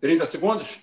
30 0.00 0.26
segundos? 0.26 0.80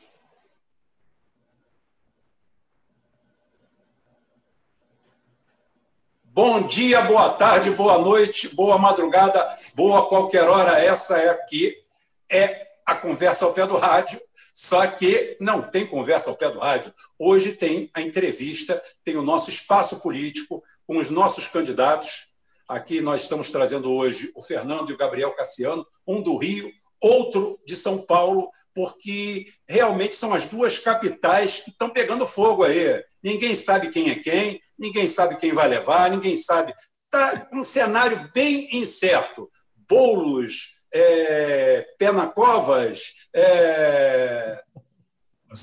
Bom 6.24 6.68
dia, 6.68 7.02
boa 7.02 7.30
tarde, 7.30 7.72
boa 7.72 7.98
noite, 7.98 8.54
boa 8.54 8.78
madrugada, 8.78 9.58
boa 9.74 10.10
qualquer 10.10 10.44
hora. 10.50 10.84
Essa 10.84 11.18
é 11.18 11.30
aqui 11.30 11.82
é 12.30 12.68
a 12.86 12.94
conversa 12.94 13.46
ao 13.46 13.54
pé 13.54 13.66
do 13.66 13.78
rádio. 13.78 14.20
Só 14.54 14.86
que 14.88 15.38
não 15.40 15.62
tem 15.62 15.86
conversa 15.86 16.30
ao 16.30 16.36
pé 16.36 16.50
do 16.50 16.60
rádio. 16.60 16.94
Hoje 17.18 17.54
tem 17.54 17.90
a 17.94 18.02
entrevista, 18.02 18.82
tem 19.04 19.16
o 19.16 19.22
nosso 19.22 19.50
espaço 19.50 20.02
político 20.02 20.62
com 20.86 20.98
os 20.98 21.10
nossos 21.10 21.48
candidatos. 21.48 22.28
Aqui 22.68 23.00
nós 23.00 23.24
estamos 23.24 23.52
trazendo 23.52 23.92
hoje 23.92 24.32
o 24.36 24.42
Fernando 24.42 24.90
e 24.90 24.94
o 24.94 24.98
Gabriel 24.98 25.32
Cassiano, 25.32 25.86
um 26.06 26.22
do 26.22 26.38
Rio, 26.38 26.72
outro 27.00 27.60
de 27.66 27.76
São 27.76 28.02
Paulo, 28.02 28.50
porque 28.76 29.48
realmente 29.68 30.16
são 30.16 30.34
as 30.34 30.50
duas 30.50 30.78
capitais 30.78 31.62
que 31.62 31.70
estão 31.70 31.90
pegando 31.90 32.28
fogo 32.28 32.66
aí. 32.66 33.02
Ninguém 33.24 33.56
sabe 33.56 33.90
quem 33.90 34.12
é 34.12 34.16
quem, 34.16 34.62
ninguém 34.78 35.08
sabe 35.08 35.38
quem 35.38 35.54
vai 35.54 35.70
levar, 35.70 36.12
ninguém 36.12 36.36
sabe. 36.36 36.76
Está 37.06 37.48
um 37.54 37.64
cenário 37.64 38.30
bem 38.34 38.68
incerto. 38.76 39.50
Bolos, 39.88 40.76
é, 40.94 41.88
Penacovas, 41.98 43.14
é... 43.34 44.62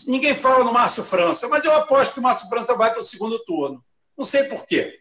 ninguém 0.06 0.34
fala 0.34 0.64
no 0.64 0.72
Márcio 0.72 1.04
França, 1.04 1.48
mas 1.48 1.64
eu 1.64 1.74
aposto 1.74 2.14
que 2.14 2.20
o 2.20 2.22
Márcio 2.22 2.48
França 2.48 2.74
vai 2.76 2.90
para 2.90 3.00
o 3.00 3.04
segundo 3.04 3.38
turno. 3.44 3.84
Não 4.16 4.24
sei 4.24 4.44
por 4.44 4.64
quê. 4.64 5.00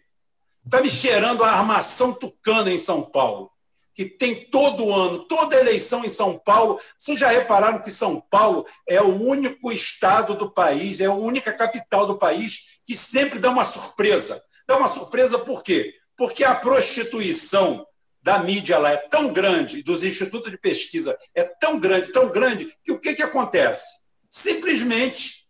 Está 0.66 0.82
me 0.82 0.90
cheirando 0.90 1.44
a 1.44 1.52
armação 1.52 2.14
tucana 2.14 2.72
em 2.72 2.78
São 2.78 3.04
Paulo 3.04 3.52
que 3.94 4.06
tem 4.06 4.46
todo 4.50 4.94
ano, 4.94 5.26
toda 5.28 5.60
eleição 5.60 6.04
em 6.04 6.10
São 6.10 6.38
Paulo. 6.38 6.80
Vocês 6.98 7.20
já 7.20 7.30
repararam 7.30 7.82
que 7.82 7.92
São 7.92 8.22
Paulo 8.22 8.66
é 8.88 9.02
o 9.02 9.22
único 9.22 9.72
estado 9.72 10.36
do 10.36 10.52
país, 10.52 11.02
é 11.02 11.06
a 11.06 11.14
única 11.14 11.54
capital 11.54 12.08
do 12.08 12.18
país 12.18 12.80
que 12.86 12.96
sempre 12.96 13.40
dá 13.40 13.50
uma 13.50 13.66
surpresa. 13.66 14.42
Dá 14.68 14.78
uma 14.78 14.88
surpresa 14.88 15.40
por 15.40 15.64
quê? 15.64 15.94
Porque 16.16 16.44
a 16.44 16.56
prostituição 16.56 17.86
da 18.24 18.40
mídia 18.40 18.78
lá 18.78 18.92
é 18.92 18.98
tão 18.98 19.34
grande, 19.34 19.84
dos 19.84 20.04
institutos 20.04 20.52
de 20.52 20.58
pesquisa 20.58 21.18
é 21.34 21.44
tão 21.44 21.80
grande, 21.80 22.12
tão 22.12 22.30
grande, 22.30 22.72
que 22.84 22.92
o 22.92 23.00
que, 23.00 23.16
que 23.16 23.24
acontece? 23.24 24.00
Simplesmente 24.30 25.42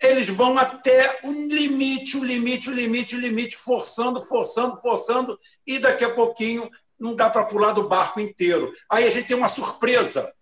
eles 0.00 0.28
vão 0.28 0.58
até 0.58 1.20
o 1.22 1.32
limite, 1.32 2.16
o 2.18 2.24
limite, 2.24 2.68
o 2.68 2.74
limite, 2.74 3.16
o 3.16 3.20
limite, 3.20 3.56
forçando, 3.56 4.24
forçando, 4.24 4.80
forçando, 4.80 5.38
e 5.66 5.78
daqui 5.78 6.04
a 6.04 6.14
pouquinho 6.14 6.70
não 7.04 7.14
dá 7.14 7.28
para 7.28 7.44
pular 7.44 7.72
do 7.72 7.86
barco 7.86 8.18
inteiro. 8.18 8.72
Aí 8.88 9.06
a 9.06 9.10
gente 9.10 9.28
tem 9.28 9.36
uma 9.36 9.46
surpresa. 9.46 10.34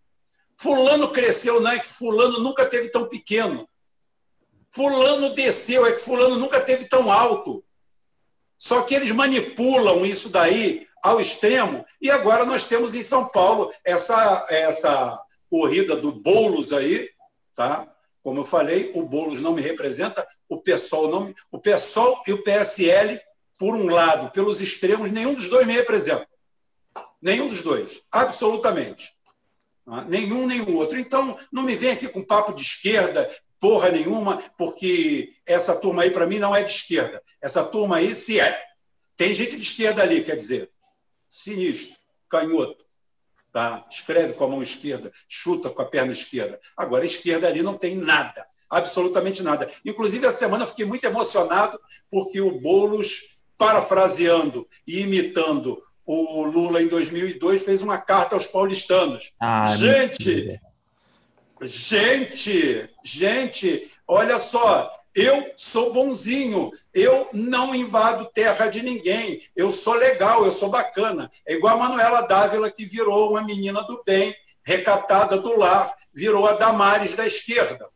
Fulano 0.57 1.11
cresceu, 1.11 1.61
não 1.61 1.73
é 1.73 1.79
que 1.81 1.89
Fulano 1.89 2.39
nunca 2.39 2.65
teve 2.65 2.89
tão 2.89 3.09
pequeno. 3.09 3.69
Fulano 4.71 5.35
desceu, 5.35 5.85
é 5.85 5.91
que 5.91 6.01
Fulano 6.01 6.37
nunca 6.37 6.61
teve 6.61 6.85
tão 6.85 7.11
alto. 7.11 7.65
Só 8.57 8.83
que 8.83 8.95
eles 8.95 9.11
manipulam 9.11 10.07
isso 10.07 10.29
daí 10.29 10.87
ao 11.03 11.21
extremo. 11.21 11.85
E 12.01 12.09
agora 12.09 12.45
nós 12.45 12.65
temos 12.65 12.95
em 12.95 13.03
São 13.03 13.29
Paulo 13.29 13.73
essa, 13.85 14.47
essa 14.49 15.21
corrida 15.51 15.97
do 15.97 16.13
Boulos 16.13 16.73
aí, 16.73 17.11
tá? 17.57 17.93
Como 18.23 18.39
eu 18.39 18.45
falei, 18.45 18.93
o 18.95 19.03
Boulos 19.03 19.43
não 19.43 19.53
me 19.53 19.61
representa, 19.61 20.25
o 20.49 20.63
PSOL 20.63 21.11
não 21.11 21.25
me, 21.25 21.35
o 21.51 21.59
PSOL 21.59 22.23
e 22.29 22.33
o 22.33 22.45
PSL, 22.45 23.21
por 23.59 23.75
um 23.75 23.89
lado, 23.89 24.31
pelos 24.31 24.61
extremos, 24.61 25.11
nenhum 25.11 25.35
dos 25.35 25.49
dois 25.49 25.67
me 25.67 25.73
representa. 25.73 26.31
Nenhum 27.23 27.49
dos 27.49 27.63
dois, 27.63 28.03
absolutamente. 28.11 29.15
Nenhum 30.09 30.47
o 30.65 30.75
outro. 30.75 30.99
Então, 30.99 31.39
não 31.53 31.63
me 31.63 31.77
vem 31.77 31.93
aqui 31.93 32.09
com 32.09 32.25
papo 32.25 32.53
de 32.53 32.63
esquerda, 32.63 33.31
porra 33.61 33.91
nenhuma, 33.91 34.43
porque 34.59 35.33
essa 35.47 35.77
turma 35.77 36.03
aí, 36.03 36.11
para 36.11 36.27
mim, 36.27 36.41
não 36.41 36.55
é 36.55 36.65
de 36.65 36.73
esquerda. 36.73 37.23
Essa 37.41 37.65
turma 37.65 37.99
aí, 37.99 38.13
se 38.13 38.41
é. 38.41 38.61
Tem 39.17 39.33
gente 39.33 39.57
de 39.57 39.63
esquerda 39.63 40.03
ali, 40.03 40.25
quer 40.25 40.37
dizer, 40.37 40.69
sinistro, 41.29 41.97
canhoto. 42.29 42.85
Tá? 43.53 43.87
Escreve 43.89 44.33
com 44.33 44.45
a 44.45 44.49
mão 44.49 44.63
esquerda, 44.63 45.13
chuta 45.29 45.71
com 45.71 45.81
a 45.81 45.87
perna 45.87 46.13
esquerda. 46.13 46.59
Agora, 46.77 47.05
esquerda 47.05 47.47
ali 47.47 47.63
não 47.63 47.77
tem 47.79 47.95
nada, 47.95 48.45
absolutamente 48.69 49.43
nada. 49.43 49.71
Inclusive, 49.85 50.27
essa 50.27 50.39
semana 50.39 50.67
fiquei 50.67 50.87
muito 50.87 51.05
emocionado, 51.05 51.79
porque 52.11 52.41
o 52.41 52.59
Boulos, 52.59 53.37
parafraseando 53.57 54.67
e 54.87 55.03
imitando 55.03 55.81
o 56.07 56.45
Lula, 56.45 56.83
em 56.83 56.89
2002, 56.89 57.65
fez 57.65 57.83
uma 57.83 57.99
carta 57.99 58.35
aos 58.35 58.47
paulistanos. 58.47 59.33
Ah, 59.41 59.65
gente, 59.77 60.61
gente, 61.61 62.91
gente, 63.05 63.91
olha 64.07 64.39
só, 64.39 64.91
eu 65.15 65.53
sou 65.57 65.93
bonzinho, 65.93 66.71
eu 66.95 67.29
não 67.33 67.75
invado 67.75 68.31
terra 68.33 68.69
de 68.69 68.83
ninguém, 68.83 69.43
eu 69.55 69.71
sou 69.71 69.95
legal, 69.95 70.45
eu 70.45 70.53
sou 70.53 70.71
bacana. 70.71 71.31
É 71.47 71.55
igual 71.55 71.77
a 71.77 71.79
Manuela 71.79 72.23
Dávila, 72.23 72.71
que 72.71 72.87
virou 72.87 73.31
uma 73.31 73.43
menina 73.43 73.83
do 73.83 74.03
bem, 74.05 74.35
recatada 74.65 75.39
do 75.39 75.59
lar, 75.59 75.93
virou 76.15 76.47
a 76.47 76.55
Damares 76.55 77.15
da 77.15 77.27
esquerda. 77.27 77.89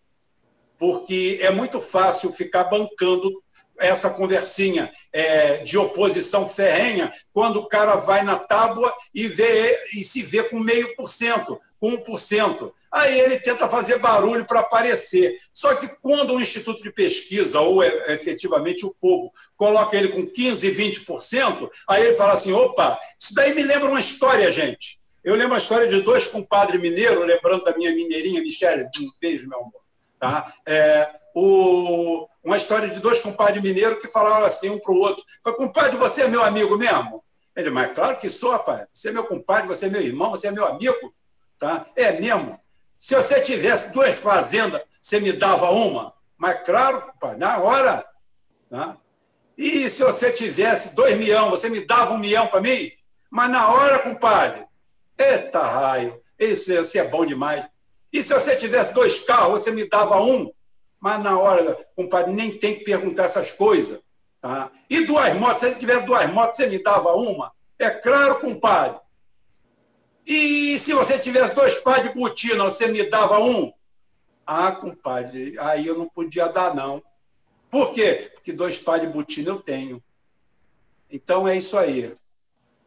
Porque 0.78 1.38
é 1.40 1.50
muito 1.50 1.80
fácil 1.80 2.32
ficar 2.32 2.64
bancando 2.64 3.42
essa 3.78 4.10
conversinha 4.10 4.90
é, 5.12 5.58
de 5.58 5.76
oposição 5.76 6.46
ferrenha 6.46 7.12
quando 7.32 7.60
o 7.60 7.68
cara 7.68 7.96
vai 7.96 8.22
na 8.22 8.38
tábua 8.38 8.92
e, 9.14 9.28
vê, 9.28 9.78
e 9.94 10.02
se 10.02 10.22
vê 10.22 10.42
com 10.44 10.58
meio 10.58 10.94
por 10.96 11.10
cento, 11.10 11.60
com 11.80 11.90
um 11.90 12.00
por 12.00 12.18
cento. 12.18 12.74
Aí 12.92 13.20
ele 13.20 13.38
tenta 13.38 13.68
fazer 13.68 13.98
barulho 13.98 14.46
para 14.46 14.60
aparecer. 14.60 15.36
Só 15.52 15.74
que 15.74 15.86
quando 16.00 16.32
um 16.32 16.40
instituto 16.40 16.82
de 16.82 16.90
pesquisa, 16.90 17.60
ou 17.60 17.82
é, 17.82 18.14
efetivamente 18.14 18.86
o 18.86 18.94
povo, 19.00 19.30
coloca 19.56 19.96
ele 19.96 20.08
com 20.08 20.26
15%, 20.26 21.04
20%, 21.06 21.68
aí 21.88 22.06
ele 22.06 22.14
fala 22.14 22.32
assim: 22.32 22.52
opa, 22.52 22.98
isso 23.20 23.34
daí 23.34 23.54
me 23.54 23.62
lembra 23.62 23.90
uma 23.90 24.00
história, 24.00 24.50
gente. 24.50 24.98
Eu 25.22 25.34
lembro 25.34 25.56
a 25.56 25.58
história 25.58 25.88
de 25.88 26.00
dois 26.00 26.26
compadres 26.28 26.80
mineiros, 26.80 27.26
lembrando 27.26 27.64
da 27.64 27.76
minha 27.76 27.92
mineirinha, 27.92 28.40
Michele, 28.40 28.84
um 28.84 29.10
beijo, 29.20 29.48
meu 29.48 29.58
amor. 29.58 29.80
Tá? 30.18 30.54
É, 30.64 31.10
o, 31.34 32.26
uma 32.46 32.56
história 32.56 32.88
de 32.88 33.00
dois 33.00 33.18
compadres 33.18 33.60
mineiros 33.60 33.98
que 33.98 34.06
falaram 34.06 34.46
assim 34.46 34.70
um 34.70 34.78
para 34.78 34.92
o 34.92 34.98
outro. 34.98 35.24
Foi, 35.42 35.52
compadre, 35.54 35.96
você 35.96 36.22
é 36.22 36.28
meu 36.28 36.44
amigo 36.44 36.78
mesmo? 36.78 37.24
Ele, 37.56 37.70
mas 37.70 37.92
claro 37.92 38.16
que 38.18 38.30
sou, 38.30 38.52
rapaz. 38.52 38.86
Você 38.92 39.08
é 39.08 39.12
meu 39.12 39.24
compadre, 39.24 39.66
você 39.66 39.86
é 39.86 39.88
meu 39.88 40.00
irmão, 40.00 40.30
você 40.30 40.46
é 40.46 40.52
meu 40.52 40.64
amigo. 40.64 41.12
Tá? 41.58 41.84
É 41.96 42.12
mesmo. 42.12 42.58
Se 43.00 43.16
você 43.16 43.40
tivesse 43.40 43.92
duas 43.92 44.14
fazendas, 44.20 44.80
você 45.02 45.18
me 45.18 45.32
dava 45.32 45.70
uma? 45.70 46.14
Mas 46.38 46.62
claro, 46.64 46.98
rapaz, 46.98 47.36
na 47.36 47.58
hora. 47.58 48.06
Tá? 48.70 48.96
E 49.58 49.90
se 49.90 50.04
você 50.04 50.32
tivesse 50.32 50.94
dois 50.94 51.16
milhões, 51.16 51.50
você 51.50 51.68
me 51.68 51.80
dava 51.80 52.14
um 52.14 52.18
milhão 52.18 52.46
para 52.46 52.60
mim? 52.60 52.92
Mas 53.28 53.50
na 53.50 53.68
hora, 53.70 53.98
compadre. 53.98 54.64
Eita 55.18 55.62
raio, 55.62 56.22
isso, 56.38 56.72
isso 56.72 56.96
é 56.96 57.08
bom 57.08 57.26
demais. 57.26 57.64
E 58.12 58.22
se 58.22 58.32
você 58.32 58.54
tivesse 58.54 58.94
dois 58.94 59.18
carros, 59.18 59.62
você 59.62 59.72
me 59.72 59.88
dava 59.88 60.20
um? 60.22 60.52
Mas 61.06 61.22
na 61.22 61.38
hora, 61.38 61.86
compadre, 61.94 62.32
nem 62.32 62.58
tem 62.58 62.74
que 62.74 62.82
perguntar 62.82 63.26
essas 63.26 63.52
coisas. 63.52 64.00
Tá? 64.40 64.72
E 64.90 65.06
duas 65.06 65.32
motos, 65.34 65.60
se 65.60 65.68
você 65.68 65.78
tivesse 65.78 66.04
duas 66.04 66.28
motos, 66.32 66.56
você 66.56 66.66
me 66.66 66.82
dava 66.82 67.14
uma? 67.14 67.52
É 67.78 67.90
claro, 67.90 68.40
compadre. 68.40 68.98
E 70.26 70.76
se 70.80 70.92
você 70.94 71.16
tivesse 71.20 71.54
dois 71.54 71.78
pais 71.78 72.02
de 72.02 72.12
botina, 72.12 72.64
você 72.64 72.88
me 72.88 73.08
dava 73.08 73.38
um? 73.38 73.72
Ah, 74.44 74.72
compadre, 74.72 75.56
aí 75.60 75.86
eu 75.86 75.96
não 75.96 76.08
podia 76.08 76.48
dar, 76.48 76.74
não. 76.74 77.00
Por 77.70 77.92
quê? 77.92 78.32
Porque 78.34 78.50
dois 78.52 78.76
pais 78.76 79.02
de 79.02 79.06
botina 79.06 79.50
eu 79.50 79.60
tenho. 79.60 80.02
Então 81.08 81.46
é 81.46 81.56
isso 81.56 81.78
aí. 81.78 82.16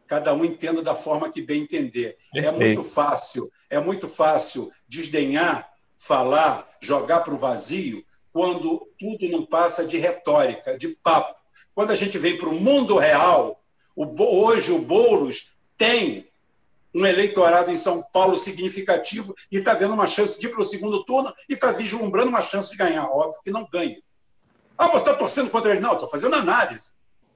Cada 0.06 0.34
um 0.34 0.44
entenda 0.44 0.82
da 0.82 0.94
forma 0.94 1.32
que 1.32 1.40
bem 1.40 1.62
entender. 1.62 2.18
É 2.34 2.42
Perfeito. 2.42 2.62
É 2.62 2.66
muito 2.66 2.84
fácil, 2.84 3.50
é 3.70 3.80
muito 3.80 4.08
fácil 4.10 4.70
desdenhar 4.86 5.70
falar, 6.00 6.66
jogar 6.80 7.20
para 7.20 7.34
o 7.34 7.38
vazio, 7.38 8.02
quando 8.32 8.86
tudo 8.98 9.28
não 9.28 9.44
passa 9.44 9.84
de 9.84 9.98
retórica, 9.98 10.78
de 10.78 10.88
papo. 10.88 11.34
Quando 11.74 11.90
a 11.90 11.96
gente 11.96 12.18
vem 12.18 12.36
para 12.36 12.48
o 12.48 12.54
mundo 12.54 12.96
real, 12.96 13.62
hoje 13.96 14.72
o 14.72 14.78
Boulos 14.78 15.48
tem 15.76 16.28
um 16.94 17.06
eleitorado 17.06 17.70
em 17.70 17.76
São 17.76 18.02
Paulo 18.02 18.36
significativo 18.36 19.34
e 19.50 19.58
está 19.58 19.74
vendo 19.74 19.94
uma 19.94 20.06
chance 20.06 20.40
de 20.40 20.46
ir 20.46 20.50
para 20.50 20.60
o 20.60 20.64
segundo 20.64 21.04
turno 21.04 21.32
e 21.48 21.54
está 21.54 21.72
vislumbrando 21.72 22.28
uma 22.28 22.42
chance 22.42 22.70
de 22.70 22.76
ganhar. 22.76 23.08
Óbvio 23.08 23.40
que 23.42 23.50
não 23.50 23.66
ganha. 23.70 24.00
Ah, 24.76 24.88
você 24.88 25.08
está 25.08 25.14
torcendo 25.14 25.50
contra 25.50 25.72
ele? 25.72 25.80
Não, 25.80 25.92
estou 25.92 26.08
fazendo 26.08 26.34
análise. 26.34 26.90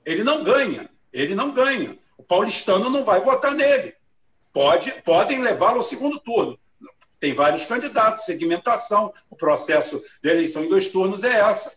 Ele 0.04 0.24
não 0.24 0.42
ganha. 0.42 0.88
Ele 1.12 1.34
não 1.34 1.52
ganha. 1.52 1.98
O 2.18 2.22
paulistano 2.22 2.90
não 2.90 3.04
vai 3.04 3.20
votar 3.20 3.52
nele. 3.54 3.94
Pode, 4.52 4.90
podem 5.02 5.40
levá-lo 5.40 5.76
ao 5.76 5.82
segundo 5.82 6.18
turno. 6.18 6.58
Tem 7.18 7.32
vários 7.32 7.64
candidatos, 7.64 8.24
segmentação, 8.24 9.12
o 9.30 9.36
processo 9.36 10.02
de 10.22 10.28
eleição 10.28 10.64
em 10.64 10.68
dois 10.68 10.88
turnos 10.88 11.24
é 11.24 11.40
essa. 11.40 11.72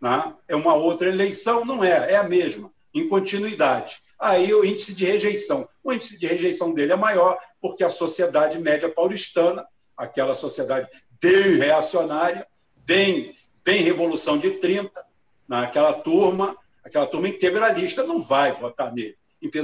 Né? 0.00 0.34
É 0.48 0.56
uma 0.56 0.74
outra 0.74 1.08
eleição? 1.08 1.64
Não 1.64 1.84
é, 1.84 2.12
é 2.12 2.16
a 2.16 2.24
mesma, 2.24 2.70
em 2.94 3.08
continuidade. 3.08 4.00
Aí 4.18 4.52
o 4.52 4.64
índice 4.64 4.94
de 4.94 5.04
rejeição. 5.04 5.68
O 5.82 5.92
índice 5.92 6.18
de 6.18 6.26
rejeição 6.26 6.74
dele 6.74 6.92
é 6.92 6.96
maior 6.96 7.38
porque 7.60 7.84
a 7.84 7.90
sociedade 7.90 8.58
média 8.58 8.88
paulistana, 8.88 9.66
aquela 9.96 10.34
sociedade 10.34 10.88
bem 11.20 11.56
reacionária, 11.56 12.46
bem, 12.76 13.34
bem 13.64 13.82
Revolução 13.82 14.38
de 14.38 14.52
30, 14.52 15.04
naquela 15.46 15.92
turma, 15.92 16.56
aquela 16.84 17.06
turma 17.06 17.28
integralista 17.28 18.02
não 18.04 18.20
vai 18.20 18.52
votar 18.52 18.92
nele. 18.92 19.16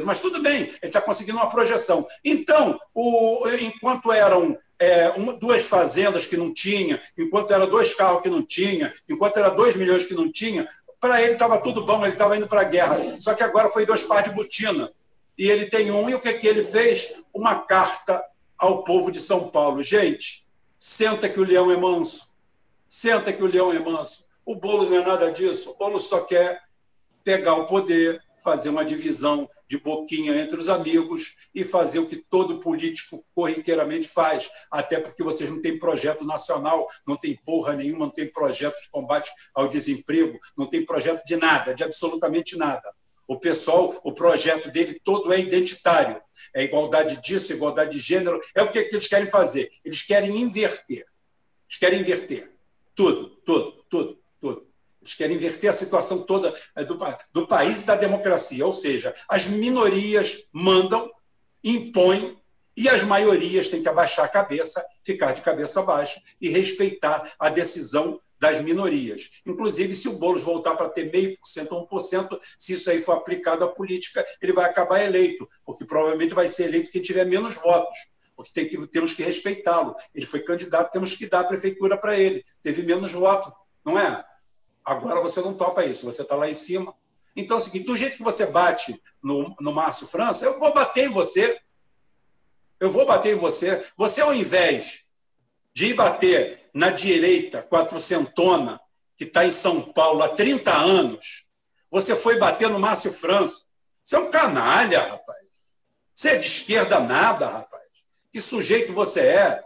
Mas 0.05 0.21
tudo 0.21 0.41
bem, 0.41 0.63
ele 0.63 0.79
está 0.83 1.01
conseguindo 1.01 1.37
uma 1.37 1.51
projeção. 1.51 2.07
Então, 2.25 2.81
o, 2.95 3.47
enquanto 3.61 4.11
eram 4.11 4.59
é, 4.79 5.11
uma, 5.11 5.35
duas 5.35 5.65
fazendas 5.65 6.27
que 6.27 6.37
não 6.37 6.53
tinha, 6.53 7.01
enquanto 7.17 7.53
era 7.53 7.67
dois 7.67 7.95
carros 7.95 8.23
que 8.23 8.29
não 8.29 8.43
tinha, 8.43 8.93
enquanto 9.09 9.39
era 9.39 9.49
dois 9.49 9.77
milhões 9.77 10.07
que 10.07 10.15
não 10.15 10.31
tinha, 10.31 10.69
para 11.01 11.23
ele 11.23 11.35
estava 11.35 11.59
tudo 11.59 11.85
bom, 11.85 12.05
ele 12.05 12.13
estava 12.13 12.37
indo 12.37 12.47
para 12.47 12.63
a 12.63 12.65
guerra. 12.65 12.99
Só 13.21 13.35
que 13.35 13.43
agora 13.43 13.69
foi 13.69 13.87
dois 13.87 14.03
pares 14.03 14.31
de 14.31 14.35
botina. 14.35 14.91
E 15.39 15.49
ele 15.49 15.67
tem 15.67 15.91
um, 15.91 16.09
e 16.09 16.15
o 16.15 16.21
que, 16.21 16.33
que 16.35 16.47
ele 16.47 16.63
fez? 16.63 17.15
Uma 17.33 17.57
carta 17.57 18.25
ao 18.59 18.83
povo 18.83 19.11
de 19.11 19.21
São 19.21 19.49
Paulo. 19.49 19.83
Gente, 19.83 20.47
senta 20.79 21.29
que 21.29 21.39
o 21.39 21.45
leão 21.45 21.71
é 21.71 21.77
manso. 21.77 22.29
Senta 22.89 23.33
que 23.33 23.43
o 23.43 23.47
leão 23.47 23.73
é 23.73 23.79
manso. 23.79 24.25
O 24.45 24.57
Boulos 24.57 24.89
não 24.89 24.99
é 24.99 25.05
nada 25.05 25.31
disso. 25.31 25.71
O 25.71 25.75
Boulos 25.77 26.05
só 26.05 26.21
quer 26.21 26.63
pegar 27.23 27.55
o 27.55 27.67
poder, 27.67 28.23
fazer 28.43 28.69
uma 28.69 28.85
divisão 28.85 29.49
de 29.69 29.79
boquinha 29.79 30.37
entre 30.37 30.59
os 30.59 30.69
amigos 30.69 31.35
e 31.55 31.65
fazer 31.65 31.99
o 31.99 32.07
que 32.07 32.17
todo 32.17 32.61
político 32.61 33.25
corriqueiramente 33.35 34.09
faz, 34.09 34.49
até 34.71 35.01
porque 35.01 35.23
vocês 35.23 35.51
não 35.51 35.61
têm 35.61 35.79
projeto 35.79 36.25
nacional, 36.25 36.87
não 37.07 37.17
tem 37.17 37.37
porra 37.45 37.75
nenhuma, 37.75 38.07
não 38.07 38.13
tem 38.13 38.29
projeto 38.29 38.81
de 38.81 38.91
combate 38.91 39.31
ao 39.55 39.69
desemprego, 39.69 40.39
não 40.57 40.67
tem 40.67 40.85
projeto 40.85 41.25
de 41.25 41.37
nada, 41.37 41.75
de 41.75 41.83
absolutamente 41.83 42.57
nada. 42.57 42.95
O 43.29 43.39
pessoal, 43.39 44.01
o 44.05 44.13
projeto 44.13 44.71
dele 44.71 45.01
todo 45.03 45.33
é 45.33 45.41
identitário. 45.41 46.23
É 46.55 46.63
igualdade 46.63 47.21
disso, 47.21 47.53
igualdade 47.53 47.93
de 47.93 47.99
gênero. 47.99 48.41
É 48.55 48.63
o 48.63 48.71
que, 48.71 48.85
que 48.85 48.95
eles 48.95 49.09
querem 49.09 49.29
fazer. 49.29 49.69
Eles 49.85 50.03
querem 50.03 50.37
inverter. 50.41 51.05
Eles 51.69 51.79
querem 51.79 52.01
inverter. 52.01 52.53
Tudo, 52.95 53.31
tudo, 53.45 53.85
tudo. 53.91 54.26
Eles 55.07 55.15
querem 55.15 55.37
inverter 55.37 55.71
a 55.71 55.73
situação 55.73 56.23
toda 56.23 56.53
é, 56.75 56.85
do, 56.85 56.99
do 57.33 57.47
país 57.47 57.85
e 57.85 57.87
da 57.87 57.95
democracia. 57.95 58.67
Ou 58.67 58.73
seja, 58.73 59.15
as 59.29 59.47
minorias 59.47 60.49
mandam, 60.53 61.09
impõem, 61.63 62.37
e 62.77 62.89
as 62.89 63.03
maiorias 63.05 63.69
têm 63.69 63.81
que 63.81 63.89
abaixar 63.89 64.25
a 64.25 64.29
cabeça, 64.29 64.85
ficar 65.03 65.33
de 65.33 65.41
cabeça 65.41 65.81
baixa 65.83 66.21
e 66.41 66.51
respeitar 66.51 67.33
a 67.39 67.49
decisão 67.49 68.21
das 68.39 68.61
minorias. 68.61 69.31
Inclusive, 69.47 69.95
se 69.95 70.09
o 70.09 70.19
Boulos 70.19 70.43
voltar 70.43 70.77
para 70.77 70.91
ter 70.91 71.11
meio 71.11 71.39
por 71.39 71.47
cento 71.47 71.73
ou 71.73 71.89
1%, 71.89 72.39
se 72.59 72.75
isso 72.75 72.91
aí 72.91 73.01
for 73.01 73.13
aplicado 73.13 73.65
à 73.65 73.69
política, 73.69 74.27
ele 74.43 74.53
vai 74.53 74.67
acabar 74.67 75.03
eleito, 75.03 75.49
porque 75.65 75.87
provavelmente 75.87 76.35
vai 76.35 76.49
ser 76.49 76.65
eleito 76.65 76.91
quem 76.91 77.01
tiver 77.01 77.25
menos 77.25 77.55
votos, 77.55 77.97
porque 78.37 78.53
tem 78.53 78.69
que, 78.69 78.87
temos 78.89 79.15
que 79.15 79.23
respeitá-lo. 79.23 79.97
Ele 80.15 80.27
foi 80.27 80.41
candidato, 80.41 80.93
temos 80.93 81.17
que 81.17 81.27
dar 81.27 81.41
a 81.41 81.45
prefeitura 81.45 81.97
para 81.97 82.19
ele. 82.19 82.45
Teve 82.63 82.83
menos 82.83 83.13
voto, 83.13 83.51
não 83.83 83.99
é? 83.99 84.23
Agora 84.87 85.21
você 85.21 85.41
não 85.41 85.53
topa 85.53 85.85
isso, 85.85 86.07
você 86.07 86.23
está 86.23 86.37
lá 86.37 86.49
em 86.49 86.55
cima. 86.55 86.95
Então 87.35 87.57
é 87.57 87.61
o 87.61 87.63
seguinte: 87.63 87.87
do 87.87 87.97
jeito 87.97 88.17
que 88.17 88.23
você 88.23 88.47
bate 88.47 89.03
no, 89.21 89.53
no 89.61 89.73
Márcio 89.73 90.07
França, 90.07 90.45
eu 90.45 90.61
vou 90.61 90.73
bater 90.73 91.09
em 91.09 91.13
você. 91.13 91.61
Eu 92.79 92.91
vou 92.91 93.05
bater 93.05 93.35
em 93.35 93.39
você. 93.39 93.85
Você, 93.97 94.21
ao 94.21 94.33
invés 94.33 95.05
de 95.75 95.87
ir 95.87 95.95
bater 95.95 96.71
na 96.73 96.91
direita 96.91 97.63
quatrocentona, 97.63 98.81
que 99.17 99.25
está 99.25 99.45
em 99.45 99.51
São 99.51 99.81
Paulo 99.81 100.23
há 100.23 100.29
30 100.29 100.71
anos, 100.71 101.47
você 101.91 102.15
foi 102.15 102.39
bater 102.39 102.71
no 102.71 102.79
Márcio 102.79 103.11
França. 103.11 103.65
Você 104.05 104.15
é 104.15 104.19
um 104.21 104.31
canalha, 104.31 105.01
rapaz. 105.01 105.47
Você 106.15 106.31
é 106.31 106.37
de 106.37 106.47
esquerda 106.47 107.01
nada, 107.01 107.49
rapaz. 107.49 107.85
Que 108.31 108.41
sujeito 108.41 108.93
você 108.93 109.21
é? 109.21 109.65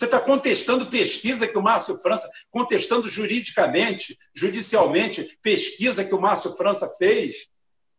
Você 0.00 0.06
está 0.06 0.18
contestando 0.18 0.86
pesquisa 0.86 1.46
que 1.46 1.58
o 1.58 1.62
Márcio 1.62 1.98
França, 1.98 2.26
contestando 2.50 3.06
juridicamente, 3.06 4.18
judicialmente, 4.34 5.38
pesquisa 5.42 6.02
que 6.02 6.14
o 6.14 6.18
Márcio 6.18 6.54
França 6.54 6.88
fez. 6.96 7.48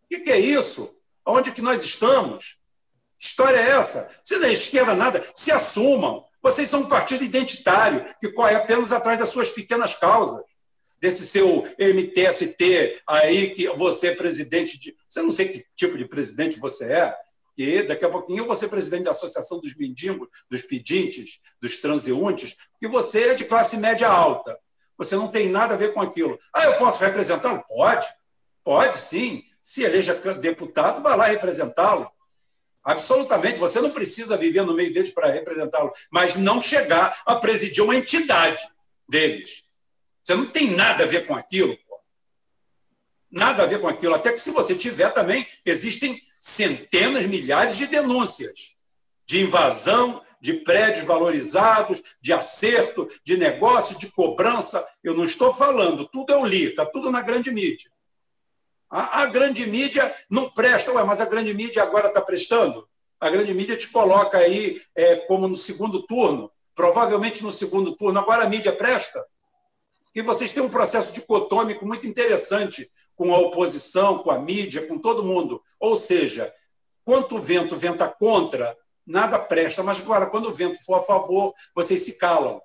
O 0.05 0.07
que, 0.09 0.21
que 0.21 0.31
é 0.31 0.39
isso? 0.39 0.97
Onde 1.23 1.51
que 1.51 1.61
nós 1.61 1.83
estamos? 1.83 2.57
História 3.19 3.55
é 3.55 3.73
essa? 3.73 4.11
Você 4.23 4.39
não 4.39 4.47
é 4.47 4.51
esquerda 4.51 4.95
nada, 4.95 5.23
se 5.35 5.51
assumam. 5.51 6.25
Vocês 6.41 6.67
são 6.67 6.79
um 6.79 6.89
partido 6.89 7.23
identitário 7.23 8.03
que 8.19 8.31
corre 8.31 8.55
apenas 8.55 8.91
atrás 8.91 9.19
das 9.19 9.29
suas 9.29 9.51
pequenas 9.51 9.93
causas. 9.93 10.41
Desse 10.99 11.27
seu 11.27 11.67
MTST 11.77 12.99
aí, 13.07 13.51
que 13.53 13.69
você 13.69 14.07
é 14.07 14.15
presidente 14.15 14.79
de. 14.79 14.95
Você 15.07 15.21
não 15.21 15.29
sei 15.29 15.49
que 15.49 15.65
tipo 15.75 15.99
de 15.99 16.05
presidente 16.05 16.59
você 16.59 16.91
é, 16.91 17.15
que 17.61 17.83
daqui 17.83 18.03
a 18.03 18.09
pouquinho 18.09 18.39
eu 18.39 18.47
vou 18.47 18.55
ser 18.55 18.69
presidente 18.69 19.03
da 19.03 19.11
Associação 19.11 19.59
dos 19.59 19.75
Mendigos, 19.75 20.27
dos 20.49 20.63
Pedintes, 20.63 21.39
dos 21.61 21.77
Transeuntes, 21.77 22.57
que 22.79 22.87
você 22.87 23.29
é 23.29 23.35
de 23.35 23.45
classe 23.45 23.77
média 23.77 24.07
alta. 24.07 24.57
Você 24.97 25.15
não 25.15 25.27
tem 25.27 25.47
nada 25.47 25.75
a 25.75 25.77
ver 25.77 25.93
com 25.93 26.01
aquilo. 26.01 26.39
Ah, 26.51 26.65
eu 26.65 26.77
posso 26.77 27.03
representá-lo? 27.03 27.63
Pode, 27.67 28.07
pode 28.63 28.97
sim. 28.97 29.43
Se 29.61 29.83
eleja 29.83 30.15
deputado, 30.15 31.03
vai 31.03 31.15
lá 31.15 31.25
representá-lo. 31.25 32.11
Absolutamente, 32.83 33.59
você 33.59 33.79
não 33.79 33.91
precisa 33.91 34.35
viver 34.35 34.65
no 34.65 34.73
meio 34.73 34.91
deles 34.91 35.11
para 35.11 35.29
representá-lo, 35.29 35.93
mas 36.09 36.37
não 36.37 36.59
chegar 36.59 37.21
a 37.27 37.35
presidir 37.35 37.83
uma 37.83 37.95
entidade 37.95 38.67
deles. 39.07 39.63
Você 40.23 40.33
não 40.33 40.47
tem 40.47 40.71
nada 40.71 41.03
a 41.03 41.07
ver 41.07 41.27
com 41.27 41.35
aquilo. 41.35 41.77
Nada 43.29 43.63
a 43.63 43.65
ver 43.67 43.79
com 43.79 43.87
aquilo. 43.87 44.15
Até 44.15 44.31
que 44.31 44.39
se 44.39 44.49
você 44.49 44.73
tiver 44.73 45.11
também, 45.13 45.45
existem 45.63 46.19
centenas, 46.41 47.27
milhares 47.27 47.77
de 47.77 47.85
denúncias 47.85 48.71
de 49.31 49.43
invasão 49.43 50.21
de 50.41 50.55
prédios 50.55 51.05
valorizados, 51.05 52.01
de 52.19 52.33
acerto, 52.33 53.07
de 53.23 53.37
negócio, 53.37 53.97
de 53.97 54.11
cobrança. 54.11 54.85
Eu 55.01 55.13
não 55.13 55.23
estou 55.23 55.53
falando, 55.53 56.05
tudo 56.05 56.33
eu 56.33 56.43
li, 56.43 56.65
está 56.65 56.85
tudo 56.85 57.09
na 57.09 57.21
grande 57.21 57.49
mídia. 57.49 57.89
A, 58.89 59.21
a, 59.21 59.25
grande 59.27 59.65
mídia 59.65 60.13
não 60.29 60.49
presta, 60.49 60.91
ué, 60.91 61.03
mas 61.05 61.21
a 61.21 61.25
grande 61.25 61.53
mídia 61.53 61.81
agora 61.81 62.09
está 62.09 62.19
prestando? 62.19 62.85
A 63.21 63.29
grande 63.29 63.53
mídia 63.53 63.77
te 63.77 63.87
coloca 63.87 64.37
aí 64.37 64.81
é, 64.95 65.15
como 65.15 65.47
no 65.47 65.55
segundo 65.55 66.05
turno, 66.05 66.51
provavelmente 66.75 67.41
no 67.41 67.51
segundo 67.51 67.95
turno, 67.95 68.19
agora 68.19 68.43
a 68.43 68.49
mídia 68.49 68.73
presta? 68.73 69.25
Que 70.13 70.21
vocês 70.21 70.51
têm 70.51 70.63
um 70.63 70.69
processo 70.69 71.13
dicotômico 71.13 71.85
muito 71.85 72.05
interessante 72.05 72.91
com 73.15 73.33
a 73.33 73.39
oposição, 73.39 74.19
com 74.19 74.31
a 74.31 74.39
mídia, 74.39 74.87
com 74.87 74.97
todo 74.97 75.23
mundo. 75.23 75.61
Ou 75.79 75.95
seja, 75.95 76.53
quanto 77.03 77.37
o 77.37 77.41
vento 77.41 77.77
venta 77.77 78.07
contra, 78.07 78.77
nada 79.05 79.39
presta, 79.39 79.83
mas 79.83 79.99
agora, 79.99 80.29
quando 80.29 80.49
o 80.49 80.53
vento 80.53 80.83
for 80.83 80.95
a 80.95 81.01
favor, 81.01 81.53
vocês 81.75 82.01
se 82.01 82.17
calam. 82.17 82.61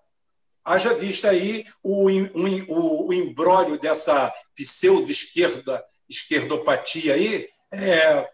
Haja 0.65 0.95
vista 0.95 1.31
aí 1.31 1.65
o, 1.83 2.11
o, 2.11 3.09
o 3.09 3.13
embrólio 3.13 3.79
dessa 3.79 4.33
pseudo-esquerda, 4.55 5.85
esquerdopatia 6.09 7.15
aí, 7.15 7.49
é, 7.73 8.29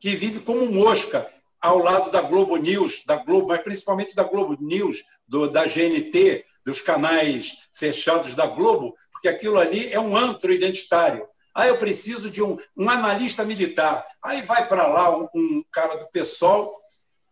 que 0.00 0.16
vive 0.16 0.40
como 0.40 0.66
mosca 0.66 1.30
ao 1.60 1.78
lado 1.78 2.10
da 2.10 2.20
Globo 2.20 2.56
News, 2.56 3.04
da 3.06 3.16
Globo, 3.16 3.48
mas 3.48 3.62
principalmente 3.62 4.16
da 4.16 4.24
Globo 4.24 4.56
News, 4.60 5.04
do, 5.28 5.48
da 5.48 5.64
GNT, 5.64 6.44
dos 6.64 6.80
canais 6.80 7.68
fechados 7.72 8.34
da 8.34 8.46
Globo, 8.46 8.96
porque 9.12 9.28
aquilo 9.28 9.58
ali 9.58 9.92
é 9.92 10.00
um 10.00 10.16
antro 10.16 10.52
identitário. 10.52 11.26
Ah, 11.54 11.66
eu 11.66 11.76
preciso 11.76 12.30
de 12.30 12.42
um, 12.42 12.56
um 12.76 12.88
analista 12.88 13.44
militar. 13.44 14.06
Aí 14.22 14.42
vai 14.42 14.66
para 14.66 14.86
lá 14.86 15.16
um, 15.16 15.28
um, 15.34 15.64
cara 15.70 15.96
do 15.96 16.08
PSOL 16.10 16.80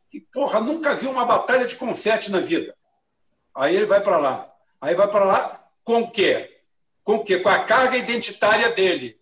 que, 0.09 0.21
porra, 0.33 0.61
nunca 0.61 0.95
viu 0.95 1.11
uma 1.11 1.25
batalha 1.25 1.67
de 1.67 1.77
confete 1.77 2.31
na 2.31 2.41
vida. 2.41 2.77
Aí 3.55 3.75
ele 3.75 3.87
vai 3.87 4.01
para 4.03 4.19
lá. 4.19 4.53
Aí 4.81 4.95
vai 4.95 5.11
para 5.11 5.25
lá 5.25 5.65
com 5.85 6.03
o 6.03 6.11
quê? 6.11 6.61
Com 7.03 7.17
o 7.17 7.25
quê? 7.25 7.39
Com 7.39 7.49
a 7.49 7.65
carga 7.65 7.97
identitária 7.97 8.71
dele. 8.71 9.19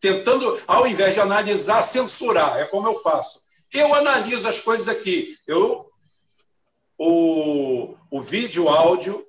Tentando, 0.00 0.60
ao 0.66 0.86
invés 0.86 1.14
de 1.14 1.20
analisar, 1.20 1.82
censurar. 1.82 2.58
É 2.58 2.64
como 2.64 2.88
eu 2.88 2.94
faço. 2.96 3.42
Eu 3.72 3.94
analiso 3.94 4.48
as 4.48 4.60
coisas 4.60 4.88
aqui. 4.88 5.36
Eu, 5.46 5.90
o, 6.98 7.95
o 8.10 8.20
vídeo, 8.20 8.68
áudio, 8.68 9.26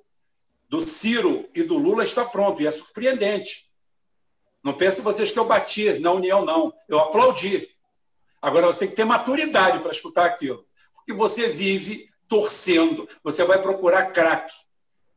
do 0.68 0.80
Ciro 0.82 1.48
e 1.54 1.62
do 1.62 1.78
Lula 1.78 2.02
está 2.02 2.24
pronto, 2.24 2.60
e 2.60 2.66
é 2.66 2.70
surpreendente. 2.70 3.66
Não 4.62 4.74
pensem 4.74 5.02
vocês 5.02 5.30
que 5.30 5.38
eu 5.38 5.46
bati 5.46 5.98
na 5.98 6.12
União, 6.12 6.44
não. 6.44 6.72
Eu 6.88 6.98
aplaudi. 6.98 7.68
Agora 8.42 8.66
você 8.66 8.80
tem 8.80 8.90
que 8.90 8.96
ter 8.96 9.04
maturidade 9.04 9.78
para 9.80 9.90
escutar 9.90 10.26
aquilo. 10.26 10.64
Porque 10.94 11.12
você 11.12 11.48
vive 11.48 12.08
torcendo, 12.28 13.08
você 13.22 13.44
vai 13.44 13.60
procurar 13.62 14.12
craque. 14.12 14.54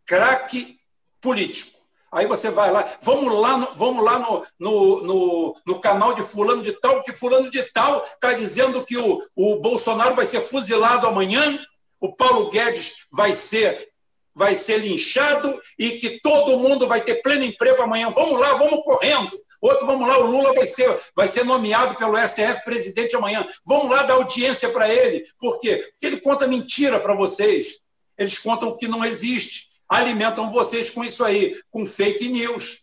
Craque 0.05 0.79
político. 1.19 1.79
Aí 2.11 2.27
você 2.27 2.49
vai 2.49 2.71
lá, 2.71 2.97
vamos 3.01 3.33
lá, 3.33 3.57
no, 3.57 3.73
vamos 3.75 4.03
lá 4.03 4.19
no, 4.19 4.45
no, 4.59 5.01
no, 5.01 5.55
no, 5.65 5.79
canal 5.79 6.13
de 6.13 6.23
fulano 6.23 6.61
de 6.61 6.73
tal, 6.73 7.01
que 7.03 7.13
fulano 7.13 7.49
de 7.49 7.63
tal 7.71 8.03
está 8.03 8.33
dizendo 8.33 8.83
que 8.83 8.97
o, 8.97 9.25
o 9.33 9.61
Bolsonaro 9.61 10.13
vai 10.13 10.25
ser 10.25 10.41
fuzilado 10.41 11.07
amanhã, 11.07 11.57
o 12.01 12.13
Paulo 12.13 12.49
Guedes 12.49 13.05
vai 13.11 13.33
ser 13.33 13.89
vai 14.33 14.55
ser 14.55 14.77
linchado 14.77 15.61
e 15.77 15.91
que 15.91 16.21
todo 16.21 16.57
mundo 16.57 16.87
vai 16.87 17.01
ter 17.01 17.21
pleno 17.21 17.43
emprego 17.43 17.81
amanhã. 17.81 18.09
Vamos 18.09 18.39
lá, 18.39 18.53
vamos 18.53 18.83
correndo. 18.83 19.39
Outro, 19.61 19.85
vamos 19.85 20.07
lá, 20.07 20.17
o 20.17 20.25
Lula 20.25 20.53
vai 20.53 20.65
ser, 20.65 20.99
vai 21.15 21.27
ser 21.27 21.43
nomeado 21.43 21.95
pelo 21.95 22.17
STF 22.17 22.63
presidente 22.63 23.15
amanhã. 23.15 23.47
Vamos 23.63 23.91
lá 23.91 24.03
dar 24.03 24.15
audiência 24.15 24.69
para 24.69 24.91
ele. 24.91 25.23
Por 25.37 25.59
quê? 25.59 25.77
Porque 25.91 26.05
ele 26.07 26.19
conta 26.19 26.47
mentira 26.47 26.99
para 26.99 27.13
vocês. 27.13 27.79
Eles 28.17 28.39
contam 28.39 28.69
o 28.69 28.77
que 28.77 28.87
não 28.87 29.05
existe. 29.05 29.69
Alimentam 29.87 30.51
vocês 30.51 30.89
com 30.89 31.03
isso 31.03 31.23
aí, 31.23 31.55
com 31.69 31.85
fake 31.85 32.29
news, 32.29 32.81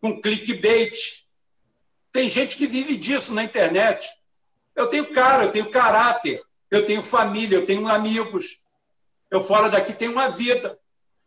com 0.00 0.20
clickbait. 0.20 1.24
Tem 2.12 2.28
gente 2.28 2.56
que 2.56 2.66
vive 2.66 2.96
disso 2.96 3.32
na 3.32 3.44
internet. 3.44 4.06
Eu 4.76 4.88
tenho 4.88 5.06
cara, 5.12 5.44
eu 5.44 5.50
tenho 5.50 5.70
caráter, 5.70 6.42
eu 6.70 6.84
tenho 6.84 7.02
família, 7.02 7.56
eu 7.56 7.66
tenho 7.66 7.86
amigos. 7.88 8.58
Eu 9.30 9.42
fora 9.42 9.68
daqui 9.68 9.92
tenho 9.92 10.12
uma 10.12 10.28
vida. 10.28 10.78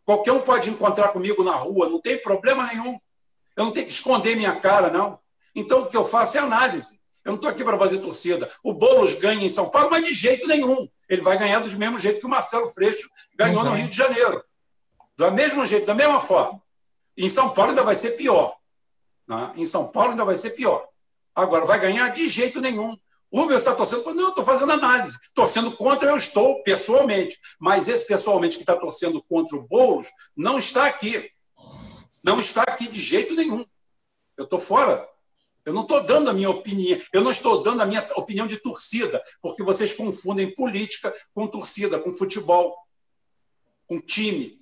Qualquer 0.04 0.32
um 0.32 0.40
pode 0.40 0.70
encontrar 0.70 1.08
comigo 1.08 1.44
na 1.44 1.54
rua, 1.54 1.88
não 1.88 2.00
tem 2.00 2.18
problema 2.18 2.66
nenhum. 2.66 2.98
Eu 3.56 3.66
não 3.66 3.72
tenho 3.72 3.86
que 3.86 3.92
esconder 3.92 4.36
minha 4.36 4.56
cara, 4.56 4.90
não. 4.90 5.18
Então, 5.54 5.82
o 5.82 5.86
que 5.86 5.96
eu 5.96 6.04
faço 6.04 6.38
é 6.38 6.40
análise. 6.40 6.98
Eu 7.24 7.32
não 7.32 7.36
estou 7.36 7.50
aqui 7.50 7.62
para 7.62 7.78
fazer 7.78 7.98
torcida. 7.98 8.50
O 8.64 8.72
Boulos 8.72 9.14
ganha 9.14 9.44
em 9.44 9.48
São 9.48 9.68
Paulo, 9.68 9.90
mas 9.90 10.04
de 10.04 10.14
jeito 10.14 10.46
nenhum. 10.46 10.88
Ele 11.08 11.22
vai 11.22 11.38
ganhar 11.38 11.60
do 11.60 11.78
mesmo 11.78 11.98
jeito 11.98 12.20
que 12.20 12.26
o 12.26 12.30
Marcelo 12.30 12.70
Freixo 12.70 13.08
ganhou 13.36 13.62
no 13.62 13.72
Rio 13.72 13.88
de 13.88 13.96
Janeiro. 13.96 14.42
Do 15.16 15.30
mesmo 15.30 15.64
jeito, 15.64 15.86
da 15.86 15.94
mesma 15.94 16.20
forma. 16.20 16.60
Em 17.16 17.28
São 17.28 17.50
Paulo 17.50 17.70
ainda 17.70 17.84
vai 17.84 17.94
ser 17.94 18.12
pior. 18.12 18.56
Né? 19.28 19.52
Em 19.56 19.66
São 19.66 19.88
Paulo 19.88 20.12
ainda 20.12 20.24
vai 20.24 20.34
ser 20.34 20.50
pior. 20.50 20.88
Agora, 21.34 21.64
vai 21.64 21.78
ganhar 21.78 22.08
de 22.08 22.28
jeito 22.28 22.60
nenhum. 22.60 22.98
Rubens 23.32 23.60
está 23.60 23.74
torcendo 23.74 24.14
Não, 24.14 24.24
eu 24.24 24.28
estou 24.28 24.44
fazendo 24.44 24.72
análise. 24.72 25.16
Torcendo 25.34 25.72
contra, 25.72 26.10
eu 26.10 26.16
estou, 26.16 26.62
pessoalmente. 26.62 27.38
Mas 27.58 27.88
esse 27.88 28.06
pessoalmente 28.06 28.56
que 28.56 28.62
está 28.62 28.76
torcendo 28.76 29.22
contra 29.22 29.56
o 29.56 29.62
Boulos 29.62 30.08
não 30.36 30.58
está 30.58 30.86
aqui. 30.86 31.30
Não 32.22 32.38
está 32.38 32.62
aqui 32.62 32.88
de 32.88 33.00
jeito 33.00 33.34
nenhum. 33.34 33.64
Eu 34.36 34.44
estou 34.44 34.58
fora 34.58 35.08
eu 35.64 35.72
não 35.72 35.82
estou 35.82 36.02
dando 36.02 36.28
a 36.28 36.32
minha 36.32 36.50
opinião, 36.50 36.98
eu 37.12 37.22
não 37.22 37.30
estou 37.30 37.62
dando 37.62 37.82
a 37.82 37.86
minha 37.86 38.04
opinião 38.16 38.46
de 38.46 38.56
torcida, 38.56 39.22
porque 39.40 39.62
vocês 39.62 39.92
confundem 39.92 40.52
política 40.54 41.14
com 41.32 41.46
torcida, 41.46 42.00
com 42.00 42.12
futebol, 42.12 42.76
com 43.86 44.00
time, 44.00 44.60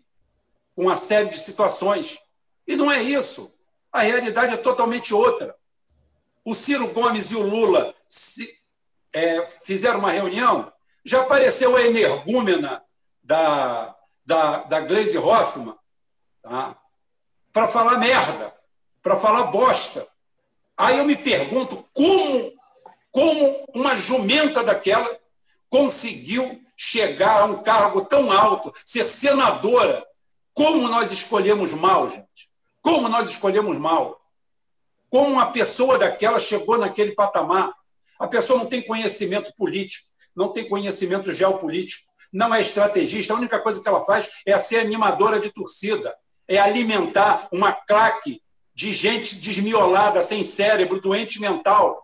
com 0.75 0.83
uma 0.83 0.97
série 0.97 1.31
de 1.31 1.39
situações. 1.39 2.19
E 2.67 2.77
não 2.77 2.91
é 2.91 3.03
isso. 3.03 3.55
A 3.91 4.01
realidade 4.01 4.55
é 4.55 4.59
totalmente 4.59 5.15
outra. 5.15 5.57
O 6.45 6.55
Ciro 6.55 6.93
Gomes 6.93 7.31
e 7.31 7.37
o 7.37 7.43
Lula 7.43 7.95
se, 8.07 8.60
é, 9.13 9.47
fizeram 9.47 9.99
uma 9.99 10.11
reunião, 10.11 10.73
já 11.05 11.23
apareceu 11.23 11.77
a 11.77 11.83
energúmena 11.83 12.83
da, 13.23 13.97
da, 14.25 14.63
da 14.65 14.81
Glaze 14.81 15.19
Hoffman 15.19 15.75
tá? 16.43 16.77
para 17.53 17.69
falar 17.69 17.99
merda, 17.99 18.55
para 19.03 19.17
falar 19.17 19.45
bosta 19.45 20.07
Aí 20.81 20.97
eu 20.97 21.05
me 21.05 21.15
pergunto 21.15 21.87
como, 21.93 22.53
como 23.13 23.67
uma 23.75 23.95
jumenta 23.95 24.65
daquela 24.65 25.07
conseguiu 25.69 26.59
chegar 26.75 27.43
a 27.43 27.45
um 27.45 27.63
cargo 27.63 28.07
tão 28.07 28.33
alto, 28.33 28.73
ser 28.83 29.05
senadora. 29.05 30.03
Como 30.55 30.89
nós 30.89 31.13
escolhemos 31.13 31.75
mal, 31.75 32.09
gente? 32.09 32.49
Como 32.81 33.11
nós 33.11 33.29
escolhemos 33.29 33.77
mal? 33.77 34.23
Como 35.11 35.29
uma 35.29 35.53
pessoa 35.53 35.99
daquela 35.99 36.41
chegou 36.41 36.79
naquele 36.79 37.13
patamar? 37.13 37.75
A 38.21 38.29
pessoa 38.29 38.59
não 38.59 38.67
tem 38.67 38.83
conhecimento 38.83 39.53
político, 39.57 40.07
não 40.37 40.53
tem 40.53 40.69
conhecimento 40.69 41.33
geopolítico, 41.33 42.05
não 42.31 42.55
é 42.55 42.61
estrategista. 42.61 43.33
A 43.33 43.37
única 43.37 43.59
coisa 43.59 43.83
que 43.83 43.89
ela 43.89 44.05
faz 44.05 44.29
é 44.47 44.57
ser 44.59 44.81
animadora 44.81 45.41
de 45.41 45.51
torcida, 45.51 46.15
é 46.47 46.59
alimentar 46.59 47.49
uma 47.51 47.73
claque 47.73 48.43
de 48.75 48.93
gente 48.93 49.37
desmiolada, 49.37 50.23
sem 50.23 50.45
cérebro, 50.45 51.01
doente 51.01 51.41
mental, 51.41 52.01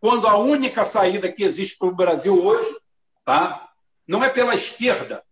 quando 0.00 0.26
a 0.26 0.36
única 0.36 0.84
saída 0.84 1.30
que 1.30 1.44
existe 1.44 1.78
para 1.78 1.86
o 1.86 1.94
Brasil 1.94 2.44
hoje 2.44 2.76
tá, 3.24 3.70
não 4.04 4.24
é 4.24 4.28
pela 4.28 4.52
esquerda, 4.52 5.24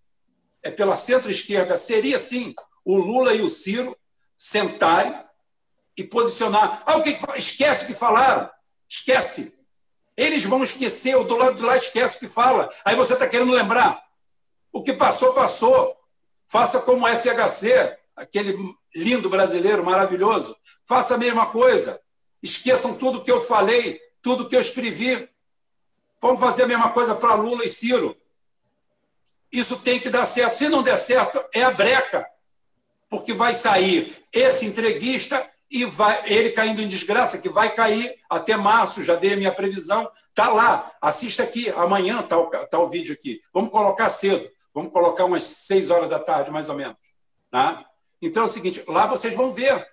é 0.63 0.71
pela 0.71 0.95
centro-esquerda. 0.95 1.77
Seria, 1.77 2.21
sim, 2.21 2.55
o 2.85 2.97
Lula 2.97 3.35
e 3.35 3.43
o 3.43 3.51
Ciro 3.51 3.97
sentarem 4.37 5.13
e 5.97 6.05
posicionar. 6.05 6.85
Ah, 6.87 6.99
o 6.99 7.03
que 7.03 7.19
esquece 7.37 7.85
o 7.85 7.87
que 7.89 7.95
falaram? 7.95 8.49
Esquece. 8.89 9.60
Eles 10.21 10.45
vão 10.45 10.63
esquecer, 10.63 11.17
o 11.17 11.25
do 11.25 11.35
lado 11.35 11.57
de 11.57 11.63
lá 11.63 11.79
esquece 11.79 12.19
o 12.19 12.21
que 12.21 12.29
fala. 12.29 12.69
Aí 12.85 12.95
você 12.95 13.15
está 13.15 13.27
querendo 13.27 13.53
lembrar. 13.53 14.05
O 14.71 14.83
que 14.83 14.93
passou, 14.93 15.33
passou. 15.33 15.97
Faça 16.47 16.83
como 16.83 17.07
o 17.07 17.09
FHC, 17.09 17.97
aquele 18.15 18.55
lindo 18.95 19.31
brasileiro, 19.31 19.83
maravilhoso. 19.83 20.55
Faça 20.87 21.15
a 21.15 21.19
mesma 21.19 21.47
coisa. 21.47 21.99
Esqueçam 22.43 22.99
tudo 22.99 23.23
que 23.23 23.33
eu 23.33 23.41
falei, 23.41 23.99
tudo 24.21 24.47
que 24.47 24.55
eu 24.55 24.61
escrevi. 24.61 25.27
Vamos 26.21 26.39
fazer 26.39 26.65
a 26.65 26.69
mesma 26.69 26.91
coisa 26.93 27.15
para 27.15 27.33
Lula 27.37 27.65
e 27.65 27.71
Ciro. 27.71 28.15
Isso 29.51 29.79
tem 29.79 29.99
que 29.99 30.11
dar 30.11 30.27
certo. 30.27 30.59
Se 30.59 30.69
não 30.69 30.83
der 30.83 30.99
certo, 30.99 31.43
é 31.51 31.63
a 31.63 31.71
breca. 31.71 32.29
Porque 33.09 33.33
vai 33.33 33.55
sair 33.55 34.23
esse 34.31 34.67
entreguista 34.67 35.51
e 35.71 35.85
vai, 35.85 36.23
ele 36.27 36.51
caindo 36.51 36.83
em 36.83 36.89
desgraça, 36.89 37.39
que 37.39 37.49
vai 37.49 37.75
cair 37.75 38.19
até 38.29 38.57
março, 38.57 39.05
já 39.05 39.15
dei 39.15 39.35
a 39.35 39.37
minha 39.37 39.53
previsão. 39.53 40.11
Está 40.29 40.49
lá, 40.49 40.93
assista 41.01 41.45
aqui, 41.45 41.69
amanhã 41.71 42.21
está 42.21 42.39
o, 42.39 42.47
tá 42.67 42.79
o 42.79 42.89
vídeo 42.89 43.15
aqui. 43.15 43.41
Vamos 43.53 43.71
colocar 43.71 44.09
cedo, 44.09 44.51
vamos 44.75 44.93
colocar 44.93 45.25
umas 45.25 45.43
seis 45.45 45.91
horas 45.91 46.11
da 46.11 46.19
tarde, 46.19 46.51
mais 46.51 46.69
ou 46.69 46.75
menos. 46.75 46.97
Tá? 47.51 47.87
Então 48.21 48.43
é 48.43 48.47
o 48.47 48.49
seguinte: 48.49 48.85
lá 48.89 49.07
vocês 49.07 49.35
vão 49.35 49.53
ver. 49.53 49.89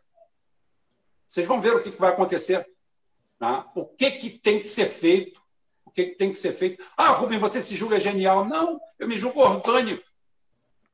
Vocês 1.27 1.45
vão 1.45 1.61
ver 1.61 1.75
o 1.75 1.83
que 1.83 1.89
vai 1.91 2.11
acontecer. 2.11 2.65
Tá? 3.37 3.69
O 3.75 3.85
que, 3.85 4.11
que 4.11 4.29
tem 4.29 4.59
que 4.59 4.67
ser 4.67 4.87
feito. 4.87 5.41
O 5.85 5.91
que, 5.91 6.05
que 6.05 6.15
tem 6.15 6.31
que 6.31 6.39
ser 6.39 6.53
feito. 6.53 6.83
Ah, 6.95 7.09
Rubem, 7.09 7.39
você 7.39 7.61
se 7.61 7.75
julga 7.75 7.99
genial. 7.99 8.45
Não, 8.45 8.79
eu 8.97 9.07
me 9.07 9.17
julgo 9.17 9.41
orgânico. 9.41 10.03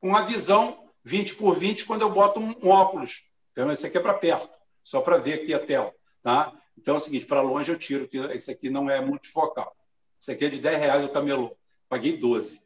Com 0.00 0.08
uma 0.08 0.22
visão 0.22 0.84
20 1.04 1.36
por 1.36 1.54
20 1.54 1.84
quando 1.84 2.02
eu 2.02 2.10
boto 2.10 2.40
um 2.40 2.68
óculos. 2.68 3.24
Então, 3.52 3.70
esse 3.70 3.86
aqui 3.86 3.98
é 3.98 4.00
para 4.00 4.14
perto, 4.14 4.50
só 4.84 5.00
para 5.00 5.16
ver 5.16 5.34
aqui 5.34 5.54
a 5.54 5.58
tela. 5.58 5.92
Tá? 6.22 6.52
Então 6.78 6.94
é 6.94 6.96
o 6.98 7.00
seguinte: 7.00 7.26
para 7.26 7.40
longe 7.40 7.72
eu 7.72 7.78
tiro, 7.78 8.06
que 8.06 8.18
esse 8.18 8.50
aqui 8.50 8.70
não 8.70 8.88
é 8.88 9.00
multifocal. 9.00 9.74
Esse 10.20 10.30
aqui 10.30 10.44
é 10.44 10.48
de 10.48 10.60
10 10.60 10.78
reais 10.78 11.04
o 11.04 11.08
camelô. 11.08 11.56
Paguei 11.88 12.16
12. 12.16 12.62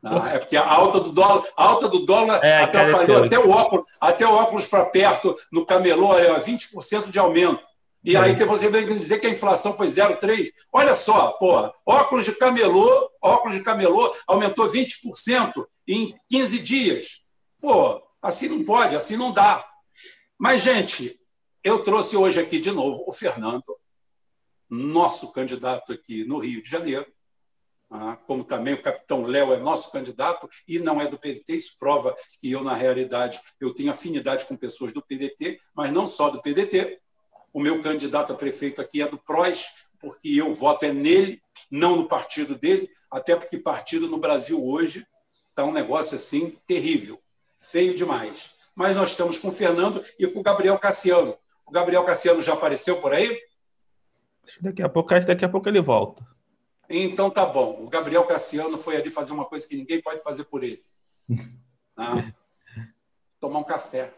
Tá? 0.00 0.34
É 0.34 0.38
porque 0.38 0.56
a 0.56 0.66
alta 0.66 1.00
do 1.00 1.12
dólar, 1.12 1.44
alta 1.56 1.88
do 1.88 2.06
dólar 2.06 2.44
é, 2.44 2.62
atrapalhou 2.62 3.24
até 3.24 3.38
o 3.38 3.50
óculos, 3.50 3.86
até 4.00 4.26
o 4.26 4.32
óculos 4.32 4.68
para 4.68 4.86
perto 4.86 5.36
no 5.50 5.66
camelô, 5.66 6.08
olha, 6.08 6.38
20% 6.40 7.10
de 7.10 7.18
aumento. 7.18 7.60
E 8.04 8.14
é. 8.14 8.20
aí 8.20 8.36
você 8.36 8.68
vem 8.68 8.86
dizer 8.86 9.18
que 9.18 9.26
a 9.26 9.30
inflação 9.30 9.72
foi 9.72 9.88
0,3. 9.88 10.52
Olha 10.72 10.94
só, 10.94 11.32
porra, 11.32 11.74
óculos 11.84 12.24
de 12.24 12.32
camelô, 12.32 13.10
óculos 13.20 13.56
de 13.56 13.64
camelô 13.64 14.14
aumentou 14.28 14.68
20% 14.68 15.66
em 15.88 16.14
15 16.28 16.58
dias. 16.60 17.22
Pô, 17.60 18.00
assim 18.22 18.48
não 18.48 18.64
pode, 18.64 18.94
assim 18.94 19.16
não 19.16 19.32
dá. 19.32 19.64
Mas, 20.38 20.62
gente, 20.62 21.18
eu 21.66 21.82
trouxe 21.82 22.16
hoje 22.16 22.38
aqui 22.38 22.60
de 22.60 22.70
novo 22.70 23.02
o 23.08 23.12
Fernando, 23.12 23.76
nosso 24.70 25.32
candidato 25.32 25.92
aqui 25.92 26.22
no 26.22 26.38
Rio 26.38 26.62
de 26.62 26.70
Janeiro, 26.70 27.04
ah, 27.90 28.16
como 28.24 28.44
também 28.44 28.74
o 28.74 28.80
capitão 28.80 29.24
Léo 29.24 29.52
é 29.52 29.56
nosso 29.56 29.90
candidato 29.90 30.48
e 30.68 30.78
não 30.78 31.00
é 31.00 31.08
do 31.08 31.18
PDT, 31.18 31.56
isso 31.56 31.76
prova 31.76 32.16
que 32.40 32.52
eu, 32.52 32.62
na 32.62 32.74
realidade, 32.76 33.40
eu 33.60 33.74
tenho 33.74 33.90
afinidade 33.90 34.46
com 34.46 34.56
pessoas 34.56 34.92
do 34.92 35.02
PDT, 35.02 35.58
mas 35.74 35.92
não 35.92 36.06
só 36.06 36.30
do 36.30 36.40
PDT. 36.40 37.00
O 37.52 37.60
meu 37.60 37.82
candidato 37.82 38.32
a 38.32 38.36
prefeito 38.36 38.80
aqui 38.80 39.02
é 39.02 39.08
do 39.08 39.18
PROS, 39.18 39.66
porque 39.98 40.28
eu 40.28 40.54
voto 40.54 40.84
é 40.84 40.92
nele, 40.92 41.42
não 41.68 41.96
no 41.96 42.06
partido 42.06 42.54
dele, 42.54 42.88
até 43.10 43.34
porque 43.34 43.58
partido 43.58 44.06
no 44.06 44.18
Brasil 44.18 44.64
hoje 44.64 45.04
está 45.50 45.64
um 45.64 45.72
negócio 45.72 46.14
assim 46.14 46.56
terrível, 46.64 47.20
feio 47.58 47.96
demais. 47.96 48.54
Mas 48.72 48.94
nós 48.94 49.10
estamos 49.10 49.36
com 49.36 49.48
o 49.48 49.52
Fernando 49.52 50.04
e 50.16 50.28
com 50.28 50.38
o 50.38 50.44
Gabriel 50.44 50.78
Cassiano. 50.78 51.36
O 51.66 51.72
Gabriel 51.72 52.04
Cassiano 52.04 52.40
já 52.40 52.54
apareceu 52.54 53.00
por 53.00 53.12
aí? 53.12 53.40
Acho 54.44 54.58
que 54.58 54.62
daqui 54.62 54.82
a 54.82 54.88
pouco, 54.88 55.08
daqui 55.20 55.44
a 55.44 55.48
pouco 55.48 55.68
ele 55.68 55.80
volta. 55.80 56.24
Então 56.88 57.28
tá 57.28 57.44
bom. 57.44 57.82
O 57.82 57.88
Gabriel 57.88 58.24
Cassiano 58.24 58.78
foi 58.78 58.96
ali 58.96 59.10
fazer 59.10 59.32
uma 59.32 59.44
coisa 59.44 59.66
que 59.66 59.76
ninguém 59.76 60.00
pode 60.00 60.22
fazer 60.22 60.44
por 60.44 60.62
ele. 60.62 60.82
Ah, 61.96 62.32
tomar 63.40 63.58
um 63.58 63.64
café. 63.64 64.14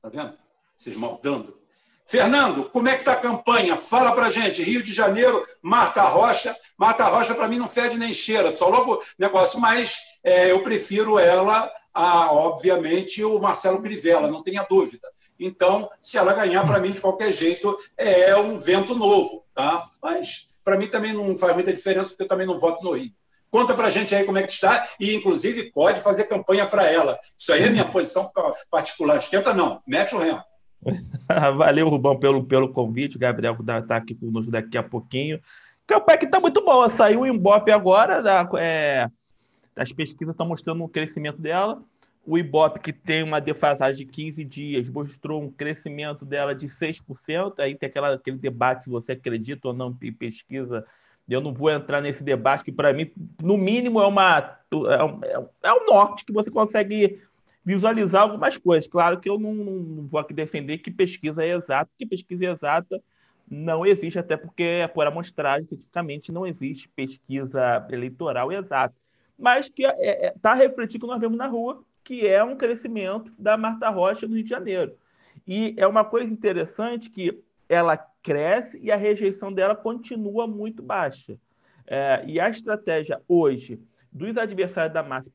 Tá 0.00 0.08
vendo? 0.08 0.36
Vocês 0.76 0.96
maldando. 0.96 1.62
Fernando, 2.04 2.68
como 2.70 2.88
é 2.88 2.94
que 2.94 3.02
está 3.02 3.12
a 3.12 3.20
campanha? 3.20 3.76
Fala 3.76 4.12
para 4.12 4.28
gente. 4.28 4.62
Rio 4.62 4.82
de 4.82 4.92
Janeiro, 4.92 5.46
Marta 5.62 6.02
Rocha. 6.02 6.54
Marta 6.76 7.04
Rocha, 7.04 7.34
para 7.34 7.46
mim, 7.46 7.58
não 7.58 7.68
fede 7.68 7.96
nem 7.96 8.12
cheira, 8.12 8.52
só 8.52 8.68
logo 8.68 9.00
negócio, 9.16 9.60
mas 9.60 9.96
é, 10.24 10.50
eu 10.50 10.62
prefiro 10.62 11.18
ela 11.18 11.72
a, 11.94 12.32
obviamente, 12.32 13.22
o 13.22 13.38
Marcelo 13.38 13.80
Crivella, 13.80 14.28
não 14.28 14.42
tenha 14.42 14.66
dúvida. 14.68 15.06
Então, 15.44 15.90
se 16.00 16.16
ela 16.16 16.34
ganhar, 16.34 16.66
para 16.66 16.80
mim, 16.80 16.92
de 16.92 17.00
qualquer 17.00 17.32
jeito, 17.32 17.76
é 17.96 18.34
um 18.36 18.58
vento 18.58 18.94
novo. 18.94 19.44
Tá? 19.54 19.90
Mas 20.02 20.50
para 20.64 20.78
mim 20.78 20.86
também 20.86 21.12
não 21.12 21.36
faz 21.36 21.54
muita 21.54 21.72
diferença, 21.72 22.10
porque 22.10 22.22
eu 22.22 22.28
também 22.28 22.46
não 22.46 22.58
voto 22.58 22.84
no 22.84 22.92
Rio. 22.92 23.10
Conta 23.50 23.74
para 23.74 23.88
a 23.88 23.90
gente 23.90 24.14
aí 24.14 24.24
como 24.24 24.38
é 24.38 24.44
que 24.44 24.52
está 24.52 24.86
e, 24.98 25.14
inclusive, 25.14 25.70
pode 25.72 26.00
fazer 26.00 26.24
campanha 26.24 26.66
para 26.66 26.84
ela. 26.84 27.18
Isso 27.36 27.52
aí 27.52 27.64
é 27.64 27.70
minha 27.70 27.84
posição 27.84 28.30
particular. 28.70 29.18
Esquenta 29.18 29.52
não, 29.52 29.82
mete 29.86 30.14
o 30.14 30.18
remo. 30.18 30.42
Valeu, 31.58 31.88
Rubão, 31.88 32.18
pelo, 32.18 32.42
pelo 32.44 32.72
convite. 32.72 33.16
O 33.16 33.20
Gabriel 33.20 33.54
está 33.82 33.96
aqui 33.96 34.14
conosco 34.14 34.50
daqui 34.50 34.78
a 34.78 34.82
pouquinho. 34.82 35.38
Campanha 35.86 36.18
que 36.18 36.24
está 36.24 36.40
muito 36.40 36.64
boa. 36.64 36.88
Saiu 36.88 37.20
o 37.20 37.26
Embope 37.26 37.70
agora. 37.70 38.22
Da, 38.22 38.48
é, 38.58 39.06
as 39.76 39.92
pesquisas 39.92 40.32
estão 40.32 40.46
mostrando 40.46 40.82
um 40.82 40.88
crescimento 40.88 41.38
dela. 41.38 41.82
O 42.24 42.38
Ibope, 42.38 42.80
que 42.80 42.92
tem 42.92 43.22
uma 43.22 43.40
defasagem 43.40 44.06
de 44.06 44.12
15 44.12 44.44
dias, 44.44 44.88
mostrou 44.88 45.42
um 45.42 45.50
crescimento 45.50 46.24
dela 46.24 46.54
de 46.54 46.68
6%. 46.68 47.58
Aí 47.58 47.74
tem 47.74 47.88
aquela, 47.88 48.14
aquele 48.14 48.38
debate 48.38 48.88
você 48.88 49.12
acredita 49.12 49.68
ou 49.68 49.74
não 49.74 49.96
em 50.00 50.12
pesquisa. 50.12 50.86
Eu 51.28 51.40
não 51.40 51.52
vou 51.52 51.70
entrar 51.70 52.00
nesse 52.00 52.22
debate, 52.22 52.64
que 52.64 52.72
para 52.72 52.92
mim, 52.92 53.10
no 53.42 53.56
mínimo, 53.56 54.00
é, 54.00 54.06
uma, 54.06 54.58
é, 54.70 55.04
um, 55.04 55.48
é 55.62 55.72
um 55.72 55.86
norte 55.86 56.24
que 56.24 56.32
você 56.32 56.50
consegue 56.50 57.20
visualizar 57.64 58.22
algumas 58.22 58.56
coisas. 58.58 58.86
Claro 58.86 59.20
que 59.20 59.28
eu 59.28 59.38
não, 59.38 59.52
não 59.54 60.06
vou 60.06 60.20
aqui 60.20 60.34
defender 60.34 60.78
que 60.78 60.90
pesquisa 60.90 61.42
é 61.44 61.48
exata, 61.48 61.90
que 61.98 62.06
pesquisa 62.06 62.44
exata 62.44 63.02
não 63.48 63.84
existe, 63.84 64.18
até 64.18 64.36
porque 64.36 64.62
é 64.62 64.86
por 64.86 65.06
amostragem, 65.06 65.66
cientificamente, 65.66 66.32
não 66.32 66.46
existe 66.46 66.88
pesquisa 66.88 67.86
eleitoral 67.90 68.50
exata. 68.50 68.94
Mas 69.38 69.68
que 69.68 69.82
está 69.82 69.96
é, 69.98 70.26
é, 70.26 70.34
tá 70.40 70.54
refletindo 70.54 71.04
o 71.04 71.08
que 71.08 71.12
nós 71.12 71.20
vemos 71.20 71.36
na 71.36 71.46
rua, 71.46 71.84
que 72.04 72.26
é 72.26 72.42
um 72.42 72.56
crescimento 72.56 73.32
da 73.38 73.56
Marta 73.56 73.88
Rocha 73.88 74.26
no 74.26 74.34
Rio 74.34 74.44
de 74.44 74.50
Janeiro. 74.50 74.96
E 75.46 75.74
é 75.76 75.86
uma 75.86 76.04
coisa 76.04 76.28
interessante 76.28 77.10
que 77.10 77.42
ela 77.68 77.96
cresce 78.22 78.78
e 78.82 78.90
a 78.90 78.96
rejeição 78.96 79.52
dela 79.52 79.74
continua 79.74 80.46
muito 80.46 80.82
baixa. 80.82 81.38
É, 81.86 82.22
e 82.26 82.38
a 82.38 82.48
estratégia 82.48 83.20
hoje 83.26 83.80
dos 84.12 84.36
adversários 84.36 84.92
da 84.92 85.02
Márcia, 85.02 85.32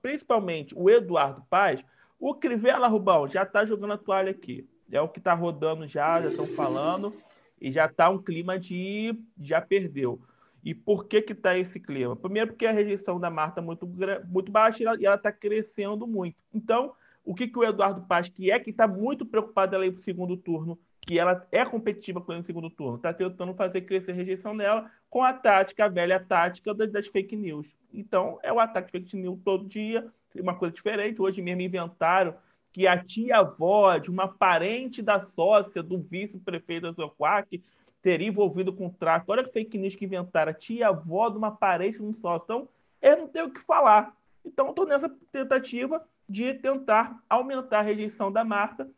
principalmente 0.00 0.74
o 0.76 0.88
Eduardo 0.88 1.44
Paz, 1.48 1.84
o 2.18 2.34
Crivella 2.34 2.88
Rubão 2.88 3.28
já 3.28 3.42
está 3.42 3.64
jogando 3.64 3.92
a 3.92 3.98
toalha 3.98 4.30
aqui. 4.30 4.66
É 4.90 5.00
o 5.00 5.08
que 5.08 5.18
está 5.18 5.34
rodando 5.34 5.86
já, 5.86 6.20
já 6.20 6.28
estão 6.28 6.46
falando, 6.46 7.12
e 7.60 7.72
já 7.72 7.86
está 7.86 8.10
um 8.10 8.18
clima 8.18 8.58
de 8.58 9.18
já 9.40 9.60
perdeu. 9.60 10.20
E 10.64 10.74
por 10.74 11.04
que 11.06 11.20
que 11.20 11.32
está 11.32 11.56
esse 11.58 11.78
clima? 11.78 12.16
Primeiro 12.16 12.52
porque 12.52 12.66
a 12.66 12.72
rejeição 12.72 13.20
da 13.20 13.30
Marta 13.30 13.60
é 13.60 13.62
muito, 13.62 13.86
muito 14.26 14.50
baixa 14.50 14.82
e 14.82 15.04
ela 15.04 15.16
está 15.16 15.30
crescendo 15.30 16.06
muito. 16.06 16.36
Então, 16.54 16.94
o 17.22 17.34
que, 17.34 17.46
que 17.46 17.58
o 17.58 17.64
Eduardo 17.64 18.02
Paz, 18.02 18.28
que 18.30 18.50
é 18.50 18.58
que 18.58 18.70
está 18.70 18.88
muito 18.88 19.26
preocupado 19.26 19.74
ela 19.74 19.84
ir 19.86 19.92
para 19.92 20.00
o 20.00 20.02
segundo 20.02 20.36
turno, 20.36 20.78
que 21.02 21.18
ela 21.18 21.46
é 21.52 21.64
competitiva 21.66 22.20
com 22.20 22.32
ele 22.32 22.38
no 22.38 22.44
segundo 22.44 22.70
turno, 22.70 22.96
está 22.96 23.12
tentando 23.12 23.52
fazer 23.52 23.82
crescer 23.82 24.12
a 24.12 24.14
rejeição 24.14 24.56
dela 24.56 24.90
com 25.10 25.22
a 25.22 25.34
tática, 25.34 25.84
a 25.84 25.88
velha 25.88 26.18
tática 26.18 26.72
das 26.72 27.06
fake 27.08 27.36
news. 27.36 27.74
Então, 27.92 28.38
é 28.42 28.50
o 28.50 28.58
ataque 28.58 28.86
de 28.86 28.92
fake 28.92 29.16
news 29.16 29.38
todo 29.44 29.66
dia, 29.66 30.06
uma 30.34 30.54
coisa 30.54 30.74
diferente. 30.74 31.20
Hoje 31.20 31.42
mesmo 31.42 31.60
inventaram 31.60 32.34
que 32.72 32.86
a 32.86 32.96
tia-avó 32.96 33.98
de 33.98 34.10
uma 34.10 34.26
parente 34.26 35.02
da 35.02 35.20
sócia 35.20 35.82
do 35.82 35.98
vice-prefeito 35.98 36.90
da 36.90 36.92
Zoquac 36.92 37.62
teria 38.04 38.28
envolvido 38.28 38.70
com 38.70 38.90
tráfico. 38.90 39.32
Olha 39.32 39.42
que 39.42 39.50
fake 39.50 39.78
news 39.78 39.96
que 39.96 40.04
inventaram. 40.04 40.50
A 40.50 40.54
tia-avó 40.54 41.30
de 41.30 41.38
uma 41.38 41.50
parente 41.50 42.02
um 42.02 42.12
sócio. 42.12 42.44
Então, 42.44 42.68
eu 43.00 43.16
não 43.16 43.26
tenho 43.26 43.46
o 43.46 43.50
que 43.50 43.60
falar. 43.60 44.14
Então, 44.44 44.68
estou 44.68 44.86
nessa 44.86 45.08
tentativa 45.32 46.06
de 46.28 46.52
tentar 46.52 47.18
aumentar 47.30 47.78
a 47.78 47.82
rejeição 47.82 48.30
da 48.30 48.44
Marta, 48.44 48.90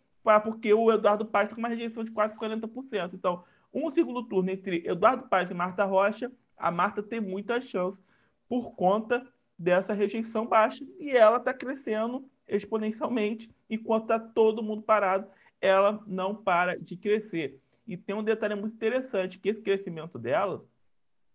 porque 0.42 0.74
o 0.74 0.90
Eduardo 0.90 1.24
Paz 1.24 1.44
está 1.44 1.54
com 1.54 1.60
uma 1.60 1.68
rejeição 1.68 2.02
de 2.02 2.10
quase 2.10 2.34
40%. 2.34 3.14
Então, 3.14 3.44
um 3.72 3.88
segundo 3.92 4.24
turno 4.24 4.50
entre 4.50 4.82
Eduardo 4.84 5.28
Paz 5.28 5.48
e 5.48 5.54
Marta 5.54 5.84
Rocha, 5.84 6.32
a 6.58 6.72
Marta 6.72 7.00
tem 7.00 7.20
muita 7.20 7.60
chance 7.60 8.02
por 8.48 8.74
conta 8.74 9.24
dessa 9.56 9.92
rejeição 9.92 10.46
baixa 10.46 10.84
e 10.98 11.10
ela 11.10 11.36
está 11.36 11.54
crescendo 11.54 12.28
exponencialmente, 12.48 13.48
enquanto 13.70 14.02
está 14.02 14.18
todo 14.18 14.64
mundo 14.64 14.82
parado, 14.82 15.28
ela 15.60 16.02
não 16.08 16.34
para 16.34 16.76
de 16.76 16.96
crescer. 16.96 17.60
E 17.86 17.96
tem 17.96 18.14
um 18.14 18.22
detalhe 18.22 18.54
muito 18.54 18.74
interessante, 18.74 19.38
que 19.38 19.48
esse 19.48 19.62
crescimento 19.62 20.18
dela 20.18 20.64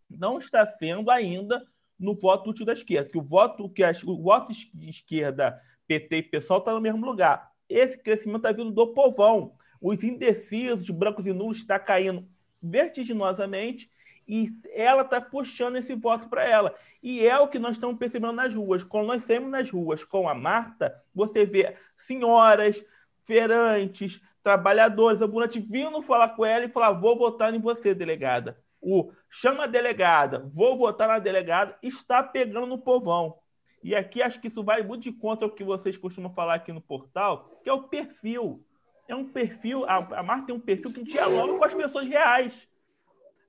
não 0.10 0.38
está 0.38 0.66
sendo 0.66 1.10
ainda 1.10 1.66
no 1.98 2.16
voto 2.16 2.50
útil 2.50 2.66
da 2.66 2.74
esquerda, 2.74 3.10
que 3.10 3.18
o 3.18 3.22
voto 3.22 3.70
que 3.70 3.84
a, 3.84 3.92
o 4.06 4.22
voto 4.22 4.52
de 4.74 4.90
esquerda, 4.90 5.62
PT 5.88 6.18
e 6.18 6.24
PSOL 6.24 6.58
está 6.58 6.74
no 6.74 6.82
mesmo 6.82 7.06
lugar. 7.06 7.52
Esse 7.70 7.98
crescimento 7.98 8.38
está 8.38 8.52
vindo 8.52 8.72
do 8.72 8.94
povão. 8.94 9.56
Os 9.80 10.04
indecisos, 10.04 10.90
brancos 10.90 11.26
e 11.26 11.34
nulos, 11.34 11.58
está 11.58 11.80
caindo 11.80 12.28
vertiginosamente 12.62 13.90
e 14.28 14.50
ela 14.74 15.02
está 15.02 15.20
puxando 15.20 15.78
esse 15.78 15.96
voto 15.96 16.30
para 16.30 16.44
ela. 16.44 16.76
E 17.02 17.26
é 17.26 17.38
o 17.40 17.48
que 17.48 17.60
nós 17.60 17.76
estamos 17.76 17.98
percebendo 17.98 18.34
nas 18.34 18.54
ruas. 18.54 18.84
Quando 18.84 19.08
nós 19.08 19.24
saímos 19.24 19.50
nas 19.50 19.70
ruas 19.70 20.04
com 20.04 20.30
a 20.30 20.36
Marta, 20.36 21.04
você 21.14 21.46
vê 21.46 21.76
senhoras, 21.98 22.84
feirantes, 23.26 24.22
trabalhadores, 24.44 25.22
ambulantes 25.22 25.64
vindo 25.68 26.02
falar 26.02 26.30
com 26.30 26.46
ela 26.46 26.66
e 26.66 26.70
falar: 26.70 26.94
vou 26.94 27.18
votar 27.18 27.54
em 27.54 27.60
você, 27.60 27.94
delegada. 27.94 28.58
O 28.82 29.12
chama 29.30 29.66
a 29.66 29.68
delegada, 29.68 30.50
vou 30.52 30.78
votar 30.78 31.08
na 31.08 31.20
delegada, 31.20 31.78
está 31.82 32.24
pegando 32.24 32.66
no 32.66 32.80
povão. 32.80 33.38
E 33.84 33.96
aqui 33.96 34.22
acho 34.22 34.40
que 34.40 34.48
isso 34.48 34.64
vai 34.64 34.84
muito 34.84 35.04
de 35.04 35.12
conta 35.12 35.46
ao 35.46 35.52
que 35.52 35.64
vocês 35.64 35.98
costumam 35.98 36.34
falar 36.34 36.56
aqui 36.56 36.72
no 36.72 36.82
portal, 36.82 37.60
que 37.64 37.70
é 37.70 37.74
o 37.74 37.84
perfil. 37.84 38.64
É 39.08 39.16
um 39.16 39.26
perfil, 39.26 39.86
a, 39.86 39.98
a 40.20 40.24
Marta 40.24 40.48
tem 40.48 40.56
um 40.56 40.60
perfil 40.60 40.94
que 40.94 41.04
dialoga 41.04 41.58
com 41.58 41.66
as 41.66 41.74
pessoas 41.74 42.08
reais. 42.08 42.70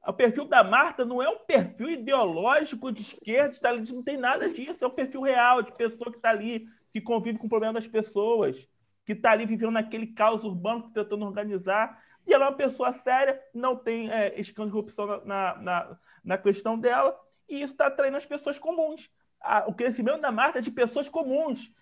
O 0.06 0.12
perfil 0.12 0.46
da 0.46 0.64
Marta 0.64 1.04
não 1.04 1.22
é 1.22 1.28
um 1.28 1.38
perfil 1.38 1.90
ideológico 1.90 2.90
de 2.90 3.02
esquerda, 3.02 3.68
ali, 3.68 3.92
não 3.92 4.02
tem 4.02 4.16
nada 4.16 4.48
disso. 4.52 4.84
É 4.84 4.86
um 4.86 4.90
perfil 4.90 5.20
real, 5.20 5.62
de 5.62 5.72
pessoa 5.72 6.10
que 6.10 6.16
está 6.16 6.30
ali, 6.30 6.66
que 6.92 7.00
convive 7.00 7.38
com 7.38 7.46
o 7.46 7.50
problema 7.50 7.74
das 7.74 7.86
pessoas, 7.86 8.66
que 9.04 9.12
está 9.12 9.32
ali 9.32 9.46
vivendo 9.46 9.72
naquele 9.72 10.06
caos 10.06 10.44
urbano, 10.44 10.90
tentando 10.90 11.24
organizar. 11.24 12.02
E 12.26 12.32
ela 12.32 12.46
é 12.46 12.48
uma 12.48 12.56
pessoa 12.56 12.92
séria, 12.92 13.40
não 13.52 13.76
tem 13.76 14.10
é, 14.10 14.38
escândalo 14.40 14.70
de 14.70 14.72
corrupção 14.94 15.26
na, 15.26 15.56
na, 15.58 15.98
na 16.24 16.38
questão 16.38 16.78
dela, 16.78 17.18
e 17.48 17.56
isso 17.56 17.72
está 17.72 17.88
atraindo 17.88 18.16
as 18.16 18.26
pessoas 18.26 18.58
comuns. 18.58 19.10
A, 19.40 19.68
o 19.68 19.74
crescimento 19.74 20.20
da 20.20 20.30
Marta 20.30 20.60
é 20.60 20.62
de 20.62 20.70
pessoas 20.70 21.08
comuns. 21.08 21.72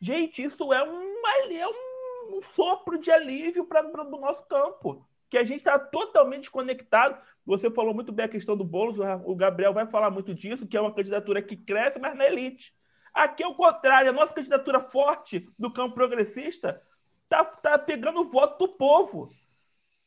Gente, 0.00 0.42
isso 0.42 0.72
é 0.72 0.82
um, 0.88 1.02
é 1.50 1.68
um 1.68 2.40
sopro 2.54 2.98
de 2.98 3.10
alívio 3.10 3.64
para 3.64 3.84
o 3.84 4.20
nosso 4.20 4.46
campo 4.46 5.04
que 5.28 5.36
a 5.36 5.44
gente 5.44 5.58
está 5.58 5.78
totalmente 5.78 6.42
desconectado. 6.42 7.20
Você 7.44 7.70
falou 7.70 7.94
muito 7.94 8.12
bem 8.12 8.26
a 8.26 8.28
questão 8.28 8.56
do 8.56 8.64
Boulos, 8.64 8.98
o 9.24 9.34
Gabriel 9.34 9.72
vai 9.72 9.86
falar 9.86 10.10
muito 10.10 10.34
disso, 10.34 10.66
que 10.66 10.76
é 10.76 10.80
uma 10.80 10.94
candidatura 10.94 11.42
que 11.42 11.56
cresce, 11.56 11.98
mas 11.98 12.16
na 12.16 12.26
elite. 12.26 12.74
Aqui 13.18 13.42
é 13.42 13.48
o 13.48 13.54
contrário, 13.54 14.10
a 14.10 14.12
nossa 14.12 14.32
candidatura 14.32 14.78
forte 14.78 15.52
do 15.58 15.72
campo 15.72 15.92
progressista 15.92 16.80
está 17.24 17.44
tá 17.44 17.76
pegando 17.76 18.20
o 18.20 18.28
voto 18.30 18.64
do 18.64 18.74
povo, 18.74 19.28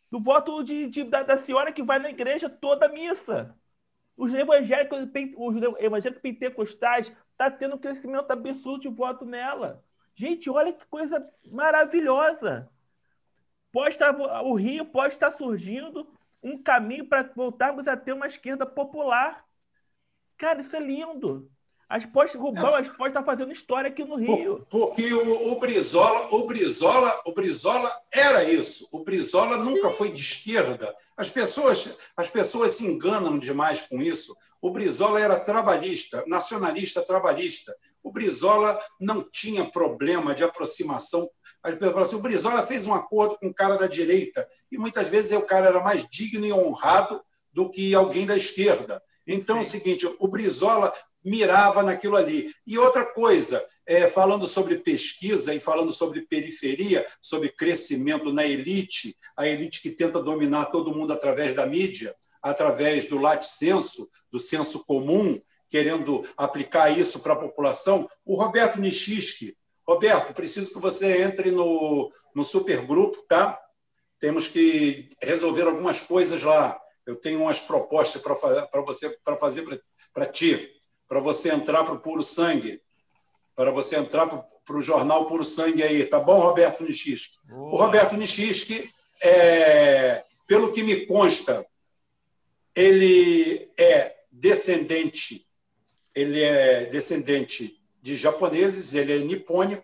do 0.10 0.18
voto 0.18 0.64
de, 0.64 0.88
de 0.88 1.04
da, 1.04 1.22
da, 1.22 1.38
senhora 1.38 1.74
que 1.74 1.84
vai 1.84 2.00
na 2.00 2.10
igreja 2.10 2.50
toda 2.50 2.88
missa. 2.88 3.54
Os 4.16 4.34
evangélicos, 4.34 5.00
os 5.36 5.56
evangélicos 5.80 6.22
pentecostais 6.22 7.12
tá 7.36 7.52
tendo 7.52 7.76
um 7.76 7.80
crescimento 7.80 8.32
absurdo 8.32 8.84
de 8.84 8.88
voto 8.88 9.26
nela. 9.26 9.84
Gente, 10.16 10.50
olha 10.50 10.72
que 10.72 10.86
coisa 10.86 11.30
maravilhosa 11.52 12.72
pode 13.74 13.90
estar, 13.90 14.18
o 14.18 14.54
Rio 14.54 14.86
pode 14.86 15.16
estar 15.16 15.34
surgindo 15.34 16.08
um 16.42 16.64
caminho 16.64 17.10
para 17.10 17.30
voltarmos 17.36 17.90
a 17.90 17.98
ter 17.98 18.14
uma 18.14 18.28
esquerda 18.28 18.66
popular. 18.66 19.46
Cara, 20.38 20.62
isso 20.62 20.74
é 20.74 20.80
lindo. 20.80 21.52
As 21.92 22.06
postas, 22.06 22.42
Rubão, 22.42 22.74
as 22.74 22.88
postas 22.88 23.08
está 23.08 23.24
fazendo 23.24 23.52
história 23.52 23.90
aqui 23.90 24.04
no 24.04 24.16
Rio. 24.16 24.66
Porque 24.70 25.14
o, 25.14 25.52
o, 25.52 25.60
Brizola, 25.60 26.34
o 26.34 26.48
Brizola, 26.48 27.22
o 27.26 27.34
Brizola 27.34 27.92
era 28.12 28.44
isso. 28.44 28.88
O 28.92 29.04
Brizola 29.04 29.58
nunca 29.58 29.92
foi 29.92 30.10
de 30.10 30.22
esquerda. 30.22 30.96
As 31.18 31.30
pessoas, 31.30 31.98
as 32.16 32.30
pessoas 32.30 32.72
se 32.72 32.86
enganam 32.86 33.38
demais 33.38 33.82
com 33.84 34.02
isso. 34.02 34.36
O 34.62 34.72
Brizola 34.72 35.20
era 35.20 35.40
trabalhista, 35.40 36.24
nacionalista 36.28 37.02
trabalhista. 37.02 37.76
O 38.02 38.12
Brizola 38.12 38.80
não 39.00 39.22
tinha 39.22 39.66
problema 39.66 40.34
de 40.34 40.44
aproximação 40.44 41.30
as 41.64 41.76
pessoas 41.76 41.92
falam 41.92 42.06
assim: 42.06 42.16
o 42.16 42.22
Brizola 42.22 42.66
fez 42.66 42.88
um 42.88 42.94
acordo 42.94 43.38
com 43.38 43.48
um 43.48 43.54
cara 43.54 43.78
da 43.78 43.88
direita, 43.88 44.48
e 44.72 44.78
muitas 44.78 45.08
vezes 45.08 45.32
o 45.32 45.42
cara 45.42 45.68
era 45.68 45.80
mais 45.80 46.08
digno 46.10 46.46
e 46.46 46.54
honrado 46.54 47.22
do 47.54 47.70
que 47.70 47.94
alguém 47.94 48.26
da 48.26 48.36
esquerda. 48.36 49.02
Então 49.28 49.58
é 49.58 49.62
o 49.62 49.64
seguinte: 49.66 50.08
o 50.20 50.28
Brizola 50.28 50.92
mirava 51.24 51.84
naquilo 51.84 52.16
ali. 52.16 52.52
E 52.66 52.78
outra 52.78 53.06
coisa, 53.06 53.64
é, 53.86 54.08
falando 54.08 54.48
sobre 54.48 54.78
pesquisa 54.78 55.54
e 55.54 55.60
falando 55.60 55.92
sobre 55.92 56.22
periferia, 56.22 57.06
sobre 57.22 57.50
crescimento 57.50 58.32
na 58.32 58.46
elite, 58.46 59.18
a 59.36 59.48
elite 59.48 59.82
que 59.82 59.92
tenta 59.92 60.22
dominar 60.22 60.66
todo 60.66 60.94
mundo 60.94 61.14
através 61.14 61.56
da 61.56 61.66
mídia, 61.66 62.16
através 62.42 63.06
do 63.06 63.18
laticínio, 63.18 63.82
do 64.32 64.40
senso 64.40 64.84
comum, 64.86 65.40
querendo 65.70 66.28
aplicar 66.36 66.90
isso 66.90 67.20
para 67.20 67.34
a 67.34 67.40
população, 67.40 68.10
o 68.26 68.36
Roberto 68.36 68.80
Nishiski, 68.80 69.56
Roberto, 69.88 70.34
preciso 70.34 70.74
que 70.74 70.80
você 70.80 71.22
entre 71.24 71.52
no, 71.52 72.12
no 72.36 72.44
supergrupo, 72.44 73.24
tá? 73.28 73.60
Temos 74.20 74.48
que 74.48 75.10
resolver 75.22 75.64
algumas 75.64 76.00
coisas 76.00 76.44
lá. 76.44 76.80
Eu 77.06 77.16
tenho 77.16 77.42
umas 77.42 77.62
propostas 77.62 78.22
para 78.22 78.82
você 78.82 79.10
para 79.24 79.38
fazer 79.38 79.66
para 80.14 80.26
ti, 80.26 80.70
para 81.12 81.20
você 81.20 81.52
entrar 81.52 81.84
para 81.84 81.96
o 81.96 82.00
Puro 82.00 82.24
Sangue, 82.24 82.82
para 83.54 83.70
você 83.70 83.98
entrar 83.98 84.28
para 84.28 84.78
o 84.78 84.82
jornal 84.82 85.26
Puro 85.26 85.44
Sangue 85.44 85.84
aí, 85.84 86.06
tá 86.06 86.18
bom, 86.18 86.40
Roberto 86.40 86.86
Nishiski? 86.86 87.38
O 87.52 87.76
Roberto 87.76 88.16
Nishiski, 88.16 88.90
é, 89.22 90.24
pelo 90.48 90.72
que 90.72 90.82
me 90.82 91.06
consta, 91.06 91.68
ele 92.74 93.70
é 93.78 94.16
descendente 94.32 95.46
ele 96.16 96.42
é 96.42 96.86
descendente 96.86 97.78
de 98.02 98.16
japoneses, 98.16 98.94
ele 98.94 99.14
é 99.14 99.20
nipônico, 99.20 99.84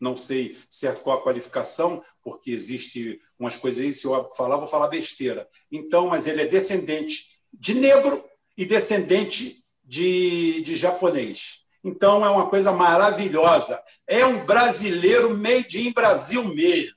não 0.00 0.16
sei 0.16 0.56
certo 0.68 1.02
qual 1.02 1.18
a 1.18 1.22
qualificação, 1.22 2.04
porque 2.20 2.50
existe 2.50 3.20
umas 3.38 3.54
coisas 3.54 3.84
aí, 3.84 3.92
se 3.92 4.06
eu 4.06 4.28
falar, 4.30 4.56
vou 4.56 4.66
falar 4.66 4.88
besteira. 4.88 5.48
Então, 5.70 6.08
mas 6.08 6.26
ele 6.26 6.42
é 6.42 6.46
descendente 6.46 7.28
de 7.52 7.74
negro 7.74 8.24
e 8.56 8.66
descendente 8.66 9.62
de, 9.88 10.60
de 10.60 10.76
japonês. 10.76 11.60
Então, 11.82 12.24
é 12.24 12.28
uma 12.28 12.50
coisa 12.50 12.70
maravilhosa. 12.70 13.82
É 14.06 14.26
um 14.26 14.44
brasileiro 14.44 15.34
made 15.36 15.88
in 15.88 15.92
Brasil 15.92 16.44
mesmo. 16.44 16.96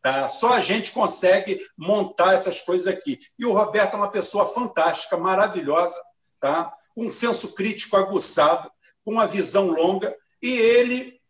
Tá? 0.00 0.28
Só 0.28 0.54
a 0.54 0.60
gente 0.60 0.92
consegue 0.92 1.60
montar 1.76 2.34
essas 2.34 2.60
coisas 2.60 2.86
aqui. 2.86 3.18
E 3.36 3.44
o 3.44 3.52
Roberto 3.52 3.94
é 3.94 3.96
uma 3.96 4.10
pessoa 4.10 4.46
fantástica, 4.46 5.16
maravilhosa, 5.16 6.00
tá? 6.38 6.72
com 6.94 7.06
um 7.06 7.10
senso 7.10 7.54
crítico 7.54 7.96
aguçado, 7.96 8.70
com 9.04 9.12
uma 9.12 9.26
visão 9.26 9.70
longa, 9.70 10.16
e 10.40 10.50
ele 10.52 11.20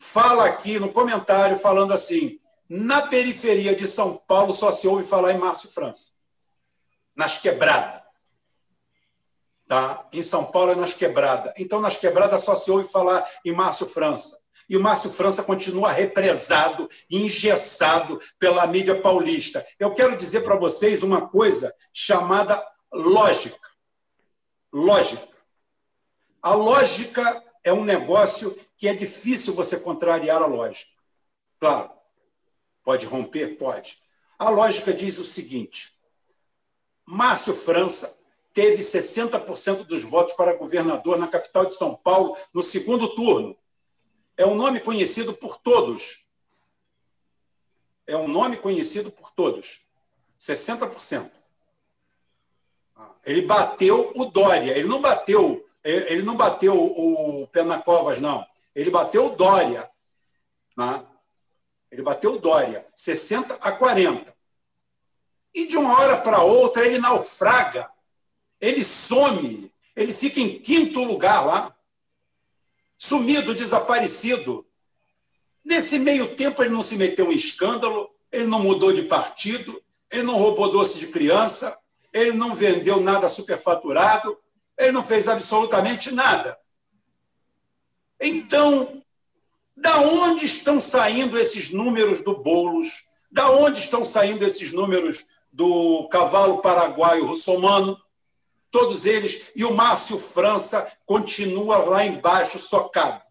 fala 0.00 0.46
aqui 0.46 0.78
no 0.78 0.92
comentário, 0.92 1.58
falando 1.58 1.92
assim: 1.92 2.38
na 2.68 3.02
periferia 3.02 3.74
de 3.74 3.86
São 3.86 4.16
Paulo 4.16 4.52
só 4.52 4.70
se 4.70 4.86
ouve 4.86 5.04
falar 5.04 5.32
em 5.32 5.38
Márcio 5.38 5.70
França, 5.70 6.12
nas 7.16 7.38
quebradas. 7.38 8.01
Tá? 9.72 10.06
Em 10.12 10.20
São 10.20 10.44
Paulo 10.44 10.72
é 10.72 10.74
nas 10.74 10.92
quebradas. 10.92 11.50
Então, 11.56 11.80
nas 11.80 11.96
quebradas 11.96 12.42
só 12.42 12.54
se 12.54 12.70
ouve 12.70 12.86
falar 12.86 13.26
em 13.42 13.54
Márcio 13.54 13.86
França. 13.86 14.38
E 14.68 14.76
o 14.76 14.82
Márcio 14.82 15.08
França 15.08 15.42
continua 15.42 15.90
represado, 15.90 16.86
engessado 17.10 18.20
pela 18.38 18.66
mídia 18.66 19.00
paulista. 19.00 19.66
Eu 19.78 19.94
quero 19.94 20.14
dizer 20.14 20.42
para 20.42 20.56
vocês 20.56 21.02
uma 21.02 21.26
coisa 21.26 21.74
chamada 21.90 22.62
lógica. 22.92 23.66
Lógica. 24.70 25.26
A 26.42 26.52
lógica 26.52 27.42
é 27.64 27.72
um 27.72 27.82
negócio 27.82 28.54
que 28.76 28.86
é 28.86 28.92
difícil 28.92 29.54
você 29.54 29.80
contrariar 29.80 30.42
a 30.42 30.46
lógica. 30.46 30.92
Claro, 31.58 31.90
pode 32.84 33.06
romper? 33.06 33.56
Pode. 33.56 33.96
A 34.38 34.50
lógica 34.50 34.92
diz 34.92 35.18
o 35.18 35.24
seguinte: 35.24 35.94
Márcio 37.06 37.54
França 37.54 38.20
teve 38.52 38.82
60% 38.82 39.84
dos 39.84 40.02
votos 40.02 40.34
para 40.34 40.54
governador 40.54 41.18
na 41.18 41.26
capital 41.26 41.64
de 41.64 41.74
São 41.74 41.94
Paulo 41.94 42.36
no 42.52 42.62
segundo 42.62 43.14
turno. 43.14 43.56
É 44.36 44.46
um 44.46 44.54
nome 44.54 44.80
conhecido 44.80 45.34
por 45.34 45.58
todos. 45.58 46.24
É 48.06 48.16
um 48.16 48.28
nome 48.28 48.56
conhecido 48.56 49.10
por 49.10 49.30
todos. 49.32 49.80
60%. 50.38 51.30
Ele 53.24 53.42
bateu 53.42 54.12
o 54.14 54.24
Dória. 54.24 54.76
Ele 54.76 54.88
não 54.88 55.00
bateu, 55.00 55.64
ele 55.84 56.22
não 56.22 56.36
bateu 56.36 56.74
o 56.74 57.46
Penacovas, 57.48 58.20
não. 58.20 58.44
Ele 58.74 58.90
bateu 58.90 59.26
o 59.26 59.36
Dória. 59.36 59.88
Né? 60.76 61.06
Ele 61.90 62.02
bateu 62.02 62.34
o 62.34 62.38
Dória. 62.38 62.86
60 62.94 63.54
a 63.54 63.72
40. 63.72 64.34
E 65.54 65.66
de 65.66 65.76
uma 65.76 65.98
hora 65.98 66.16
para 66.16 66.42
outra 66.42 66.84
ele 66.84 66.98
naufraga. 66.98 67.88
Ele 68.62 68.84
some. 68.84 69.70
Ele 69.96 70.14
fica 70.14 70.40
em 70.40 70.60
quinto 70.60 71.02
lugar 71.02 71.44
lá. 71.44 71.76
Sumido, 72.96 73.54
desaparecido. 73.54 74.64
Nesse 75.64 75.98
meio 75.98 76.36
tempo, 76.36 76.62
ele 76.62 76.70
não 76.70 76.82
se 76.82 76.96
meteu 76.96 77.32
em 77.32 77.34
escândalo, 77.34 78.08
ele 78.30 78.46
não 78.46 78.60
mudou 78.60 78.92
de 78.92 79.02
partido, 79.02 79.82
ele 80.10 80.22
não 80.22 80.36
roubou 80.36 80.70
doce 80.70 80.98
de 80.98 81.08
criança, 81.08 81.76
ele 82.12 82.32
não 82.32 82.54
vendeu 82.54 83.00
nada 83.00 83.28
superfaturado, 83.28 84.38
ele 84.78 84.92
não 84.92 85.04
fez 85.04 85.28
absolutamente 85.28 86.12
nada. 86.12 86.58
Então, 88.20 89.02
da 89.76 90.00
onde 90.00 90.46
estão 90.46 90.80
saindo 90.80 91.38
esses 91.38 91.70
números 91.70 92.20
do 92.20 92.36
Bolos? 92.36 93.04
Da 93.30 93.50
onde 93.50 93.80
estão 93.80 94.04
saindo 94.04 94.44
esses 94.44 94.72
números 94.72 95.24
do 95.52 96.08
cavalo 96.08 96.58
paraguaio 96.58 97.26
russomano? 97.26 98.00
Todos 98.72 99.06
eles. 99.06 99.52
E 99.54 99.64
o 99.64 99.72
Márcio 99.72 100.18
França 100.18 100.90
continua 101.06 101.76
lá 101.76 102.04
embaixo, 102.04 102.58
socado. 102.58 103.22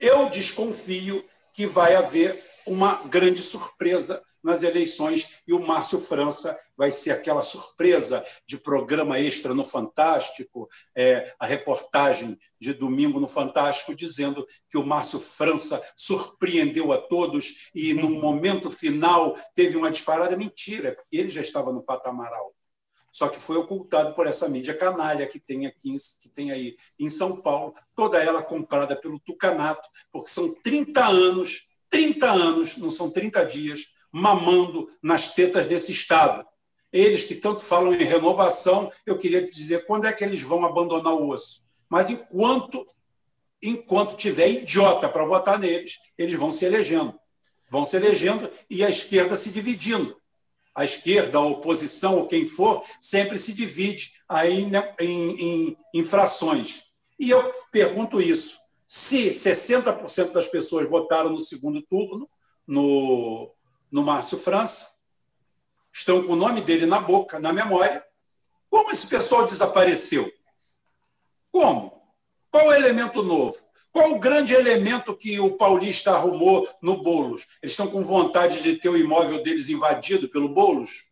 Eu 0.00 0.28
desconfio 0.30 1.24
que 1.52 1.66
vai 1.66 1.94
haver 1.94 2.42
uma 2.66 3.02
grande 3.04 3.42
surpresa 3.42 4.22
nas 4.42 4.62
eleições 4.62 5.42
e 5.46 5.52
o 5.52 5.60
Márcio 5.60 5.98
França 5.98 6.58
vai 6.76 6.92
ser 6.92 7.10
aquela 7.10 7.42
surpresa 7.42 8.24
de 8.46 8.56
programa 8.56 9.18
extra 9.18 9.52
no 9.52 9.64
Fantástico, 9.64 10.68
é, 10.96 11.34
a 11.38 11.44
reportagem 11.44 12.38
de 12.60 12.72
domingo 12.72 13.18
no 13.18 13.26
Fantástico 13.26 13.94
dizendo 13.94 14.46
que 14.70 14.78
o 14.78 14.86
Márcio 14.86 15.18
França 15.18 15.82
surpreendeu 15.96 16.92
a 16.92 16.98
todos 16.98 17.70
e 17.74 17.92
no 17.94 18.08
momento 18.08 18.70
final 18.70 19.36
teve 19.54 19.76
uma 19.76 19.90
disparada 19.90 20.36
mentira, 20.36 20.94
porque 20.94 21.16
ele 21.16 21.28
já 21.28 21.40
estava 21.40 21.72
no 21.72 21.82
patamar 21.82 22.32
alto. 22.32 22.57
Só 23.10 23.28
que 23.28 23.40
foi 23.40 23.56
ocultado 23.56 24.14
por 24.14 24.26
essa 24.26 24.48
mídia 24.48 24.74
canalha 24.74 25.26
que 25.26 25.40
tem 25.40 25.66
aqui, 25.66 25.96
que 26.20 26.28
tem 26.28 26.50
aí 26.50 26.76
em 26.98 27.08
São 27.08 27.40
Paulo, 27.40 27.74
toda 27.94 28.22
ela 28.22 28.42
comprada 28.42 28.94
pelo 28.94 29.18
Tucanato, 29.18 29.88
porque 30.12 30.30
são 30.30 30.54
30 30.62 31.04
anos, 31.06 31.66
30 31.90 32.30
anos, 32.30 32.76
não 32.76 32.90
são 32.90 33.10
30 33.10 33.44
dias, 33.44 33.86
mamando 34.12 34.88
nas 35.02 35.34
tetas 35.34 35.66
desse 35.66 35.92
Estado. 35.92 36.46
Eles 36.92 37.24
que 37.24 37.34
tanto 37.34 37.62
falam 37.62 37.94
em 37.94 38.04
renovação, 38.04 38.90
eu 39.04 39.18
queria 39.18 39.48
dizer 39.48 39.86
quando 39.86 40.06
é 40.06 40.12
que 40.12 40.24
eles 40.24 40.40
vão 40.40 40.64
abandonar 40.64 41.14
o 41.14 41.28
osso. 41.28 41.62
Mas 41.88 42.10
enquanto 42.10 42.86
enquanto 43.62 44.16
tiver 44.16 44.48
idiota 44.48 45.08
para 45.08 45.24
votar 45.24 45.58
neles, 45.58 45.98
eles 46.16 46.34
vão 46.34 46.52
se 46.52 46.64
elegendo. 46.64 47.18
Vão 47.70 47.84
se 47.84 47.96
elegendo 47.96 48.48
e 48.70 48.84
a 48.84 48.88
esquerda 48.88 49.36
se 49.36 49.50
dividindo. 49.50 50.17
A 50.78 50.84
esquerda, 50.84 51.38
a 51.38 51.40
oposição, 51.40 52.18
ou 52.18 52.28
quem 52.28 52.46
for, 52.46 52.84
sempre 53.00 53.36
se 53.36 53.52
divide 53.52 54.12
aí 54.28 54.62
em, 54.62 54.70
em, 55.00 55.76
em 55.92 56.04
frações. 56.04 56.84
E 57.18 57.28
eu 57.30 57.52
pergunto 57.72 58.20
isso: 58.20 58.60
se 58.86 59.30
60% 59.30 60.30
das 60.30 60.46
pessoas 60.46 60.88
votaram 60.88 61.30
no 61.30 61.40
segundo 61.40 61.82
turno, 61.82 62.30
no, 62.64 63.52
no 63.90 64.04
Márcio 64.04 64.38
França, 64.38 64.98
estão 65.92 66.24
com 66.24 66.34
o 66.34 66.36
nome 66.36 66.60
dele 66.60 66.86
na 66.86 67.00
boca, 67.00 67.40
na 67.40 67.52
memória. 67.52 68.04
Como 68.70 68.92
esse 68.92 69.08
pessoal 69.08 69.46
desapareceu? 69.46 70.32
Como? 71.50 72.00
Qual 72.52 72.68
o 72.68 72.72
elemento 72.72 73.20
novo? 73.20 73.58
Qual 73.98 74.12
o 74.12 74.20
grande 74.20 74.54
elemento 74.54 75.12
que 75.12 75.40
o 75.40 75.56
paulista 75.56 76.12
arrumou 76.12 76.68
no 76.80 77.02
Bolos? 77.02 77.48
Eles 77.60 77.72
estão 77.72 77.88
com 77.88 78.04
vontade 78.04 78.62
de 78.62 78.76
ter 78.76 78.88
o 78.88 78.96
imóvel 78.96 79.42
deles 79.42 79.68
invadido 79.68 80.28
pelo 80.28 80.48
Bolos? 80.48 81.06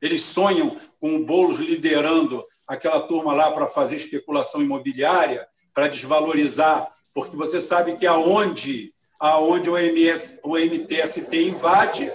Eles 0.00 0.22
sonham 0.22 0.76
com 1.00 1.16
o 1.16 1.26
Bolos 1.26 1.58
liderando 1.58 2.46
aquela 2.64 3.00
turma 3.00 3.34
lá 3.34 3.50
para 3.50 3.66
fazer 3.66 3.96
especulação 3.96 4.62
imobiliária, 4.62 5.48
para 5.74 5.88
desvalorizar, 5.88 6.92
porque 7.12 7.34
você 7.34 7.60
sabe 7.60 7.96
que 7.96 8.06
aonde 8.06 8.94
aonde 9.18 9.68
o, 9.68 9.76
MS, 9.76 10.38
o 10.44 10.56
MTST 10.56 11.42
invade 11.42 12.08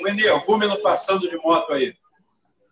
um 0.00 0.06
energúmeno 0.06 0.80
passando 0.82 1.28
de 1.28 1.36
moto 1.38 1.72
aí. 1.72 1.96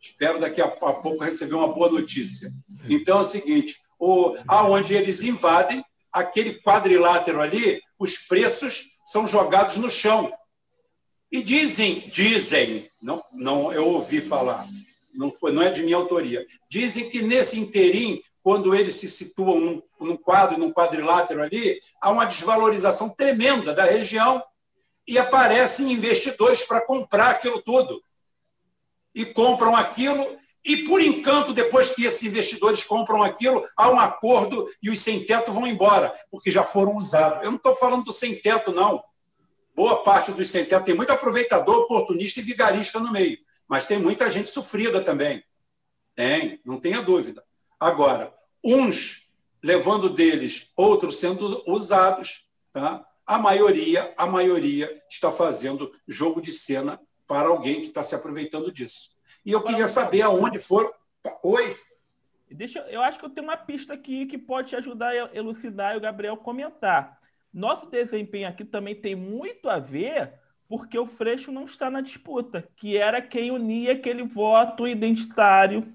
Espero 0.03 0.41
daqui 0.41 0.61
a 0.61 0.67
pouco 0.67 1.23
receber 1.23 1.55
uma 1.55 1.73
boa 1.73 1.89
notícia. 1.89 2.51
Então 2.89 3.19
é 3.19 3.21
o 3.21 3.25
seguinte: 3.25 3.81
o, 3.99 4.37
aonde 4.49 4.95
eles 4.95 5.23
invadem, 5.23 5.85
aquele 6.13 6.61
quadrilátero 6.61 7.41
ali, 7.41 7.81
os 7.99 8.19
preços 8.19 8.87
são 9.05 9.29
jogados 9.29 9.77
no 9.77 9.89
chão. 9.89 10.33
E 11.31 11.43
dizem, 11.43 12.01
dizem, 12.11 12.91
não, 13.01 13.23
não 13.33 13.73
eu 13.73 13.87
ouvi 13.87 14.21
falar, 14.21 14.67
não, 15.15 15.31
foi, 15.31 15.53
não 15.53 15.63
é 15.63 15.71
de 15.71 15.83
minha 15.83 15.97
autoria, 15.97 16.45
dizem 16.69 17.09
que 17.09 17.23
nesse 17.23 17.59
interim 17.59 18.21
quando 18.43 18.75
eles 18.75 18.97
se 18.97 19.09
situam 19.09 19.61
num, 19.61 19.83
num 20.01 20.17
quadro, 20.17 20.59
num 20.59 20.73
quadrilátero 20.73 21.43
ali, 21.43 21.81
há 22.01 22.11
uma 22.11 22.25
desvalorização 22.25 23.09
tremenda 23.09 23.73
da 23.73 23.85
região 23.85 24.43
e 25.07 25.17
aparecem 25.17 25.93
investidores 25.93 26.65
para 26.65 26.85
comprar 26.85 27.31
aquilo 27.31 27.63
tudo. 27.63 28.03
E 29.15 29.27
compram 29.27 29.77
aquilo, 29.77 30.39
e 30.65 30.85
por 30.85 31.01
encanto, 31.01 31.53
depois 31.53 31.93
que 31.93 32.05
esses 32.05 32.23
investidores 32.23 32.85
compram 32.85 33.23
aquilo, 33.23 33.65
há 33.77 33.91
um 33.91 33.99
acordo 33.99 34.69
e 34.83 34.91
os 34.91 35.01
sem-teto 35.01 35.53
vão 35.53 35.67
embora, 35.67 36.15
porque 36.31 36.51
já 36.51 36.63
foram 36.63 36.97
usados. 36.97 37.43
Eu 37.43 37.51
não 37.51 37.57
estou 37.57 37.75
falando 37.75 38.05
do 38.05 38.13
sem-teto, 38.13 38.73
não. 38.73 39.03
Boa 39.75 40.05
parte 40.05 40.31
dos 40.33 40.49
sem-teto 40.49 40.85
tem 40.85 40.95
muito 40.95 41.13
aproveitador, 41.13 41.83
oportunista 41.83 42.41
e 42.41 42.45
vigarista 42.45 43.01
no 43.01 43.11
meio, 43.11 43.39
mas 43.67 43.87
tem 43.87 43.99
muita 43.99 44.31
gente 44.31 44.51
sofrida 44.51 45.03
também. 45.03 45.43
Tem, 46.15 46.61
não 46.65 46.79
tenha 46.79 47.03
dúvida. 47.03 47.43
Agora, 47.81 48.33
uns 48.63 49.23
levando 49.63 50.09
deles, 50.09 50.69
outros 50.77 51.19
sendo 51.19 51.63
usados, 51.67 52.45
tá? 52.71 53.05
A 53.27 53.39
maioria, 53.39 54.13
a 54.17 54.27
maioria 54.27 55.03
está 55.11 55.33
fazendo 55.33 55.91
jogo 56.07 56.41
de 56.41 56.53
cena 56.53 57.01
para 57.33 57.49
alguém 57.49 57.77
que 57.77 57.87
está 57.87 58.03
se 58.03 58.15
aproveitando 58.15 58.71
disso. 58.71 59.13
E 59.43 59.53
eu 59.53 59.63
queria 59.63 59.87
saber 59.87 60.21
aonde 60.21 60.59
foram. 60.59 60.93
Oi? 61.43 61.75
Deixa, 62.51 62.81
eu 62.91 63.01
acho 63.01 63.19
que 63.19 63.25
eu 63.25 63.31
tenho 63.31 63.47
uma 63.47 63.57
pista 63.57 63.95
aqui 63.95 64.27
que 64.27 64.37
pode 64.37 64.69
te 64.69 64.77
ajudar 64.77 65.13
a 65.13 65.35
elucidar 65.35 65.95
e 65.95 65.97
o 65.97 66.01
Gabriel 66.01 66.37
comentar. 66.37 67.19
Nosso 67.51 67.87
desempenho 67.87 68.47
aqui 68.47 68.67
também 68.67 68.95
tem 68.95 69.17
muito 69.17 69.71
a 69.71 69.79
ver 69.79 70.35
porque 70.69 70.99
o 70.99 71.07
Freixo 71.07 71.51
não 71.51 71.65
está 71.65 71.91
na 71.91 72.03
disputa, 72.03 72.69
que 72.77 72.99
era 72.99 73.23
quem 73.23 73.51
unia 73.51 73.93
aquele 73.93 74.25
voto 74.25 74.87
identitário 74.87 75.91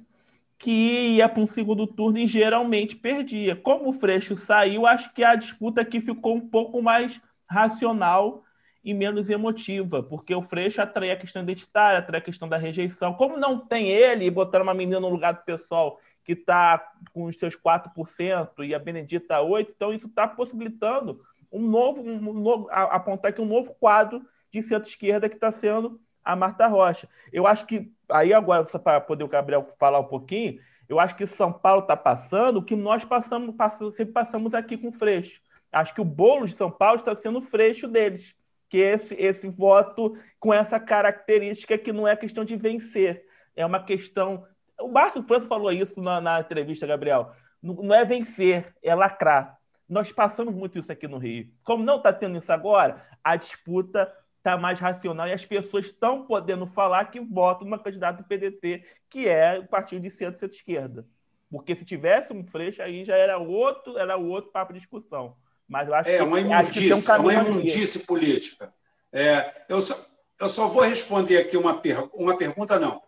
que 0.58 0.71
ia 1.17 1.30
para 1.30 1.43
um 1.43 1.47
segundo 1.47 1.86
turno 1.86 2.17
e 2.17 2.26
geralmente 2.26 2.95
perdia. 2.95 3.56
Como 3.56 3.89
o 3.89 3.93
Freixo 3.93 4.36
saiu, 4.36 4.88
acho 4.88 5.13
que 5.13 5.23
a 5.23 5.36
disputa 5.36 5.82
aqui 5.82 6.02
ficou 6.02 6.36
um 6.36 6.50
pouco 6.50 6.82
mais 6.82 7.21
racional 7.47 8.43
e 8.88 8.93
menos 8.93 9.30
emotiva, 9.30 10.00
porque 10.02 10.34
o 10.34 10.41
Freixo 10.41 10.82
atrai 10.82 11.12
a 11.12 11.17
questão 11.17 11.41
identitária, 11.41 12.00
atrai 12.00 12.21
a 12.21 12.23
questão 12.23 12.47
da 12.47 12.56
rejeição. 12.56 13.13
Como 13.13 13.36
não 13.36 13.60
tem 13.60 13.89
ele, 13.89 14.32
botar 14.32 14.62
uma 14.62 14.73
menina 14.73 14.97
no 14.97 15.10
lugar 15.10 15.34
do 15.34 15.43
pessoal 15.43 16.00
que 16.23 16.32
está 16.32 16.93
com 17.12 17.26
os 17.26 17.36
seus 17.36 17.54
4% 17.54 18.65
e 18.65 18.73
a 18.73 18.80
Benedita 18.80 19.36
8%, 19.39 19.73
então 19.76 19.91
isso 19.93 20.08
está 20.08 20.26
possibilitando 20.26 21.21
um 21.52 21.60
novo, 21.60 22.02
um 22.02 22.32
novo 22.32 22.69
apontar 22.71 23.32
aqui 23.32 23.41
um 23.41 23.45
novo 23.45 23.76
quadro 23.78 24.26
de 24.50 24.62
centro-esquerda 24.62 25.28
que 25.28 25.36
está 25.36 25.52
sendo 25.52 26.00
a 26.23 26.34
Marta 26.34 26.65
Rocha. 26.67 27.10
Eu 27.34 27.45
acho 27.45 27.65
que, 27.65 27.91
aí 28.08 28.34
agora, 28.34 28.63
para 28.80 29.02
poder 29.02 29.26
o 29.26 29.28
Gabriel 29.28 29.67
falar 29.78 30.00
um 30.00 30.08
pouquinho, 30.08 30.62
eu 30.88 30.97
acho 30.97 31.13
que 31.13 31.28
São 31.28 31.52
Paulo 31.52 31.82
está 31.82 31.97
passando 31.97 32.60
o 32.60 32.63
que 32.63 32.76
nós 32.78 33.04
passamos, 33.04 33.54
passamos, 33.54 33.97
sempre 33.97 34.13
passamos 34.13 34.54
aqui 34.54 34.78
com 34.78 34.88
o 34.88 34.93
Freixo. 34.93 35.41
Acho 35.73 35.93
que 35.93 36.00
o 36.00 36.06
bolo 36.06 36.45
de 36.45 36.56
São 36.56 36.71
Paulo 36.71 36.95
está 36.95 37.13
sendo 37.13 37.39
o 37.39 37.41
Freixo 37.41 37.86
deles, 37.86 38.34
que 38.69 38.77
esse, 38.77 39.15
esse 39.15 39.47
voto 39.47 40.17
com 40.39 40.53
essa 40.53 40.80
característica 40.80 41.77
que 41.77 41.91
não 41.91 42.08
é 42.08 42.15
questão 42.15 42.43
de 42.43 42.56
vencer, 42.56 43.25
é 43.56 43.65
uma 43.65 43.84
questão. 43.84 44.45
O 44.80 44.88
Márcio 44.88 45.23
França 45.23 45.47
falou 45.47 45.71
isso 45.71 45.99
na, 46.01 46.21
na 46.21 46.39
entrevista, 46.39 46.86
Gabriel. 46.86 47.32
Não, 47.62 47.93
é 47.93 48.06
vencer, 48.06 48.73
é 48.84 48.93
lacrar. 48.93 49.58
Nós 49.89 50.12
passamos 50.12 50.53
muito 50.53 50.77
isso 50.77 50.91
aqui 50.91 51.08
no 51.08 51.17
Rio. 51.17 51.49
Como 51.63 51.84
não 51.84 51.97
está 51.97 52.13
tendo 52.13 52.38
isso 52.38 52.51
agora, 52.51 53.06
a 53.23 53.36
disputa 53.36 54.13
está 54.38 54.58
mais 54.58 54.80
racional 54.80 55.27
e 55.27 55.34
as 55.34 55.45
pessoas 55.45 55.86
estão 55.88 56.25
podendo 56.25 56.67
falar 56.67 57.06
que 57.06 57.19
votam 57.19 57.65
numa 57.65 57.80
candidata 57.80 58.21
do 58.21 58.27
PDT, 58.27 58.86
que 59.10 59.27
é 59.27 59.60
o 59.60 59.67
partido 59.67 60.03
de 60.03 60.10
centro 60.10 60.39
centro-esquerda. 60.39 61.08
Porque 61.49 61.75
se 61.75 61.86
tivesse 61.86 62.34
um 62.34 62.45
Freixo, 62.45 62.82
aí 62.82 63.06
já 63.06 63.15
era 63.15 63.38
outro, 63.38 63.97
era 63.97 64.17
outro 64.17 64.51
papo 64.51 64.73
de 64.73 64.80
discussão. 64.80 65.38
Mas 65.67 65.88
eu 65.88 65.93
acho 65.93 66.10
é, 66.10 66.17
que, 66.17 66.23
uma 66.23 66.39
imundice, 66.39 66.93
um. 66.93 67.13
É 67.13 67.19
uma 67.19 67.34
imundice 67.34 67.99
política. 67.99 68.73
É, 69.12 69.65
eu, 69.67 69.82
só, 69.82 69.99
eu 70.39 70.49
só 70.49 70.67
vou 70.67 70.84
responder 70.84 71.38
aqui 71.38 71.58
uma, 71.58 71.77
per, 71.80 72.10
uma 72.13 72.38
pergunta, 72.38 72.80
não. 72.80 73.01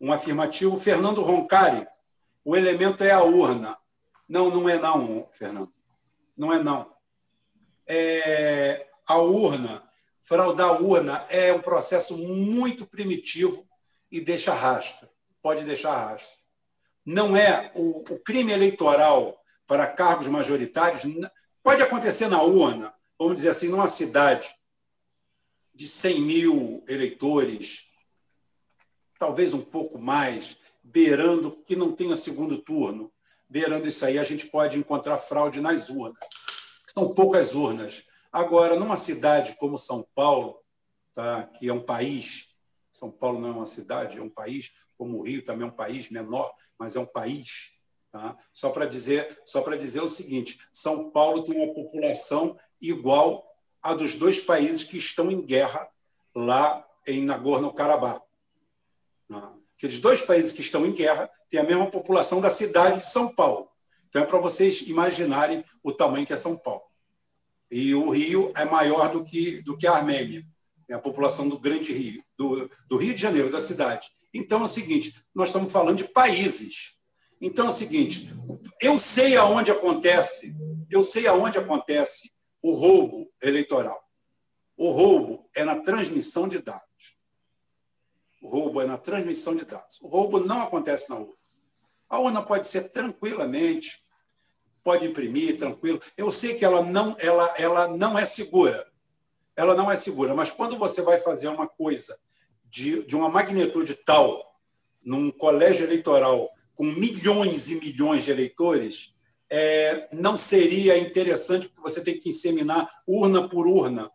Um 0.00 0.12
afirmativo. 0.12 0.78
Fernando 0.78 1.22
Roncari, 1.22 1.86
o 2.44 2.56
elemento 2.56 3.02
é 3.02 3.10
a 3.10 3.22
urna. 3.22 3.76
Não, 4.28 4.50
não 4.50 4.68
é 4.68 4.78
não, 4.78 5.28
Fernando. 5.32 5.72
Não 6.36 6.52
é 6.52 6.62
não. 6.62 6.92
É, 7.86 8.86
a 9.06 9.18
urna 9.18 9.88
Fraudar 10.28 10.68
a 10.68 10.72
urna 10.72 11.24
é 11.30 11.54
um 11.54 11.60
processo 11.62 12.14
muito 12.14 12.86
primitivo 12.86 13.66
e 14.12 14.20
deixa 14.20 14.52
rastro, 14.52 15.08
pode 15.40 15.64
deixar 15.64 15.96
rastro. 15.96 16.38
Não 17.02 17.34
é 17.34 17.72
o, 17.74 18.00
o 18.00 18.18
crime 18.18 18.52
eleitoral 18.52 19.42
para 19.66 19.86
cargos 19.86 20.28
majoritários, 20.28 21.06
pode 21.68 21.82
acontecer 21.82 22.28
na 22.28 22.40
urna, 22.40 22.94
vamos 23.18 23.34
dizer 23.34 23.50
assim, 23.50 23.68
numa 23.68 23.88
cidade 23.88 24.48
de 25.74 25.86
100 25.86 26.20
mil 26.22 26.84
eleitores, 26.88 27.84
talvez 29.18 29.52
um 29.52 29.60
pouco 29.60 29.98
mais, 29.98 30.56
beirando 30.82 31.62
que 31.66 31.76
não 31.76 31.92
tenha 31.92 32.16
segundo 32.16 32.56
turno, 32.56 33.12
beirando 33.46 33.86
isso 33.86 34.02
aí, 34.06 34.18
a 34.18 34.24
gente 34.24 34.46
pode 34.46 34.78
encontrar 34.78 35.18
fraude 35.18 35.60
nas 35.60 35.90
urnas. 35.90 36.24
São 36.86 37.14
poucas 37.14 37.54
urnas. 37.54 38.02
Agora, 38.32 38.74
numa 38.74 38.96
cidade 38.96 39.54
como 39.58 39.76
São 39.76 40.08
Paulo, 40.14 40.58
tá, 41.12 41.48
que 41.48 41.68
é 41.68 41.72
um 41.74 41.84
país, 41.84 42.48
São 42.90 43.10
Paulo 43.10 43.38
não 43.38 43.48
é 43.50 43.52
uma 43.52 43.66
cidade, 43.66 44.16
é 44.16 44.22
um 44.22 44.30
país, 44.30 44.72
como 44.96 45.18
o 45.18 45.22
Rio 45.22 45.44
também 45.44 45.68
é 45.68 45.70
um 45.70 45.76
país 45.76 46.08
menor, 46.08 46.50
mas 46.78 46.96
é 46.96 46.98
um 46.98 47.04
país. 47.04 47.77
Tá? 48.10 48.36
Só 48.52 48.70
para 48.70 48.86
dizer, 48.86 49.40
só 49.44 49.60
para 49.60 49.76
dizer 49.76 50.00
o 50.00 50.08
seguinte: 50.08 50.58
São 50.72 51.10
Paulo 51.10 51.42
tem 51.42 51.56
uma 51.56 51.74
população 51.74 52.58
igual 52.80 53.44
à 53.82 53.94
dos 53.94 54.14
dois 54.14 54.40
países 54.40 54.84
que 54.84 54.96
estão 54.96 55.30
em 55.30 55.44
guerra 55.44 55.88
lá 56.34 56.86
em 57.06 57.24
Nagorno-Karabakh. 57.24 58.22
Tá? 59.28 59.54
Aqueles 59.76 59.98
dois 59.98 60.22
países 60.22 60.52
que 60.52 60.60
estão 60.60 60.84
em 60.86 60.92
guerra 60.92 61.30
têm 61.48 61.60
a 61.60 61.64
mesma 61.64 61.90
população 61.90 62.40
da 62.40 62.50
cidade 62.50 63.00
de 63.00 63.08
São 63.08 63.32
Paulo. 63.32 63.68
Então, 64.08 64.22
é 64.22 64.26
para 64.26 64.38
vocês 64.38 64.82
imaginarem 64.82 65.64
o 65.82 65.92
tamanho 65.92 66.26
que 66.26 66.32
é 66.32 66.36
São 66.36 66.56
Paulo. 66.56 66.82
E 67.70 67.94
o 67.94 68.10
Rio 68.10 68.50
é 68.56 68.64
maior 68.64 69.12
do 69.12 69.22
que, 69.22 69.62
do 69.62 69.76
que 69.76 69.86
a 69.86 69.92
Armênia, 69.92 70.44
é 70.88 70.94
a 70.94 70.98
população 70.98 71.48
do 71.48 71.58
Grande 71.58 71.92
Rio, 71.92 72.22
do, 72.36 72.68
do 72.88 72.96
Rio 72.96 73.14
de 73.14 73.20
Janeiro, 73.20 73.50
da 73.50 73.60
cidade. 73.60 74.08
Então 74.32 74.60
é 74.60 74.64
o 74.64 74.68
seguinte: 74.68 75.14
nós 75.34 75.48
estamos 75.48 75.70
falando 75.70 75.98
de 75.98 76.08
países. 76.08 76.97
Então 77.40 77.66
é 77.66 77.68
o 77.68 77.72
seguinte: 77.72 78.32
eu 78.80 78.98
sei 78.98 79.36
aonde 79.36 79.70
acontece, 79.70 80.54
eu 80.90 81.02
sei 81.02 81.26
aonde 81.26 81.58
acontece 81.58 82.32
o 82.62 82.72
roubo 82.72 83.30
eleitoral. 83.42 84.02
O 84.76 84.90
roubo 84.90 85.48
é 85.54 85.64
na 85.64 85.76
transmissão 85.80 86.48
de 86.48 86.60
dados. 86.60 87.16
O 88.40 88.48
roubo 88.48 88.80
é 88.80 88.86
na 88.86 88.96
transmissão 88.96 89.56
de 89.56 89.64
dados. 89.64 90.00
O 90.00 90.08
roubo 90.08 90.40
não 90.40 90.62
acontece 90.62 91.10
na 91.10 91.16
urna. 91.16 91.34
A 92.08 92.20
urna 92.20 92.42
pode 92.42 92.68
ser 92.68 92.90
tranquilamente 92.90 94.00
pode 94.88 95.06
imprimir 95.06 95.58
tranquilo. 95.58 96.00
Eu 96.16 96.32
sei 96.32 96.54
que 96.54 96.64
ela 96.64 96.82
não, 96.82 97.14
ela, 97.18 97.54
ela 97.58 97.88
não 97.88 98.18
é 98.18 98.24
segura. 98.24 98.90
Ela 99.54 99.74
não 99.74 99.92
é 99.92 99.96
segura, 99.96 100.34
mas 100.34 100.50
quando 100.50 100.78
você 100.78 101.02
vai 101.02 101.18
fazer 101.20 101.48
uma 101.48 101.68
coisa 101.68 102.18
de, 102.64 103.04
de 103.04 103.14
uma 103.14 103.28
magnitude 103.28 103.94
tal, 103.96 104.42
num 105.04 105.30
colégio 105.30 105.84
eleitoral 105.84 106.48
com 106.78 106.84
milhões 106.84 107.68
e 107.68 107.74
milhões 107.74 108.24
de 108.24 108.30
eleitores, 108.30 109.12
é, 109.50 110.08
não 110.12 110.36
seria 110.36 110.96
interessante, 110.96 111.66
porque 111.66 111.80
você 111.80 112.04
tem 112.04 112.20
que 112.20 112.28
inseminar 112.30 112.88
urna 113.04 113.48
por 113.48 113.66
urna. 113.66 114.08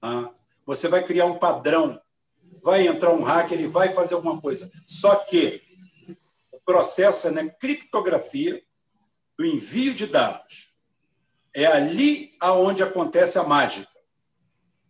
Tá? 0.00 0.34
Você 0.66 0.88
vai 0.88 1.04
criar 1.04 1.26
um 1.26 1.38
padrão. 1.38 2.02
Vai 2.64 2.88
entrar 2.88 3.12
um 3.12 3.22
hacker, 3.22 3.56
ele 3.56 3.68
vai 3.68 3.92
fazer 3.92 4.14
alguma 4.16 4.40
coisa. 4.40 4.68
Só 4.84 5.14
que 5.14 5.62
o 6.50 6.58
processo 6.64 7.28
é 7.28 7.30
na 7.30 7.48
criptografia, 7.48 8.60
do 9.38 9.44
envio 9.44 9.94
de 9.94 10.08
dados. 10.08 10.74
É 11.54 11.66
ali 11.66 12.34
aonde 12.40 12.82
acontece 12.82 13.38
a 13.38 13.44
mágica. 13.44 13.88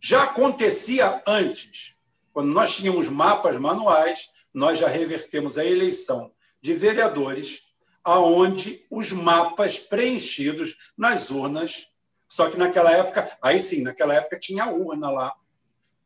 Já 0.01 0.23
acontecia 0.23 1.21
antes, 1.27 1.93
quando 2.33 2.51
nós 2.51 2.75
tínhamos 2.75 3.09
mapas 3.09 3.59
manuais, 3.59 4.29
nós 4.51 4.79
já 4.79 4.87
revertemos 4.87 5.59
a 5.59 5.65
eleição 5.65 6.34
de 6.65 6.73
vereadores 6.73 7.61
aonde 8.03 8.83
os 8.89 9.11
mapas 9.11 9.77
preenchidos 9.77 10.75
nas 10.97 11.29
urnas, 11.29 11.91
só 12.27 12.49
que 12.49 12.57
naquela 12.57 12.91
época, 12.91 13.37
aí 13.39 13.59
sim, 13.59 13.83
naquela 13.83 14.15
época 14.15 14.39
tinha 14.39 14.65
urna 14.65 15.11
lá 15.11 15.31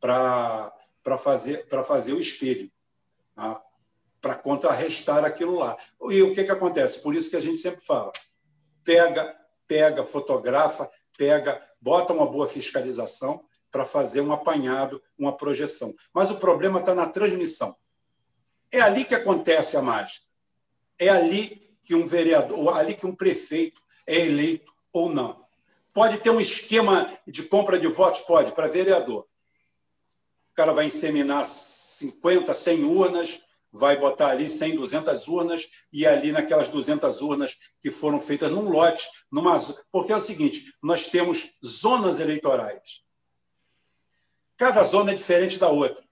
para 0.02 1.18
fazer, 1.18 1.66
fazer 1.86 2.12
o 2.12 2.20
espelho. 2.20 2.70
Tá? 3.34 3.64
para 4.22 4.36
contrarrestar 4.36 5.24
aquilo 5.24 5.58
lá. 5.58 5.78
E 6.10 6.22
o 6.22 6.34
que, 6.34 6.44
que 6.44 6.52
acontece? 6.52 7.00
Por 7.00 7.16
isso 7.16 7.30
que 7.30 7.38
a 7.38 7.40
gente 7.40 7.58
sempre 7.58 7.80
fala: 7.80 8.12
pega, 8.84 9.34
pega, 9.66 10.04
fotografa, 10.04 10.92
pega, 11.18 11.66
bota 11.80 12.12
uma 12.12 12.28
boa 12.28 12.50
fiscalização 12.50 13.42
para 13.72 13.86
fazer 13.86 14.20
um 14.20 14.34
apanhado, 14.34 15.02
uma 15.18 15.38
projeção. 15.38 15.96
Mas 16.14 16.32
o 16.32 16.36
problema 16.38 16.82
está 16.82 16.94
na 16.94 17.06
transmissão. 17.06 17.74
É 18.70 18.82
ali 18.82 19.06
que 19.06 19.16
acontece 19.16 19.78
a 19.78 19.82
mágica. 19.82 20.29
É 21.00 21.10
ali 21.10 21.76
que 21.82 21.96
um 21.96 22.06
vereador, 22.06 22.78
ali 22.78 22.94
que 22.94 23.08
um 23.08 23.16
prefeito 23.16 23.82
é 24.06 24.26
eleito 24.26 24.72
ou 24.94 25.10
não. 25.10 25.44
Pode 25.94 26.20
ter 26.20 26.30
um 26.30 26.40
esquema 26.40 27.12
de 27.26 27.44
compra 27.44 27.80
de 27.80 27.88
votos? 27.88 28.22
Pode, 28.22 28.52
para 28.52 28.68
vereador. 28.68 29.26
O 30.52 30.56
cara 30.56 30.74
vai 30.74 30.86
inseminar 30.86 31.46
50, 31.46 32.54
100 32.54 32.84
urnas, 32.84 33.42
vai 33.72 33.98
botar 33.98 34.30
ali 34.30 34.50
100, 34.50 34.76
200 34.76 35.28
urnas 35.28 35.70
e 35.92 36.06
ali 36.06 36.32
naquelas 36.32 36.70
200 36.70 37.22
urnas 37.22 37.58
que 37.82 37.92
foram 37.92 38.20
feitas 38.20 38.52
num 38.52 38.70
lote, 38.70 39.08
numa 39.32 39.56
porque 39.92 40.12
é 40.12 40.16
o 40.16 40.20
seguinte, 40.20 40.74
nós 40.82 41.08
temos 41.08 41.54
zonas 41.64 42.20
eleitorais. 42.20 43.02
Cada 44.58 44.84
zona 44.84 45.12
é 45.12 45.16
diferente 45.16 45.58
da 45.60 45.70
outra. 45.70 46.04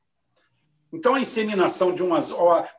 Então 0.92 1.16
a 1.16 1.20
inseminação 1.20 1.94
de 1.94 2.02
uma 2.02 2.20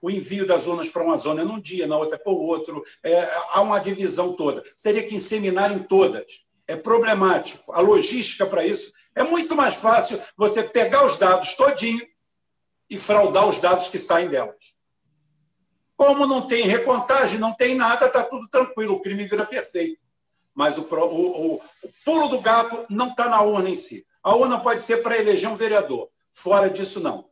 o 0.01 0.11
envio 0.11 0.47
das 0.47 0.67
urnas 0.67 0.91
para 0.91 1.03
uma 1.03 1.17
zona 1.17 1.43
é 1.43 1.45
num 1.45 1.61
dia, 1.61 1.87
na 1.87 1.97
outra 1.97 2.19
para 2.19 2.33
o 2.33 2.41
outro, 2.41 2.83
é, 3.03 3.21
há 3.51 3.61
uma 3.61 3.79
divisão 3.79 4.33
toda. 4.33 4.63
Seria 4.75 5.07
que 5.07 5.15
inseminar 5.15 5.73
em 5.73 5.81
todas. 5.81 6.47
É 6.67 6.77
problemático. 6.77 7.73
A 7.73 7.81
logística 7.81 8.47
para 8.47 8.65
isso 8.65 8.93
é 9.15 9.23
muito 9.23 9.55
mais 9.55 9.77
fácil 9.77 10.21
você 10.37 10.63
pegar 10.63 11.05
os 11.05 11.19
dados 11.19 11.55
todinho 11.55 12.07
e 12.89 12.99
fraudar 12.99 13.47
os 13.49 13.61
dados 13.61 13.89
que 13.89 13.99
saem 13.99 14.29
delas. 14.29 14.79
Como 15.97 16.27
não 16.27 16.47
tem 16.47 16.65
recontagem, 16.65 17.39
não 17.39 17.53
tem 17.53 17.75
nada, 17.75 18.07
está 18.07 18.23
tudo 18.23 18.49
tranquilo, 18.49 18.95
o 18.95 19.01
crime 19.01 19.27
vira 19.27 19.45
perfeito. 19.45 20.01
Mas 20.55 20.79
o, 20.79 20.83
o, 20.83 21.55
o 21.57 21.61
pulo 22.05 22.29
do 22.29 22.41
gato 22.41 22.87
não 22.89 23.09
está 23.09 23.29
na 23.29 23.43
urna 23.43 23.69
em 23.69 23.75
si. 23.75 24.07
A 24.23 24.35
urna 24.35 24.61
pode 24.61 24.81
ser 24.81 24.99
para 24.99 25.19
eleger 25.19 25.51
um 25.51 25.57
vereador. 25.57 26.09
Fora 26.33 26.71
disso, 26.71 27.01
não. 27.01 27.28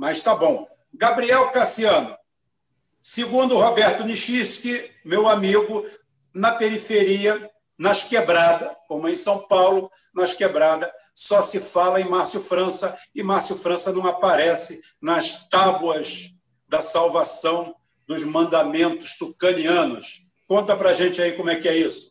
Mas 0.00 0.22
tá 0.22 0.34
bom. 0.34 0.66
Gabriel 0.94 1.50
Cassiano, 1.50 2.16
segundo 3.02 3.58
Roberto 3.58 4.02
Nishiski, 4.02 4.90
meu 5.04 5.28
amigo, 5.28 5.84
na 6.32 6.52
periferia, 6.52 7.50
nas 7.78 8.04
quebradas, 8.04 8.74
como 8.88 9.06
em 9.10 9.16
São 9.16 9.46
Paulo, 9.46 9.90
nas 10.14 10.32
quebradas, 10.32 10.90
só 11.14 11.42
se 11.42 11.60
fala 11.60 12.00
em 12.00 12.08
Márcio 12.08 12.40
França, 12.40 12.98
e 13.14 13.22
Márcio 13.22 13.56
França 13.56 13.92
não 13.92 14.06
aparece 14.06 14.80
nas 15.02 15.46
tábuas 15.50 16.30
da 16.66 16.80
salvação 16.80 17.74
dos 18.08 18.24
mandamentos 18.24 19.18
tucanianos. 19.18 20.22
Conta 20.48 20.74
para 20.74 20.94
gente 20.94 21.20
aí 21.20 21.32
como 21.32 21.50
é 21.50 21.56
que 21.56 21.68
é 21.68 21.76
isso. 21.76 22.09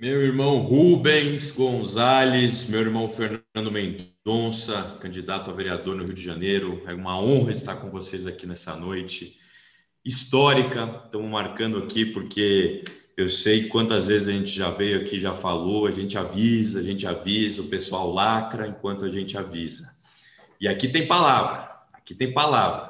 Meu 0.00 0.22
irmão 0.22 0.60
Rubens 0.60 1.50
Gonzalez, 1.50 2.64
meu 2.68 2.80
irmão 2.80 3.06
Fernando 3.06 3.70
Mendonça, 3.70 4.96
candidato 4.98 5.50
a 5.50 5.52
vereador 5.52 5.94
no 5.94 6.04
Rio 6.04 6.14
de 6.14 6.22
Janeiro. 6.22 6.82
É 6.86 6.94
uma 6.94 7.20
honra 7.20 7.50
estar 7.50 7.76
com 7.76 7.90
vocês 7.90 8.26
aqui 8.26 8.46
nessa 8.46 8.74
noite 8.74 9.38
histórica. 10.02 11.02
Estamos 11.04 11.30
marcando 11.30 11.76
aqui 11.76 12.06
porque 12.06 12.82
eu 13.14 13.28
sei 13.28 13.68
quantas 13.68 14.06
vezes 14.06 14.28
a 14.28 14.32
gente 14.32 14.48
já 14.48 14.70
veio 14.70 15.02
aqui, 15.02 15.20
já 15.20 15.34
falou, 15.34 15.86
a 15.86 15.90
gente 15.90 16.16
avisa, 16.16 16.80
a 16.80 16.82
gente 16.82 17.06
avisa, 17.06 17.60
o 17.60 17.68
pessoal 17.68 18.10
lacra 18.10 18.66
enquanto 18.66 19.04
a 19.04 19.10
gente 19.10 19.36
avisa. 19.36 19.94
E 20.58 20.66
aqui 20.66 20.88
tem 20.88 21.06
palavra, 21.06 21.76
aqui 21.92 22.14
tem 22.14 22.32
palavra. 22.32 22.88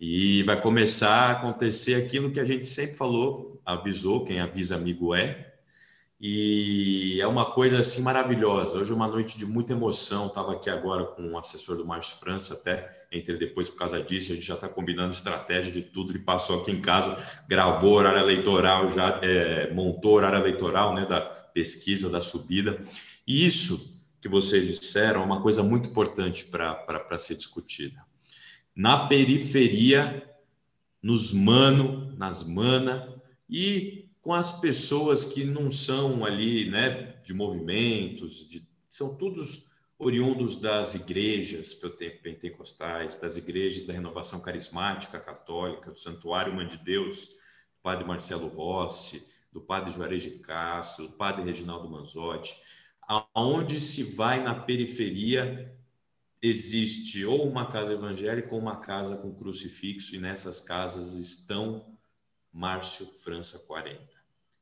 E 0.00 0.42
vai 0.42 0.60
começar 0.60 1.08
a 1.08 1.30
acontecer 1.30 1.94
aquilo 1.94 2.32
que 2.32 2.40
a 2.40 2.44
gente 2.44 2.66
sempre 2.66 2.96
falou, 2.96 3.62
avisou, 3.64 4.24
quem 4.24 4.40
avisa 4.40 4.74
amigo 4.74 5.14
é, 5.14 5.47
e 6.20 7.20
é 7.20 7.26
uma 7.28 7.52
coisa 7.52 7.78
assim 7.78 8.02
maravilhosa. 8.02 8.78
Hoje 8.78 8.90
é 8.90 8.94
uma 8.94 9.06
noite 9.06 9.38
de 9.38 9.46
muita 9.46 9.72
emoção. 9.72 10.26
Estava 10.26 10.52
aqui 10.52 10.68
agora 10.68 11.04
com 11.04 11.30
o 11.30 11.38
assessor 11.38 11.76
do 11.76 11.86
Márcio 11.86 12.18
França, 12.18 12.54
até 12.54 13.06
entre 13.12 13.36
depois 13.36 13.68
por 13.68 13.78
causa 13.78 14.02
disso. 14.02 14.32
A 14.32 14.34
gente 14.34 14.46
já 14.46 14.54
está 14.54 14.68
combinando 14.68 15.14
estratégia 15.14 15.70
de 15.70 15.82
tudo. 15.82 16.10
Ele 16.10 16.18
passou 16.18 16.60
aqui 16.60 16.72
em 16.72 16.80
casa, 16.80 17.16
gravou 17.46 17.94
horário 17.94 18.20
eleitoral, 18.20 18.92
já 18.92 19.20
é, 19.22 19.72
montou 19.72 20.14
horário 20.14 20.40
eleitoral, 20.40 20.92
né, 20.92 21.06
da 21.06 21.20
pesquisa, 21.20 22.10
da 22.10 22.20
subida. 22.20 22.82
E 23.24 23.46
isso 23.46 23.96
que 24.20 24.28
vocês 24.28 24.66
disseram 24.66 25.22
é 25.22 25.24
uma 25.24 25.40
coisa 25.40 25.62
muito 25.62 25.88
importante 25.88 26.46
para 26.46 27.18
ser 27.20 27.36
discutida. 27.36 28.04
Na 28.74 29.06
periferia, 29.06 30.28
nos 31.00 31.32
mano, 31.32 32.12
nas 32.16 32.42
mana 32.42 33.14
e 33.48 34.07
com 34.28 34.34
as 34.34 34.60
pessoas 34.60 35.24
que 35.24 35.42
não 35.42 35.70
são 35.70 36.22
ali, 36.22 36.68
né, 36.68 37.14
de 37.24 37.32
movimentos, 37.32 38.46
de, 38.46 38.62
são 38.86 39.16
todos 39.16 39.70
oriundos 39.98 40.60
das 40.60 40.94
igrejas 40.94 41.72
pentecostais, 42.22 43.16
das 43.16 43.38
igrejas 43.38 43.86
da 43.86 43.94
renovação 43.94 44.38
carismática 44.38 45.18
católica, 45.18 45.90
do 45.90 45.98
Santuário 45.98 46.54
Mãe 46.54 46.68
de 46.68 46.76
Deus, 46.76 47.28
do 47.28 47.82
padre 47.82 48.04
Marcelo 48.04 48.48
Rossi, 48.48 49.26
do 49.50 49.62
padre 49.62 49.94
Juarez 49.94 50.24
de 50.24 50.32
Castro, 50.40 51.06
do 51.06 51.14
padre 51.14 51.42
Reginaldo 51.42 51.88
Manzotti, 51.88 52.54
aonde 53.32 53.80
se 53.80 54.14
vai 54.14 54.42
na 54.42 54.54
periferia 54.54 55.74
existe 56.42 57.24
ou 57.24 57.48
uma 57.48 57.70
casa 57.70 57.94
evangélica 57.94 58.54
ou 58.54 58.60
uma 58.60 58.76
casa 58.76 59.16
com 59.16 59.34
crucifixo 59.34 60.14
e 60.14 60.18
nessas 60.18 60.60
casas 60.60 61.14
estão 61.14 61.96
Márcio 62.52 63.06
França 63.06 63.58
40. 63.60 64.17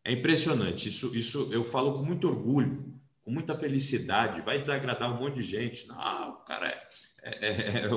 É 0.06 0.12
impressionante. 0.12 0.88
Isso, 0.88 1.16
isso 1.16 1.48
eu 1.50 1.64
falo 1.64 1.94
com 1.94 2.04
muito 2.04 2.28
orgulho, 2.28 2.94
com 3.24 3.32
muita 3.32 3.58
felicidade. 3.58 4.40
Vai 4.40 4.60
desagradar 4.60 5.12
um 5.12 5.20
monte 5.20 5.34
de 5.34 5.42
gente. 5.42 5.88
Não, 5.88 6.30
o 6.30 6.44
cara 6.44 6.68
é, 6.68 6.78
é, 7.24 7.48
é, 7.48 7.88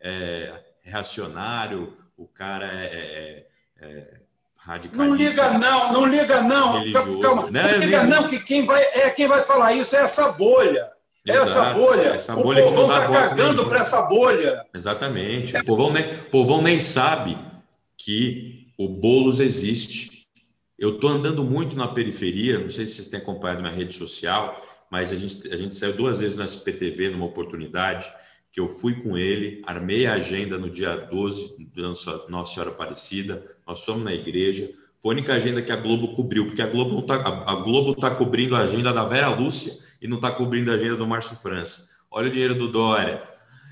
é, 0.00 0.10
é 0.10 0.62
reacionário, 0.82 1.96
o 2.14 2.26
cara 2.28 2.66
é, 2.66 3.46
é 3.80 4.20
radicalista. 4.54 5.06
Não 5.06 5.16
liga 5.16 5.58
não, 5.58 5.92
não 5.94 6.06
liga 6.06 6.42
não. 6.42 6.78
Religioso. 6.80 7.20
Calma, 7.20 7.50
não, 7.50 7.62
não 7.62 7.78
liga 7.78 8.04
não 8.04 8.28
que 8.28 8.38
quem 8.38 8.66
vai, 8.66 8.82
é 8.82 9.08
quem 9.08 9.26
vai 9.26 9.40
falar 9.40 9.72
isso 9.72 9.96
é 9.96 10.00
essa 10.00 10.32
bolha. 10.32 10.92
Exato, 11.24 11.42
essa 11.42 11.72
bolha. 11.72 12.08
Essa 12.08 12.36
bolha 12.36 12.66
o 12.66 12.68
povão 12.68 12.84
está 12.84 13.08
cagando 13.08 13.66
para 13.66 13.78
essa 13.78 14.02
bolha. 14.02 14.66
Exatamente. 14.74 15.56
O 15.56 15.64
povão, 15.64 15.90
nem, 15.90 16.12
o 16.12 16.24
povão 16.30 16.60
nem 16.60 16.78
sabe 16.78 17.38
que 17.96 18.68
o 18.76 18.90
Boulos 18.90 19.40
existe 19.40 20.15
eu 20.78 20.96
estou 20.96 21.10
andando 21.10 21.42
muito 21.42 21.76
na 21.76 21.88
periferia, 21.88 22.58
não 22.58 22.68
sei 22.68 22.86
se 22.86 22.94
vocês 22.94 23.08
têm 23.08 23.20
acompanhado 23.20 23.62
minha 23.62 23.72
rede 23.72 23.94
social, 23.94 24.62
mas 24.90 25.12
a 25.12 25.16
gente, 25.16 25.52
a 25.52 25.56
gente 25.56 25.74
saiu 25.74 25.96
duas 25.96 26.20
vezes 26.20 26.36
no 26.36 26.44
SPTV 26.44 27.10
numa 27.10 27.26
oportunidade 27.26 28.10
que 28.52 28.60
eu 28.60 28.68
fui 28.68 28.94
com 29.02 29.18
ele, 29.18 29.62
armei 29.66 30.06
a 30.06 30.14
agenda 30.14 30.58
no 30.58 30.70
dia 30.70 30.96
12 30.96 31.68
de 31.72 31.82
Nossa 31.82 32.54
Senhora 32.54 32.70
Aparecida, 32.70 33.44
nós 33.66 33.84
fomos 33.84 34.04
na 34.04 34.14
igreja, 34.14 34.70
foi 34.98 35.14
a 35.14 35.18
única 35.18 35.34
agenda 35.34 35.60
que 35.60 35.72
a 35.72 35.76
Globo 35.76 36.14
cobriu, 36.14 36.46
porque 36.46 36.62
a 36.62 36.66
Globo 36.66 36.94
não 36.94 37.02
tá, 37.02 37.16
a 37.16 37.54
Globo 37.56 37.92
está 37.92 38.14
cobrindo 38.14 38.56
a 38.56 38.60
agenda 38.60 38.92
da 38.92 39.04
Vera 39.04 39.28
Lúcia 39.28 39.76
e 40.00 40.08
não 40.08 40.16
está 40.16 40.30
cobrindo 40.30 40.70
a 40.70 40.74
agenda 40.74 40.96
do 40.96 41.06
Márcio 41.06 41.36
França. 41.36 41.88
Olha 42.10 42.28
o 42.28 42.30
dinheiro 42.30 42.54
do 42.54 42.68
Dória. 42.68 43.22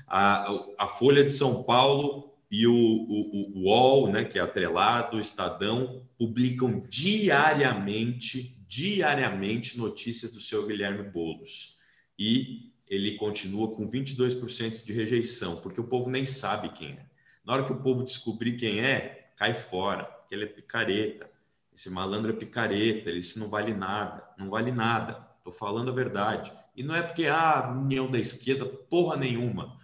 A, 0.07 0.51
a 0.77 0.87
Folha 0.87 1.23
de 1.23 1.33
São 1.33 1.63
Paulo 1.63 2.34
e 2.57 2.65
o, 2.67 2.73
o, 2.73 3.59
o 3.59 3.63
UOL, 3.65 4.09
né, 4.09 4.23
que 4.23 4.39
é 4.39 4.41
atrelado, 4.41 5.17
o 5.17 5.19
Estadão, 5.19 6.07
publicam 6.17 6.79
diariamente, 6.87 8.63
diariamente 8.65 9.77
notícias 9.77 10.31
do 10.31 10.39
seu 10.39 10.65
Guilherme 10.65 11.09
Boulos. 11.09 11.77
E 12.17 12.71
ele 12.87 13.17
continua 13.17 13.75
com 13.75 13.91
22% 13.91 14.85
de 14.85 14.93
rejeição, 14.93 15.57
porque 15.57 15.81
o 15.81 15.87
povo 15.87 16.09
nem 16.09 16.25
sabe 16.25 16.69
quem 16.69 16.91
é. 16.91 17.05
Na 17.43 17.53
hora 17.53 17.65
que 17.65 17.73
o 17.73 17.81
povo 17.81 18.05
descobrir 18.05 18.53
quem 18.55 18.79
é, 18.79 19.31
cai 19.35 19.53
fora, 19.53 20.09
que 20.29 20.33
ele 20.33 20.45
é 20.45 20.47
picareta. 20.47 21.29
Esse 21.73 21.89
malandro 21.89 22.31
é 22.31 22.35
picareta, 22.35 23.09
ele 23.09 23.19
não 23.35 23.49
vale 23.49 23.73
nada, 23.73 24.23
não 24.37 24.49
vale 24.49 24.71
nada. 24.71 25.27
Estou 25.39 25.51
falando 25.51 25.91
a 25.91 25.93
verdade. 25.93 26.53
E 26.73 26.83
não 26.83 26.95
é 26.95 27.03
porque, 27.03 27.27
ah, 27.27 27.75
união 27.77 28.09
da 28.09 28.17
esquerda, 28.17 28.65
porra 28.65 29.17
nenhuma. 29.17 29.77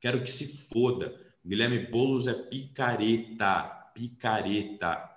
Quero 0.00 0.22
que 0.22 0.30
se 0.30 0.68
foda. 0.68 1.23
Guilherme 1.44 1.78
Boulos 1.86 2.26
é 2.26 2.32
picareta, 2.32 3.62
picareta. 3.94 5.10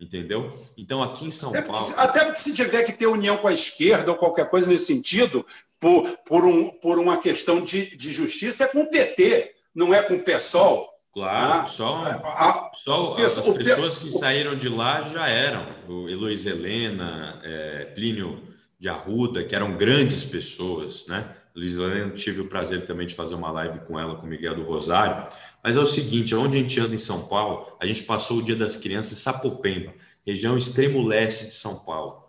Entendeu? 0.00 0.56
Então, 0.76 1.02
aqui 1.02 1.26
em 1.26 1.30
São 1.30 1.50
até 1.50 1.62
Paulo. 1.62 1.84
Porque, 1.84 2.00
até 2.00 2.24
porque 2.24 2.40
se 2.40 2.54
tiver 2.54 2.84
que 2.84 2.92
ter 2.92 3.06
união 3.06 3.36
com 3.38 3.48
a 3.48 3.52
esquerda 3.52 4.12
ou 4.12 4.16
qualquer 4.16 4.48
coisa 4.48 4.66
nesse 4.68 4.86
sentido, 4.86 5.44
por, 5.80 6.08
por, 6.24 6.44
um, 6.44 6.70
por 6.70 6.98
uma 6.98 7.18
questão 7.18 7.64
de, 7.64 7.96
de 7.96 8.12
justiça, 8.12 8.64
é 8.64 8.68
com 8.68 8.82
o 8.82 8.90
PT, 8.90 9.54
não 9.74 9.92
é 9.92 10.02
com 10.02 10.14
o 10.14 10.22
PSOL. 10.22 10.88
Claro, 11.12 11.62
ah, 11.62 11.66
só, 11.66 12.02
a, 12.04 12.70
só 12.74 13.16
as 13.16 13.40
pessoas 13.40 13.98
que 13.98 14.12
saíram 14.12 14.54
de 14.54 14.68
lá 14.68 15.02
já 15.02 15.28
eram. 15.28 15.66
O 15.88 16.08
Heloísa 16.08 16.50
Helena, 16.50 17.40
é, 17.42 17.86
Plínio 17.86 18.40
de 18.78 18.88
Arruda, 18.88 19.42
que 19.42 19.54
eram 19.54 19.76
grandes 19.76 20.24
pessoas, 20.24 21.06
né? 21.08 21.34
Helena, 21.62 22.10
tive 22.10 22.40
o 22.40 22.48
prazer 22.48 22.84
também 22.84 23.06
de 23.06 23.14
fazer 23.14 23.34
uma 23.34 23.50
live 23.50 23.80
com 23.80 23.98
ela, 23.98 24.16
com 24.16 24.26
o 24.26 24.28
Miguel 24.28 24.54
do 24.54 24.62
Rosário. 24.62 25.26
Mas 25.62 25.76
é 25.76 25.80
o 25.80 25.86
seguinte, 25.86 26.34
onde 26.34 26.58
a 26.58 26.60
gente 26.60 26.78
anda 26.80 26.94
em 26.94 26.98
São 26.98 27.26
Paulo, 27.26 27.76
a 27.80 27.86
gente 27.86 28.02
passou 28.04 28.38
o 28.38 28.42
Dia 28.42 28.56
das 28.56 28.76
Crianças 28.76 29.12
em 29.12 29.16
Sapopemba, 29.16 29.92
região 30.26 30.56
extremo 30.56 31.02
leste 31.02 31.46
de 31.46 31.54
São 31.54 31.84
Paulo. 31.84 32.24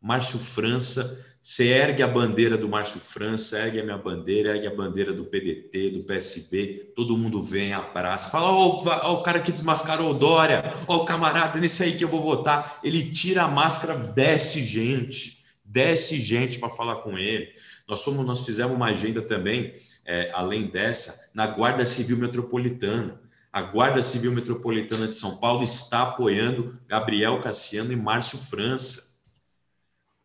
Márcio 0.00 0.38
França, 0.38 1.24
você 1.40 1.68
ergue 1.68 2.02
a 2.02 2.08
bandeira 2.08 2.56
do 2.56 2.68
Márcio 2.68 3.00
França, 3.00 3.58
ergue 3.58 3.80
a 3.80 3.84
minha 3.84 3.98
bandeira, 3.98 4.54
ergue 4.54 4.68
a 4.68 4.74
bandeira 4.74 5.12
do 5.12 5.24
PDT, 5.24 5.90
do 5.90 6.04
PSB, 6.04 6.92
todo 6.94 7.16
mundo 7.16 7.42
vem, 7.42 7.72
abraça, 7.72 8.30
fala, 8.30 8.48
ó, 8.48 8.80
oh, 8.84 9.12
o 9.14 9.22
cara 9.22 9.40
que 9.40 9.50
desmascarou 9.50 10.10
o 10.10 10.14
Dória, 10.14 10.62
ó, 10.86 10.98
o 10.98 11.04
camarada, 11.04 11.58
nesse 11.58 11.82
aí 11.82 11.96
que 11.96 12.04
eu 12.04 12.08
vou 12.08 12.22
votar. 12.22 12.78
Ele 12.84 13.10
tira 13.10 13.42
a 13.42 13.48
máscara, 13.48 13.96
desce 13.96 14.62
gente, 14.62 15.44
desce 15.64 16.18
gente 16.20 16.60
para 16.60 16.70
falar 16.70 16.96
com 16.96 17.18
ele. 17.18 17.48
Nós, 17.88 18.00
somos, 18.00 18.24
nós 18.24 18.44
fizemos 18.44 18.74
uma 18.74 18.86
agenda 18.86 19.20
também, 19.22 19.74
é, 20.04 20.30
além 20.32 20.66
dessa, 20.66 21.30
na 21.34 21.46
Guarda 21.46 21.84
Civil 21.84 22.16
Metropolitana. 22.16 23.20
A 23.52 23.62
Guarda 23.62 24.02
Civil 24.02 24.32
Metropolitana 24.32 25.06
de 25.06 25.14
São 25.14 25.36
Paulo 25.36 25.62
está 25.62 26.02
apoiando 26.02 26.78
Gabriel 26.88 27.40
Cassiano 27.40 27.92
e 27.92 27.96
Márcio 27.96 28.38
França. 28.38 29.12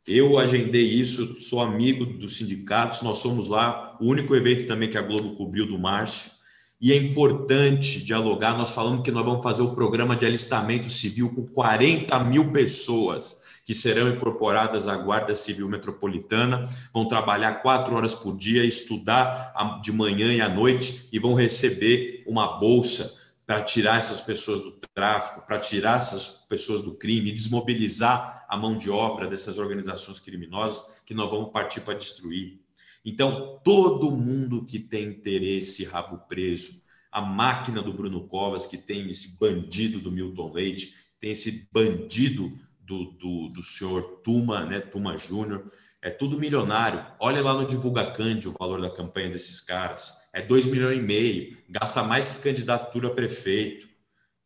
Eu 0.05 0.37
agendei 0.37 0.83
isso, 0.83 1.37
sou 1.39 1.59
amigo 1.59 2.05
dos 2.05 2.37
sindicatos, 2.37 3.01
nós 3.01 3.17
somos 3.17 3.47
lá, 3.47 3.97
o 3.99 4.05
único 4.05 4.33
evento 4.33 4.65
também 4.65 4.89
que 4.89 4.97
a 4.97 5.01
Globo 5.01 5.35
cobriu 5.35 5.67
do 5.67 5.77
Márcio. 5.77 6.31
E 6.79 6.93
é 6.93 6.95
importante 6.95 8.03
dialogar. 8.03 8.57
Nós 8.57 8.71
falamos 8.73 9.03
que 9.03 9.11
nós 9.11 9.25
vamos 9.25 9.43
fazer 9.43 9.63
o 9.63 9.73
programa 9.73 10.15
de 10.15 10.25
alistamento 10.25 10.89
civil 10.89 11.33
com 11.33 11.45
40 11.47 12.23
mil 12.23 12.51
pessoas 12.51 13.41
que 13.67 13.73
serão 13.73 14.07
incorporadas 14.07 14.87
à 14.87 14.95
Guarda 14.95 15.35
Civil 15.35 15.67
Metropolitana, 15.67 16.69
vão 16.93 17.05
trabalhar 17.05 17.55
quatro 17.55 17.93
horas 17.95 18.15
por 18.15 18.37
dia, 18.37 18.63
estudar 18.63 19.53
de 19.83 19.91
manhã 19.91 20.33
e 20.33 20.39
à 20.39 20.47
noite 20.47 21.09
e 21.11 21.19
vão 21.19 21.33
receber 21.33 22.23
uma 22.25 22.57
bolsa 22.61 23.13
para 23.45 23.61
tirar 23.61 23.97
essas 23.97 24.21
pessoas 24.21 24.61
do 24.61 24.71
tráfico, 24.95 25.45
para 25.45 25.59
tirar 25.59 25.97
essas 25.97 26.45
pessoas 26.47 26.81
do 26.81 26.93
crime, 26.93 27.33
desmobilizar 27.33 28.45
a 28.47 28.55
mão 28.55 28.77
de 28.77 28.89
obra 28.89 29.27
dessas 29.27 29.57
organizações 29.57 30.21
criminosas 30.21 31.01
que 31.05 31.13
nós 31.13 31.29
vamos 31.29 31.51
partir 31.51 31.81
para 31.81 31.97
destruir. 31.97 32.61
Então, 33.03 33.59
todo 33.65 34.15
mundo 34.15 34.63
que 34.63 34.79
tem 34.79 35.09
interesse 35.09 35.83
rabo 35.83 36.19
preso, 36.29 36.81
a 37.11 37.19
máquina 37.19 37.81
do 37.81 37.91
Bruno 37.91 38.29
Covas, 38.29 38.65
que 38.65 38.77
tem 38.77 39.09
esse 39.09 39.37
bandido 39.37 39.99
do 39.99 40.09
Milton 40.09 40.53
Leite, 40.53 40.93
tem 41.19 41.31
esse 41.31 41.67
bandido 41.71 42.57
do, 42.87 43.11
do, 43.11 43.49
do 43.49 43.61
senhor 43.61 44.21
Tuma, 44.23 44.65
né, 44.65 44.79
Tuma 44.79 45.17
Júnior, 45.17 45.69
é 46.01 46.09
tudo 46.09 46.39
milionário. 46.39 47.05
Olha 47.19 47.43
lá 47.43 47.53
no 47.53 47.67
Divulga 47.67 48.09
Cândido 48.11 48.51
o 48.51 48.57
valor 48.57 48.81
da 48.81 48.89
campanha 48.89 49.29
desses 49.29 49.59
caras. 49.59 50.15
É 50.33 50.41
2 50.41 50.67
milhões 50.67 50.97
e 50.97 51.01
meio, 51.01 51.57
gasta 51.69 52.01
mais 52.01 52.29
que 52.29 52.41
candidatura 52.41 53.09
a 53.09 53.13
prefeito. 53.13 53.87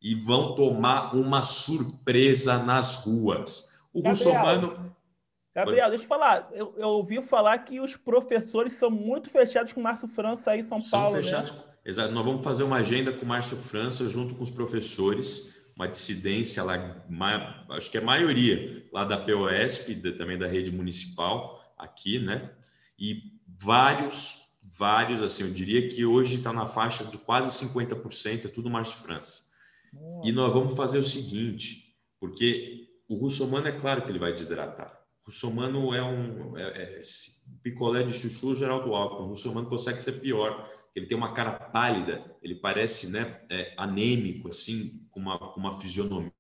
E 0.01 0.15
vão 0.15 0.55
tomar 0.55 1.15
uma 1.15 1.43
surpresa 1.43 2.57
nas 2.57 3.05
ruas. 3.05 3.69
O 3.93 4.01
Gabriel, 4.01 4.31
Russomano. 4.31 4.95
Gabriel, 5.53 5.89
deixa 5.89 6.05
eu 6.05 6.07
falar. 6.07 6.49
Eu, 6.51 6.73
eu, 6.75 6.87
ouvi 6.87 7.21
falar 7.21 7.59
que 7.59 7.79
os 7.79 7.95
professores 7.95 8.73
são 8.73 8.89
muito 8.89 9.29
fechados 9.29 9.73
com 9.73 9.79
o 9.79 9.83
Márcio 9.83 10.07
França 10.07 10.51
aí 10.51 10.61
em 10.61 10.63
São 10.63 10.81
são 10.81 10.99
Paulo. 10.99 11.17
Né? 11.17 11.21
Fechados. 11.21 11.51
Né? 11.51 11.59
Exato. 11.85 12.11
Nós 12.13 12.25
vamos 12.25 12.43
fazer 12.43 12.63
uma 12.63 12.77
agenda 12.77 13.13
com 13.13 13.23
o 13.23 13.27
Márcio 13.27 13.55
França 13.57 14.09
junto 14.09 14.33
com 14.33 14.43
os 14.43 14.49
professores 14.49 15.51
uma 15.82 15.88
dissidência 15.88 16.63
lá, 16.63 17.65
acho 17.69 17.89
que 17.89 17.97
é 17.97 18.01
a 18.01 18.03
maioria 18.03 18.88
lá 18.93 19.03
da 19.03 19.17
POSP, 19.17 19.95
também 20.15 20.38
da 20.38 20.47
rede 20.47 20.71
municipal 20.71 21.59
aqui, 21.75 22.19
né? 22.19 22.51
E 22.99 23.39
vários, 23.47 24.45
vários, 24.61 25.23
assim, 25.23 25.43
eu 25.43 25.49
diria 25.49 25.89
que 25.89 26.05
hoje 26.05 26.36
está 26.36 26.53
na 26.53 26.67
faixa 26.67 27.03
de 27.05 27.17
quase 27.17 27.65
50%, 27.65 28.45
é 28.45 28.47
tudo 28.47 28.69
Márcio 28.69 28.97
França. 28.97 29.45
E 30.23 30.32
nós 30.32 30.53
vamos 30.53 30.77
fazer 30.77 30.99
o 30.99 31.03
seguinte, 31.03 31.95
porque 32.19 32.88
o 33.09 33.15
russomano 33.15 33.67
é 33.67 33.71
claro 33.71 34.03
que 34.03 34.11
ele 34.11 34.19
vai 34.19 34.32
desidratar. 34.32 34.95
O 35.23 35.32
russomano 35.32 35.95
é 35.95 36.03
um 36.03 36.57
é, 36.57 36.61
é, 36.63 37.01
picolé 37.63 38.03
de 38.03 38.13
chuchu 38.13 38.55
geral 38.55 38.84
do 38.84 38.93
álcool. 38.93 39.23
O 39.23 39.27
russomano 39.29 39.67
consegue 39.67 39.99
ser 39.99 40.13
pior 40.13 40.69
ele 40.95 41.05
tem 41.05 41.17
uma 41.17 41.34
cara 41.34 41.53
pálida, 41.53 42.36
ele 42.41 42.55
parece 42.55 43.09
né, 43.09 43.41
é, 43.49 43.73
anêmico, 43.77 44.49
assim, 44.49 45.01
com 45.12 45.20
uma, 45.20 45.38
com 45.38 45.59
uma 45.59 45.80
fisionomia 45.80 46.32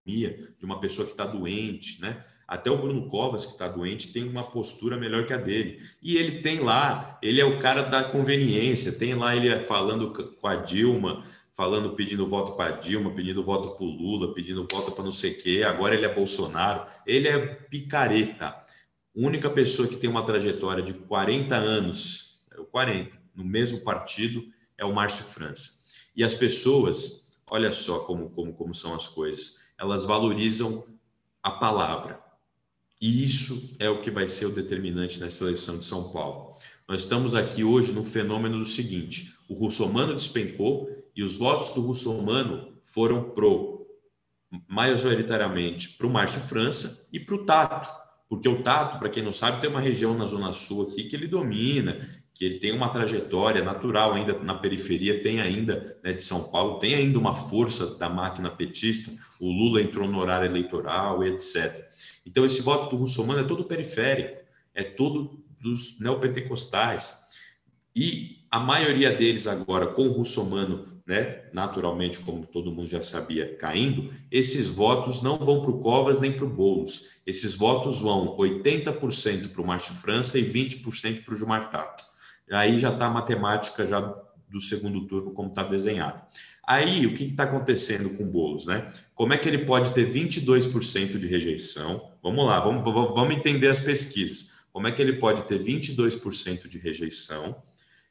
de 0.57 0.65
uma 0.65 0.79
pessoa 0.79 1.05
que 1.05 1.11
está 1.11 1.25
doente, 1.25 2.01
né? 2.01 2.23
Até 2.47 2.69
o 2.69 2.77
Bruno 2.77 3.07
Covas, 3.07 3.45
que 3.45 3.51
está 3.51 3.67
doente, 3.67 4.11
tem 4.11 4.27
uma 4.27 4.43
postura 4.43 4.97
melhor 4.97 5.25
que 5.25 5.33
a 5.33 5.37
dele. 5.37 5.79
E 6.01 6.17
ele 6.17 6.41
tem 6.41 6.59
lá, 6.59 7.17
ele 7.21 7.39
é 7.39 7.45
o 7.45 7.59
cara 7.59 7.83
da 7.83 8.03
conveniência, 8.03 8.91
tem 8.91 9.13
lá 9.13 9.33
ele 9.35 9.63
falando 9.63 10.11
com 10.11 10.47
a 10.47 10.57
Dilma, 10.57 11.23
falando, 11.53 11.95
pedindo 11.95 12.27
voto 12.27 12.53
para 12.53 12.71
Dilma, 12.71 13.11
pedindo 13.11 13.43
voto 13.43 13.75
para 13.75 13.85
o 13.85 13.89
Lula, 13.89 14.33
pedindo 14.33 14.67
voto 14.69 14.91
para 14.91 15.03
não 15.03 15.11
sei 15.11 15.31
o 15.31 15.37
quê, 15.37 15.63
agora 15.65 15.95
ele 15.95 16.05
é 16.05 16.13
Bolsonaro. 16.13 16.85
Ele 17.05 17.27
é 17.27 17.39
picareta. 17.39 18.47
A 18.47 18.65
única 19.15 19.49
pessoa 19.49 19.87
que 19.87 19.95
tem 19.95 20.09
uma 20.09 20.25
trajetória 20.25 20.83
de 20.83 20.93
40 20.93 21.55
anos, 21.55 22.41
40, 22.71 23.15
é 23.15 23.19
no 23.35 23.45
mesmo 23.45 23.79
partido 23.81 24.43
é 24.77 24.85
o 24.85 24.93
Márcio 24.93 25.23
França. 25.25 25.81
E 26.15 26.23
as 26.23 26.33
pessoas, 26.33 27.20
olha 27.51 27.73
só 27.73 27.99
como, 27.99 28.29
como, 28.29 28.53
como 28.53 28.73
são 28.73 28.95
as 28.95 29.09
coisas, 29.09 29.57
elas 29.77 30.05
valorizam 30.05 30.85
a 31.43 31.51
palavra. 31.51 32.23
E 33.01 33.23
isso 33.23 33.75
é 33.77 33.89
o 33.89 33.99
que 33.99 34.09
vai 34.09 34.27
ser 34.27 34.45
o 34.45 34.55
determinante 34.55 35.19
nessa 35.19 35.43
eleição 35.43 35.77
de 35.77 35.85
São 35.85 36.11
Paulo. 36.11 36.55
Nós 36.87 37.01
estamos 37.01 37.35
aqui 37.35 37.63
hoje 37.63 37.91
no 37.91 38.05
fenômeno 38.05 38.57
do 38.57 38.65
seguinte: 38.65 39.35
o 39.49 39.53
russomano 39.53 40.15
despencou 40.15 40.89
e 41.13 41.23
os 41.23 41.35
votos 41.35 41.73
do 41.73 41.81
russomano 41.81 42.79
foram 42.83 43.31
pro 43.31 43.85
majoritariamente 44.67 45.97
para 45.97 46.07
o 46.07 46.09
Márcio 46.09 46.41
França 46.41 47.07
e 47.11 47.19
para 47.19 47.35
o 47.35 47.45
Tato, 47.45 47.89
porque 48.29 48.49
o 48.49 48.61
Tato, 48.61 48.99
para 48.99 49.09
quem 49.09 49.23
não 49.23 49.31
sabe, 49.31 49.61
tem 49.61 49.69
uma 49.69 49.79
região 49.79 50.13
na 50.13 50.25
Zona 50.25 50.51
Sul 50.51 50.83
aqui 50.83 51.05
que 51.05 51.15
ele 51.15 51.27
domina, 51.27 52.20
que 52.33 52.45
ele 52.45 52.59
tem 52.59 52.71
uma 52.71 52.89
trajetória 52.89 53.63
natural 53.63 54.13
ainda 54.13 54.37
na 54.39 54.55
periferia, 54.55 55.21
tem 55.21 55.41
ainda 55.41 55.97
né, 56.03 56.13
de 56.13 56.23
São 56.23 56.49
Paulo, 56.49 56.79
tem 56.79 56.95
ainda 56.95 57.19
uma 57.19 57.35
força 57.35 57.97
da 57.97 58.09
máquina 58.09 58.49
petista, 58.49 59.11
o 59.39 59.51
Lula 59.51 59.81
entrou 59.81 60.07
no 60.07 60.19
horário 60.19 60.49
eleitoral, 60.49 61.23
etc. 61.23 61.87
Então, 62.25 62.45
esse 62.45 62.61
voto 62.61 62.89
do 62.89 62.97
russomano 62.97 63.41
é 63.41 63.43
todo 63.43 63.65
periférico, 63.65 64.41
é 64.73 64.83
todo 64.83 65.43
dos 65.59 65.99
neopentecostais. 65.99 67.19
E 67.95 68.37
a 68.49 68.59
maioria 68.59 69.15
deles 69.15 69.47
agora, 69.47 69.87
com 69.87 70.07
o 70.07 70.11
russomano, 70.11 70.87
né, 71.05 71.43
naturalmente, 71.53 72.19
como 72.19 72.45
todo 72.45 72.71
mundo 72.71 72.87
já 72.87 73.03
sabia, 73.03 73.55
caindo, 73.57 74.13
esses 74.31 74.67
votos 74.67 75.21
não 75.21 75.37
vão 75.37 75.61
para 75.61 75.71
o 75.71 75.79
Covas 75.79 76.19
nem 76.19 76.31
para 76.31 76.45
o 76.45 76.49
Boulos. 76.49 77.17
Esses 77.25 77.53
votos 77.53 77.99
vão 77.99 78.37
80% 78.37 79.49
para 79.49 79.61
o 79.61 79.67
Márcio 79.67 79.93
França 79.93 80.39
e 80.39 80.43
20% 80.43 81.23
para 81.23 81.33
o 81.33 81.37
Gilmar 81.37 81.69
Tato 81.69 82.10
aí 82.51 82.79
já 82.79 82.89
está 82.91 83.07
a 83.07 83.09
matemática 83.09 83.85
já 83.85 84.01
do 84.49 84.59
segundo 84.59 85.07
turno 85.07 85.31
como 85.31 85.49
está 85.49 85.63
desenhado. 85.63 86.21
Aí, 86.67 87.05
o 87.05 87.13
que 87.13 87.23
está 87.23 87.43
acontecendo 87.43 88.11
com 88.17 88.23
o 88.23 88.27
Boulos, 88.27 88.67
né? 88.67 88.91
Como 89.15 89.33
é 89.33 89.37
que 89.37 89.47
ele 89.47 89.65
pode 89.65 89.93
ter 89.93 90.09
22% 90.09 91.17
de 91.17 91.27
rejeição? 91.27 92.11
Vamos 92.21 92.45
lá, 92.45 92.59
vamos, 92.59 92.83
vamos 92.83 93.35
entender 93.35 93.67
as 93.67 93.79
pesquisas. 93.79 94.51
Como 94.71 94.87
é 94.87 94.91
que 94.91 95.01
ele 95.01 95.13
pode 95.13 95.43
ter 95.43 95.61
22% 95.61 96.67
de 96.67 96.77
rejeição, 96.77 97.61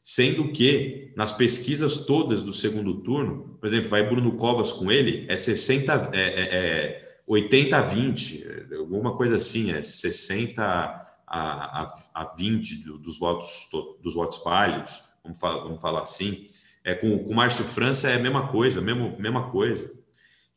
sendo 0.02 0.50
que 0.52 1.12
nas 1.16 1.32
pesquisas 1.32 2.04
todas 2.04 2.42
do 2.42 2.52
segundo 2.52 3.00
turno, 3.00 3.56
por 3.60 3.66
exemplo, 3.66 3.88
vai 3.88 4.06
Bruno 4.06 4.32
Covas 4.32 4.72
com 4.72 4.90
ele, 4.90 5.26
é 5.28 5.36
60, 5.36 6.10
é, 6.12 6.20
é, 6.20 6.56
é 6.56 7.10
80 7.26 7.76
a 7.76 7.82
20, 7.82 8.46
alguma 8.76 9.16
coisa 9.16 9.36
assim, 9.36 9.72
é 9.72 9.82
60 9.82 11.09
a, 11.30 11.82
a, 11.82 12.22
a 12.22 12.34
20 12.34 12.84
do, 12.84 12.98
dos 12.98 13.18
votos 13.18 13.68
dos 14.02 14.14
votos 14.14 14.42
válidos, 14.42 15.00
vamos 15.22 15.38
falar, 15.38 15.62
vamos 15.62 15.80
falar 15.80 16.02
assim. 16.02 16.48
É, 16.82 16.94
com, 16.94 17.18
com 17.20 17.32
o 17.32 17.36
Márcio 17.36 17.64
França 17.64 18.08
é 18.08 18.16
a 18.16 18.18
mesma 18.18 18.48
coisa, 18.48 18.80
mesmo, 18.80 19.16
mesma 19.18 19.50
coisa. 19.50 19.92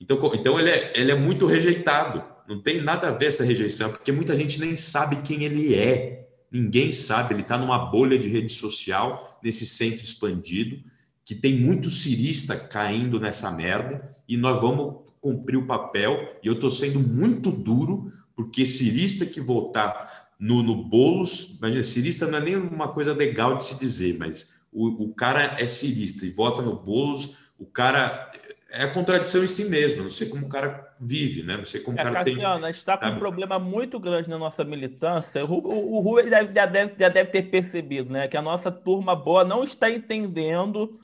Então, 0.01 0.17
então 0.33 0.59
ele, 0.59 0.69
é, 0.69 0.93
ele 0.95 1.11
é 1.11 1.15
muito 1.15 1.45
rejeitado. 1.45 2.23
Não 2.47 2.61
tem 2.61 2.81
nada 2.81 3.09
a 3.09 3.11
ver 3.11 3.27
essa 3.27 3.43
rejeição, 3.43 3.91
porque 3.91 4.11
muita 4.11 4.35
gente 4.35 4.59
nem 4.59 4.75
sabe 4.75 5.21
quem 5.21 5.43
ele 5.43 5.75
é. 5.75 6.27
Ninguém 6.51 6.91
sabe, 6.91 7.33
ele 7.33 7.41
está 7.41 7.57
numa 7.57 7.77
bolha 7.77 8.17
de 8.17 8.27
rede 8.27 8.51
social, 8.51 9.39
nesse 9.43 9.65
centro 9.65 10.03
expandido, 10.03 10.77
que 11.25 11.35
tem 11.35 11.55
muito 11.55 11.89
cirista 11.89 12.55
caindo 12.55 13.19
nessa 13.19 13.49
merda, 13.51 14.09
e 14.27 14.37
nós 14.37 14.59
vamos 14.61 15.03
cumprir 15.19 15.57
o 15.57 15.65
papel, 15.65 16.37
e 16.43 16.47
eu 16.47 16.53
estou 16.53 16.69
sendo 16.69 16.99
muito 16.99 17.49
duro, 17.49 18.11
porque 18.35 18.65
cirista 18.65 19.25
que 19.25 19.39
votar 19.39 20.22
no, 20.43 20.83
Boulos, 20.83 21.55
imagina, 21.57 21.83
cirista 21.83 22.27
não 22.27 22.37
é 22.37 22.41
nem 22.41 22.55
uma 22.57 22.89
coisa 22.89 23.13
legal 23.13 23.55
de 23.55 23.63
se 23.63 23.79
dizer, 23.79 24.17
mas 24.17 24.53
o, 24.73 25.05
o 25.05 25.13
cara 25.13 25.55
é 25.57 25.65
cirista 25.65 26.25
e 26.25 26.31
vota 26.31 26.61
no 26.61 26.75
Bolos, 26.75 27.37
o 27.57 27.65
cara 27.65 28.29
é 28.69 28.83
a 28.83 28.91
contradição 28.91 29.43
em 29.43 29.47
si 29.47 29.69
mesmo. 29.69 30.03
Não 30.03 30.09
sei 30.09 30.27
como 30.27 30.45
o 30.45 30.49
cara 30.49 30.93
vive, 30.99 31.43
né? 31.43 31.55
Não 31.55 31.63
sei 31.63 31.79
como 31.79 31.97
é, 31.97 32.01
o 32.01 32.03
cara 32.03 32.25
Cassiano, 32.25 32.55
tem. 32.55 32.63
A 32.63 32.71
gente 32.71 32.77
está 32.77 32.97
com 32.97 33.05
um 33.05 33.19
problema 33.19 33.57
muito 33.57 33.99
grande 33.99 34.29
na 34.29 34.37
nossa 34.37 34.65
militância. 34.65 35.45
O, 35.45 35.59
o, 35.59 35.95
o 35.95 35.99
Rui 36.01 36.29
já 36.29 36.65
deve, 36.65 36.95
já 36.99 37.07
deve 37.07 37.29
ter 37.29 37.43
percebido, 37.43 38.11
né? 38.11 38.27
Que 38.27 38.35
a 38.35 38.41
nossa 38.41 38.71
turma 38.71 39.15
boa 39.15 39.45
não 39.45 39.63
está 39.63 39.89
entendendo 39.89 40.99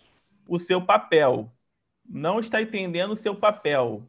o 0.48 0.60
seu 0.60 0.82
papel. 0.82 1.50
Não 2.06 2.40
está 2.40 2.62
entendendo 2.62 3.12
o 3.12 3.18
seu 3.18 3.36
papel. 3.36 4.04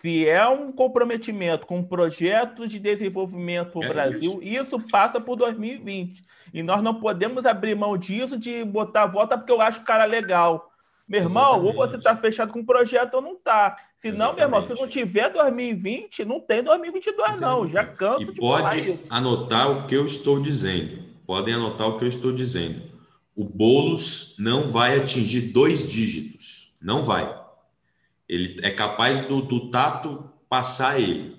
Se 0.00 0.28
é 0.28 0.46
um 0.46 0.70
comprometimento 0.70 1.66
com 1.66 1.78
um 1.78 1.82
projeto 1.82 2.68
de 2.68 2.78
desenvolvimento 2.78 3.72
para 3.72 3.80
o 3.80 3.84
é 3.84 3.88
Brasil, 3.88 4.40
isso. 4.42 4.76
isso. 4.76 4.88
passa 4.90 5.18
por 5.18 5.36
2020. 5.36 6.22
E 6.52 6.62
nós 6.62 6.82
não 6.82 7.00
podemos 7.00 7.46
abrir 7.46 7.74
mão 7.74 7.96
disso 7.96 8.38
de 8.38 8.62
botar 8.62 9.04
a 9.04 9.06
volta 9.06 9.38
porque 9.38 9.50
eu 9.50 9.60
acho 9.60 9.80
o 9.80 9.84
cara 9.84 10.04
legal. 10.04 10.70
Meu 11.08 11.22
irmão, 11.22 11.54
Exatamente. 11.54 11.76
ou 11.78 11.86
você 11.86 11.96
está 11.96 12.16
fechado 12.16 12.52
com 12.52 12.60
o 12.60 12.66
projeto 12.66 13.14
ou 13.14 13.22
não 13.22 13.32
está. 13.32 13.74
Se 13.96 14.12
não, 14.12 14.34
meu 14.34 14.44
irmão, 14.44 14.62
se 14.62 14.74
não 14.74 14.86
tiver 14.86 15.30
2020, 15.30 16.24
não 16.26 16.40
tem 16.40 16.62
2022, 16.62 17.30
Exatamente. 17.30 17.40
não. 17.40 17.68
Já 17.68 17.86
canso 17.86 18.22
e 18.22 18.24
de 18.26 18.40
pode 18.40 18.98
anotar 19.08 19.70
o 19.70 19.86
que 19.86 19.94
eu 19.94 20.04
estou 20.04 20.42
dizendo. 20.42 20.98
Podem 21.26 21.54
anotar 21.54 21.88
o 21.88 21.96
que 21.96 22.04
eu 22.04 22.08
estou 22.08 22.32
dizendo. 22.32 22.82
O 23.34 23.44
Boulos 23.44 24.36
não 24.38 24.68
vai 24.68 24.98
atingir 24.98 25.52
dois 25.52 25.88
dígitos. 25.88 26.74
Não 26.82 27.02
vai. 27.02 27.45
Ele 28.28 28.56
é 28.62 28.70
capaz 28.70 29.20
do, 29.20 29.40
do 29.40 29.70
tato 29.70 30.30
passar 30.48 31.00
ele. 31.00 31.36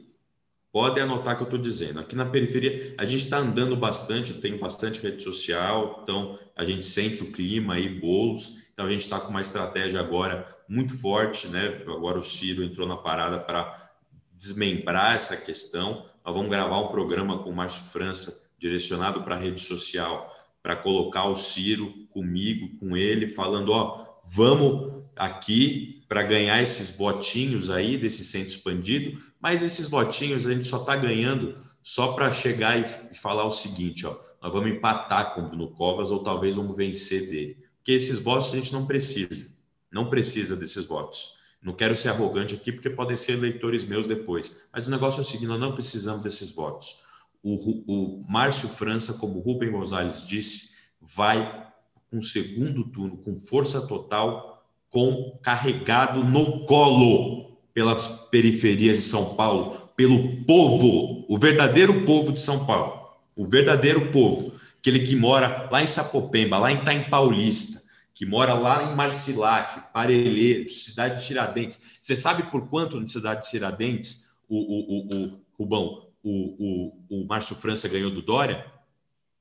Pode 0.71 0.99
anotar 0.99 1.33
o 1.33 1.37
que 1.37 1.43
eu 1.43 1.47
estou 1.47 1.59
dizendo. 1.59 1.99
Aqui 1.99 2.15
na 2.15 2.25
periferia, 2.25 2.93
a 2.97 3.05
gente 3.05 3.23
está 3.23 3.37
andando 3.37 3.75
bastante, 3.75 4.33
tenho 4.35 4.59
bastante 4.59 5.01
rede 5.01 5.23
social, 5.23 6.01
então 6.03 6.37
a 6.55 6.63
gente 6.63 6.85
sente 6.85 7.23
o 7.23 7.31
clima 7.31 7.75
aí, 7.75 7.89
bolos. 7.89 8.67
Então 8.73 8.85
a 8.85 8.89
gente 8.89 9.01
está 9.01 9.19
com 9.19 9.29
uma 9.29 9.41
estratégia 9.41 9.99
agora 9.99 10.47
muito 10.69 10.99
forte, 10.99 11.47
né? 11.47 11.81
Agora 11.87 12.19
o 12.19 12.23
Ciro 12.23 12.63
entrou 12.63 12.87
na 12.87 12.95
parada 12.95 13.39
para 13.39 13.91
desmembrar 14.33 15.15
essa 15.15 15.35
questão. 15.35 16.05
Nós 16.23 16.35
vamos 16.35 16.49
gravar 16.49 16.79
um 16.79 16.89
programa 16.89 17.39
com 17.39 17.49
o 17.49 17.55
Márcio 17.55 17.83
França, 17.85 18.47
direcionado 18.59 19.23
para 19.23 19.35
a 19.35 19.39
rede 19.39 19.59
social, 19.59 20.31
para 20.61 20.75
colocar 20.75 21.25
o 21.25 21.35
Ciro 21.35 21.91
comigo, 22.09 22.77
com 22.77 22.95
ele, 22.95 23.27
falando: 23.27 23.71
ó, 23.71 24.19
vamos 24.25 25.05
aqui 25.15 25.96
para 26.07 26.23
ganhar 26.23 26.61
esses 26.61 26.95
votinhos 26.95 27.69
aí 27.69 27.97
desse 27.97 28.23
centro 28.23 28.49
expandido, 28.49 29.21
mas 29.39 29.61
esses 29.61 29.89
votinhos 29.89 30.45
a 30.45 30.53
gente 30.53 30.65
só 30.65 30.77
está 30.77 30.95
ganhando 30.95 31.55
só 31.83 32.13
para 32.13 32.31
chegar 32.31 32.79
e 32.79 33.15
falar 33.15 33.45
o 33.45 33.51
seguinte, 33.51 34.05
ó, 34.05 34.15
nós 34.41 34.51
vamos 34.51 34.71
empatar 34.71 35.33
com 35.33 35.41
o 35.41 35.47
Bruno 35.47 35.71
Covas 35.71 36.11
ou 36.11 36.23
talvez 36.23 36.55
vamos 36.55 36.75
vencer 36.75 37.29
dele. 37.29 37.57
Porque 37.77 37.91
esses 37.91 38.19
votos 38.19 38.53
a 38.53 38.55
gente 38.55 38.73
não 38.73 38.85
precisa, 38.85 39.51
não 39.91 40.09
precisa 40.09 40.55
desses 40.55 40.85
votos. 40.85 41.37
Não 41.61 41.73
quero 41.73 41.95
ser 41.95 42.09
arrogante 42.09 42.53
aqui, 42.53 42.71
porque 42.71 42.89
podem 42.89 43.15
ser 43.15 43.33
eleitores 43.33 43.83
meus 43.83 44.05
depois. 44.05 44.55
Mas 44.71 44.85
o 44.85 44.91
negócio 44.91 45.19
é 45.19 45.21
o 45.21 45.25
seguinte: 45.25 45.47
nós 45.47 45.59
não 45.59 45.73
precisamos 45.73 46.21
desses 46.23 46.51
votos. 46.51 46.97
O, 47.41 47.83
o 47.87 48.31
Márcio 48.31 48.69
França, 48.69 49.13
como 49.13 49.39
Rubem 49.39 49.71
Gonzalez 49.71 50.27
disse, 50.27 50.71
vai 51.01 51.67
com 52.09 52.21
segundo 52.21 52.85
turno, 52.85 53.17
com 53.17 53.37
força 53.39 53.85
total, 53.87 54.56
com 54.89 55.37
carregado 55.41 56.23
no 56.23 56.65
colo 56.65 57.57
pelas 57.73 58.07
periferias 58.29 58.97
de 58.97 59.03
São 59.03 59.35
Paulo, 59.35 59.91
pelo 59.95 60.43
povo, 60.45 61.25
o 61.27 61.37
verdadeiro 61.37 62.05
povo 62.05 62.31
de 62.31 62.41
São 62.41 62.65
Paulo, 62.65 63.07
o 63.35 63.45
verdadeiro 63.45 64.11
povo, 64.11 64.53
aquele 64.79 64.99
que 64.99 65.15
mora 65.15 65.67
lá 65.71 65.81
em 65.81 65.87
Sapopemba, 65.87 66.57
lá 66.57 66.71
em 66.71 66.77
Itaim 66.77 67.09
Paulista, 67.09 67.81
que 68.13 68.25
mora 68.25 68.53
lá 68.53 68.83
em 68.83 68.95
Marcilac, 68.95 69.93
Parelheiros, 69.93 70.85
cidade 70.85 71.19
de 71.19 71.27
Tiradentes. 71.27 71.79
Você 72.01 72.15
sabe 72.15 72.49
por 72.49 72.67
quanto 72.67 72.99
na 72.99 73.07
cidade 73.07 73.43
de 73.43 73.49
Tiradentes 73.51 74.25
o, 74.49 74.57
o, 74.57 74.97
o, 74.97 75.25
o 75.25 75.41
Rubão, 75.57 76.07
o, 76.23 76.93
o, 77.09 77.21
o 77.21 77.27
Márcio 77.27 77.55
França 77.55 77.87
ganhou 77.87 78.09
do 78.09 78.21
Dória? 78.21 78.65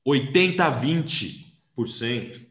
80 0.05 0.63
a 0.63 0.81
20%. 0.81 2.46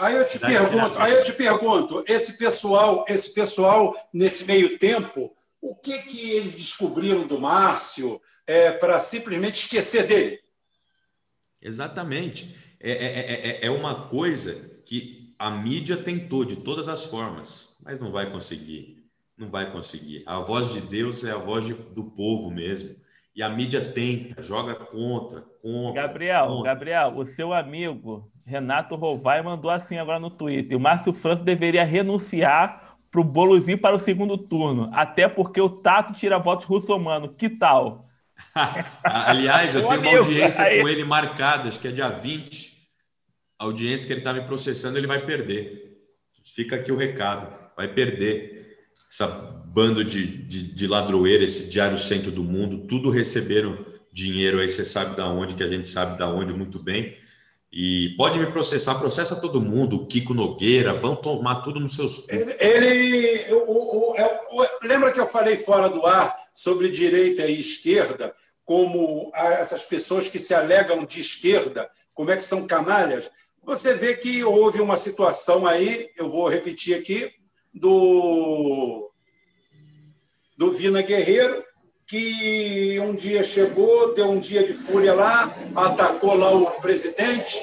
Aí 0.00 0.16
eu 0.16 0.24
te 0.24 0.38
pergunto, 0.38 0.98
aí 0.98 1.12
eu 1.12 1.24
te 1.24 1.32
pergunto, 1.32 2.04
esse 2.08 2.36
pessoal, 2.36 3.04
esse 3.08 3.32
pessoal 3.32 3.94
nesse 4.12 4.44
meio 4.44 4.76
tempo, 4.78 5.32
o 5.60 5.76
que 5.76 6.02
que 6.02 6.30
eles 6.30 6.52
descobriram 6.52 7.26
do 7.26 7.40
Márcio 7.40 8.20
é, 8.46 8.72
para 8.72 8.98
simplesmente 8.98 9.60
esquecer 9.60 10.06
dele? 10.06 10.40
Exatamente. 11.62 12.56
É, 12.80 12.90
é, 12.90 13.50
é, 13.50 13.66
é 13.66 13.70
uma 13.70 14.08
coisa 14.08 14.80
que 14.84 15.34
a 15.38 15.50
mídia 15.50 15.96
tentou 15.96 16.44
de 16.44 16.56
todas 16.56 16.88
as 16.88 17.04
formas, 17.04 17.76
mas 17.80 18.00
não 18.00 18.10
vai 18.10 18.30
conseguir. 18.30 19.04
Não 19.36 19.48
vai 19.48 19.70
conseguir. 19.70 20.24
A 20.26 20.40
voz 20.40 20.72
de 20.72 20.80
Deus 20.80 21.22
é 21.22 21.30
a 21.30 21.38
voz 21.38 21.64
de, 21.64 21.74
do 21.74 22.04
povo 22.04 22.50
mesmo. 22.50 22.96
E 23.34 23.42
a 23.42 23.48
mídia 23.48 23.92
tenta, 23.92 24.42
joga 24.42 24.74
contra, 24.74 25.42
contra. 25.62 26.02
Gabriel, 26.02 26.48
contra. 26.48 26.74
Gabriel, 26.74 27.16
o 27.16 27.24
seu 27.24 27.52
amigo 27.52 28.32
Renato 28.48 28.96
Rovai 28.96 29.42
mandou 29.42 29.70
assim 29.70 29.98
agora 29.98 30.18
no 30.18 30.30
Twitter: 30.30 30.76
o 30.76 30.80
Márcio 30.80 31.12
França 31.12 31.42
deveria 31.42 31.84
renunciar 31.84 32.96
para 33.10 33.20
o 33.20 33.24
Bolozinho 33.24 33.78
para 33.78 33.94
o 33.94 33.98
segundo 33.98 34.38
turno, 34.38 34.90
até 34.92 35.28
porque 35.28 35.60
o 35.60 35.68
Tato 35.68 36.14
tira 36.14 36.38
votos 36.38 36.66
russomano. 36.66 37.28
Que 37.28 37.50
tal? 37.50 38.08
Aliás, 39.04 39.74
eu 39.74 39.82
tenho 39.82 40.00
amigo, 40.00 40.08
uma 40.08 40.18
audiência 40.18 40.64
aí. 40.64 40.80
com 40.80 40.88
ele 40.88 41.04
marcada, 41.04 41.68
acho 41.68 41.78
que 41.78 41.88
é 41.88 41.92
dia 41.92 42.08
20 42.08 42.78
a 43.58 43.64
audiência 43.64 44.06
que 44.06 44.12
ele 44.12 44.20
está 44.20 44.32
me 44.32 44.42
processando, 44.42 44.96
ele 44.96 45.06
vai 45.06 45.26
perder. 45.26 45.98
Fica 46.54 46.76
aqui 46.76 46.92
o 46.92 46.96
recado, 46.96 47.52
vai 47.76 47.88
perder. 47.88 48.86
Essa 49.10 49.26
bando 49.26 50.04
de, 50.04 50.26
de, 50.26 50.74
de 50.74 50.86
ladroeira, 50.86 51.42
esse 51.42 51.68
diário 51.68 51.98
centro 51.98 52.30
do 52.30 52.44
mundo, 52.44 52.86
tudo 52.86 53.10
receberam 53.10 53.84
dinheiro 54.12 54.60
aí, 54.60 54.68
você 54.68 54.84
sabe 54.84 55.16
da 55.16 55.28
onde, 55.28 55.54
que 55.54 55.62
a 55.62 55.68
gente 55.68 55.88
sabe 55.88 56.16
da 56.18 56.28
onde 56.28 56.52
muito 56.52 56.78
bem. 56.78 57.16
E 57.70 58.14
pode 58.16 58.38
me 58.38 58.46
processar, 58.46 58.94
processa 58.94 59.36
todo 59.36 59.60
mundo, 59.60 60.06
Kiko 60.06 60.32
Nogueira, 60.32 60.94
vão 60.94 61.14
tomar 61.14 61.56
tudo 61.56 61.78
nos 61.78 61.94
seus. 61.94 62.26
Ele. 62.28 62.56
ele 62.58 63.52
o, 63.52 63.56
o, 63.56 64.12
o, 64.12 64.66
lembra 64.82 65.12
que 65.12 65.20
eu 65.20 65.26
falei 65.26 65.58
fora 65.58 65.90
do 65.90 66.04
ar 66.06 66.34
sobre 66.54 66.88
direita 66.88 67.46
e 67.46 67.60
esquerda, 67.60 68.34
como 68.64 69.30
essas 69.34 69.84
pessoas 69.84 70.28
que 70.28 70.38
se 70.38 70.54
alegam 70.54 71.04
de 71.04 71.20
esquerda, 71.20 71.90
como 72.14 72.30
é 72.30 72.36
que 72.36 72.44
são 72.44 72.66
canalhas? 72.66 73.30
Você 73.62 73.94
vê 73.94 74.16
que 74.16 74.42
houve 74.42 74.80
uma 74.80 74.96
situação 74.96 75.66
aí, 75.66 76.10
eu 76.16 76.30
vou 76.30 76.48
repetir 76.48 76.96
aqui, 76.96 77.30
do, 77.72 79.10
do 80.56 80.72
Vina 80.72 81.02
Guerreiro, 81.02 81.62
que 82.08 82.98
um 83.00 83.14
dia 83.14 83.44
chegou, 83.44 84.14
deu 84.14 84.30
um 84.30 84.40
dia 84.40 84.66
de 84.66 84.72
fúria 84.72 85.12
lá, 85.12 85.54
atacou 85.76 86.34
lá 86.34 86.50
o 86.50 86.80
presidente. 86.80 87.60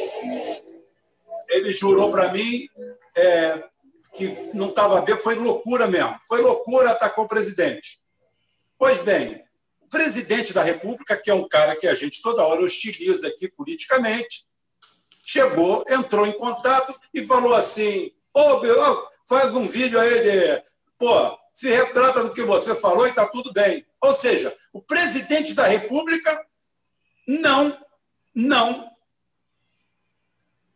Ele 1.49 1.73
jurou 1.73 2.11
para 2.11 2.31
mim 2.31 2.69
é, 3.15 3.63
que 4.15 4.27
não 4.53 4.69
estava 4.69 5.01
bem, 5.01 5.17
foi 5.17 5.33
loucura 5.33 5.87
mesmo. 5.87 6.15
Foi 6.27 6.41
loucura, 6.41 6.91
atacou 6.91 7.25
o 7.25 7.27
presidente. 7.27 7.99
Pois 8.77 8.99
bem, 8.99 9.43
o 9.81 9.87
presidente 9.89 10.53
da 10.53 10.61
República, 10.61 11.17
que 11.17 11.31
é 11.31 11.33
um 11.33 11.47
cara 11.47 11.75
que 11.75 11.87
a 11.87 11.95
gente 11.95 12.21
toda 12.21 12.45
hora 12.45 12.61
hostiliza 12.61 13.27
aqui 13.27 13.49
politicamente, 13.49 14.45
chegou, 15.25 15.83
entrou 15.89 16.27
em 16.27 16.33
contato 16.33 16.95
e 17.11 17.25
falou 17.25 17.55
assim: 17.55 18.11
Ô, 18.31 18.41
oh, 18.41 19.07
faz 19.27 19.55
um 19.55 19.67
vídeo 19.67 19.99
aí 19.99 20.21
de. 20.21 20.63
Pô, 20.99 21.35
se 21.55 21.69
retrata 21.69 22.21
do 22.21 22.33
que 22.33 22.43
você 22.43 22.75
falou 22.75 23.07
e 23.07 23.09
está 23.09 23.25
tudo 23.25 23.53
bem. 23.53 23.87
Ou 24.01 24.13
seja, 24.13 24.55
o 24.73 24.81
presidente 24.81 25.53
da 25.53 25.65
República 25.65 26.45
não, 27.25 27.79
não, 28.35 28.91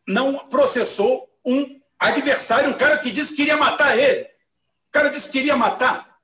não 0.07 0.47
processou 0.47 1.29
um 1.45 1.81
adversário, 1.99 2.69
um 2.69 2.77
cara 2.77 2.97
que 2.97 3.11
disse 3.11 3.31
que 3.31 3.43
queria 3.43 3.57
matar 3.57 3.97
ele. 3.97 4.23
O 4.23 4.91
cara 4.91 5.09
disse 5.09 5.29
que 5.29 5.39
queria 5.39 5.57
matar. 5.57 6.17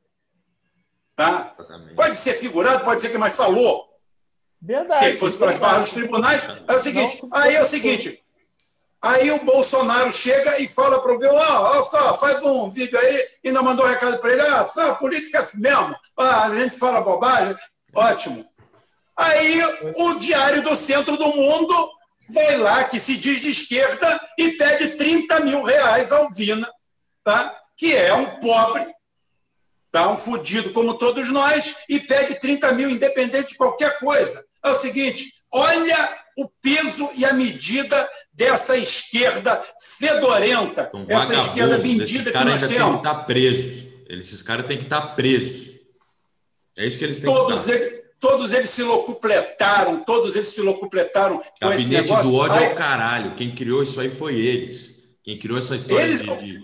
Tá? 1.17 1.53
Pode 1.93 2.15
ser 2.15 2.35
figurado, 2.35 2.85
pode 2.85 3.01
ser 3.01 3.09
que 3.09 3.17
mais 3.17 3.35
falou. 3.35 3.85
Verdade. 4.61 4.99
Se 4.99 5.05
ele 5.09 5.17
fosse 5.17 5.37
para 5.37 5.49
as 5.49 5.59
barras 5.59 5.83
dos 5.87 5.93
tribunais, 5.93 6.41
é 6.65 6.73
o 6.73 6.79
seguinte, 6.79 7.19
aí 7.29 7.55
é 7.55 7.61
o 7.61 7.67
seguinte, 7.67 8.24
aí 9.05 9.31
o 9.31 9.43
Bolsonaro 9.43 10.11
chega 10.11 10.59
e 10.59 10.67
fala 10.67 11.01
para 11.01 11.13
o 11.13 11.19
Vil, 11.19 11.33
ó, 11.33 11.83
só, 11.83 12.13
faz 12.15 12.41
um 12.43 12.69
vídeo 12.71 12.97
aí, 12.97 13.27
ainda 13.45 13.61
mandou 13.61 13.85
um 13.85 13.89
recado 13.89 14.17
para 14.19 14.31
ele, 14.31 14.41
ah, 14.41 14.67
só, 14.67 14.95
política 14.95 15.37
é 15.37 15.41
assim 15.41 15.59
mesmo, 15.59 15.95
ah, 16.17 16.45
a 16.45 16.55
gente 16.55 16.77
fala 16.77 17.01
bobagem, 17.01 17.55
ótimo. 17.93 18.45
Aí 19.17 19.61
o 19.95 20.15
Diário 20.15 20.61
do 20.61 20.75
Centro 20.75 21.15
do 21.15 21.27
Mundo 21.27 21.91
vai 22.29 22.57
lá, 22.57 22.83
que 22.83 22.99
se 22.99 23.15
diz 23.17 23.39
de 23.39 23.49
esquerda, 23.49 24.29
e 24.37 24.51
pede 24.51 24.97
30 24.97 25.39
mil 25.41 25.63
reais 25.63 26.11
ao 26.11 26.29
Vina, 26.29 26.69
tá? 27.23 27.55
que 27.77 27.95
é 27.95 28.13
um 28.13 28.39
pobre, 28.39 28.85
tá? 29.91 30.09
um 30.09 30.17
fudido 30.17 30.73
como 30.73 30.95
todos 30.95 31.29
nós, 31.29 31.83
e 31.87 31.99
pede 31.99 32.39
30 32.39 32.71
mil 32.73 32.89
independente 32.89 33.49
de 33.49 33.55
qualquer 33.55 33.99
coisa 33.99 34.45
é 34.65 34.71
o 34.71 34.75
seguinte: 34.75 35.31
olha 35.55 36.17
o 36.37 36.49
peso 36.61 37.09
e 37.15 37.23
a 37.23 37.33
medida 37.33 38.09
dessa 38.33 38.75
esquerda 38.75 39.63
fedorenta, 39.97 40.89
então, 40.93 41.05
essa 41.07 41.33
esquerda 41.33 41.77
vendida 41.77 42.31
que 42.31 42.43
nós 42.43 42.59
temos. 42.61 42.75
Têm 42.75 42.89
que 42.89 42.97
estar 42.97 43.15
presos. 43.23 43.87
Esses 44.09 44.41
caras 44.41 44.65
têm 44.67 44.77
que 44.77 44.83
estar 44.83 45.01
presos. 45.15 45.75
É 46.77 46.85
isso 46.85 46.97
que 46.97 47.05
eles 47.05 47.17
têm 47.17 47.25
todos 47.25 47.63
que 47.63 47.71
estar. 47.71 47.85
Eles, 47.85 48.05
todos 48.19 48.53
eles 48.53 48.69
se 48.69 48.83
locupletaram, 48.83 49.99
todos 50.03 50.35
eles 50.35 50.49
se 50.49 50.61
locupletaram 50.61 51.37
com 51.37 51.43
Gabinete 51.61 51.81
esse 51.81 52.01
negócio. 52.01 52.29
do 52.29 52.35
ódio 52.35 52.59
é 52.61 52.73
o 52.73 52.75
caralho. 52.75 53.35
Quem 53.35 53.55
criou 53.55 53.81
isso 53.81 54.01
aí 54.01 54.09
foi 54.09 54.35
eles. 54.35 54.95
Quem 55.23 55.39
criou 55.39 55.57
essa 55.57 55.75
história 55.75 56.03
eles... 56.03 56.19
de, 56.19 56.63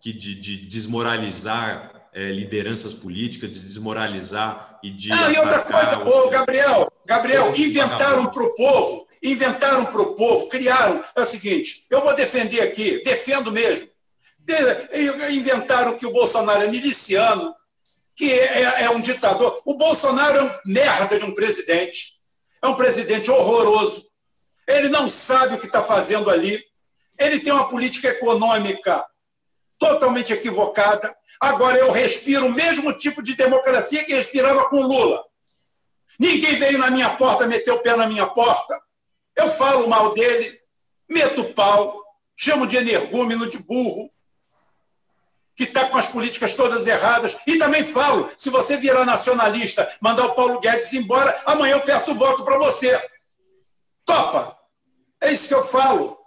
de, 0.00 0.12
de, 0.12 0.34
de 0.34 0.56
desmoralizar 0.66 1.99
é, 2.12 2.30
lideranças 2.30 2.92
políticas, 2.92 3.50
de 3.50 3.60
desmoralizar 3.60 4.78
e 4.82 4.90
de. 4.90 5.08
Não, 5.08 5.32
e 5.32 5.38
outra 5.38 5.60
coisa, 5.60 6.08
ô, 6.08 6.28
Gabriel, 6.28 6.92
Gabriel, 7.06 7.52
inventaram 7.56 8.26
para 8.26 8.42
o 8.42 8.54
povo, 8.54 9.06
inventaram 9.22 9.86
para 9.86 10.00
o 10.00 10.14
povo, 10.14 10.48
criaram. 10.48 11.02
É 11.14 11.22
o 11.22 11.26
seguinte: 11.26 11.86
eu 11.90 12.00
vou 12.02 12.14
defender 12.14 12.60
aqui, 12.60 13.02
defendo 13.04 13.52
mesmo. 13.52 13.88
De, 14.38 14.54
inventaram 15.32 15.96
que 15.96 16.06
o 16.06 16.12
Bolsonaro 16.12 16.62
é 16.62 16.68
miliciano, 16.68 17.54
que 18.16 18.32
é, 18.32 18.62
é, 18.62 18.82
é 18.84 18.90
um 18.90 19.00
ditador. 19.00 19.62
O 19.64 19.74
Bolsonaro 19.74 20.38
é 20.38 20.42
um 20.42 20.58
merda 20.66 21.18
de 21.18 21.24
um 21.24 21.34
presidente. 21.34 22.18
É 22.62 22.68
um 22.68 22.74
presidente 22.74 23.30
horroroso. 23.30 24.06
Ele 24.66 24.88
não 24.88 25.08
sabe 25.08 25.54
o 25.54 25.58
que 25.58 25.66
está 25.66 25.82
fazendo 25.82 26.28
ali. 26.28 26.62
Ele 27.18 27.40
tem 27.40 27.52
uma 27.52 27.68
política 27.68 28.08
econômica 28.08 29.04
totalmente 29.80 30.32
equivocada. 30.32 31.16
Agora 31.40 31.78
eu 31.78 31.90
respiro 31.90 32.46
o 32.46 32.52
mesmo 32.52 32.92
tipo 32.92 33.22
de 33.22 33.34
democracia 33.34 34.04
que 34.04 34.12
respirava 34.12 34.68
com 34.68 34.82
Lula. 34.82 35.24
Ninguém 36.18 36.56
veio 36.56 36.78
na 36.78 36.90
minha 36.90 37.08
porta, 37.16 37.46
meteu 37.46 37.76
o 37.76 37.78
pé 37.78 37.96
na 37.96 38.06
minha 38.06 38.26
porta. 38.26 38.78
Eu 39.34 39.50
falo 39.50 39.88
mal 39.88 40.12
dele, 40.12 40.60
meto 41.08 41.40
o 41.40 41.54
pau, 41.54 42.04
chamo 42.36 42.66
de 42.66 42.76
energúmeno, 42.76 43.48
de 43.48 43.58
burro, 43.58 44.10
que 45.56 45.64
está 45.64 45.88
com 45.88 45.96
as 45.96 46.08
políticas 46.08 46.54
todas 46.54 46.86
erradas. 46.86 47.38
E 47.46 47.56
também 47.56 47.82
falo: 47.82 48.30
se 48.36 48.50
você 48.50 48.76
virar 48.76 49.06
nacionalista, 49.06 49.90
mandar 49.98 50.26
o 50.26 50.34
Paulo 50.34 50.60
Guedes 50.60 50.92
embora, 50.92 51.42
amanhã 51.46 51.76
eu 51.76 51.82
peço 51.82 52.14
voto 52.14 52.44
para 52.44 52.58
você. 52.58 53.00
Topa! 54.04 54.58
É 55.22 55.32
isso 55.32 55.48
que 55.48 55.54
eu 55.54 55.64
falo. 55.64 56.19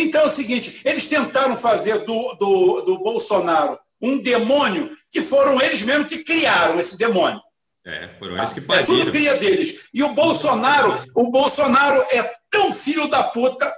Então 0.00 0.22
é 0.22 0.26
o 0.26 0.30
seguinte: 0.30 0.80
eles 0.84 1.06
tentaram 1.06 1.56
fazer 1.56 1.98
do, 2.04 2.34
do, 2.34 2.80
do 2.82 2.98
Bolsonaro 2.98 3.78
um 4.00 4.18
demônio 4.18 4.96
que 5.10 5.22
foram 5.22 5.60
eles 5.60 5.82
mesmos 5.82 6.08
que 6.08 6.22
criaram 6.22 6.78
esse 6.78 6.96
demônio. 6.96 7.40
É, 7.84 8.10
foram 8.18 8.38
eles 8.38 8.52
que 8.52 8.60
pariram. 8.60 8.94
É 8.94 8.98
tudo 8.98 9.10
cria 9.10 9.36
deles. 9.36 9.88
E 9.92 10.02
o 10.02 10.12
Bolsonaro, 10.12 10.96
o 11.14 11.30
Bolsonaro 11.30 12.00
é 12.10 12.34
tão 12.50 12.72
filho 12.72 13.08
da 13.08 13.24
puta 13.24 13.72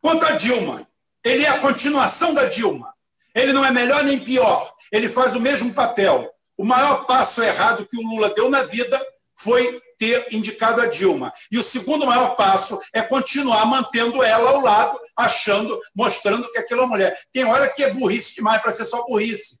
quanto 0.00 0.24
a 0.24 0.32
Dilma. 0.32 0.86
Ele 1.24 1.44
é 1.44 1.48
a 1.48 1.58
continuação 1.58 2.32
da 2.32 2.44
Dilma. 2.44 2.94
Ele 3.34 3.52
não 3.52 3.64
é 3.64 3.70
melhor 3.70 4.04
nem 4.04 4.18
pior. 4.18 4.72
Ele 4.92 5.08
faz 5.08 5.34
o 5.34 5.40
mesmo 5.40 5.74
papel. 5.74 6.30
O 6.56 6.64
maior 6.64 7.04
passo 7.04 7.42
errado 7.42 7.86
que 7.86 7.96
o 7.96 8.08
Lula 8.08 8.30
deu 8.30 8.48
na 8.48 8.62
vida 8.62 9.00
foi 9.34 9.80
ter 9.98 10.26
indicado 10.30 10.80
a 10.80 10.86
Dilma. 10.86 11.32
E 11.50 11.58
o 11.58 11.62
segundo 11.62 12.06
maior 12.06 12.36
passo 12.36 12.80
é 12.92 13.02
continuar 13.02 13.66
mantendo 13.66 14.22
ela 14.22 14.50
ao 14.50 14.60
lado, 14.60 14.98
achando, 15.16 15.80
mostrando 15.94 16.50
que 16.50 16.58
aquela 16.58 16.86
mulher. 16.86 17.16
Tem 17.32 17.44
hora 17.44 17.68
que 17.68 17.82
é 17.82 17.92
burrice 17.92 18.34
demais 18.36 18.60
para 18.60 18.72
ser 18.72 18.84
só 18.84 19.04
burrice. 19.06 19.58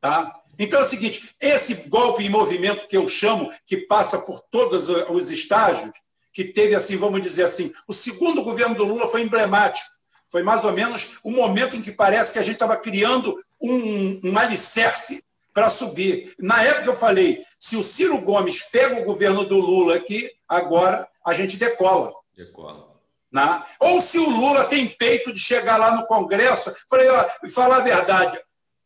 Tá? 0.00 0.42
Então 0.58 0.80
é 0.80 0.82
o 0.82 0.86
seguinte: 0.86 1.34
esse 1.40 1.88
golpe 1.88 2.24
em 2.24 2.28
movimento 2.28 2.86
que 2.86 2.96
eu 2.96 3.08
chamo, 3.08 3.50
que 3.64 3.78
passa 3.78 4.18
por 4.18 4.40
todos 4.50 4.88
os 4.88 5.30
estágios, 5.30 5.90
que 6.32 6.44
teve 6.44 6.74
assim, 6.74 6.96
vamos 6.96 7.22
dizer 7.22 7.44
assim, 7.44 7.72
o 7.86 7.92
segundo 7.92 8.42
governo 8.42 8.74
do 8.74 8.84
Lula 8.84 9.08
foi 9.08 9.22
emblemático. 9.22 9.90
Foi 10.30 10.42
mais 10.42 10.64
ou 10.64 10.72
menos 10.72 11.18
o 11.22 11.30
momento 11.30 11.76
em 11.76 11.82
que 11.82 11.92
parece 11.92 12.32
que 12.32 12.38
a 12.38 12.42
gente 12.42 12.54
estava 12.54 12.76
criando 12.76 13.38
um, 13.60 14.20
um 14.24 14.38
alicerce 14.38 15.22
para 15.52 15.68
subir. 15.68 16.34
Na 16.38 16.62
época 16.62 16.90
eu 16.90 16.96
falei: 16.96 17.42
se 17.58 17.76
o 17.76 17.82
Ciro 17.82 18.20
Gomes 18.22 18.62
pega 18.62 19.00
o 19.00 19.04
governo 19.04 19.44
do 19.44 19.58
Lula 19.58 19.96
aqui, 19.96 20.30
agora 20.48 21.06
a 21.24 21.34
gente 21.34 21.56
decola. 21.56 22.12
Decola. 22.34 22.91
Né? 23.32 23.62
Ou 23.80 24.00
se 24.00 24.18
o 24.18 24.28
Lula 24.28 24.64
tem 24.64 24.86
peito 24.86 25.32
de 25.32 25.40
chegar 25.40 25.76
lá 25.76 25.96
no 25.96 26.06
Congresso, 26.06 26.74
ó, 26.92 27.48
falar 27.50 27.76
a 27.76 27.80
verdade. 27.80 28.38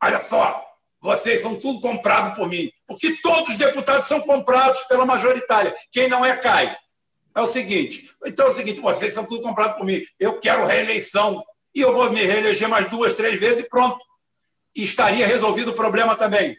Olha 0.02 0.20
só, 0.20 0.64
vocês 1.00 1.42
são 1.42 1.56
tudo 1.56 1.80
comprado 1.80 2.36
por 2.36 2.48
mim. 2.48 2.70
Porque 2.86 3.16
todos 3.20 3.50
os 3.50 3.56
deputados 3.56 4.06
são 4.06 4.20
comprados 4.20 4.84
pela 4.84 5.04
majoritária. 5.04 5.74
Quem 5.90 6.08
não 6.08 6.24
é, 6.24 6.36
cai. 6.36 6.76
É 7.34 7.40
o 7.40 7.46
seguinte, 7.46 8.10
então 8.24 8.46
é 8.46 8.48
o 8.48 8.52
seguinte, 8.52 8.80
vocês 8.80 9.12
são 9.12 9.26
tudo 9.26 9.42
comprados 9.42 9.76
por 9.76 9.84
mim. 9.84 10.00
Eu 10.18 10.38
quero 10.38 10.64
reeleição. 10.64 11.44
E 11.74 11.80
eu 11.80 11.92
vou 11.92 12.10
me 12.10 12.22
reeleger 12.22 12.68
mais 12.68 12.88
duas, 12.88 13.12
três 13.12 13.38
vezes 13.38 13.64
e 13.64 13.68
pronto 13.68 14.02
e 14.76 14.84
estaria 14.84 15.26
resolvido 15.26 15.70
o 15.70 15.74
problema 15.74 16.14
também. 16.14 16.56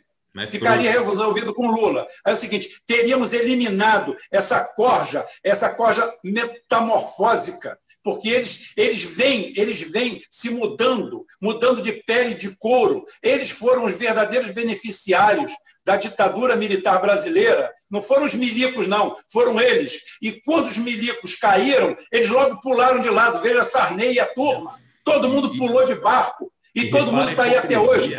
Ficaria 0.51 0.91
resolvido 0.91 1.53
com 1.53 1.71
Lula. 1.71 2.07
É 2.25 2.33
o 2.33 2.35
seguinte: 2.35 2.81
teríamos 2.85 3.33
eliminado 3.33 4.15
essa 4.31 4.63
corja, 4.75 5.25
essa 5.43 5.69
corja 5.73 6.11
metamorfósica, 6.23 7.77
porque 8.03 8.29
eles, 8.29 8.71
eles 8.77 9.03
vêm, 9.03 9.53
eles 9.57 9.81
vêm 9.91 10.21
se 10.31 10.49
mudando, 10.49 11.25
mudando 11.41 11.81
de 11.81 11.91
pele 11.91 12.35
de 12.35 12.55
couro. 12.57 13.05
Eles 13.21 13.49
foram 13.49 13.85
os 13.85 13.97
verdadeiros 13.97 14.49
beneficiários 14.51 15.51
da 15.85 15.97
ditadura 15.97 16.55
militar 16.55 17.01
brasileira. 17.01 17.69
Não 17.89 18.01
foram 18.01 18.25
os 18.25 18.35
milicos, 18.35 18.87
não, 18.87 19.15
foram 19.31 19.59
eles. 19.59 20.01
E 20.21 20.33
quando 20.41 20.67
os 20.67 20.77
milicos 20.77 21.35
caíram, 21.35 21.97
eles 22.11 22.29
logo 22.29 22.59
pularam 22.61 22.99
de 22.99 23.09
lado. 23.09 23.41
Veja 23.41 23.63
Sarney 23.63 24.13
e 24.13 24.19
a 24.19 24.25
turma. 24.25 24.79
Todo 25.03 25.29
mundo 25.29 25.57
pulou 25.57 25.85
de 25.85 25.95
barco. 25.95 26.51
E, 26.75 26.89
todo 26.89 27.11
mundo 27.11 27.31
está 27.31 27.43
aí 27.43 27.55
até 27.55 27.79
hoje. 27.79 28.15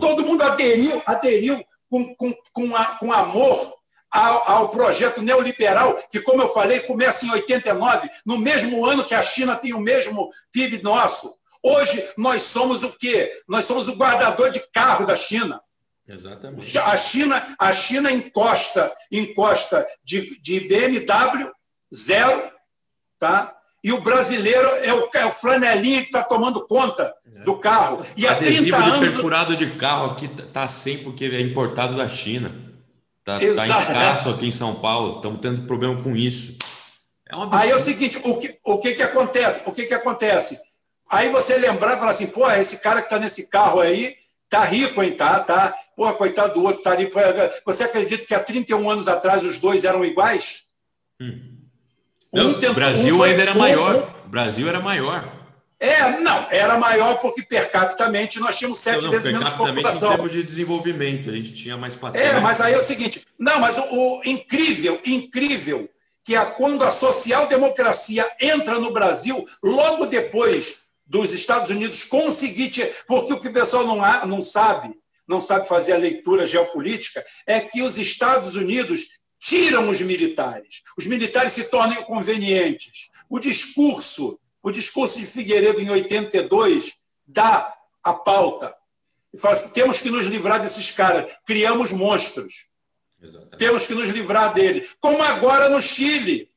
Todo 0.00 0.24
mundo 0.24 0.42
aderiu, 0.42 1.02
aderiu 1.06 1.64
com, 1.88 2.14
com, 2.14 2.34
com, 2.52 2.76
a, 2.76 2.84
com 2.96 3.12
amor 3.12 3.78
ao, 4.10 4.50
ao, 4.50 4.68
projeto 4.70 5.22
neoliberal, 5.22 5.94
que, 6.10 6.20
como 6.20 6.42
eu 6.42 6.52
falei, 6.52 6.80
começa 6.80 7.26
em 7.26 7.30
89, 7.30 8.08
no 8.24 8.38
mesmo 8.38 8.84
ano 8.84 9.04
que 9.04 9.14
a 9.14 9.22
China 9.22 9.56
tem 9.56 9.74
o 9.74 9.80
mesmo 9.80 10.28
PIB 10.52 10.82
nosso. 10.82 11.36
Hoje, 11.62 12.02
nós 12.16 12.42
somos 12.42 12.82
o 12.84 12.96
quê? 12.96 13.30
Nós 13.48 13.64
somos 13.64 13.88
o 13.88 13.96
guardador 13.96 14.50
de 14.50 14.60
carro 14.72 15.06
da 15.06 15.16
China. 15.16 15.60
Exatamente. 16.06 16.78
A 16.78 16.96
China, 16.96 17.56
a 17.58 17.72
China 17.72 18.10
encosta, 18.10 18.94
encosta 19.12 19.86
de, 20.02 20.40
de 20.40 20.60
BMW 20.60 21.50
zero, 21.94 22.50
tá? 23.18 23.57
E 23.82 23.92
o 23.92 24.00
brasileiro 24.00 24.66
é 24.82 24.92
o, 24.92 25.08
é 25.14 25.26
o 25.26 25.32
flanelinha 25.32 26.00
que 26.00 26.06
está 26.06 26.22
tomando 26.22 26.66
conta 26.66 27.14
é. 27.34 27.40
do 27.40 27.56
carro. 27.56 28.04
E 28.16 28.26
há 28.26 28.32
Adesivo 28.32 28.76
30 28.76 28.76
anos... 28.76 29.00
de 29.00 29.06
perfurado 29.06 29.56
de 29.56 29.70
carro 29.72 30.12
aqui 30.12 30.26
está 30.26 30.66
sem 30.66 30.98
porque 30.98 31.26
é 31.26 31.40
importado 31.40 31.96
da 31.96 32.08
China. 32.08 32.52
Está 33.20 33.38
tá, 33.38 33.66
tá 33.66 33.78
escasso 33.78 34.30
aqui 34.30 34.46
em 34.46 34.50
São 34.50 34.74
Paulo. 34.76 35.16
Estamos 35.16 35.40
tendo 35.40 35.62
problema 35.62 36.02
com 36.02 36.16
isso. 36.16 36.58
É 37.28 37.36
um 37.36 37.48
Aí 37.54 37.70
é 37.70 37.76
o 37.76 37.80
seguinte, 37.80 38.18
o 38.24 38.38
que, 38.38 38.58
o 38.64 38.78
que, 38.78 38.94
que 38.94 39.02
acontece? 39.02 39.62
O 39.66 39.72
que, 39.72 39.84
que 39.84 39.94
acontece? 39.94 40.58
Aí 41.10 41.30
você 41.30 41.56
lembrar 41.56 41.96
e 41.96 41.98
falar 41.98 42.10
assim, 42.10 42.26
pô, 42.26 42.50
esse 42.50 42.78
cara 42.78 43.00
que 43.00 43.06
está 43.06 43.18
nesse 43.18 43.48
carro 43.48 43.80
aí 43.80 44.16
tá 44.48 44.64
rico, 44.64 45.02
hein? 45.02 45.12
Tá, 45.12 45.40
tá. 45.40 45.74
Pô, 45.94 46.12
coitado 46.14 46.54
do 46.54 46.64
outro, 46.64 46.82
tá 46.82 46.92
ali. 46.92 47.10
Você 47.64 47.84
acredita 47.84 48.24
que 48.24 48.34
há 48.34 48.40
31 48.40 48.90
anos 48.90 49.08
atrás 49.08 49.44
os 49.44 49.58
dois 49.58 49.84
eram 49.84 50.04
iguais? 50.04 50.64
Hum. 51.20 51.57
Não, 52.32 52.50
um 52.50 52.58
tentou, 52.58 52.74
Brasil 52.74 53.16
um 53.16 53.22
ainda 53.22 53.42
era 53.42 53.54
maior. 53.54 54.14
O 54.24 54.28
Brasil 54.28 54.68
era 54.68 54.80
maior. 54.80 55.38
É, 55.80 56.18
não, 56.18 56.46
era 56.50 56.76
maior 56.76 57.18
porque 57.20 57.42
per 57.42 57.70
capitamente 57.70 58.40
nós 58.40 58.58
tínhamos 58.58 58.78
sete 58.78 59.04
não, 59.04 59.10
vezes 59.12 59.32
menos 59.32 59.52
população. 59.52 60.12
Em 60.12 60.16
termos 60.16 60.32
de 60.32 60.42
desenvolvimento, 60.42 61.30
a 61.30 61.32
gente 61.32 61.54
tinha 61.54 61.76
mais 61.76 61.94
patente. 61.94 62.24
É, 62.24 62.40
mas 62.40 62.60
aí 62.60 62.74
é 62.74 62.78
o 62.78 62.82
seguinte, 62.82 63.24
não, 63.38 63.60
mas 63.60 63.78
o, 63.78 63.84
o 63.90 64.22
incrível, 64.24 65.00
incrível, 65.06 65.88
que 66.24 66.34
é 66.34 66.44
quando 66.44 66.82
a 66.82 66.90
social-democracia 66.90 68.28
entra 68.40 68.80
no 68.80 68.92
Brasil, 68.92 69.46
logo 69.62 70.06
depois 70.06 70.78
dos 71.06 71.32
Estados 71.32 71.70
Unidos 71.70 72.04
conseguir, 72.04 72.70
porque 73.06 73.32
o 73.32 73.40
que 73.40 73.48
o 73.48 73.52
pessoal 73.52 73.86
não, 73.86 74.26
não 74.26 74.42
sabe, 74.42 74.94
não 75.28 75.40
sabe 75.40 75.68
fazer 75.68 75.92
a 75.92 75.98
leitura 75.98 76.44
geopolítica, 76.44 77.24
é 77.46 77.60
que 77.60 77.82
os 77.82 77.96
Estados 77.96 78.56
Unidos 78.56 79.06
tiram 79.38 79.88
os 79.88 80.00
militares. 80.00 80.82
Os 80.96 81.06
militares 81.06 81.52
se 81.52 81.64
tornam 81.64 82.00
inconvenientes. 82.00 83.08
O 83.28 83.38
discurso, 83.38 84.38
o 84.62 84.70
discurso 84.70 85.18
de 85.18 85.26
Figueiredo 85.26 85.80
em 85.80 85.90
82 85.90 86.94
dá 87.26 87.72
a 88.02 88.12
pauta. 88.12 88.74
Fala 89.38 89.54
assim, 89.54 89.70
temos 89.70 90.00
que 90.00 90.10
nos 90.10 90.26
livrar 90.26 90.60
desses 90.60 90.90
caras. 90.90 91.30
Criamos 91.46 91.92
monstros. 91.92 92.66
Exatamente. 93.22 93.56
Temos 93.58 93.86
que 93.86 93.94
nos 93.94 94.08
livrar 94.08 94.52
deles. 94.54 94.96
Como 95.00 95.22
agora 95.22 95.68
no 95.68 95.80
Chile. 95.80 96.50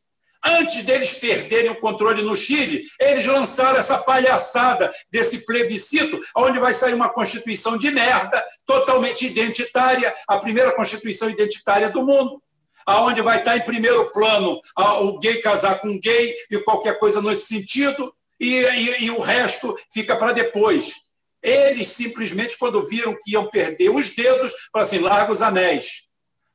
Antes 0.44 0.82
deles 0.82 1.14
perderem 1.14 1.70
o 1.70 1.80
controle 1.80 2.24
no 2.24 2.36
Chile, 2.36 2.84
eles 3.00 3.28
lançaram 3.28 3.78
essa 3.78 4.00
palhaçada 4.00 4.92
desse 5.12 5.46
plebiscito, 5.46 6.20
onde 6.36 6.58
vai 6.58 6.74
sair 6.74 6.96
uma 6.96 7.10
constituição 7.10 7.78
de 7.78 7.92
merda, 7.92 8.44
totalmente 8.66 9.24
identitária, 9.24 10.12
a 10.28 10.40
primeira 10.40 10.72
constituição 10.72 11.30
identitária 11.30 11.92
do 11.92 12.04
mundo 12.04 12.42
aonde 12.86 13.22
vai 13.22 13.40
estar 13.40 13.58
em 13.58 13.62
primeiro 13.62 14.12
plano 14.12 14.60
o 14.78 15.20
gay 15.20 15.42
casar 15.42 15.80
com 15.80 16.00
gay 16.00 16.36
e 16.50 16.60
qualquer 16.60 16.98
coisa 17.00 17.22
nesse 17.22 17.48
sentido, 17.48 18.14
e, 18.40 18.56
e, 18.56 19.06
e 19.06 19.12
o 19.12 19.20
resto 19.20 19.76
fica 19.94 20.16
para 20.16 20.34
depois. 20.34 21.02
Eles 21.42 21.88
simplesmente, 21.88 22.58
quando 22.58 22.86
viram 22.86 23.18
que 23.20 23.32
iam 23.32 23.48
perder 23.48 23.90
os 23.90 24.10
dedos, 24.12 24.54
falaram 24.72 24.88
assim: 24.88 25.00
larga 25.00 25.32
os 25.32 25.42
anéis. 25.42 26.08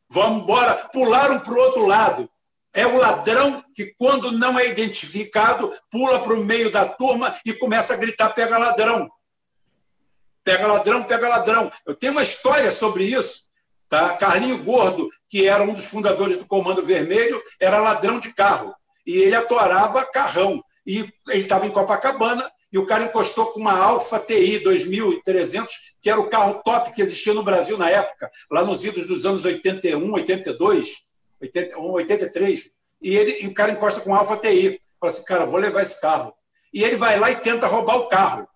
Vamos 0.09 0.43
embora. 0.43 0.89
Pularam 0.93 1.41
para 1.41 1.53
o 1.53 1.59
outro 1.59 1.87
lado. 1.87 2.31
É 2.73 2.87
o 2.87 2.97
ladrão 2.97 3.65
que, 3.75 3.95
quando 3.97 4.31
não 4.31 4.59
é 4.59 4.69
identificado, 4.69 5.73
pula 5.91 6.23
para 6.23 6.35
o 6.35 6.45
meio 6.45 6.71
da 6.71 6.87
turma 6.87 7.37
e 7.45 7.53
começa 7.55 7.95
a 7.95 7.97
gritar: 7.97 8.31
pega 8.31 8.59
ladrão. 8.59 9.11
Pega 10.45 10.67
ladrão, 10.67 11.03
pega 11.03 11.29
ladrão. 11.29 11.73
Eu 11.85 11.95
tenho 11.95 12.13
uma 12.13 12.23
história 12.23 12.71
sobre 12.71 13.05
isso. 13.05 13.46
Tá? 13.89 14.17
Carlinho 14.17 14.63
Gordo, 14.65 15.09
que 15.29 15.47
era 15.47 15.63
um 15.63 15.73
dos 15.73 15.87
fundadores 15.87 16.37
do 16.37 16.47
Comando 16.47 16.85
Vermelho, 16.85 17.41
era 17.61 17.79
ladrão 17.79 18.19
de 18.19 18.33
carro. 18.33 18.75
E 19.07 19.19
ele 19.19 19.37
atorava 19.37 20.05
carrão. 20.05 20.63
E 20.85 21.09
ele 21.29 21.43
estava 21.43 21.67
em 21.67 21.71
Copacabana 21.71 22.51
e 22.73 22.79
o 22.79 22.87
cara 22.87 23.05
encostou 23.05 23.47
com 23.47 23.61
uma 23.61 23.73
Alfa 23.73 24.19
TI 24.19 24.59
2300, 24.59 25.75
que 26.03 26.11
era 26.11 26.21
o 26.21 26.29
carro 26.29 26.63
top 26.65 26.93
que 26.93 27.01
existia 27.01 27.33
no 27.33 27.43
Brasil 27.43 27.79
na 27.79 27.89
época, 27.89 28.31
lá 28.51 28.65
nos 28.65 28.85
idos 28.85 29.07
dos 29.07 29.25
anos 29.25 29.45
81, 29.45 30.13
82, 30.13 30.97
81, 31.41 31.93
83. 31.93 32.71
E, 33.01 33.17
ele, 33.17 33.45
e 33.45 33.47
o 33.47 33.55
cara 33.55 33.73
encosta 33.73 34.01
com 34.01 34.11
uma 34.11 34.19
Alfa 34.19 34.37
TI. 34.37 34.81
Fala 35.01 35.13
assim, 35.13 35.25
cara, 35.25 35.47
vou 35.47 35.61
levar 35.61 35.83
esse 35.83 36.01
carro. 36.01 36.35
E 36.73 36.83
ele 36.83 36.97
vai 36.97 37.19
lá 37.19 37.31
e 37.31 37.37
tenta 37.37 37.67
roubar 37.67 37.97
o 37.97 38.09
carro. 38.09 38.49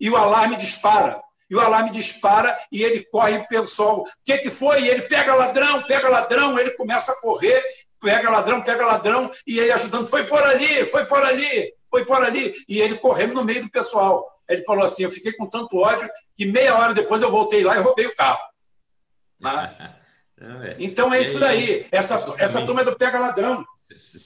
E 0.00 0.10
o 0.10 0.16
alarme 0.16 0.56
dispara 0.56 1.23
e 1.50 1.54
o 1.54 1.60
alarme 1.60 1.90
dispara 1.90 2.56
e 2.70 2.82
ele 2.82 3.04
corre 3.04 3.46
pelo 3.48 3.66
sol. 3.66 4.02
O 4.02 4.06
que, 4.24 4.38
que 4.38 4.50
foi? 4.50 4.82
E 4.82 4.88
ele 4.88 5.02
pega 5.02 5.34
ladrão, 5.34 5.82
pega 5.82 6.08
ladrão, 6.08 6.58
ele 6.58 6.70
começa 6.72 7.12
a 7.12 7.20
correr, 7.20 7.62
pega 8.00 8.30
ladrão, 8.30 8.62
pega 8.62 8.86
ladrão, 8.86 9.30
e 9.46 9.58
ele 9.58 9.72
ajudando, 9.72 10.06
foi 10.06 10.24
por 10.24 10.42
ali, 10.42 10.86
foi 10.86 11.04
por 11.06 11.22
ali, 11.22 11.74
foi 11.90 12.04
por 12.04 12.22
ali, 12.22 12.54
e 12.68 12.80
ele 12.80 12.96
correndo 12.96 13.34
no 13.34 13.44
meio 13.44 13.62
do 13.62 13.70
pessoal. 13.70 14.24
Ele 14.48 14.62
falou 14.64 14.84
assim: 14.84 15.04
eu 15.04 15.10
fiquei 15.10 15.32
com 15.32 15.46
tanto 15.46 15.78
ódio 15.78 16.08
que 16.36 16.46
meia 16.46 16.76
hora 16.76 16.92
depois 16.92 17.22
eu 17.22 17.30
voltei 17.30 17.64
lá 17.64 17.76
e 17.76 17.80
roubei 17.80 18.06
o 18.06 18.16
carro. 18.16 18.40
Né? 19.40 19.94
Então 20.78 21.14
é 21.14 21.20
isso 21.20 21.38
daí. 21.38 21.86
Essa, 21.92 22.34
essa 22.38 22.66
turma 22.66 22.82
é 22.82 22.84
do 22.84 22.96
pega 22.96 23.18
ladrão. 23.20 23.64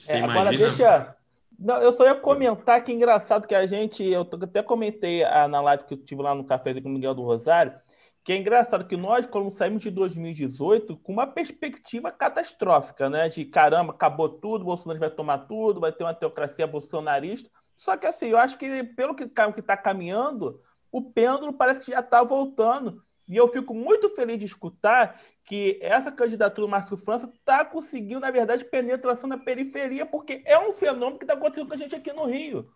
É, 0.09 0.19
agora 0.19 0.49
deixa, 0.49 1.15
Não, 1.61 1.81
eu 1.81 1.91
só 1.91 2.05
ia 2.05 2.15
comentar 2.15 2.81
que 2.83 2.89
é 2.91 2.95
engraçado 2.95 3.45
que 3.45 3.53
a 3.53 3.67
gente, 3.67 4.01
eu 4.03 4.21
até 4.21 4.63
comentei 4.63 5.25
na 5.49 5.59
live 5.59 5.83
que 5.83 5.93
eu 5.93 5.97
tive 5.97 6.21
lá 6.21 6.33
no 6.33 6.45
café 6.45 6.79
com 6.79 6.87
o 6.87 6.91
Miguel 6.91 7.13
do 7.13 7.21
Rosário, 7.21 7.77
que 8.23 8.31
é 8.31 8.37
engraçado 8.37 8.87
que 8.87 8.95
nós, 8.95 9.25
quando 9.25 9.51
saímos 9.51 9.81
de 9.81 9.91
2018, 9.91 10.95
com 10.97 11.11
uma 11.11 11.27
perspectiva 11.27 12.11
catastrófica, 12.11 13.09
né? 13.09 13.27
De 13.27 13.43
caramba, 13.43 13.91
acabou 13.91 14.29
tudo, 14.29 14.63
Bolsonaro 14.63 14.99
vai 14.99 15.09
tomar 15.09 15.39
tudo, 15.39 15.81
vai 15.81 15.91
ter 15.91 16.03
uma 16.03 16.13
teocracia 16.13 16.65
bolsonarista. 16.65 17.49
Só 17.75 17.97
que 17.97 18.07
assim, 18.07 18.27
eu 18.29 18.37
acho 18.37 18.57
que 18.57 18.83
pelo 18.83 19.15
que 19.15 19.23
está 19.25 19.75
caminhando, 19.75 20.61
o 20.91 21.01
pêndulo 21.11 21.51
parece 21.51 21.81
que 21.81 21.91
já 21.91 21.99
está 21.99 22.23
voltando. 22.23 23.03
E 23.29 23.37
eu 23.37 23.47
fico 23.47 23.75
muito 23.75 24.09
feliz 24.09 24.39
de 24.39 24.45
escutar 24.45 25.21
que 25.45 25.77
essa 25.81 26.11
candidatura 26.11 26.65
do 26.65 26.71
Márcio 26.71 26.97
França 26.97 27.31
está 27.31 27.63
conseguindo, 27.63 28.19
na 28.19 28.31
verdade, 28.31 28.65
penetração 28.65 29.29
na 29.29 29.37
periferia, 29.37 30.03
porque 30.03 30.41
é 30.45 30.57
um 30.57 30.73
fenômeno 30.73 31.19
que 31.19 31.25
está 31.25 31.35
acontecendo 31.35 31.67
com 31.67 31.75
a 31.75 31.77
gente 31.77 31.95
aqui 31.95 32.11
no 32.11 32.25
Rio. 32.25 32.67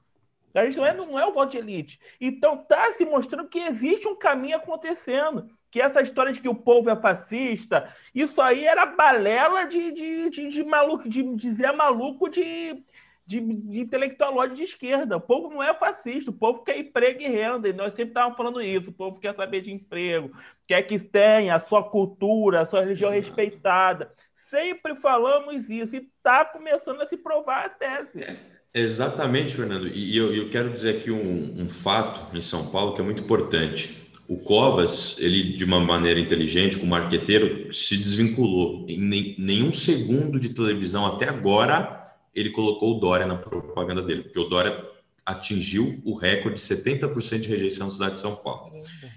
A 0.54 0.66
gente 0.66 0.78
não 0.78 0.86
é, 0.86 0.94
não 0.94 1.20
é 1.20 1.26
o 1.26 1.34
voto 1.34 1.54
de 1.54 1.58
elite. 1.58 2.00
Então 2.22 2.54
está 2.62 2.92
se 2.92 3.04
mostrando 3.04 3.50
que 3.50 3.58
existe 3.58 4.08
um 4.08 4.16
caminho 4.16 4.58
acontecendo. 4.58 5.50
Que 5.72 5.82
essa 5.82 6.04
história 6.04 6.32
de 6.32 6.40
que 6.40 6.48
o 6.48 6.54
povo 6.54 6.92
é 6.92 6.96
fascista, 6.96 7.92
isso 8.14 8.40
aí 8.40 8.64
era 8.64 8.86
balela 8.86 9.66
de, 9.66 9.92
de, 9.92 10.30
de, 10.30 10.48
de 10.50 10.64
maluco, 10.64 11.10
de 11.10 11.24
dizer 11.36 11.72
maluco 11.72 12.30
de, 12.30 12.84
de, 13.26 13.40
de 13.40 13.80
intelectualóide 13.80 14.56
de 14.56 14.64
esquerda. 14.64 15.18
O 15.18 15.22
povo 15.22 15.50
não 15.50 15.64
é 15.64 15.74
fascista, 15.74 16.30
o 16.30 16.34
povo 16.34 16.64
quer 16.64 16.78
emprego 16.78 17.22
e 17.22 17.28
renda, 17.28 17.70
e 17.70 17.74
nós 17.74 17.90
sempre 17.90 18.10
estávamos 18.10 18.38
falando 18.38 18.62
isso. 18.62 18.90
O 18.90 18.94
povo 18.94 19.20
quer 19.20 19.36
saber 19.36 19.62
de 19.62 19.72
emprego, 19.72 20.32
quer 20.68 20.82
que 20.84 21.00
tenha 21.00 21.56
a 21.56 21.60
sua 21.60 21.84
cultura, 21.84 22.62
a 22.62 22.66
sua 22.66 22.82
religião 22.82 23.10
uhum. 23.10 23.16
respeitada. 23.16 24.12
Sempre 24.34 24.96
falamos 24.96 25.70
isso, 25.70 25.96
e 25.96 26.00
está 26.00 26.46
começando 26.46 27.02
a 27.02 27.08
se 27.08 27.18
provar 27.18 27.66
a 27.66 27.70
tese. 27.70 28.20
É, 28.20 28.36
exatamente, 28.74 29.56
Fernando. 29.56 29.88
E 29.88 30.16
eu, 30.16 30.34
eu 30.36 30.50
quero 30.50 30.70
dizer 30.70 30.98
aqui 30.98 31.10
um, 31.10 31.54
um 31.58 31.70
fato 31.70 32.36
em 32.36 32.42
São 32.42 32.70
Paulo 32.72 32.94
que 32.94 33.02
é 33.02 33.04
muito 33.04 33.24
importante. 33.24 34.04
O 34.28 34.38
Covas, 34.38 35.18
ele 35.20 35.54
de 35.54 35.66
uma 35.66 35.80
maneira 35.80 36.20
inteligente, 36.20 36.78
como 36.78 36.92
marqueteiro, 36.92 37.74
se 37.74 37.98
desvinculou. 37.98 38.86
Em 38.88 39.36
nenhum 39.38 39.72
segundo 39.72 40.40
de 40.40 40.54
televisão 40.54 41.06
até 41.06 41.28
agora 41.28 42.03
ele 42.34 42.50
colocou 42.50 42.98
o 42.98 43.00
Dória 43.00 43.26
na 43.26 43.38
propaganda 43.38 44.02
dele, 44.02 44.24
porque 44.24 44.40
o 44.40 44.46
Dória 44.46 44.84
atingiu 45.26 46.02
o 46.04 46.16
recorde 46.16 46.60
de 46.60 46.68
70% 46.68 47.40
de 47.40 47.48
rejeição 47.48 47.88
na 47.88 47.94
cidade 47.94 48.16
de 48.16 48.20
São 48.20 48.36
Paulo. 48.36 48.74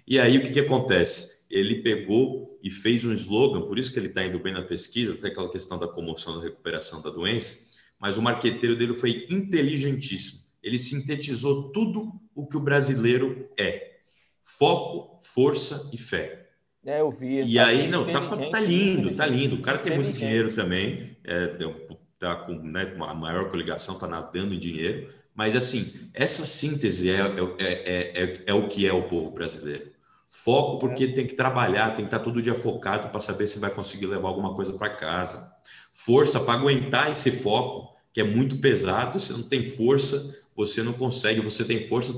E 0.06 0.18
aí 0.18 0.38
o 0.38 0.42
que, 0.42 0.52
que 0.52 0.60
acontece? 0.60 1.44
Ele 1.50 1.82
pegou 1.82 2.58
e 2.62 2.70
fez 2.70 3.04
um 3.04 3.12
slogan, 3.12 3.62
por 3.62 3.78
isso 3.78 3.92
que 3.92 3.98
ele 3.98 4.08
está 4.08 4.24
indo 4.24 4.38
bem 4.38 4.52
na 4.52 4.62
pesquisa, 4.62 5.14
até 5.14 5.28
aquela 5.28 5.50
questão 5.50 5.78
da 5.78 5.88
comoção 5.88 6.38
da 6.38 6.44
recuperação 6.44 7.02
da 7.02 7.10
doença, 7.10 7.66
mas 7.98 8.18
o 8.18 8.22
marqueteiro 8.22 8.76
dele 8.76 8.94
foi 8.94 9.26
inteligentíssimo. 9.30 10.40
Ele 10.62 10.78
sintetizou 10.78 11.70
tudo 11.72 12.12
o 12.34 12.46
que 12.46 12.56
o 12.56 12.60
brasileiro 12.60 13.48
é: 13.58 13.98
foco, 14.42 15.18
força 15.22 15.90
e 15.92 15.98
fé. 15.98 16.48
É, 16.84 17.00
eu 17.00 17.10
vi. 17.10 17.40
E 17.40 17.54
tá 17.54 17.66
aí, 17.66 17.88
não, 17.88 18.10
tá, 18.10 18.28
tá 18.50 18.60
lindo, 18.60 19.14
tá 19.14 19.26
lindo. 19.26 19.56
O 19.56 19.62
cara 19.62 19.78
tem 19.78 19.94
muito 19.96 20.12
dinheiro 20.12 20.54
também, 20.54 21.16
é, 21.24 21.48
tá 22.18 22.36
com 22.36 22.54
né, 22.54 22.92
uma 22.94 23.14
maior 23.14 23.48
coligação, 23.48 23.94
está 23.94 24.06
nadando 24.06 24.54
em 24.54 24.58
dinheiro. 24.58 25.12
Mas, 25.34 25.54
assim, 25.54 26.10
essa 26.14 26.46
síntese 26.46 27.10
é, 27.10 27.20
é, 27.58 28.22
é, 28.22 28.44
é, 28.46 28.54
o 28.54 28.68
que 28.68 28.86
é 28.86 28.92
o 28.92 29.02
povo 29.02 29.30
brasileiro. 29.30 29.90
Foco 30.28 30.78
porque 30.78 31.08
tem 31.08 31.26
que 31.26 31.34
trabalhar, 31.34 31.90
tem 31.90 32.04
que 32.04 32.14
estar 32.14 32.18
todo 32.18 32.42
dia 32.42 32.54
focado 32.54 33.08
para 33.10 33.20
saber 33.20 33.46
se 33.46 33.58
vai 33.58 33.70
conseguir 33.70 34.06
levar 34.06 34.28
alguma 34.28 34.54
coisa 34.54 34.72
para 34.72 34.90
casa. 34.90 35.52
Força 35.92 36.40
para 36.40 36.54
aguentar 36.54 37.10
esse 37.10 37.30
foco, 37.30 37.94
que 38.12 38.20
é 38.20 38.24
muito 38.24 38.58
pesado. 38.58 39.20
Você 39.20 39.32
não 39.32 39.42
tem 39.42 39.64
força, 39.64 40.42
você 40.54 40.82
não 40.82 40.94
consegue. 40.94 41.40
Você 41.40 41.64
tem 41.64 41.82
força 41.82 42.14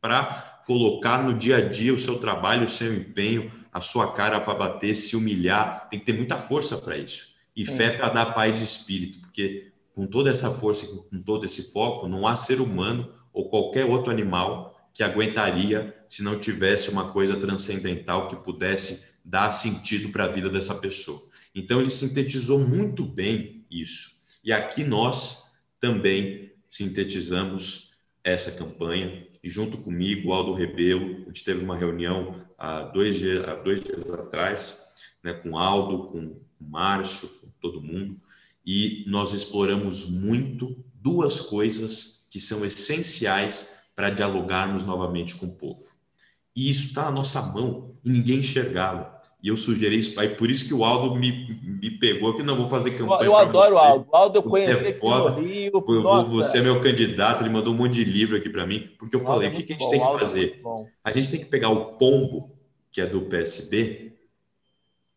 para 0.00 0.62
colocar 0.66 1.22
no 1.22 1.34
dia 1.34 1.58
a 1.58 1.60
dia 1.60 1.94
o 1.94 1.98
seu 1.98 2.18
trabalho, 2.18 2.64
o 2.64 2.68
seu 2.68 2.92
empenho, 2.92 3.50
a 3.72 3.80
sua 3.80 4.12
cara 4.12 4.40
para 4.40 4.54
bater, 4.54 4.94
se 4.94 5.16
humilhar. 5.16 5.88
Tem 5.88 6.00
que 6.00 6.06
ter 6.06 6.14
muita 6.14 6.36
força 6.36 6.76
para 6.76 6.98
isso 6.98 7.36
e 7.56 7.64
fé 7.64 7.90
para 7.90 8.10
dar 8.10 8.26
paz 8.34 8.58
de 8.58 8.64
espírito, 8.64 9.18
porque 9.36 9.70
com 9.94 10.06
toda 10.06 10.30
essa 10.30 10.50
força, 10.50 10.86
com 10.86 11.22
todo 11.22 11.44
esse 11.44 11.70
foco, 11.70 12.08
não 12.08 12.26
há 12.26 12.34
ser 12.34 12.58
humano 12.58 13.12
ou 13.34 13.50
qualquer 13.50 13.84
outro 13.84 14.10
animal 14.10 14.90
que 14.94 15.02
aguentaria 15.02 15.94
se 16.08 16.22
não 16.22 16.38
tivesse 16.38 16.88
uma 16.90 17.12
coisa 17.12 17.36
transcendental 17.36 18.28
que 18.28 18.36
pudesse 18.36 19.16
dar 19.22 19.50
sentido 19.50 20.08
para 20.08 20.24
a 20.24 20.28
vida 20.28 20.48
dessa 20.48 20.74
pessoa. 20.74 21.20
Então 21.54 21.80
ele 21.80 21.90
sintetizou 21.90 22.58
muito 22.58 23.04
bem 23.04 23.66
isso. 23.70 24.16
E 24.42 24.52
aqui 24.52 24.84
nós 24.84 25.52
também 25.78 26.52
sintetizamos 26.68 27.92
essa 28.24 28.52
campanha 28.52 29.26
e 29.42 29.50
junto 29.50 29.78
comigo, 29.78 30.32
Aldo 30.32 30.54
Rebelo, 30.54 31.22
a 31.22 31.26
gente 31.26 31.44
teve 31.44 31.62
uma 31.62 31.76
reunião 31.76 32.42
há 32.56 32.82
dois 32.82 33.16
dias, 33.16 33.46
há 33.46 33.54
dois 33.54 33.84
dias 33.84 34.10
atrás, 34.10 34.82
né, 35.22 35.34
com 35.34 35.58
Aldo, 35.58 36.06
com 36.06 36.40
Márcio, 36.58 37.28
com 37.40 37.50
todo 37.60 37.82
mundo, 37.82 38.20
e 38.66 39.04
nós 39.06 39.32
exploramos 39.32 40.10
muito 40.10 40.76
duas 40.94 41.40
coisas 41.40 42.26
que 42.30 42.40
são 42.40 42.64
essenciais 42.64 43.80
para 43.94 44.10
dialogarmos 44.10 44.82
novamente 44.82 45.36
com 45.36 45.46
o 45.46 45.52
povo. 45.52 45.82
E 46.54 46.68
isso 46.70 46.86
está 46.86 47.04
na 47.04 47.12
nossa 47.12 47.40
mão 47.40 47.94
e 48.04 48.10
ninguém 48.10 48.40
enxergava. 48.40 49.14
E 49.42 49.48
eu 49.48 49.56
sugeri 49.56 49.96
isso, 49.96 50.18
aí 50.18 50.30
por 50.30 50.50
isso 50.50 50.66
que 50.66 50.74
o 50.74 50.84
Aldo 50.84 51.14
me, 51.14 51.60
me 51.80 51.90
pegou 51.98 52.34
que 52.34 52.42
não 52.42 52.56
vou 52.56 52.68
fazer 52.68 52.92
campanha. 52.92 53.20
Eu, 53.20 53.26
eu 53.26 53.36
adoro 53.36 53.74
o 53.76 53.78
Aldo. 53.78 54.08
O 54.10 54.16
Aldo 54.16 54.38
eu 54.38 54.42
conheci 54.42 54.86
é 54.86 54.92
foda. 54.94 55.40
Rio. 55.40 55.84
Você 56.30 56.58
é 56.58 56.62
meu 56.62 56.80
candidato, 56.80 57.42
ele 57.42 57.50
mandou 57.50 57.72
um 57.72 57.76
monte 57.76 57.94
de 57.94 58.04
livro 58.04 58.36
aqui 58.36 58.48
para 58.48 58.66
mim, 58.66 58.90
porque 58.98 59.14
eu 59.14 59.20
falei: 59.20 59.48
é 59.48 59.52
o 59.52 59.54
que, 59.54 59.62
que 59.62 59.72
a 59.74 59.76
gente 59.76 59.84
bom, 59.84 59.90
tem 59.90 60.00
que 60.00 60.06
é 60.06 60.18
fazer? 60.18 60.60
É 60.64 60.86
a 61.04 61.12
gente 61.12 61.30
tem 61.30 61.38
que 61.38 61.46
pegar 61.46 61.68
o 61.68 61.96
pombo, 61.96 62.50
que 62.90 63.00
é 63.00 63.06
do 63.06 63.20
PSB, 63.22 64.15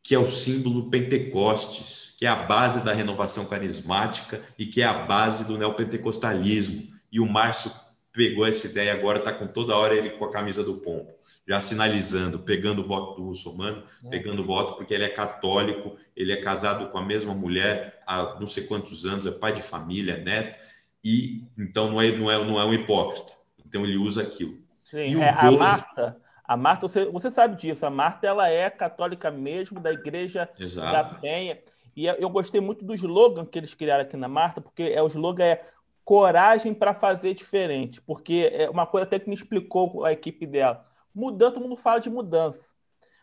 que 0.04 0.16
é 0.16 0.20
o 0.20 0.28
símbolo 0.28 0.90
Pentecostes, 0.90 2.16
que 2.18 2.26
é 2.26 2.30
a 2.30 2.36
base 2.36 2.84
da 2.84 2.94
renovação 2.94 3.46
carismática 3.46 4.42
e 4.58 4.66
que 4.66 4.82
é 4.82 4.86
a 4.86 5.06
base 5.06 5.46
do 5.46 5.58
neopentecostalismo. 5.58 6.90
E 7.12 7.20
o 7.20 7.26
Márcio 7.26 7.72
pegou 8.12 8.46
essa 8.46 8.68
ideia 8.68 8.94
agora, 8.94 9.20
está 9.20 9.32
com 9.32 9.48
toda 9.48 9.76
hora 9.76 9.96
ele 9.96 10.10
com 10.12 10.26
a 10.26 10.32
camisa 10.32 10.64
do 10.64 10.76
pombo, 10.76 11.12
já 11.48 11.62
sinalizando, 11.62 12.40
pegando 12.40 12.82
o 12.82 12.88
voto 12.88 13.16
do 13.16 13.28
muçulmano, 13.28 13.84
é. 14.04 14.10
pegando 14.10 14.42
o 14.42 14.46
voto 14.46 14.76
porque 14.76 14.94
ele 14.94 15.06
é 15.06 15.10
católico, 15.10 15.96
ele 16.16 16.32
é 16.32 16.38
casado 16.38 16.90
com 16.90 16.98
a 16.98 17.06
mesma 17.06 17.34
mulher 17.34 18.02
há 18.06 18.40
não 18.40 18.48
sei 18.48 18.64
quantos 18.64 19.06
anos, 19.06 19.26
é 19.26 19.32
pai 19.32 19.54
de 19.54 19.62
família, 19.62 20.14
é 20.14 20.24
neto, 20.24 20.60
e 21.04 21.44
então 21.58 21.90
não 21.90 22.02
é, 22.02 22.12
não 22.12 22.30
é, 22.30 22.46
não 22.46 22.60
é 22.60 22.66
um 22.66 22.74
hipócrita. 22.74 23.34
Então 23.66 23.86
ele 23.86 23.98
usa 23.98 24.24
aquilo. 24.24 24.58
Sim, 24.84 25.06
e 25.06 25.16
o 25.16 25.22
é, 25.22 25.32
12... 25.40 25.56
a 25.56 25.60
Marta 25.60 26.22
a 26.50 26.58
Marta, 26.58 26.88
você, 26.88 27.06
você 27.06 27.30
sabe 27.30 27.56
disso, 27.56 27.86
a 27.86 27.92
Marta 27.92 28.26
ela 28.26 28.50
é 28.50 28.72
católica 28.72 29.30
mesmo, 29.30 29.80
da 29.80 29.94
igreja 29.94 30.50
Exato. 30.60 30.92
da 30.92 31.04
Penha. 31.20 31.60
E 31.96 32.08
eu 32.08 32.28
gostei 32.28 32.60
muito 32.60 32.84
do 32.84 32.96
slogan 32.96 33.46
que 33.46 33.60
eles 33.60 33.76
criaram 33.76 34.02
aqui 34.02 34.18
na 34.18 34.28
Marta, 34.28 34.60
porque 34.60 34.82
é, 34.82 35.00
o 35.00 35.06
slogan 35.06 35.44
é 35.44 35.64
coragem 36.04 36.74
para 36.74 36.92
fazer 36.92 37.36
diferente. 37.36 38.02
Porque 38.02 38.50
é 38.52 38.68
uma 38.68 38.88
coisa 38.88 39.06
até 39.06 39.20
que 39.20 39.30
me 39.30 39.36
explicou 39.36 40.04
a 40.04 40.12
equipe 40.12 40.48
dela. 40.48 40.84
Mudando, 41.14 41.54
todo 41.54 41.62
mundo 41.62 41.76
fala 41.76 42.00
de 42.00 42.10
mudança. 42.10 42.74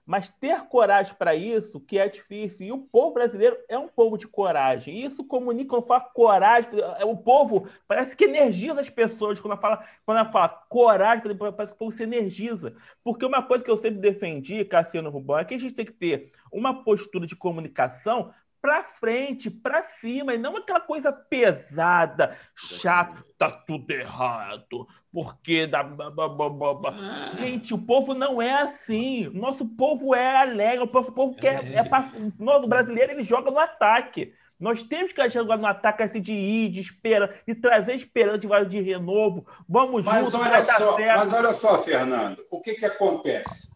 Mas 0.06 0.28
ter 0.28 0.60
coragem 0.68 1.16
para 1.18 1.34
isso, 1.34 1.80
que 1.80 1.98
é 1.98 2.08
difícil. 2.08 2.64
E 2.64 2.70
o 2.70 2.78
povo 2.78 3.14
brasileiro 3.14 3.58
é 3.68 3.76
um 3.76 3.88
povo 3.88 4.16
de 4.16 4.28
coragem. 4.28 4.96
Isso 5.04 5.24
comunica, 5.24 5.70
quando 5.70 5.84
fala 5.84 6.00
coragem, 6.00 6.70
é, 7.00 7.04
o 7.04 7.16
povo 7.16 7.68
parece 7.88 8.16
que 8.16 8.24
energiza 8.24 8.80
as 8.80 8.88
pessoas. 8.88 9.40
Quando 9.40 9.52
ela 9.54 9.60
fala, 9.60 9.84
quando 10.04 10.18
ela 10.18 10.30
fala 10.30 10.48
coragem, 10.48 11.36
parece 11.36 11.72
que 11.72 11.76
o 11.76 11.78
povo 11.78 11.96
se 11.96 12.04
energiza. 12.04 12.76
Porque 13.02 13.26
uma 13.26 13.42
coisa 13.42 13.64
que 13.64 13.70
eu 13.70 13.76
sempre 13.76 13.98
defendi, 13.98 14.64
Cassiano 14.64 15.10
Rubão, 15.10 15.40
é 15.40 15.44
que 15.44 15.54
a 15.54 15.58
gente 15.58 15.74
tem 15.74 15.84
que 15.84 15.92
ter 15.92 16.30
uma 16.52 16.84
postura 16.84 17.26
de 17.26 17.34
comunicação 17.34 18.32
para 18.60 18.84
frente, 18.84 19.50
para 19.50 19.82
cima, 19.82 20.34
e 20.34 20.38
não 20.38 20.56
aquela 20.56 20.80
coisa 20.80 21.12
pesada, 21.12 22.36
chata, 22.54 23.24
tá 23.38 23.50
tudo 23.50 23.90
errado, 23.90 24.86
porque 25.12 25.66
da 25.66 25.80
ah. 25.80 27.30
gente, 27.38 27.72
o 27.72 27.78
povo 27.78 28.14
não 28.14 28.40
é 28.40 28.62
assim. 28.62 29.30
Nosso 29.32 29.66
povo 29.66 30.14
é 30.14 30.36
alegre, 30.36 30.84
o 30.84 30.92
nosso 30.92 31.12
povo 31.12 31.34
quer 31.34 31.72
é, 31.72 31.82
pra... 31.82 32.08
nós 32.38 32.66
brasileiro 32.66 33.12
ele 33.12 33.22
joga 33.22 33.50
no 33.50 33.58
ataque. 33.58 34.32
Nós 34.58 34.82
temos 34.82 35.12
que 35.12 35.28
jogar 35.28 35.58
no 35.58 35.66
ataque 35.66 36.02
assim 36.02 36.20
de 36.20 36.32
ir, 36.32 36.70
de 36.70 36.80
espera, 36.80 37.38
de 37.46 37.54
trazer 37.54 37.94
esperança 37.94 38.38
de, 38.38 38.48
de 38.68 38.80
renovo. 38.80 39.46
Vamos 39.68 40.02
mas 40.02 40.30
juntos, 40.30 40.46
olha 40.46 40.62
só, 40.62 40.98
Mas 40.98 41.32
olha 41.32 41.52
só, 41.52 41.78
Fernando, 41.78 42.42
o 42.50 42.60
que, 42.60 42.74
que 42.74 42.86
acontece? 42.86 43.75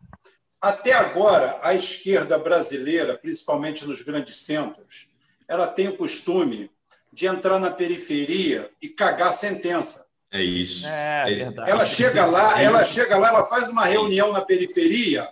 Até 0.60 0.92
agora, 0.92 1.58
a 1.62 1.74
esquerda 1.74 2.38
brasileira, 2.38 3.16
principalmente 3.16 3.86
nos 3.86 4.02
grandes 4.02 4.36
centros, 4.36 5.08
ela 5.48 5.66
tem 5.66 5.88
o 5.88 5.96
costume 5.96 6.70
de 7.12 7.26
entrar 7.26 7.58
na 7.58 7.70
periferia 7.70 8.70
e 8.80 8.88
cagar 8.88 9.32
sentença. 9.32 10.06
É 10.30 10.42
isso. 10.42 10.86
É, 10.86 11.24
é 11.26 11.70
ela 11.70 11.84
chega 11.84 12.24
lá, 12.26 12.60
é 12.60 12.64
ela 12.64 12.84
chega 12.84 13.18
lá, 13.18 13.28
ela 13.28 13.44
faz 13.44 13.68
uma 13.68 13.84
reunião 13.84 14.32
na 14.32 14.42
periferia. 14.42 15.28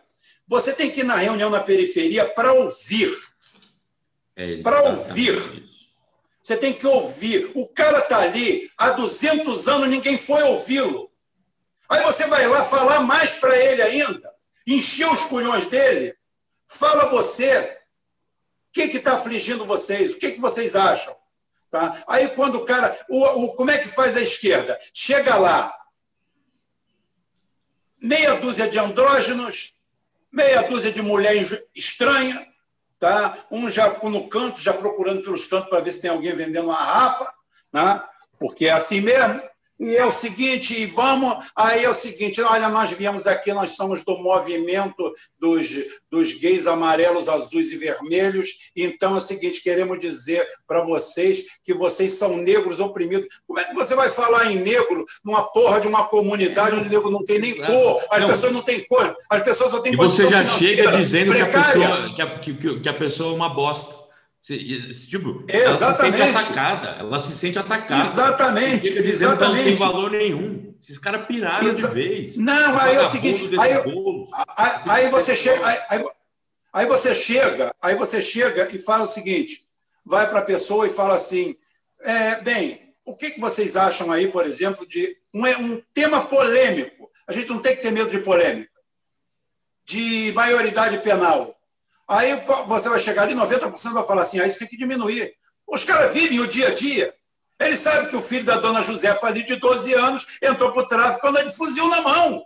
Você 0.47 0.73
tem 0.73 0.91
que 0.91 1.01
ir 1.01 1.05
na 1.05 1.17
reunião 1.17 1.51
na 1.51 1.61
periferia 1.61 2.25
para 2.25 2.53
ouvir. 2.53 3.15
É 4.35 4.57
para 4.63 4.91
ouvir. 4.91 5.69
Você 6.43 6.57
tem 6.57 6.73
que 6.73 6.87
ouvir. 6.87 7.51
O 7.55 7.69
cara 7.69 7.99
está 7.99 8.21
ali 8.21 8.71
há 8.79 8.91
200 8.91 9.69
anos, 9.69 9.89
ninguém 9.89 10.17
foi 10.17 10.43
ouvi-lo. 10.45 11.11
Aí 11.89 12.03
você 12.03 12.27
vai 12.27 12.47
lá 12.49 12.65
falar 12.65 13.01
mais 13.01 13.35
para 13.35 13.57
ele 13.57 13.83
ainda, 13.83 14.33
encher 14.75 15.11
os 15.11 15.25
culhões 15.25 15.65
dele. 15.67 16.17
Fala 16.67 17.09
você. 17.09 17.79
O 18.69 18.73
que 18.73 18.97
está 18.97 19.15
afligindo 19.15 19.65
vocês? 19.65 20.13
O 20.13 20.19
que, 20.19 20.33
que 20.33 20.41
vocês 20.41 20.77
acham? 20.77 21.17
Tá? 21.71 22.03
Aí 22.07 22.29
quando 22.29 22.57
o 22.57 22.65
cara. 22.65 22.99
O, 23.09 23.45
o, 23.45 23.55
como 23.55 23.71
é 23.71 23.79
que 23.79 23.89
faz 23.89 24.17
a 24.17 24.21
esquerda? 24.21 24.79
Chega 24.93 25.37
lá. 25.37 25.75
Meia 28.01 28.35
dúzia 28.35 28.69
de 28.69 28.79
andrógenos, 28.79 29.75
meia 30.31 30.63
dúzia 30.63 30.93
de 30.93 31.03
mulher 31.03 31.35
estranha, 31.75 32.47
tá? 32.97 33.37
um 33.51 33.69
já 33.69 33.99
no 34.05 34.29
canto, 34.29 34.61
já 34.61 34.73
procurando 34.73 35.23
pelos 35.23 35.47
cantos 35.47 35.69
para 35.69 35.81
ver 35.81 35.91
se 35.91 36.03
tem 36.03 36.11
alguém 36.11 36.33
vendendo 36.33 36.67
uma 36.67 36.77
rapa, 36.77 37.35
né? 37.73 38.01
porque 38.39 38.67
é 38.67 38.71
assim 38.71 39.01
mesmo. 39.01 39.43
E 39.81 39.97
é 39.97 40.05
o 40.05 40.11
seguinte, 40.11 40.87
vamos. 40.87 41.45
Aí 41.55 41.85
é 41.85 41.91
o 41.91 41.95
seguinte: 41.95 42.41
olha, 42.43 42.69
nós 42.69 42.91
viemos 42.91 43.27
aqui, 43.27 43.53
nós 43.53 43.71
somos 43.71 44.05
do 44.05 44.19
movimento 44.19 45.13
dos, 45.39 45.69
dos 46.11 46.35
gays 46.35 46.67
amarelos, 46.67 47.29
azuis 47.29 47.73
e 47.73 47.77
vermelhos. 47.77 48.49
Então 48.75 49.15
é 49.15 49.19
o 49.19 49.21
seguinte: 49.21 49.63
queremos 49.63 50.01
dizer 50.01 50.45
para 50.67 50.83
vocês 50.83 51.45
que 51.63 51.73
vocês 51.73 52.13
são 52.13 52.37
negros 52.37 52.81
oprimidos. 52.81 53.29
Como 53.47 53.61
é 53.61 53.65
que 53.65 53.75
você 53.75 53.95
vai 53.95 54.11
falar 54.11 54.51
em 54.51 54.57
negro 54.57 55.05
numa 55.25 55.45
porra 55.45 55.81
de 55.81 55.87
uma 55.87 56.05
comunidade 56.05 56.75
onde 56.75 56.89
negro 56.89 57.11
não 57.11 57.25
tem 57.25 57.39
nem 57.39 57.55
cor? 57.57 58.03
As 58.11 58.21
não. 58.21 58.29
pessoas 58.29 58.53
não 58.53 58.63
têm 58.63 58.85
cor, 58.85 59.17
as 59.31 59.43
pessoas 59.43 59.71
só 59.71 59.81
têm 59.81 59.93
E 59.93 59.97
você 59.97 60.29
já 60.29 60.45
chega 60.47 60.91
dizendo 60.91 61.33
que 61.33 61.41
a, 61.41 61.47
pessoa, 61.47 62.15
que, 62.15 62.23
a, 62.23 62.39
que, 62.39 62.81
que 62.81 62.89
a 62.89 62.95
pessoa 62.95 63.33
é 63.33 63.37
uma 63.37 63.49
bosta. 63.49 64.08
Tipo, 64.57 65.45
ela 65.47 65.77
se 65.77 66.01
sente 66.01 66.23
atacada, 66.23 66.89
ela 66.99 67.21
se 67.21 67.37
sente 67.37 67.59
atacada. 67.59 68.03
Exatamente. 68.03 68.89
Fica 68.89 69.03
dizendo 69.03 69.33
exatamente. 69.33 69.65
que 69.65 69.71
não 69.71 69.77
tem 69.77 69.77
valor 69.77 70.11
nenhum. 70.11 70.75
Esses 70.83 70.99
caras 70.99 71.27
piraram 71.27 71.67
Exa 71.67 71.89
de 71.89 71.95
vez. 71.95 72.39
Não, 72.39 72.79
aí 72.79 72.97
é 72.97 73.01
o 73.01 73.09
seguinte, 73.09 73.47
aí, 73.61 73.73
aí, 74.57 74.81
aí 74.89 75.11
você 75.11 75.37
chega, 75.37 75.67
aí, 75.91 76.05
aí, 76.73 76.87
você 76.87 77.15
chega, 77.15 77.75
aí 77.83 77.95
você 77.97 78.23
chega 78.23 78.69
e 78.75 78.81
fala 78.81 79.05
o 79.05 79.09
seguinte, 79.09 79.65
vai 80.07 80.31
para 80.31 80.39
a 80.39 80.45
pessoa 80.45 80.87
e 80.87 80.91
fala 80.91 81.15
assim, 81.17 81.57
é, 82.01 82.41
bem, 82.41 82.95
o 83.05 83.17
que, 83.17 83.33
que 83.33 83.41
vocês 83.41 83.77
acham 83.77 84.11
aí, 84.13 84.29
por 84.29 84.47
exemplo, 84.47 84.87
de 84.87 85.17
um, 85.35 85.47
um 85.47 85.83
tema 85.93 86.25
polêmico? 86.25 87.11
A 87.27 87.33
gente 87.33 87.51
não 87.51 87.59
tem 87.59 87.77
que 87.77 87.83
ter 87.83 87.91
medo 87.91 88.11
de 88.11 88.21
polêmica, 88.21 88.71
de 89.85 90.33
maioridade 90.35 90.99
penal. 90.99 91.58
Aí 92.09 92.43
você 92.67 92.89
vai 92.89 92.99
chegar 92.99 93.25
ali, 93.25 93.35
90% 93.35 93.93
vai 93.93 94.07
falar 94.07 94.23
assim, 94.23 94.41
ah, 94.41 94.47
isso 94.47 94.59
tem 94.59 94.67
que 94.67 94.79
diminuir. 94.79 95.35
Os 95.67 95.85
caras 95.85 96.15
vivem 96.15 96.41
o 96.41 96.47
dia 96.47 96.69
a 96.69 96.75
dia. 96.75 97.15
Eles 97.61 97.81
sabem 97.81 98.09
que 98.09 98.17
o 98.17 98.23
filho 98.23 98.45
da 98.45 98.57
dona 98.57 98.81
Josefa 98.81 99.27
ali, 99.27 99.43
de 99.43 99.57
12 99.57 99.93
anos, 99.93 100.27
entrou 100.43 100.73
para 100.73 100.83
o 100.83 100.87
tráfico 100.87 101.27
andando 101.27 101.51
de 101.51 101.57
fuzil 101.57 101.87
na 101.89 102.01
mão. 102.01 102.43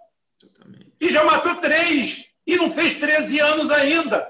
E 1.00 1.10
já 1.10 1.22
matou 1.22 1.54
três. 1.56 2.24
E 2.44 2.56
não 2.56 2.72
fez 2.72 2.96
13 2.96 3.38
anos 3.38 3.70
ainda. 3.70 4.28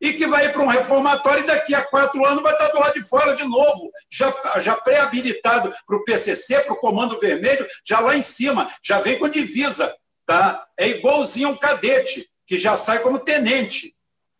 E 0.00 0.14
que 0.14 0.26
vai 0.26 0.50
para 0.50 0.62
um 0.62 0.66
reformatório 0.66 1.44
e 1.44 1.46
daqui 1.46 1.74
a 1.74 1.84
quatro 1.84 2.24
anos 2.24 2.42
vai 2.42 2.52
estar 2.52 2.68
do 2.68 2.80
lado 2.80 2.94
de 2.94 3.06
fora 3.06 3.36
de 3.36 3.44
novo, 3.44 3.90
já, 4.10 4.34
já 4.58 4.74
pré-habilitado 4.74 5.72
para 5.86 5.96
o 5.96 6.02
PCC, 6.04 6.60
para 6.60 6.72
o 6.72 6.78
Comando 6.78 7.20
Vermelho, 7.20 7.66
já 7.86 8.00
lá 8.00 8.16
em 8.16 8.22
cima, 8.22 8.68
já 8.82 8.98
vem 9.00 9.18
com 9.18 9.28
divisa. 9.28 9.94
Tá? 10.26 10.66
É 10.76 10.88
igualzinho 10.88 11.50
um 11.50 11.56
cadete, 11.56 12.26
que 12.46 12.56
já 12.56 12.76
sai 12.76 13.00
como 13.00 13.18
tenente 13.18 13.94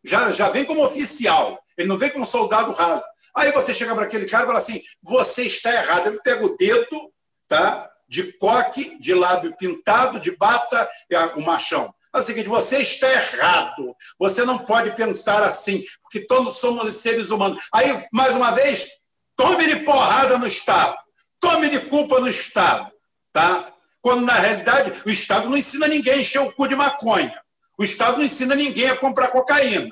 já, 0.04 0.30
já 0.30 0.48
vem 0.48 0.64
como 0.64 0.84
oficial, 0.84 1.62
ele 1.76 1.88
não 1.88 1.98
vem 1.98 2.10
como 2.10 2.26
soldado 2.26 2.72
raso. 2.72 3.02
Aí 3.36 3.52
você 3.52 3.74
chega 3.74 3.94
para 3.94 4.04
aquele 4.04 4.26
cara 4.26 4.44
e 4.44 4.46
fala 4.46 4.58
assim: 4.58 4.82
você 5.02 5.42
está 5.42 5.72
errado. 5.72 6.08
Ele 6.08 6.20
pega 6.20 6.44
o 6.44 6.56
dedo 6.56 7.12
tá, 7.48 7.90
de 8.08 8.32
coque, 8.34 8.98
de 8.98 9.14
lábio 9.14 9.56
pintado, 9.56 10.20
de 10.20 10.36
bata, 10.36 10.88
o 11.36 11.40
machão. 11.42 11.92
É 12.14 12.18
o 12.18 12.22
seguinte: 12.22 12.48
você 12.48 12.78
está 12.78 13.10
errado. 13.10 13.94
Você 14.18 14.44
não 14.44 14.58
pode 14.58 14.94
pensar 14.96 15.42
assim, 15.42 15.84
porque 16.02 16.26
todos 16.26 16.58
somos 16.58 16.94
seres 16.96 17.30
humanos. 17.30 17.62
Aí, 17.72 18.06
mais 18.12 18.34
uma 18.34 18.50
vez, 18.50 18.88
tome-lhe 19.36 19.84
porrada 19.84 20.36
no 20.36 20.46
Estado, 20.46 20.96
tome-lhe 21.38 21.80
culpa 21.86 22.20
no 22.20 22.28
Estado. 22.28 22.90
Tá? 23.32 23.72
Quando, 24.02 24.24
na 24.24 24.34
realidade, 24.34 25.02
o 25.06 25.10
Estado 25.10 25.48
não 25.48 25.56
ensina 25.56 25.86
ninguém 25.86 26.14
a 26.14 26.18
encher 26.18 26.40
o 26.40 26.52
cu 26.52 26.66
de 26.66 26.74
maconha. 26.74 27.40
O 27.80 27.82
Estado 27.82 28.18
não 28.18 28.24
ensina 28.24 28.54
ninguém 28.54 28.90
a 28.90 28.96
comprar 28.96 29.28
cocaína. 29.28 29.90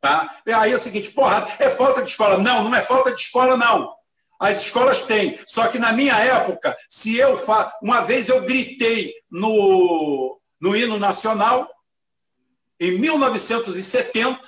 Tá? 0.00 0.36
E 0.44 0.52
aí 0.52 0.72
é 0.72 0.74
o 0.74 0.78
seguinte, 0.80 1.12
porra, 1.12 1.46
é 1.60 1.70
falta 1.70 2.02
de 2.02 2.10
escola. 2.10 2.38
Não, 2.38 2.64
não 2.64 2.74
é 2.74 2.82
falta 2.82 3.14
de 3.14 3.20
escola, 3.20 3.56
não. 3.56 3.94
As 4.40 4.62
escolas 4.62 5.04
têm. 5.04 5.38
Só 5.46 5.68
que 5.68 5.78
na 5.78 5.92
minha 5.92 6.18
época, 6.18 6.76
se 6.90 7.16
eu 7.16 7.36
fa... 7.36 7.72
uma 7.80 8.00
vez 8.00 8.28
eu 8.28 8.42
gritei 8.42 9.14
no, 9.30 10.40
no 10.60 10.74
hino 10.74 10.98
nacional, 10.98 11.70
em 12.80 12.98
1970, 12.98 14.40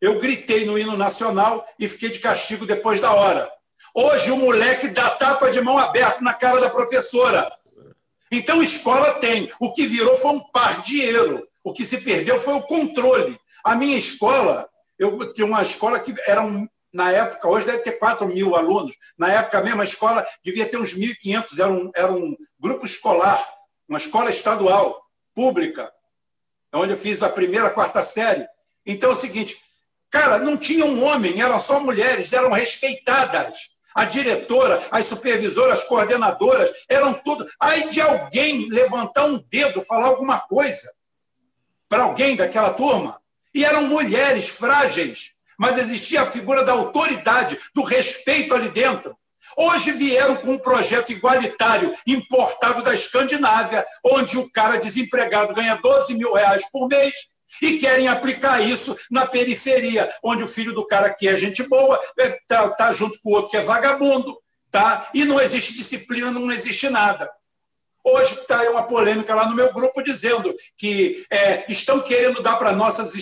eu 0.00 0.20
gritei 0.20 0.64
no 0.66 0.78
hino 0.78 0.96
nacional 0.96 1.66
e 1.76 1.88
fiquei 1.88 2.10
de 2.10 2.20
castigo 2.20 2.64
depois 2.64 3.00
da 3.00 3.12
hora. 3.12 3.50
Hoje 3.92 4.30
o 4.30 4.36
moleque 4.36 4.86
dá 4.90 5.10
tapa 5.10 5.50
de 5.50 5.60
mão 5.60 5.76
aberta 5.76 6.20
na 6.20 6.34
cara 6.34 6.60
da 6.60 6.70
professora. 6.70 7.52
Então 8.30 8.62
escola 8.62 9.14
tem. 9.14 9.50
O 9.60 9.72
que 9.72 9.88
virou 9.88 10.16
foi 10.16 10.30
um 10.34 10.40
pardieiro. 10.52 11.44
O 11.64 11.72
que 11.72 11.82
se 11.82 12.02
perdeu 12.02 12.38
foi 12.38 12.52
o 12.52 12.62
controle. 12.62 13.40
A 13.64 13.74
minha 13.74 13.96
escola, 13.96 14.68
eu 14.98 15.32
tinha 15.32 15.46
uma 15.46 15.62
escola 15.62 15.98
que 15.98 16.14
era 16.26 16.42
um, 16.42 16.68
na 16.92 17.10
época, 17.10 17.48
hoje 17.48 17.64
deve 17.64 17.78
ter 17.78 17.92
4 17.92 18.28
mil 18.28 18.54
alunos. 18.54 18.94
Na 19.18 19.32
época 19.32 19.62
mesmo, 19.62 19.80
a 19.80 19.84
escola 19.84 20.24
devia 20.44 20.66
ter 20.66 20.76
uns 20.76 20.94
1.500. 20.94 21.58
Era 21.58 21.70
um, 21.70 21.90
era 21.96 22.12
um 22.12 22.36
grupo 22.60 22.84
escolar, 22.84 23.42
uma 23.88 23.96
escola 23.96 24.28
estadual, 24.28 25.02
pública, 25.34 25.90
onde 26.74 26.92
eu 26.92 26.98
fiz 26.98 27.22
a 27.22 27.30
primeira, 27.30 27.68
a 27.68 27.70
quarta 27.70 28.02
série. 28.02 28.46
Então 28.84 29.08
é 29.08 29.12
o 29.14 29.16
seguinte, 29.16 29.58
cara, 30.10 30.38
não 30.38 30.58
tinha 30.58 30.84
um 30.84 31.02
homem, 31.02 31.40
eram 31.40 31.58
só 31.58 31.80
mulheres, 31.80 32.34
eram 32.34 32.50
respeitadas. 32.50 33.70
A 33.94 34.04
diretora, 34.04 34.86
as 34.90 35.06
supervisoras, 35.06 35.78
as 35.78 35.84
coordenadoras, 35.84 36.70
eram 36.90 37.14
tudo. 37.14 37.46
Aí 37.58 37.88
de 37.88 38.02
alguém 38.02 38.68
levantar 38.68 39.24
um 39.24 39.38
dedo, 39.48 39.80
falar 39.80 40.06
alguma 40.06 40.40
coisa 40.40 40.92
para 41.88 42.04
alguém 42.04 42.36
daquela 42.36 42.72
turma. 42.72 43.20
E 43.54 43.64
eram 43.64 43.86
mulheres 43.86 44.48
frágeis, 44.48 45.32
mas 45.58 45.78
existia 45.78 46.22
a 46.22 46.30
figura 46.30 46.64
da 46.64 46.72
autoridade, 46.72 47.58
do 47.74 47.82
respeito 47.82 48.54
ali 48.54 48.68
dentro. 48.70 49.16
Hoje 49.56 49.92
vieram 49.92 50.36
com 50.36 50.52
um 50.52 50.58
projeto 50.58 51.12
igualitário 51.12 51.94
importado 52.06 52.82
da 52.82 52.92
Escandinávia, 52.92 53.86
onde 54.04 54.36
o 54.36 54.50
cara 54.50 54.78
desempregado 54.78 55.54
ganha 55.54 55.76
12 55.76 56.14
mil 56.14 56.32
reais 56.32 56.64
por 56.72 56.88
mês 56.88 57.14
e 57.62 57.78
querem 57.78 58.08
aplicar 58.08 58.60
isso 58.60 58.96
na 59.10 59.26
periferia, 59.26 60.10
onde 60.22 60.42
o 60.42 60.48
filho 60.48 60.74
do 60.74 60.86
cara 60.86 61.14
que 61.14 61.28
é 61.28 61.36
gente 61.36 61.62
boa 61.62 62.00
está 62.18 62.68
tá 62.70 62.92
junto 62.92 63.20
com 63.20 63.30
o 63.30 63.34
outro 63.34 63.50
que 63.50 63.56
é 63.56 63.60
vagabundo, 63.60 64.36
tá? 64.70 65.08
e 65.14 65.24
não 65.24 65.40
existe 65.40 65.74
disciplina, 65.74 66.32
não 66.32 66.50
existe 66.50 66.88
nada. 66.90 67.30
Hoje 68.06 68.34
está 68.34 68.70
uma 68.70 68.82
polêmica 68.82 69.34
lá 69.34 69.48
no 69.48 69.56
meu 69.56 69.72
grupo 69.72 70.02
dizendo 70.02 70.54
que 70.76 71.24
é, 71.30 71.64
estão 71.72 72.00
querendo 72.00 72.42
dar 72.42 72.56
para 72.56 72.72
nossas, 72.72 73.14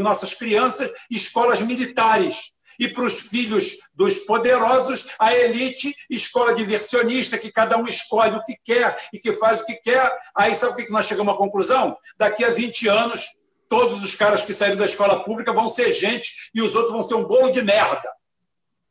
nossas 0.00 0.32
crianças 0.32 0.90
escolas 1.10 1.60
militares 1.60 2.50
e 2.78 2.88
para 2.88 3.04
os 3.04 3.20
filhos 3.28 3.76
dos 3.92 4.20
poderosos, 4.20 5.06
a 5.18 5.34
elite, 5.34 5.94
escola 6.08 6.54
diversionista, 6.54 7.36
que 7.36 7.52
cada 7.52 7.76
um 7.76 7.84
escolhe 7.84 8.34
o 8.34 8.42
que 8.42 8.56
quer 8.64 8.98
e 9.12 9.18
que 9.18 9.34
faz 9.34 9.60
o 9.60 9.66
que 9.66 9.74
quer. 9.74 10.10
Aí 10.34 10.54
sabe 10.54 10.72
o 10.72 10.86
que 10.86 10.90
nós 10.90 11.04
chegamos 11.04 11.34
à 11.34 11.36
conclusão? 11.36 11.94
Daqui 12.16 12.42
a 12.42 12.48
20 12.48 12.88
anos, 12.88 13.26
todos 13.68 14.02
os 14.02 14.16
caras 14.16 14.42
que 14.42 14.54
saíram 14.54 14.78
da 14.78 14.86
escola 14.86 15.22
pública 15.22 15.52
vão 15.52 15.68
ser 15.68 15.92
gente 15.92 16.50
e 16.54 16.62
os 16.62 16.74
outros 16.74 16.92
vão 16.92 17.02
ser 17.02 17.16
um 17.16 17.24
bolo 17.24 17.50
de 17.50 17.60
merda. 17.60 18.08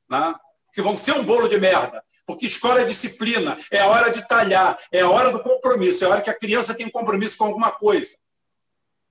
Né? 0.07 0.35
Que 0.71 0.83
vão 0.83 0.95
ser 0.95 1.13
um 1.13 1.23
bolo 1.23 1.47
de 1.47 1.59
merda. 1.59 2.03
Porque 2.29 2.45
escola 2.45 2.81
é 2.81 2.85
disciplina, 2.85 3.57
é 3.71 3.79
a 3.79 3.87
hora 3.87 4.11
de 4.11 4.27
talhar, 4.27 4.77
é 4.91 5.01
a 5.01 5.09
hora 5.09 5.31
do 5.31 5.41
compromisso, 5.41 6.03
é 6.03 6.07
a 6.07 6.11
hora 6.11 6.21
que 6.21 6.29
a 6.29 6.37
criança 6.37 6.75
tem 6.75 6.87
compromisso 6.87 7.39
com 7.39 7.45
alguma 7.45 7.71
coisa. 7.71 8.15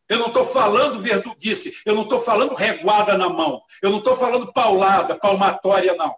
Eu 0.08 0.20
não 0.20 0.28
estou 0.28 0.44
falando 0.44 1.00
verduguice, 1.00 1.82
eu 1.84 1.96
não 1.96 2.04
estou 2.04 2.20
falando 2.20 2.54
reguada 2.54 3.18
na 3.18 3.28
mão, 3.28 3.60
eu 3.82 3.90
não 3.90 3.98
estou 3.98 4.14
falando 4.14 4.52
paulada, 4.52 5.16
palmatória, 5.16 5.96
não. 5.96 6.14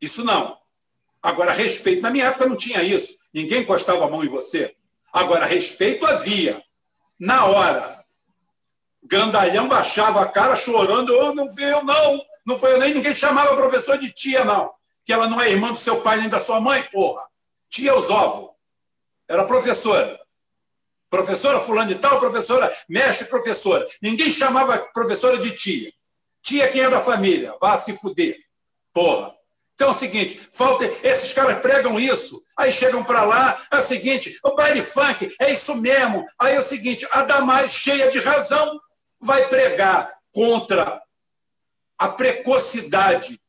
Isso 0.00 0.24
não. 0.24 0.56
Agora, 1.20 1.50
respeito. 1.50 2.00
Na 2.00 2.10
minha 2.10 2.26
época 2.26 2.46
não 2.46 2.54
tinha 2.54 2.80
isso. 2.80 3.16
Ninguém 3.34 3.62
encostava 3.62 4.04
a 4.04 4.08
mão 4.08 4.22
em 4.22 4.28
você. 4.28 4.76
Agora, 5.12 5.46
respeito 5.46 6.06
havia. 6.06 6.62
Na 7.18 7.46
hora. 7.46 8.04
Grandalhão 9.02 9.66
baixava 9.66 10.22
a 10.22 10.28
cara 10.28 10.54
chorando. 10.54 11.12
Oh, 11.12 11.34
não 11.34 11.52
veio, 11.52 11.82
não. 11.82 12.24
Não 12.46 12.56
foi 12.56 12.74
eu 12.74 12.78
nem. 12.78 12.94
Ninguém 12.94 13.12
chamava 13.12 13.56
professor 13.56 13.98
de 13.98 14.12
tia, 14.12 14.44
não 14.44 14.70
que 15.04 15.12
ela 15.12 15.28
não 15.28 15.40
é 15.40 15.50
irmã 15.50 15.72
do 15.72 15.78
seu 15.78 16.00
pai 16.02 16.18
nem 16.18 16.28
da 16.28 16.38
sua 16.38 16.60
mãe, 16.60 16.82
porra. 16.84 17.22
Tia 17.68 17.94
Osóvo. 17.94 18.54
Era 19.28 19.44
professora. 19.44 20.20
Professora 21.08 21.60
fulano 21.60 21.88
de 21.88 21.96
tal, 21.96 22.20
professora, 22.20 22.72
mestre 22.88 23.26
professora. 23.26 23.86
Ninguém 24.00 24.30
chamava 24.30 24.78
professora 24.92 25.38
de 25.38 25.56
tia. 25.56 25.92
Tia 26.42 26.70
quem 26.70 26.82
é 26.82 26.90
da 26.90 27.00
família. 27.00 27.56
Vá 27.60 27.76
se 27.76 27.96
fuder. 27.96 28.36
Porra. 28.92 29.34
Então 29.74 29.88
é 29.88 29.92
o 29.92 29.94
seguinte, 29.94 30.38
falta, 30.52 30.84
esses 31.02 31.32
caras 31.32 31.58
pregam 31.60 31.98
isso, 31.98 32.44
aí 32.54 32.70
chegam 32.70 33.02
para 33.02 33.24
lá, 33.24 33.66
é 33.72 33.78
o 33.78 33.82
seguinte, 33.82 34.38
o 34.44 34.54
baile 34.54 34.82
funk 34.82 35.34
é 35.40 35.52
isso 35.52 35.74
mesmo. 35.76 36.26
Aí 36.38 36.54
é 36.54 36.60
o 36.60 36.62
seguinte, 36.62 37.08
a 37.10 37.22
Damares, 37.22 37.72
cheia 37.72 38.10
de 38.10 38.18
razão, 38.18 38.78
vai 39.18 39.48
pregar 39.48 40.12
contra 40.34 41.00
a 41.98 42.08
precocidade 42.10 43.40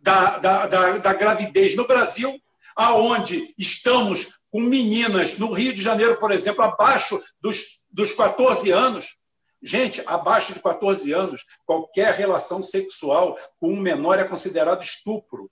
da, 0.00 0.38
da, 0.38 0.66
da, 0.66 0.98
da 0.98 1.12
gravidez 1.12 1.76
no 1.76 1.86
Brasil, 1.86 2.40
aonde 2.76 3.54
estamos 3.58 4.38
com 4.50 4.60
meninas 4.60 5.38
no 5.38 5.52
Rio 5.52 5.72
de 5.72 5.82
Janeiro, 5.82 6.18
por 6.18 6.30
exemplo, 6.30 6.62
abaixo 6.62 7.20
dos, 7.40 7.80
dos 7.90 8.14
14 8.14 8.70
anos, 8.70 9.18
Gente, 9.62 10.02
abaixo 10.06 10.54
de 10.54 10.60
14 10.60 11.12
anos, 11.12 11.44
qualquer 11.66 12.14
relação 12.14 12.62
sexual 12.62 13.36
com 13.58 13.70
um 13.70 13.78
menor 13.78 14.18
é 14.18 14.24
considerado 14.24 14.82
estupro 14.82 15.50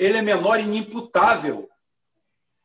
ele 0.00 0.16
é 0.16 0.22
menor 0.22 0.58
e 0.58 0.62
inimputável. 0.62 1.68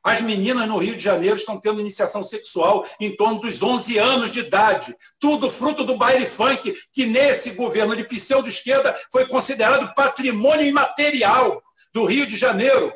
As 0.05 0.21
meninas 0.21 0.67
no 0.67 0.77
Rio 0.77 0.95
de 0.95 1.01
Janeiro 1.01 1.35
estão 1.35 1.59
tendo 1.59 1.81
iniciação 1.81 2.23
sexual 2.23 2.87
em 2.99 3.15
torno 3.15 3.41
dos 3.41 3.63
11 3.63 3.97
anos 3.97 4.29
de 4.29 4.41
idade. 4.41 4.95
Tudo 5.19 5.49
fruto 5.49 5.83
do 5.83 5.97
baile 5.97 6.27
funk, 6.27 6.75
que 6.93 7.07
nesse 7.07 7.53
governo 7.53 7.95
de 7.95 8.03
pseudo-esquerda 8.03 8.95
foi 9.11 9.25
considerado 9.25 9.95
patrimônio 9.95 10.67
imaterial 10.67 11.59
do 11.91 12.05
Rio 12.05 12.27
de 12.27 12.35
Janeiro. 12.37 12.93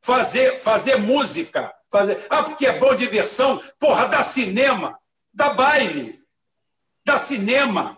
Fazer, 0.00 0.60
fazer 0.60 0.96
música, 0.98 1.74
fazer. 1.90 2.24
Ah, 2.30 2.44
porque 2.44 2.64
é 2.64 2.78
bom 2.78 2.94
diversão. 2.94 3.60
Porra, 3.80 4.06
dá 4.06 4.22
cinema, 4.22 4.96
dá 5.34 5.50
baile, 5.50 6.22
dá 7.04 7.18
cinema. 7.18 7.97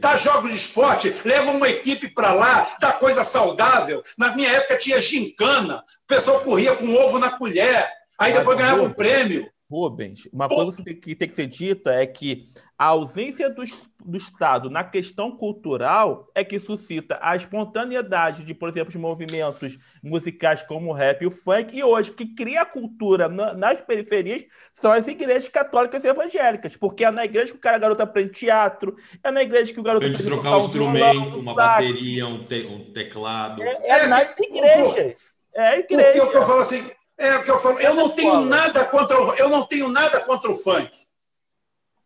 Dá 0.00 0.16
jogos 0.16 0.50
de 0.50 0.56
esporte, 0.56 1.14
leva 1.24 1.52
uma 1.52 1.68
equipe 1.68 2.08
para 2.08 2.32
lá, 2.32 2.76
dá 2.80 2.92
coisa 2.92 3.22
saudável. 3.22 4.02
Na 4.18 4.34
minha 4.34 4.50
época 4.50 4.78
tinha 4.78 5.00
gincana, 5.00 5.78
o 5.78 6.06
pessoal 6.08 6.40
corria 6.40 6.74
com 6.74 6.92
ovo 6.92 7.20
na 7.20 7.30
colher, 7.30 7.88
aí 8.18 8.32
depois 8.32 8.58
ganhava 8.58 8.82
um 8.82 8.92
prêmio. 8.92 9.48
Rubens, 9.70 10.28
uma 10.32 10.48
coisa 10.48 10.82
que 10.82 11.14
tem 11.14 11.28
que 11.28 11.34
ser 11.34 11.46
dita 11.46 11.92
é 11.92 12.06
que 12.06 12.50
a 12.78 12.86
ausência 12.86 13.48
do, 13.48 13.64
do 14.04 14.16
Estado 14.18 14.68
na 14.68 14.84
questão 14.84 15.30
cultural 15.34 16.30
é 16.34 16.44
que 16.44 16.60
suscita 16.60 17.18
a 17.22 17.34
espontaneidade 17.34 18.44
de, 18.44 18.52
por 18.52 18.68
exemplo, 18.68 18.90
os 18.90 18.96
movimentos 18.96 19.78
musicais 20.02 20.62
como 20.62 20.90
o 20.90 20.92
rap 20.92 21.22
e 21.22 21.26
o 21.26 21.30
funk, 21.30 21.74
e 21.74 21.82
hoje 21.82 22.10
que 22.10 22.34
cria 22.34 22.62
a 22.62 22.66
cultura 22.66 23.28
na, 23.28 23.54
nas 23.54 23.80
periferias 23.80 24.44
são 24.74 24.92
as 24.92 25.06
igrejas 25.08 25.48
católicas 25.48 26.04
e 26.04 26.08
evangélicas, 26.08 26.76
porque 26.76 27.04
é 27.04 27.10
na 27.10 27.24
igreja 27.24 27.52
que 27.52 27.58
o 27.58 27.60
cara, 27.60 27.78
garota 27.78 28.02
aprende 28.02 28.32
teatro, 28.32 28.94
é 29.22 29.30
na 29.30 29.42
igreja 29.42 29.72
que 29.72 29.80
o 29.80 29.82
garoto 29.82 30.04
aprende 30.04 30.22
trocar 30.22 30.56
um 30.56 30.58
instrumento, 30.58 31.38
uma 31.38 31.54
bateria, 31.54 32.26
um, 32.26 32.44
te, 32.44 32.66
um 32.66 32.92
teclado. 32.92 33.62
É, 33.62 33.68
é, 33.68 33.88
é 33.88 34.06
nas 34.06 34.38
igrejas. 34.38 35.16
É 35.54 35.68
a 35.68 35.78
igreja. 35.78 36.12
Porque 36.12 36.20
o 36.20 36.30
que 36.30 36.36
eu 36.36 36.44
falo 36.44 36.60
assim, 36.60 36.90
é 37.16 37.36
o 37.36 37.42
que 37.42 37.50
eu 37.50 37.58
falo, 37.58 37.80
eu 37.80 37.94
não 37.94 38.10
tenho 38.10 38.40
nada 38.42 38.84
contra 38.84 39.18
o, 39.18 39.34
eu 39.34 39.48
não 39.48 39.66
tenho 39.66 39.88
nada 39.88 40.20
contra 40.20 40.50
o 40.50 40.54
funk 40.54 41.05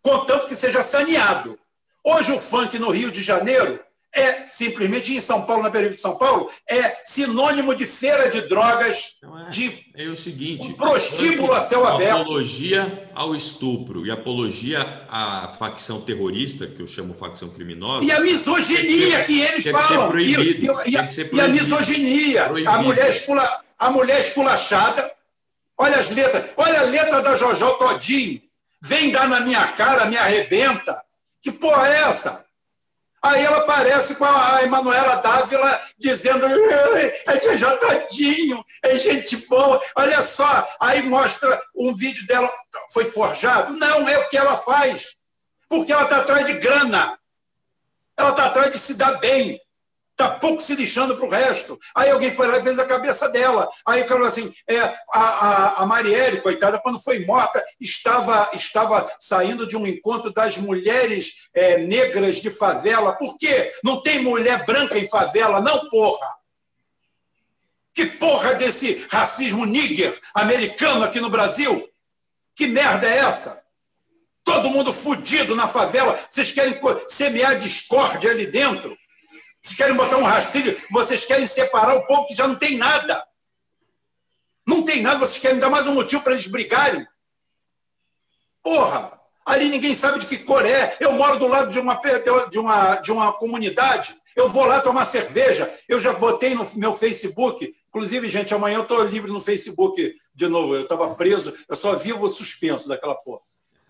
contanto 0.03 0.49
que 0.49 0.55
seja 0.55 0.83
saneado. 0.83 1.59
Hoje, 2.05 2.33
o 2.33 2.39
funk 2.39 2.79
no 2.79 2.91
Rio 2.91 3.11
de 3.11 3.23
Janeiro 3.23 3.79
é 4.13 4.47
simplesmente, 4.47 5.15
em 5.15 5.21
São 5.21 5.43
Paulo, 5.43 5.63
na 5.63 5.71
periferia 5.71 5.95
de 5.95 6.03
São 6.03 6.17
Paulo, 6.17 6.51
é 6.69 6.97
sinônimo 7.05 7.75
de 7.75 7.87
feira 7.87 8.29
de 8.29 8.43
drogas, 8.43 9.17
é, 9.23 9.51
de 9.51 9.87
é 9.95 10.09
o 10.09 10.17
seguinte, 10.17 10.69
um 10.69 10.73
prostíbulo 10.73 11.53
a 11.53 11.61
céu 11.61 11.87
aberto. 11.87 12.23
Apologia 12.23 13.11
ao 13.15 13.37
estupro 13.37 14.05
e 14.05 14.11
apologia 14.11 14.81
à 15.09 15.55
facção 15.59 16.01
terrorista, 16.01 16.67
que 16.67 16.83
eu 16.83 16.89
chamo 16.89 17.15
facção 17.15 17.51
criminosa. 17.51 18.05
E 18.05 18.11
a 18.11 18.21
misoginia 18.21 19.21
que, 19.25 19.27
que 19.27 19.41
eles 19.43 19.71
falam. 19.71 20.09
Proibido, 20.09 20.81
e, 20.85 20.91
e, 20.91 20.97
a, 20.97 21.09
e 21.33 21.41
a 21.41 21.49
misoginia. 21.49 22.45
Proibido. 22.47 22.71
A 22.71 22.83
mulher, 22.83 23.09
escula, 23.09 23.63
a 23.79 23.91
mulher 23.91 24.19
esculachada. 24.19 25.13
Olha 25.79 25.97
as 25.97 26.11
letras. 26.11 26.51
Olha 26.57 26.81
a 26.81 26.85
letra 26.85 27.23
da 27.23 27.37
Jojó 27.37 27.71
Todinho. 27.75 28.43
Vem 28.83 29.13
dar 29.13 29.29
na 29.29 29.41
minha 29.41 29.67
cara, 29.73 30.07
me 30.07 30.17
arrebenta. 30.17 31.03
Que 31.43 31.53
porra 31.53 31.89
é 31.89 32.03
essa? 32.03 32.45
Aí 33.23 33.45
ela 33.45 33.59
aparece 33.59 34.17
com 34.17 34.25
a 34.25 34.63
Emanuela 34.63 35.17
Dávila 35.17 35.81
dizendo: 35.99 36.47
é 36.47 37.57
já 37.57 37.77
tadinho, 37.77 38.65
é 38.83 38.97
gente 38.97 39.37
boa, 39.47 39.81
olha 39.97 40.23
só. 40.23 40.67
Aí 40.81 41.03
mostra 41.03 41.61
um 41.77 41.95
vídeo 41.95 42.27
dela, 42.27 42.51
foi 42.91 43.05
forjado? 43.05 43.75
Não, 43.77 44.09
é 44.09 44.19
o 44.19 44.29
que 44.29 44.39
ela 44.39 44.57
faz. 44.57 45.17
Porque 45.69 45.93
ela 45.93 46.05
está 46.05 46.19
atrás 46.19 46.47
de 46.47 46.55
grana. 46.55 47.19
Ela 48.17 48.31
está 48.31 48.47
atrás 48.47 48.73
de 48.73 48.79
se 48.79 48.95
dar 48.95 49.13
bem 49.19 49.61
está 50.21 50.29
pouco 50.39 50.63
se 50.63 50.75
lixando 50.75 51.17
para 51.17 51.27
o 51.27 51.31
resto. 51.31 51.79
Aí 51.95 52.11
alguém 52.11 52.33
foi 52.33 52.47
lá 52.47 52.59
e 52.59 52.63
fez 52.63 52.79
a 52.79 52.85
cabeça 52.85 53.29
dela. 53.31 53.69
Aí 53.87 54.05
falou 54.05 54.27
assim: 54.27 54.53
é, 54.69 54.79
a, 54.79 54.95
a, 55.15 55.83
a 55.83 55.87
Marielle, 55.87 56.43
coitada, 56.43 56.79
quando 56.79 57.03
foi 57.03 57.25
morta, 57.25 57.63
estava, 57.81 58.51
estava 58.53 59.11
saindo 59.19 59.67
de 59.67 59.77
um 59.77 59.87
encontro 59.87 60.33
das 60.33 60.59
mulheres 60.59 61.49
é, 61.55 61.79
negras 61.79 62.37
de 62.37 62.51
favela. 62.51 63.17
Por 63.17 63.37
quê? 63.39 63.73
Não 63.83 64.03
tem 64.03 64.23
mulher 64.23 64.65
branca 64.67 64.99
em 64.99 65.09
favela, 65.09 65.61
não, 65.61 65.89
porra! 65.89 66.41
Que 67.95 68.07
porra 68.07 68.55
desse 68.55 69.07
racismo 69.11 69.65
níger 69.65 70.17
americano 70.35 71.05
aqui 71.05 71.21
no 71.21 71.31
Brasil? 71.31 71.89
Que 72.55 72.67
merda 72.67 73.07
é 73.09 73.19
essa? 73.19 73.65
Todo 74.45 74.71
mundo 74.71 74.93
fudido 74.93 75.55
na 75.55 75.69
favela, 75.69 76.19
vocês 76.29 76.51
querem 76.51 76.79
semear 77.09 77.59
discórdia 77.59 78.31
ali 78.31 78.47
dentro? 78.47 78.97
Vocês 79.63 79.77
querem 79.77 79.95
botar 79.95 80.17
um 80.17 80.25
rastilho, 80.25 80.77
vocês 80.91 81.25
querem 81.25 81.47
separar 81.47 81.95
o 81.97 82.07
povo 82.07 82.27
que 82.27 82.35
já 82.35 82.49
não 82.49 82.57
tem 82.57 82.77
nada. 82.77 83.25
Não 84.67 84.83
tem 84.83 85.03
nada, 85.03 85.19
vocês 85.19 85.39
querem 85.39 85.59
dar 85.59 85.69
mais 85.69 85.87
um 85.87 85.95
motivo 85.95 86.23
para 86.23 86.33
eles 86.33 86.47
brigarem. 86.47 87.07
Porra, 88.63 89.21
ali 89.45 89.69
ninguém 89.69 89.95
sabe 89.95 90.21
de 90.21 90.27
que 90.27 90.39
cor 90.39 90.65
é. 90.65 90.97
Eu 91.01 91.13
moro 91.13 91.39
do 91.39 91.47
lado 91.47 91.71
de 91.71 91.79
uma, 91.79 91.95
de 92.51 92.59
uma, 92.59 92.97
de 92.97 93.13
uma 93.13 93.33
comunidade. 93.33 94.17
Eu 94.37 94.49
vou 94.49 94.65
lá 94.65 94.81
tomar 94.81 95.05
cerveja. 95.05 95.73
Eu 95.89 95.99
já 95.99 96.13
botei 96.13 96.55
no 96.55 96.67
meu 96.77 96.95
Facebook. 96.95 97.75
Inclusive, 97.89 98.29
gente, 98.29 98.55
amanhã 98.55 98.77
eu 98.77 98.83
estou 98.83 99.03
livre 99.03 99.31
no 99.31 99.41
Facebook 99.41 100.15
de 100.35 100.49
novo. 100.49 100.75
Eu 100.75 100.83
estava 100.83 101.15
preso, 101.15 101.53
eu 101.69 101.77
só 101.77 101.97
vivo 101.97 102.29
suspenso 102.29 102.89
daquela 102.89 103.15
porra. 103.15 103.43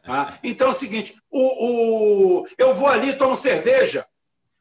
Tá? 0.03 0.39
Então 0.43 0.69
é 0.69 0.71
o 0.71 0.75
seguinte: 0.75 1.15
o, 1.31 2.41
o, 2.41 2.47
eu 2.57 2.75
vou 2.75 2.89
ali, 2.89 3.13
tomo 3.13 3.37
cerveja. 3.37 4.07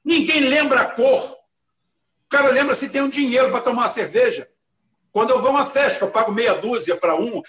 Ninguém 0.03 0.41
lembra 0.41 0.81
a 0.81 0.85
cor. 0.91 1.31
O 1.31 2.29
cara 2.29 2.49
lembra 2.49 2.75
se 2.75 2.89
tem 2.89 3.01
um 3.01 3.09
dinheiro 3.09 3.51
para 3.51 3.61
tomar 3.61 3.83
uma 3.83 3.89
cerveja. 3.89 4.47
Quando 5.11 5.31
eu 5.31 5.41
vou 5.41 5.49
a 5.49 5.51
uma 5.51 5.65
festa, 5.65 6.05
eu 6.05 6.11
pago 6.11 6.31
meia 6.31 6.53
dúzia 6.53 6.95
para 6.95 7.15
um, 7.15 7.41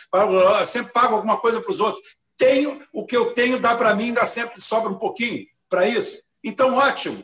sempre 0.67 0.93
pago 0.93 1.17
alguma 1.17 1.37
coisa 1.37 1.61
para 1.61 1.71
os 1.71 1.81
outros. 1.81 2.17
Tenho 2.39 2.81
o 2.93 3.05
que 3.05 3.17
eu 3.17 3.35
tenho, 3.35 3.61
dá 3.61 3.77
para 3.77 3.95
mim, 3.95 4.07
ainda 4.07 4.25
sempre 4.25 4.61
sobra 4.61 4.91
um 4.91 4.99
pouquinho 4.99 5.47
para 5.69 5.87
isso. 5.87 6.19
Então, 6.43 6.75
ótimo. 6.77 7.23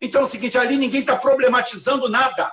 Então 0.00 0.22
é 0.22 0.24
o 0.24 0.28
seguinte: 0.28 0.56
ali 0.56 0.76
ninguém 0.76 1.00
está 1.00 1.16
problematizando 1.16 2.08
nada. 2.08 2.50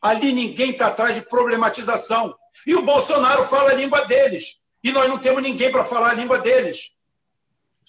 Ali 0.00 0.32
ninguém 0.32 0.70
está 0.70 0.86
atrás 0.86 1.14
de 1.14 1.22
problematização. 1.22 2.34
E 2.66 2.74
o 2.74 2.82
Bolsonaro 2.82 3.44
fala 3.44 3.70
a 3.70 3.74
língua 3.74 4.04
deles. 4.06 4.56
E 4.82 4.92
nós 4.92 5.08
não 5.08 5.18
temos 5.18 5.42
ninguém 5.42 5.70
para 5.70 5.84
falar 5.84 6.10
a 6.10 6.14
língua 6.14 6.38
deles. 6.38 6.92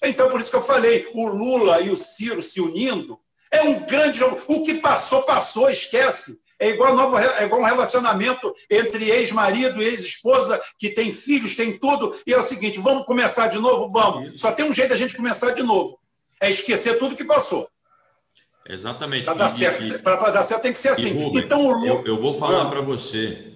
Então, 0.04 0.28
por 0.28 0.40
isso 0.40 0.50
que 0.50 0.56
eu 0.56 0.62
falei, 0.62 1.08
o 1.14 1.28
Lula 1.28 1.80
e 1.80 1.90
o 1.90 1.96
Ciro 1.96 2.42
se 2.42 2.60
unindo 2.60 3.18
é 3.50 3.62
um 3.62 3.80
grande 3.86 4.18
jogo. 4.18 4.40
O 4.48 4.64
que 4.64 4.74
passou, 4.74 5.22
passou, 5.22 5.68
esquece. 5.68 6.40
É 6.58 6.70
igual, 6.70 6.94
novo, 6.96 7.18
é 7.18 7.44
igual 7.44 7.60
um 7.60 7.64
relacionamento 7.64 8.54
entre 8.70 9.10
ex-marido 9.10 9.82
e 9.82 9.84
ex-esposa, 9.84 10.62
que 10.78 10.90
tem 10.90 11.12
filhos, 11.12 11.56
tem 11.56 11.76
tudo, 11.76 12.16
e 12.24 12.32
é 12.32 12.38
o 12.38 12.42
seguinte: 12.42 12.78
vamos 12.78 13.04
começar 13.04 13.48
de 13.48 13.58
novo? 13.58 13.90
Vamos. 13.90 14.40
Só 14.40 14.52
tem 14.52 14.64
um 14.64 14.72
jeito 14.72 14.90
da 14.90 14.96
gente 14.96 15.16
começar 15.16 15.50
de 15.50 15.62
novo: 15.62 15.98
é 16.40 16.48
esquecer 16.48 16.98
tudo 17.00 17.16
que 17.16 17.24
passou. 17.24 17.68
Exatamente. 18.68 19.24
Para 19.24 19.34
dar, 19.34 19.48
certo, 19.48 20.02
dar 20.02 20.42
certo 20.44 20.62
tem 20.62 20.72
que 20.72 20.78
ser 20.78 20.90
assim. 20.90 21.12
Rubem, 21.12 21.42
então, 21.42 21.66
o... 21.66 21.84
eu, 21.84 22.04
eu 22.06 22.20
vou 22.20 22.38
falar 22.38 22.62
ah. 22.62 22.70
para 22.70 22.80
você. 22.80 23.52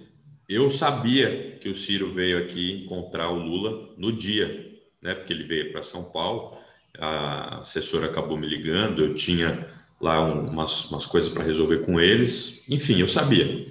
Eu 0.49 0.69
sabia 0.69 1.57
que 1.61 1.69
o 1.69 1.73
Ciro 1.73 2.11
veio 2.11 2.37
aqui 2.39 2.83
encontrar 2.83 3.29
o 3.31 3.39
Lula 3.39 3.93
no 3.97 4.11
dia, 4.11 4.66
né? 5.01 5.13
Porque 5.13 5.33
ele 5.33 5.43
veio 5.43 5.71
para 5.71 5.81
São 5.81 6.11
Paulo. 6.11 6.57
A 6.99 7.59
assessora 7.61 8.07
acabou 8.07 8.37
me 8.37 8.47
ligando. 8.47 9.03
Eu 9.03 9.13
tinha 9.15 9.67
lá 10.01 10.19
umas, 10.21 10.89
umas 10.89 11.05
coisas 11.05 11.31
para 11.31 11.43
resolver 11.43 11.79
com 11.79 11.99
eles. 11.99 12.63
Enfim, 12.69 12.99
eu 12.99 13.07
sabia. 13.07 13.67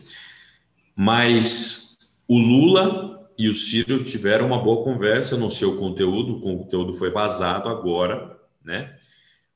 Mas 0.94 1.98
o 2.28 2.38
Lula 2.38 3.30
e 3.38 3.48
o 3.48 3.54
Ciro 3.54 4.02
tiveram 4.02 4.46
uma 4.46 4.62
boa 4.62 4.82
conversa. 4.84 5.36
Não 5.36 5.50
sei 5.50 5.66
o 5.66 5.76
conteúdo, 5.76 6.36
o 6.36 6.40
conteúdo 6.40 6.92
foi 6.94 7.10
vazado 7.10 7.68
agora, 7.68 8.38
né? 8.64 8.96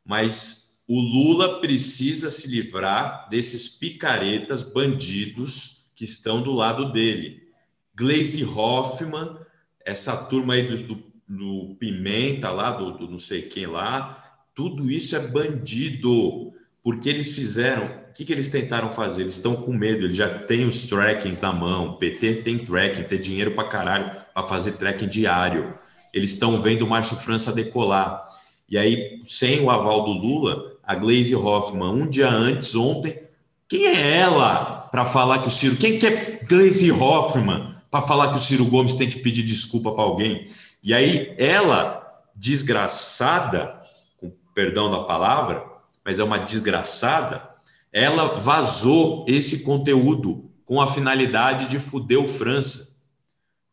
Mas 0.04 0.82
o 0.88 1.00
Lula 1.00 1.60
precisa 1.60 2.30
se 2.30 2.48
livrar 2.48 3.28
desses 3.30 3.68
picaretas, 3.68 4.62
bandidos 4.62 5.86
que 5.94 6.04
estão 6.04 6.42
do 6.42 6.52
lado 6.52 6.90
dele. 6.92 7.48
Gleisi 7.94 8.44
Hoffmann, 8.44 9.38
essa 9.84 10.16
turma 10.16 10.54
aí 10.54 10.66
do, 10.66 10.82
do, 10.82 11.09
do 11.30 11.76
Pimenta 11.78 12.50
lá, 12.50 12.72
do, 12.72 12.90
do 12.90 13.08
não 13.08 13.20
sei 13.20 13.42
quem 13.42 13.66
lá, 13.66 14.24
tudo 14.52 14.90
isso 14.90 15.14
é 15.14 15.20
bandido 15.20 16.52
porque 16.82 17.08
eles 17.08 17.30
fizeram. 17.30 17.86
O 17.86 18.12
que, 18.12 18.24
que 18.24 18.32
eles 18.32 18.48
tentaram 18.48 18.90
fazer? 18.90 19.22
Eles 19.22 19.36
estão 19.36 19.54
com 19.54 19.72
medo, 19.72 20.04
eles 20.04 20.16
já 20.16 20.28
têm 20.28 20.66
os 20.66 20.84
trackings 20.86 21.40
na 21.40 21.52
mão. 21.52 21.94
PT 21.94 22.42
tem 22.42 22.58
tracking, 22.58 23.04
tem 23.04 23.20
dinheiro 23.20 23.52
para 23.52 23.68
caralho 23.68 24.10
para 24.34 24.48
fazer 24.48 24.72
tracking 24.72 25.06
diário. 25.06 25.72
Eles 26.12 26.32
estão 26.32 26.60
vendo 26.60 26.82
o 26.82 26.88
Márcio 26.88 27.16
França 27.16 27.52
decolar. 27.52 28.28
E 28.68 28.76
aí, 28.76 29.20
sem 29.24 29.60
o 29.60 29.70
aval 29.70 30.04
do 30.04 30.12
Lula, 30.12 30.72
a 30.82 30.96
Glaze 30.96 31.36
Hoffman, 31.36 31.90
um 31.90 32.08
dia 32.08 32.28
antes, 32.28 32.74
ontem, 32.74 33.22
quem 33.68 33.86
é 33.86 34.16
ela 34.16 34.88
para 34.90 35.06
falar 35.06 35.38
que 35.38 35.46
o 35.46 35.50
Ciro. 35.50 35.76
Quem 35.76 35.96
que 35.96 36.06
é 36.06 36.40
Glaze 36.48 36.90
Hoffman 36.90 37.76
para 37.88 38.02
falar 38.02 38.30
que 38.30 38.36
o 38.36 38.40
Ciro 38.40 38.66
Gomes 38.66 38.94
tem 38.94 39.08
que 39.08 39.20
pedir 39.20 39.44
desculpa 39.44 39.92
para 39.92 40.02
alguém? 40.02 40.48
E 40.82 40.94
aí, 40.94 41.34
ela, 41.38 42.22
desgraçada, 42.34 43.80
com 44.18 44.30
perdão 44.54 44.90
da 44.90 45.00
palavra, 45.04 45.64
mas 46.04 46.18
é 46.18 46.24
uma 46.24 46.38
desgraçada, 46.38 47.48
ela 47.92 48.38
vazou 48.38 49.24
esse 49.28 49.62
conteúdo 49.62 50.50
com 50.64 50.80
a 50.80 50.88
finalidade 50.90 51.66
de 51.66 51.78
fuder 51.78 52.20
o 52.20 52.28
França, 52.28 52.90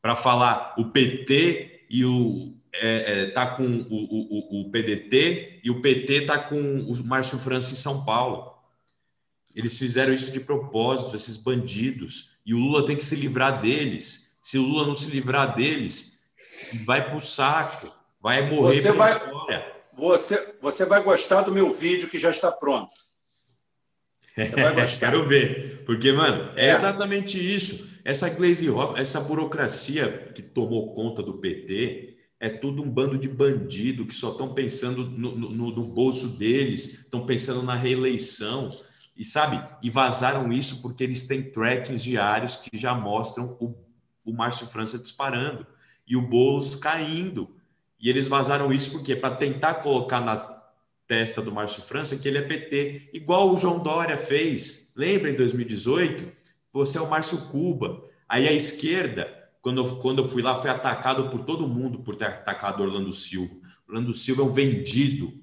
para 0.02 0.16
falar 0.16 0.74
o 0.78 0.86
PT 0.86 1.86
e 1.90 2.06
o 2.06 2.58
é, 2.74 3.22
é, 3.22 3.26
tá 3.32 3.48
com 3.48 3.64
o, 3.64 3.88
o, 3.90 4.62
o, 4.62 4.72
PDT 4.72 5.62
e 5.64 5.72
o 5.72 5.82
PT 5.82 6.22
tá 6.22 6.38
com 6.38 6.60
o 6.60 7.04
Márcio 7.06 7.40
França 7.40 7.74
em 7.74 7.78
São 7.78 8.06
Paulo. 8.06 8.54
Eles 9.56 9.78
fizeram 9.78 10.14
isso 10.14 10.32
de 10.32 10.40
propósito, 10.40 11.16
esses 11.16 11.38
bandidos, 11.38 12.38
e 12.46 12.54
o 12.54 12.60
Lula 12.60 12.86
tem 12.86 12.96
que 12.96 13.04
se 13.04 13.16
livrar 13.16 13.62
deles. 13.62 14.38
Se 14.44 14.58
o 14.58 14.62
Lula 14.62 14.86
não 14.86 14.94
se 14.94 15.10
livrar 15.10 15.56
deles, 15.56 16.17
vai 16.86 17.06
para 17.06 17.16
o 17.16 17.22
saco, 17.22 17.94
vai 18.22 18.50
morrer 18.50 18.82
você 18.82 18.92
vai, 18.92 19.12
história. 19.12 19.78
Você, 19.94 20.56
você 20.62 20.86
vai 20.86 21.02
gostar 21.02 21.42
do 21.42 21.52
meu 21.52 21.74
vídeo 21.74 22.10
que 22.10 22.20
já 22.20 22.30
está 22.30 22.52
pronto. 22.52 22.92
Quero 25.00 25.28
ver. 25.28 25.84
Porque, 25.86 26.12
mano, 26.12 26.52
é, 26.56 26.68
é, 26.68 26.72
exatamente 26.74 27.38
isso. 27.38 27.98
Essa 28.06 28.30
Glaze 28.30 28.68
essa 28.96 29.20
burocracia 29.20 30.32
que 30.34 30.42
tomou 30.42 30.94
conta 30.94 31.24
do 31.24 31.40
PT, 31.40 32.16
é 32.40 32.48
tudo 32.48 32.84
um 32.84 32.90
bando 32.90 33.18
de 33.18 33.28
bandido 33.28 34.06
que 34.06 34.14
só 34.14 34.32
estão 34.32 34.54
pensando 34.54 35.06
no, 35.10 35.36
no, 35.36 35.72
no, 35.72 35.84
bolso 35.84 36.28
deles, 36.38 37.00
estão 37.00 37.26
pensando 37.26 37.64
na 37.64 37.76
reeleição. 37.76 38.72
E 39.16 39.26
sabe, 39.26 39.62
e 39.82 39.90
vazaram 39.90 40.54
isso 40.54 40.82
porque 40.84 41.04
eles 41.04 41.26
têm 41.26 41.50
trackings 41.52 42.04
diários 42.04 42.56
que 42.56 42.78
já 42.78 42.94
mostram 42.94 43.58
o, 43.60 43.76
o 44.24 44.32
Márcio 44.32 44.68
França 44.68 45.00
disparando 45.00 45.66
e 46.08 46.16
o 46.16 46.22
Boulos 46.22 46.76
caindo. 46.76 47.56
E 48.00 48.10
eles 48.10 48.28
vazaram 48.28 48.72
isso 48.72 48.92
porque 48.92 49.16
para 49.16 49.36
tentar 49.36 49.76
colocar 49.76 50.22
na 50.22 50.58
testa 51.08 51.42
do 51.42 51.52
Márcio 51.52 51.82
França 51.82 52.18
que 52.18 52.28
ele 52.28 52.38
é 52.38 52.42
PT, 52.42 53.10
igual 53.14 53.52
o 53.52 53.58
João 53.58 53.80
Dória 53.80 54.18
fez. 54.18 54.92
Lembra 54.96 55.30
em 55.30 55.36
2018? 55.36 56.32
Você 56.74 56.98
é 56.98 57.02
o 57.02 57.10
Márcio 57.10 57.38
Cuba. 57.48 58.04
Aí 58.28 58.48
a 58.48 58.54
esquerda, 58.54 59.50
quando 59.62 59.84
eu, 59.84 59.96
quando 59.98 60.22
eu 60.22 60.28
fui 60.28 60.42
lá, 60.42 60.60
foi 60.62 60.70
atacado 60.70 61.30
por 61.30 61.44
todo 61.44 61.68
mundo 61.68 62.00
por 62.00 62.16
ter 62.16 62.26
atacado 62.26 62.84
Orlando 62.84 63.12
Silva. 63.12 63.56
Orlando 63.88 64.14
Silva 64.14 64.42
é 64.42 64.46
um 64.46 64.52
vendido. 64.52 65.34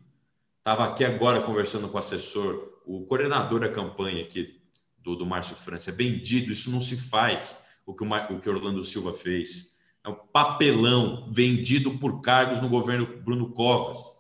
Estava 0.58 0.84
aqui 0.84 1.04
agora 1.04 1.40
conversando 1.42 1.88
com 1.88 1.96
o 1.96 2.00
assessor, 2.00 2.80
o 2.86 3.04
coordenador 3.06 3.60
da 3.60 3.68
campanha 3.68 4.22
aqui 4.22 4.60
do, 4.98 5.16
do 5.16 5.26
Márcio 5.26 5.56
França. 5.56 5.90
É 5.90 5.94
vendido, 5.94 6.52
isso 6.52 6.70
não 6.70 6.80
se 6.80 6.96
faz, 6.96 7.58
o 7.84 7.94
que 7.94 8.04
o, 8.04 8.06
o 8.06 8.40
que 8.40 8.48
Orlando 8.48 8.82
Silva 8.82 9.12
fez 9.12 9.73
é 10.05 10.09
um 10.11 10.16
papelão 10.32 11.26
vendido 11.32 11.92
por 11.98 12.20
cargos 12.20 12.61
no 12.61 12.68
governo 12.68 13.07
Bruno 13.24 13.50
Covas. 13.50 14.12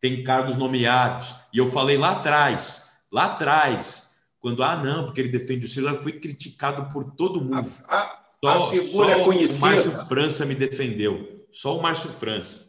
Tem 0.00 0.24
cargos 0.24 0.56
nomeados. 0.56 1.34
E 1.52 1.58
eu 1.58 1.70
falei 1.70 1.96
lá 1.96 2.10
atrás, 2.10 2.90
lá 3.10 3.26
atrás, 3.26 4.18
quando, 4.40 4.64
ah, 4.64 4.76
não, 4.76 5.04
porque 5.04 5.20
ele 5.20 5.28
defende 5.28 5.64
o 5.64 5.68
Ciro, 5.68 5.94
foi 6.02 6.12
criticado 6.12 6.92
por 6.92 7.12
todo 7.12 7.40
mundo. 7.40 7.68
A, 7.88 7.96
a, 7.96 8.18
só, 8.44 8.64
a 8.64 8.66
figura 8.66 9.18
só 9.18 9.24
conhecida. 9.24 9.66
O 9.66 9.70
Márcio 9.70 10.06
França 10.06 10.44
me 10.44 10.54
defendeu. 10.56 11.46
Só 11.52 11.78
o 11.78 11.82
Márcio 11.82 12.10
França. 12.10 12.68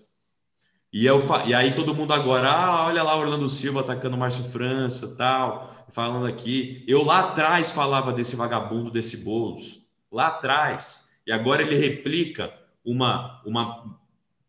E, 0.94 1.06
eu, 1.06 1.24
e 1.46 1.54
aí 1.54 1.74
todo 1.74 1.94
mundo 1.94 2.14
agora, 2.14 2.50
ah, 2.50 2.86
olha 2.86 3.04
lá 3.04 3.16
Orlando 3.16 3.50
Silva 3.50 3.82
atacando 3.82 4.16
o 4.16 4.20
Márcio 4.20 4.44
França, 4.46 5.16
tal, 5.16 5.86
falando 5.92 6.28
aqui. 6.28 6.84
Eu 6.88 7.04
lá 7.04 7.20
atrás 7.20 7.72
falava 7.72 8.14
desse 8.14 8.36
vagabundo, 8.36 8.92
desse 8.92 9.18
Boulos. 9.18 9.88
Lá 10.12 10.28
atrás. 10.28 11.10
E 11.26 11.32
agora 11.32 11.62
ele 11.62 11.76
replica 11.76 12.59
uma, 12.84 13.42
uma 13.46 14.00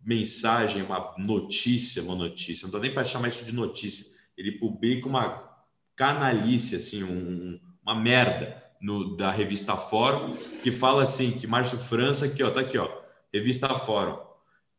mensagem, 0.05 0.83
uma 0.83 1.15
notícia, 1.19 2.03
uma 2.03 2.15
notícia, 2.15 2.67
não 2.67 2.73
dá 2.73 2.79
nem 2.79 2.93
para 2.93 3.05
chamar 3.05 3.29
isso 3.29 3.45
de 3.45 3.55
notícia. 3.55 4.07
Ele 4.37 4.53
publica 4.53 5.07
uma 5.09 5.49
canalice, 5.95 6.77
assim, 6.77 7.03
um, 7.05 7.61
uma 7.83 7.95
merda 7.95 8.63
no, 8.81 9.17
da 9.17 9.31
revista 9.31 9.77
Fórum, 9.77 10.35
que 10.63 10.71
fala 10.71 11.03
assim, 11.03 11.33
que 11.33 11.47
Márcio 11.47 11.79
França, 11.79 12.27
aqui, 12.27 12.43
ó, 12.43 12.51
tá 12.51 12.61
aqui, 12.61 12.79
ó, 12.79 12.91
revista 13.33 13.69
Fórum. 13.69 14.19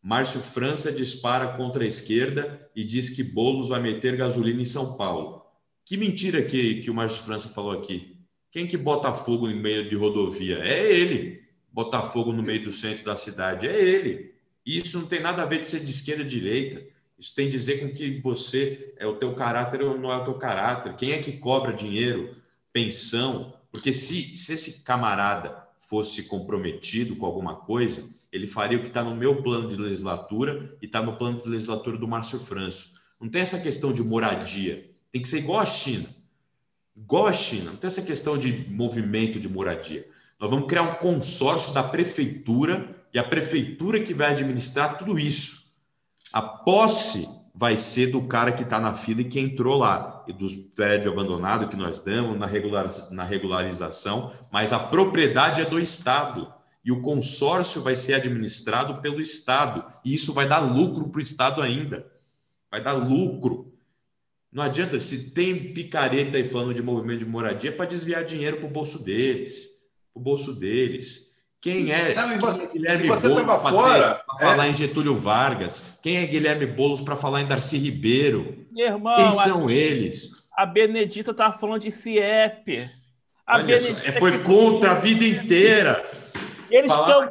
Márcio 0.01 0.39
França 0.39 0.91
dispara 0.91 1.55
contra 1.55 1.83
a 1.83 1.87
esquerda 1.87 2.69
e 2.75 2.83
diz 2.83 3.11
que 3.11 3.23
Boulos 3.23 3.69
vai 3.69 3.79
meter 3.79 4.17
gasolina 4.17 4.61
em 4.61 4.65
São 4.65 4.97
Paulo. 4.97 5.45
Que 5.85 5.95
mentira 5.95 6.41
que, 6.41 6.81
que 6.81 6.89
o 6.89 6.93
Márcio 6.93 7.21
França 7.21 7.49
falou 7.49 7.71
aqui. 7.71 8.17
Quem 8.51 8.65
que 8.65 8.77
bota 8.77 9.13
fogo 9.13 9.47
em 9.47 9.55
meio 9.55 9.87
de 9.87 9.95
rodovia? 9.95 10.57
É 10.59 10.91
ele 10.91 11.40
botar 11.71 12.03
fogo 12.03 12.33
no 12.33 12.43
meio 12.43 12.63
do 12.63 12.71
centro 12.71 13.05
da 13.05 13.15
cidade. 13.15 13.67
É 13.67 13.81
ele. 13.81 14.33
E 14.65 14.77
isso 14.77 14.99
não 14.99 15.07
tem 15.07 15.21
nada 15.21 15.41
a 15.43 15.45
ver 15.45 15.59
de 15.59 15.65
ser 15.65 15.79
de 15.79 15.89
esquerda 15.89 16.23
ou 16.23 16.29
direita. 16.29 16.83
Isso 17.17 17.35
tem 17.35 17.47
a 17.47 17.51
dizer 17.51 17.79
com 17.79 17.89
que 17.93 18.19
você 18.19 18.93
é 18.97 19.05
o 19.05 19.15
teu 19.15 19.33
caráter 19.35 19.81
ou 19.81 19.97
não 19.97 20.11
é 20.11 20.17
o 20.17 20.23
teu 20.23 20.33
caráter. 20.35 20.95
Quem 20.95 21.11
é 21.11 21.19
que 21.19 21.33
cobra 21.33 21.73
dinheiro, 21.73 22.35
pensão? 22.73 23.53
Porque 23.71 23.93
se, 23.93 24.35
se 24.35 24.53
esse 24.53 24.83
camarada 24.83 25.55
fosse 25.77 26.23
comprometido 26.23 27.15
com 27.15 27.25
alguma 27.25 27.55
coisa, 27.55 28.07
ele 28.31 28.47
faria 28.47 28.77
o 28.77 28.81
que 28.81 28.87
está 28.87 29.03
no 29.03 29.15
meu 29.15 29.41
plano 29.43 29.67
de 29.67 29.75
legislatura 29.75 30.75
e 30.81 30.85
está 30.85 31.01
no 31.01 31.17
plano 31.17 31.37
de 31.37 31.47
legislatura 31.47 31.97
do 31.97 32.07
Márcio 32.07 32.39
Franço. 32.39 32.93
Não 33.19 33.29
tem 33.29 33.41
essa 33.41 33.59
questão 33.59 33.93
de 33.93 34.03
moradia. 34.03 34.89
Tem 35.11 35.21
que 35.21 35.27
ser 35.27 35.39
igual 35.39 35.59
a 35.59 35.65
China. 35.65 36.09
Igual 36.95 37.27
a 37.27 37.33
China. 37.33 37.71
Não 37.71 37.77
tem 37.77 37.87
essa 37.87 38.01
questão 38.01 38.37
de 38.37 38.69
movimento 38.69 39.39
de 39.39 39.49
moradia. 39.49 40.07
Nós 40.41 40.49
vamos 40.49 40.65
criar 40.67 40.81
um 40.81 40.95
consórcio 40.95 41.71
da 41.71 41.83
prefeitura 41.83 42.95
e 43.13 43.19
a 43.19 43.23
prefeitura 43.23 43.99
que 43.99 44.11
vai 44.11 44.31
administrar 44.31 44.97
tudo 44.97 45.19
isso. 45.19 45.75
A 46.33 46.41
posse 46.41 47.29
vai 47.53 47.77
ser 47.77 48.07
do 48.07 48.23
cara 48.23 48.51
que 48.51 48.63
está 48.63 48.79
na 48.79 48.95
fila 48.95 49.21
e 49.21 49.25
que 49.25 49.39
entrou 49.39 49.77
lá, 49.77 50.25
e 50.27 50.33
dos 50.33 50.55
prédios 50.55 51.13
abandonados 51.13 51.67
que 51.67 51.75
nós 51.75 51.99
damos 51.99 52.39
na, 52.39 52.47
regular, 52.47 52.89
na 53.11 53.23
regularização, 53.23 54.33
mas 54.51 54.73
a 54.73 54.79
propriedade 54.79 55.61
é 55.61 55.65
do 55.65 55.79
Estado. 55.79 56.51
E 56.83 56.91
o 56.91 57.03
consórcio 57.03 57.83
vai 57.83 57.95
ser 57.95 58.15
administrado 58.15 58.99
pelo 58.99 59.21
Estado. 59.21 59.85
E 60.03 60.11
isso 60.11 60.33
vai 60.33 60.47
dar 60.47 60.57
lucro 60.57 61.09
para 61.09 61.19
o 61.19 61.21
Estado 61.21 61.61
ainda. 61.61 62.03
Vai 62.71 62.81
dar 62.81 62.93
lucro. 62.93 63.71
Não 64.51 64.63
adianta, 64.63 64.97
se 64.97 65.29
tem 65.29 65.71
picareta 65.71 66.37
aí 66.37 66.43
falando 66.43 66.73
de 66.73 66.81
movimento 66.81 67.19
de 67.19 67.27
moradia, 67.27 67.69
é 67.69 67.73
para 67.73 67.85
desviar 67.85 68.23
dinheiro 68.23 68.57
para 68.57 68.65
o 68.65 68.71
bolso 68.71 69.03
deles 69.03 69.70
o 70.13 70.19
bolso 70.19 70.53
deles. 70.53 71.31
Quem 71.61 71.91
é, 71.91 72.15
Não, 72.15 72.39
você, 72.39 72.73
Guilherme 72.73 73.07
você 73.07 73.27
Boulos 73.27 73.43
para 73.43 73.59
fora, 73.59 74.23
é? 74.39 74.43
falar 74.43 74.67
em 74.67 74.73
Getúlio 74.73 75.15
Vargas? 75.15 75.97
Quem 76.01 76.17
é 76.17 76.25
Guilherme 76.25 76.65
Boulos 76.65 77.01
para 77.01 77.15
falar 77.15 77.41
em 77.41 77.45
Darcy 77.45 77.77
Ribeiro? 77.77 78.65
Meu 78.71 78.87
irmão, 78.87 79.15
Quem 79.15 79.31
são 79.31 79.67
a, 79.67 79.71
eles? 79.71 80.31
A 80.57 80.65
Benedita 80.65 81.29
estava 81.29 81.57
falando 81.59 81.81
de 81.81 81.91
CIEP. 81.91 82.89
A 83.45 83.57
Olha 83.57 83.65
Benedita 83.65 84.11
só, 84.11 84.19
foi 84.19 84.39
contra 84.39 84.91
a 84.91 84.95
vida 84.95 85.23
inteira. 85.23 86.03
Eles, 86.71 86.91
Falar... 86.91 87.29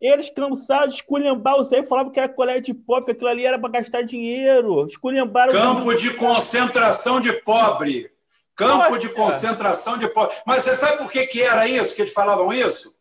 eles 0.00 0.30
cansados 0.30 0.94
de 0.94 1.00
esculhambar 1.02 1.60
o 1.60 1.64
CIEP, 1.66 1.86
falavam 1.86 2.10
que 2.10 2.18
era 2.18 2.28
colégio 2.28 2.62
de 2.62 2.74
pobre, 2.74 3.04
que 3.04 3.10
aquilo 3.10 3.28
ali 3.28 3.44
era 3.44 3.58
para 3.58 3.68
gastar 3.68 4.00
dinheiro. 4.00 4.86
Esculhambaram... 4.86 5.52
Campo 5.52 5.94
de 5.94 6.14
concentração 6.14 7.20
de 7.20 7.34
pobre. 7.42 8.10
Campo 8.58 8.90
Nossa. 8.90 8.98
de 8.98 9.08
concentração 9.10 9.96
de 9.96 10.08
pobre. 10.08 10.36
Mas 10.44 10.64
você 10.64 10.74
sabe 10.74 10.98
por 10.98 11.08
que, 11.08 11.24
que 11.28 11.40
era 11.40 11.68
isso, 11.68 11.94
que 11.94 12.02
eles 12.02 12.12
falavam 12.12 12.52
isso? 12.52 12.92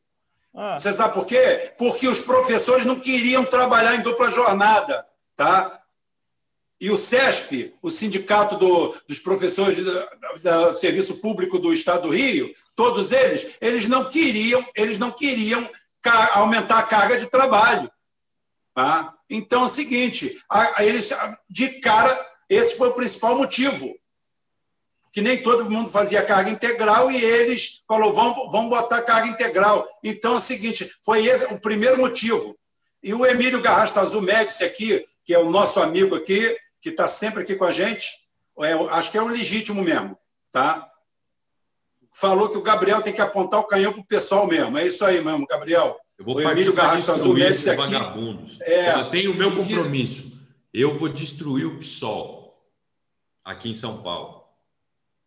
Ah. 0.55 0.77
Você 0.77 0.93
sabe 0.93 1.15
por 1.15 1.25
quê? 1.25 1.73
Porque 1.79 2.07
os 2.07 2.21
professores 2.21 2.85
não 2.85 2.99
queriam 2.99 3.43
trabalhar 3.43 3.95
em 3.95 4.01
dupla 4.01 4.29
jornada. 4.29 5.03
Tá? 5.35 5.81
E 6.79 6.91
o 6.91 6.95
SESP, 6.95 7.73
o 7.81 7.89
Sindicato 7.89 8.55
do, 8.55 8.95
dos 9.07 9.17
Professores 9.17 9.79
do 9.83 10.75
Serviço 10.75 11.17
Público 11.17 11.57
do 11.57 11.73
Estado 11.73 12.03
do 12.03 12.13
Rio, 12.13 12.53
todos 12.75 13.11
eles, 13.11 13.57
eles 13.59 13.87
não 13.87 14.05
queriam, 14.05 14.63
eles 14.75 14.99
não 14.99 15.09
queriam 15.09 15.67
aumentar 16.35 16.77
a 16.77 16.83
carga 16.83 17.19
de 17.19 17.25
trabalho. 17.25 17.89
Tá? 18.75 19.11
Então 19.27 19.63
é 19.63 19.65
o 19.65 19.69
seguinte, 19.69 20.39
a, 20.47 20.83
eles 20.83 21.11
de 21.49 21.81
cara, 21.81 22.27
esse 22.47 22.77
foi 22.77 22.89
o 22.89 22.93
principal 22.93 23.35
motivo 23.35 23.97
que 25.17 25.21
nem 25.23 25.41
todo 25.41 25.67
mundo 25.67 25.89
fazia 25.89 26.21
carga 26.21 26.51
integral 26.51 27.09
e 27.09 27.19
eles 27.19 27.81
falou 27.87 28.13
vamos, 28.13 28.51
vamos 28.51 28.69
botar 28.69 29.01
carga 29.01 29.27
integral. 29.27 29.83
Então 30.03 30.35
é 30.35 30.37
o 30.37 30.39
seguinte, 30.39 30.87
foi 31.03 31.25
esse 31.25 31.51
o 31.51 31.59
primeiro 31.59 31.97
motivo. 31.97 32.55
E 33.01 33.15
o 33.15 33.25
Emílio 33.25 33.59
Garrastazu 33.59 34.21
Médici 34.21 34.63
aqui, 34.63 35.03
que 35.25 35.33
é 35.33 35.39
o 35.39 35.49
nosso 35.49 35.79
amigo 35.79 36.13
aqui, 36.13 36.55
que 36.79 36.89
está 36.89 37.07
sempre 37.07 37.41
aqui 37.41 37.55
com 37.55 37.65
a 37.65 37.71
gente, 37.71 38.07
é, 38.59 38.73
acho 38.91 39.09
que 39.09 39.17
é 39.17 39.21
um 39.23 39.29
legítimo 39.29 39.81
mesmo, 39.81 40.15
tá? 40.51 40.87
Falou 42.13 42.49
que 42.49 42.57
o 42.59 42.61
Gabriel 42.61 43.01
tem 43.01 43.11
que 43.11 43.19
apontar 43.19 43.59
o 43.59 43.67
canhão 43.67 43.93
para 43.93 44.01
o 44.01 44.07
pessoal 44.07 44.45
mesmo. 44.45 44.77
É 44.77 44.85
isso 44.85 45.03
aí 45.03 45.19
mesmo, 45.19 45.47
Gabriel. 45.47 45.99
Eu 46.15 46.25
vou 46.25 46.35
o 46.35 46.41
Emílio 46.41 46.73
Garrasto 46.73 47.11
Azul 47.11 47.35
esses 47.39 47.67
aqui. 47.67 47.77
vagabundos. 47.77 48.61
É, 48.61 48.93
eu 48.93 49.09
tenho 49.09 49.31
o 49.31 49.35
meu 49.35 49.55
compromisso. 49.55 50.39
Eu 50.71 50.95
vou 50.95 51.09
destruir 51.09 51.65
o 51.65 51.79
PSOL 51.79 52.55
aqui 53.43 53.71
em 53.71 53.73
São 53.73 54.03
Paulo. 54.03 54.36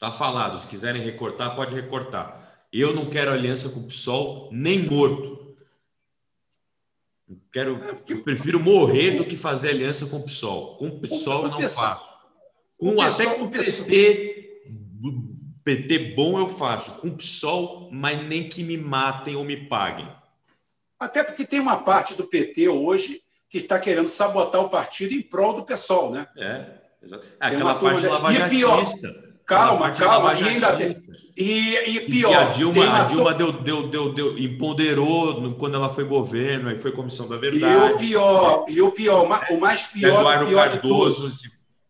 Tá 0.01 0.11
falado. 0.11 0.59
Se 0.59 0.67
quiserem 0.67 1.03
recortar, 1.03 1.55
pode 1.55 1.75
recortar. 1.75 2.65
Eu 2.73 2.95
não 2.95 3.05
quero 3.05 3.31
aliança 3.31 3.69
com 3.69 3.81
o 3.81 3.87
PSOL 3.87 4.49
nem 4.51 4.79
morto. 4.79 5.55
Quero, 7.53 7.77
é, 7.85 7.97
eu 8.09 8.23
prefiro 8.25 8.59
morrer 8.59 9.19
do 9.19 9.27
que 9.27 9.37
fazer 9.37 9.69
aliança 9.69 10.07
com 10.07 10.17
o 10.17 10.23
PSOL. 10.23 10.77
Com 10.79 10.89
o 10.89 11.01
PSOL 11.01 11.45
eu 11.45 11.51
não 11.51 11.61
faço. 11.69 12.11
Com 12.79 12.95
o 12.95 13.01
até 13.03 13.27
com 13.27 13.45
o 13.45 13.51
PT, 13.51 14.63
PT 15.63 15.99
bom 16.15 16.39
eu 16.39 16.49
faço. 16.49 17.03
Com 17.03 17.09
o 17.09 17.17
PSOL, 17.17 17.91
mas 17.93 18.27
nem 18.27 18.49
que 18.49 18.65
me 18.65 18.79
matem 18.79 19.37
ou 19.37 19.45
me 19.45 19.69
paguem. 19.69 20.11
Até 20.99 21.23
porque 21.23 21.45
tem 21.45 21.61
uma 21.61 21.77
parte 21.77 22.15
do 22.15 22.27
PT 22.27 22.71
hoje 22.71 23.23
que 23.51 23.59
está 23.59 23.79
querendo 23.79 24.09
sabotar 24.09 24.63
o 24.63 24.71
partido 24.71 25.13
em 25.13 25.21
prol 25.21 25.57
do 25.57 25.65
PSOL, 25.65 26.11
né? 26.11 26.27
É, 26.39 26.79
exato. 27.03 27.27
Aquela 27.39 27.75
parte 27.75 28.07
lavajatista. 28.07 29.30
Calma, 29.51 29.91
calma. 29.91 30.35
E, 30.39 30.45
ainda 30.45 30.77
tem, 30.77 30.95
e, 31.37 31.97
e 31.97 32.01
pior. 32.03 32.31
E 32.31 32.35
a 32.37 32.45
Dilma, 32.45 33.01
a 33.01 33.05
Dilma 33.05 33.35
deu, 33.35 33.53
deu, 33.53 33.89
deu, 33.89 34.13
deu, 34.15 34.39
empoderou 34.39 35.57
quando 35.57 35.75
ela 35.75 35.93
foi 35.93 36.05
governo, 36.05 36.69
aí 36.69 36.79
foi 36.79 36.93
comissão 36.93 37.29
da 37.29 37.37
verdade. 37.37 37.65
E 37.65 37.77
o 37.77 37.99
pior, 37.99 38.65
e 38.69 38.81
o 38.81 38.93
pior, 38.93 39.27
o 39.51 39.59
mais 39.59 39.87
pior, 39.89 40.21
Eduardo 40.21 40.47
pior 40.47 40.71
Cardoso, 40.71 41.29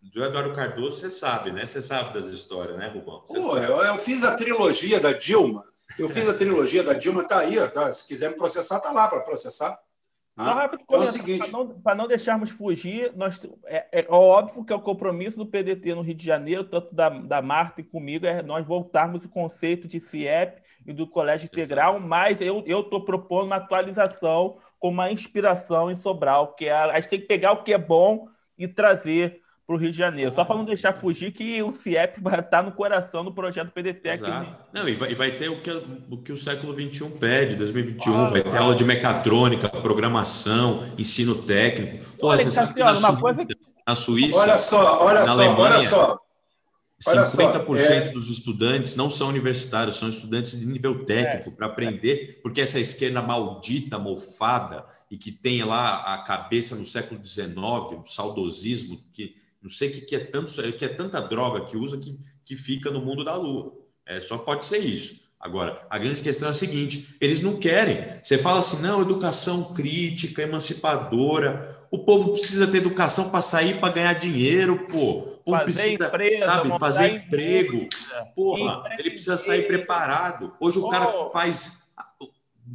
do 0.03 0.25
Eduardo 0.25 0.55
Cardoso, 0.55 0.97
você 0.97 1.11
sabe, 1.11 1.53
né? 1.53 1.67
Você 1.67 1.83
sabe 1.83 2.15
das 2.15 2.31
histórias, 2.31 2.79
né, 2.79 2.89
Rubão? 2.89 3.23
Pô, 3.27 3.59
eu, 3.59 3.83
eu, 3.83 3.99
fiz 3.99 4.25
a 4.25 4.35
trilogia 4.37 4.99
da 4.99 5.13
Dilma. 5.13 5.63
Eu 5.99 6.09
fiz 6.09 6.31
a 6.31 6.35
trilogia 6.35 6.83
da 6.83 6.95
Dilma, 6.95 7.25
tá 7.25 7.41
aí. 7.41 7.57
Tá? 7.69 7.93
Se 7.93 8.07
quiser 8.07 8.31
me 8.31 8.37
processar, 8.37 8.81
tá 8.81 8.91
lá 8.91 9.07
para 9.07 9.21
processar. 9.21 9.79
Ah, 10.41 10.71
então 10.73 11.01
é 11.01 11.05
o 11.05 11.07
seguinte, 11.07 11.51
para 11.83 11.95
não, 11.95 12.03
não, 12.03 12.09
deixarmos 12.09 12.51
fugir, 12.51 13.13
nós, 13.15 13.41
é, 13.67 14.01
é, 14.01 14.07
óbvio 14.09 14.65
que 14.65 14.73
é 14.73 14.77
o 14.77 14.81
compromisso 14.81 15.37
do 15.37 15.47
PDT 15.47 15.95
no 15.95 16.01
Rio 16.01 16.15
de 16.15 16.25
Janeiro, 16.25 16.65
tanto 16.65 16.95
da, 16.95 17.09
da 17.09 17.43
Marta 17.43 17.81
e 17.81 17.85
comigo, 17.85 18.27
é 18.27 18.43
nós 18.43 18.67
voltarmos 18.67 19.23
o 19.25 19.29
conceito 19.29 19.87
de 19.87 20.01
CIEP 20.01 20.63
e 20.87 20.93
do 20.93 21.07
Colégio 21.07 21.47
Integral, 21.47 22.01
mas 22.01 22.41
eu 22.41 22.65
estou 22.67 23.05
propondo 23.05 23.47
uma 23.47 23.57
atualização 23.57 24.59
com 24.79 24.89
uma 24.89 25.13
inspiração 25.13 25.91
em 25.91 25.97
Sobral, 25.97 26.55
que 26.55 26.65
é, 26.65 26.73
a 26.73 26.99
gente 26.99 27.11
tem 27.11 27.21
que 27.21 27.27
pegar 27.27 27.53
o 27.53 27.63
que 27.63 27.73
é 27.73 27.79
bom 27.79 28.27
e 28.57 28.67
trazer 28.67 29.43
para 29.71 29.77
o 29.77 29.79
Rio 29.79 29.93
de 29.93 29.97
Janeiro. 29.97 30.35
Só 30.35 30.45
para 30.45 30.57
não 30.57 30.65
deixar 30.65 30.93
fugir 30.95 31.31
que 31.31 31.63
o 31.63 31.73
CIEP 31.73 32.21
vai 32.21 32.41
estar 32.41 32.61
no 32.61 32.73
coração 32.73 33.25
do 33.25 33.33
projeto 33.33 33.71
PDT 33.71 34.09
Exato. 34.09 34.33
aqui. 34.33 34.53
Não, 34.73 34.89
e 34.89 34.97
vai, 34.97 35.13
e 35.13 35.15
vai, 35.15 35.31
ter 35.31 35.49
o 35.49 35.63
que, 35.63 35.71
o 36.11 36.17
que 36.17 36.33
o 36.33 36.37
século 36.37 36.75
XXI 36.75 37.09
pede, 37.21 37.55
2021. 37.55 38.31
vai 38.31 38.43
ter 38.43 38.57
aula 38.57 38.75
de 38.75 38.85
mecatrônica, 38.85 39.69
programação, 39.69 40.89
ensino 40.99 41.37
técnico. 41.37 42.05
Pô, 42.19 42.29
olha, 42.29 42.43
você 42.43 42.51
sabe 42.51 42.75
que 42.75 42.81
na, 42.81 42.97
Suíça, 42.97 43.21
coisa... 43.21 43.47
na 43.87 43.95
Suíça, 43.95 44.39
olha 44.41 44.59
só, 44.59 45.05
olha 45.05 45.21
na 45.21 45.27
só, 45.27 45.33
Alemanha, 45.33 45.77
olha 45.77 45.89
só. 45.89 46.21
50% 47.01 47.79
é... 47.79 48.01
dos 48.09 48.29
estudantes 48.29 48.97
não 48.97 49.09
são 49.09 49.29
universitários, 49.29 49.97
são 49.97 50.09
estudantes 50.09 50.59
de 50.59 50.67
nível 50.67 51.05
técnico 51.05 51.51
é. 51.51 51.53
para 51.53 51.67
aprender, 51.67 52.41
porque 52.43 52.61
essa 52.61 52.81
esquerda 52.81 53.23
maldita, 53.23 54.01
mofada, 54.01 54.85
e 55.09 55.17
que 55.17 55.31
tem 55.31 55.63
lá 55.63 56.15
a 56.15 56.19
cabeça 56.19 56.75
no 56.75 56.85
século 56.85 57.25
XIX, 57.25 57.57
o 57.57 58.05
saudosismo, 58.05 59.01
que 59.13 59.40
não 59.63 59.71
sei 59.71 59.91
o 59.91 59.93
que, 59.93 60.01
que 60.03 60.17
é 60.17 60.21
tanto, 60.21 60.53
que 60.73 60.85
é 60.85 60.89
tanta 60.89 61.21
droga 61.21 61.65
que 61.65 61.77
usa 61.77 61.99
que, 61.99 62.19
que 62.45 62.57
fica 62.57 62.91
no 62.91 63.01
mundo 63.01 63.25
da 63.25 63.35
lua. 63.37 63.73
É, 64.07 64.21
só 64.21 64.39
pode 64.39 64.65
ser 64.65 64.79
isso. 64.79 65.21
Agora, 65.39 65.87
a 65.89 65.99
grande 65.99 66.21
questão 66.21 66.49
é 66.49 66.51
a 66.51 66.55
seguinte: 66.55 67.17
eles 67.21 67.41
não 67.41 67.57
querem. 67.57 68.05
Você 68.23 68.37
fala 68.37 68.59
assim, 68.59 68.83
não, 68.83 69.01
educação 69.01 69.73
crítica, 69.75 70.43
emancipadora. 70.43 71.79
O 71.91 72.05
povo 72.05 72.33
precisa 72.33 72.69
ter 72.69 72.79
educação 72.79 73.31
para 73.31 73.43
sair 73.43 73.81
para 73.81 73.93
ganhar 73.93 74.13
dinheiro, 74.13 74.87
pô. 74.87 75.19
O 75.19 75.43
povo 75.45 75.57
fazer 75.59 75.65
precisa, 75.65 76.07
empresa, 76.07 76.45
sabe, 76.45 76.79
fazer 76.79 77.15
emprego. 77.15 77.89
Porra, 78.35 78.85
ele 78.99 79.11
precisa 79.11 79.37
sair 79.37 79.67
preparado. 79.67 80.55
Hoje 80.61 80.79
o 80.79 80.89
cara 80.89 81.31
faz, 81.31 81.93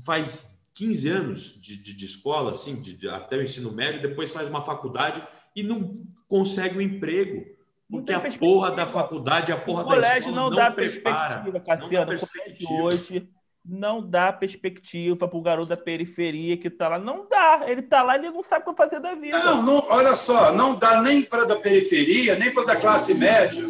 faz 0.03 0.59
15 0.73 1.09
anos 1.09 1.61
de, 1.61 1.77
de, 1.77 1.93
de 1.93 2.05
escola, 2.05 2.51
assim, 2.51 2.81
de, 2.81 2.97
de, 2.97 3.07
até 3.07 3.37
o 3.37 3.43
ensino 3.43 3.71
médio, 3.71 4.01
depois 4.01 4.33
faz 4.33 4.49
uma 4.49 4.65
faculdade 4.65 5.25
e 5.55 5.63
não 5.63 5.91
consegue 6.27 6.77
um 6.77 6.81
emprego. 6.81 7.45
Porque 7.89 8.11
a 8.11 8.19
porra 8.19 8.71
da 8.71 8.87
faculdade, 8.87 9.51
a 9.51 9.57
porra 9.57 9.83
o 9.83 9.85
da 9.85 9.95
colégio 9.95 10.17
escola 10.17 10.35
não, 10.35 10.49
não 10.49 10.55
dá 10.55 10.71
prepara. 10.71 11.41
perspectiva, 11.43 11.59
Cassiano. 11.59 12.13
O 12.15 12.27
colégio 12.27 12.83
hoje 12.83 13.29
não 13.63 14.01
dá 14.01 14.33
perspectiva 14.33 15.15
para 15.27 15.37
o 15.37 15.41
garoto 15.41 15.69
da 15.69 15.77
periferia 15.77 16.57
que 16.57 16.67
está 16.67 16.89
lá. 16.89 16.99
Não 16.99 17.27
dá. 17.29 17.63
Ele 17.67 17.81
está 17.81 18.01
lá 18.01 18.15
e 18.17 18.21
ele 18.21 18.31
não 18.31 18.43
sabe 18.43 18.65
o 18.67 18.73
que 18.73 18.77
fazer 18.77 18.99
da 18.99 19.13
vida. 19.13 19.37
Não, 19.39 19.61
não 19.63 19.87
olha 19.89 20.15
só, 20.15 20.51
não 20.51 20.75
dá 20.75 21.01
nem 21.01 21.21
para 21.23 21.45
da 21.45 21.55
periferia, 21.55 22.35
nem 22.35 22.51
para 22.51 22.65
da 22.65 22.75
classe 22.75 23.13
média. 23.13 23.63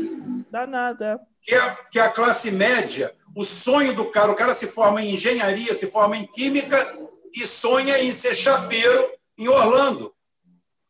Dá 0.49 0.65
nada. 0.65 1.19
Que 1.41 1.53
é, 1.53 1.77
que 1.91 1.99
a 1.99 2.09
classe 2.09 2.51
média, 2.51 3.13
o 3.35 3.43
sonho 3.43 3.93
do 3.93 4.05
cara, 4.05 4.31
o 4.31 4.35
cara 4.35 4.53
se 4.53 4.67
forma 4.67 5.01
em 5.01 5.13
engenharia, 5.13 5.73
se 5.73 5.87
forma 5.87 6.17
em 6.17 6.25
química 6.25 6.97
e 7.33 7.45
sonha 7.45 7.99
em 8.01 8.11
ser 8.11 8.33
chapeiro 8.33 9.11
em 9.37 9.49
Orlando. 9.49 10.14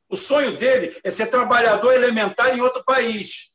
O 0.09 0.15
sonho 0.15 0.55
dele 0.57 0.95
é 1.03 1.09
ser 1.09 1.27
trabalhador 1.27 1.93
elementar 1.93 2.55
em 2.55 2.61
outro 2.61 2.83
país. 2.83 3.51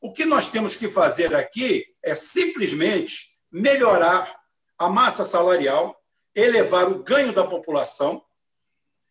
O 0.00 0.12
que 0.12 0.24
nós 0.24 0.48
temos 0.48 0.76
que 0.76 0.88
fazer 0.88 1.34
aqui 1.34 1.86
é 2.02 2.14
simplesmente 2.14 3.30
melhorar 3.50 4.40
a 4.78 4.88
massa 4.88 5.24
salarial, 5.24 5.96
elevar 6.34 6.90
o 6.90 7.02
ganho 7.02 7.32
da 7.32 7.44
população, 7.44 8.22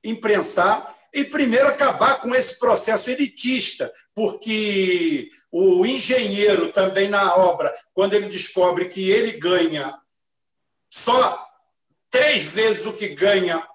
imprensar 0.03 0.95
e 1.14 1.23
primeiro 1.23 1.68
acabar 1.68 2.22
com 2.22 2.34
esse 2.34 2.57
processo 2.60 3.10
elitista, 3.10 3.91
porque 4.15 5.30
o 5.52 5.85
engenheiro 5.85 6.72
também 6.72 7.10
na 7.10 7.35
obra, 7.35 7.73
quando 7.93 8.14
ele 8.14 8.27
descobre 8.27 8.88
que 8.89 9.10
ele 9.10 9.34
ganha 9.34 9.98
só 10.89 11.48
três 12.10 12.52
vezes 12.52 12.85
o 12.85 12.93
que 12.93 13.10
ganha 13.10 13.65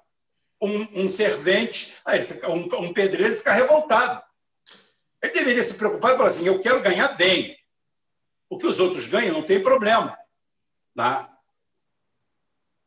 um, 0.61 1.05
um 1.05 1.09
servente, 1.09 1.95
fica, 2.27 2.51
um, 2.51 2.69
um 2.81 2.93
pedreiro, 2.93 3.33
ele 3.33 3.37
fica 3.37 3.53
revoltado. 3.53 4.23
Ele 5.23 5.33
deveria 5.33 5.63
se 5.63 5.75
preocupar 5.75 6.15
e 6.15 6.17
falar 6.17 6.29
assim: 6.29 6.47
eu 6.47 6.61
quero 6.61 6.81
ganhar 6.81 7.09
bem. 7.17 7.57
O 8.49 8.59
que 8.59 8.67
os 8.67 8.79
outros 8.81 9.07
ganham 9.07 9.35
não 9.35 9.43
tem 9.43 9.61
problema. 9.63 10.17
Tá? 10.95 11.37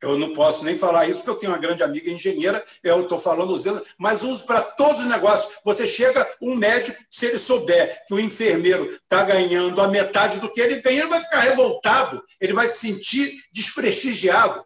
Eu 0.01 0.17
não 0.17 0.33
posso 0.33 0.63
nem 0.63 0.77
falar 0.77 1.07
isso, 1.09 1.19
porque 1.19 1.31
eu 1.31 1.35
tenho 1.35 1.51
uma 1.51 1.57
grande 1.57 1.83
amiga 1.83 2.09
engenheira, 2.09 2.65
eu 2.81 3.01
estou 3.01 3.19
falando 3.19 3.51
usando, 3.51 3.85
mas 3.97 4.23
uso 4.23 4.45
para 4.45 4.61
todos 4.61 5.01
os 5.01 5.09
negócios. 5.09 5.57
Você 5.65 5.85
chega, 5.85 6.25
um 6.41 6.55
médico, 6.55 6.97
se 7.11 7.25
ele 7.25 7.37
souber 7.37 8.05
que 8.07 8.13
o 8.13 8.19
enfermeiro 8.19 8.89
está 8.89 9.23
ganhando 9.23 9.81
a 9.81 9.89
metade 9.89 10.39
do 10.39 10.49
que 10.49 10.61
ele 10.61 10.81
ganha, 10.81 11.01
ele 11.01 11.09
vai 11.09 11.21
ficar 11.21 11.41
revoltado, 11.41 12.23
ele 12.39 12.53
vai 12.53 12.69
se 12.69 12.79
sentir 12.79 13.43
desprestigiado. 13.51 14.63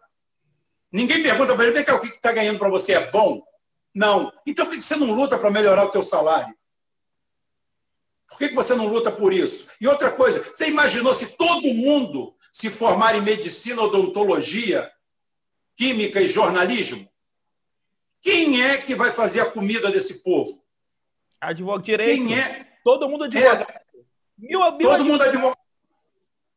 Ninguém 0.94 1.24
pergunta 1.24 1.56
para 1.56 1.64
ele, 1.64 1.72
vem 1.72 1.84
cá, 1.84 1.96
o 1.96 2.00
que 2.00 2.06
está 2.06 2.30
ganhando 2.30 2.56
para 2.56 2.68
você 2.68 2.92
é 2.92 3.10
bom? 3.10 3.42
Não. 3.92 4.32
Então 4.46 4.64
por 4.64 4.76
que 4.76 4.80
você 4.80 4.94
não 4.94 5.10
luta 5.10 5.36
para 5.36 5.50
melhorar 5.50 5.84
o 5.84 5.90
teu 5.90 6.04
salário? 6.04 6.54
Por 8.28 8.38
que 8.38 8.54
você 8.54 8.76
não 8.76 8.86
luta 8.86 9.10
por 9.10 9.32
isso? 9.32 9.66
E 9.80 9.88
outra 9.88 10.12
coisa, 10.12 10.40
você 10.40 10.68
imaginou 10.68 11.12
se 11.12 11.36
todo 11.36 11.74
mundo 11.74 12.36
se 12.52 12.70
formar 12.70 13.16
em 13.16 13.22
medicina, 13.22 13.82
odontologia, 13.82 14.88
química 15.74 16.20
e 16.20 16.28
jornalismo? 16.28 17.08
Quem 18.22 18.62
é 18.62 18.78
que 18.78 18.94
vai 18.94 19.10
fazer 19.10 19.40
a 19.40 19.50
comida 19.50 19.90
desse 19.90 20.22
povo? 20.22 20.64
Advogado 21.40 21.82
direito. 21.82 22.24
Quem 22.24 22.38
é? 22.38 22.68
Todo 22.84 23.08
mundo 23.08 23.24
advogado. 23.24 23.68
É. 23.68 23.82
Mil, 24.38 24.60
mil 24.76 24.88
todo 24.88 25.04
mundo 25.04 25.24
advogado. 25.24 25.58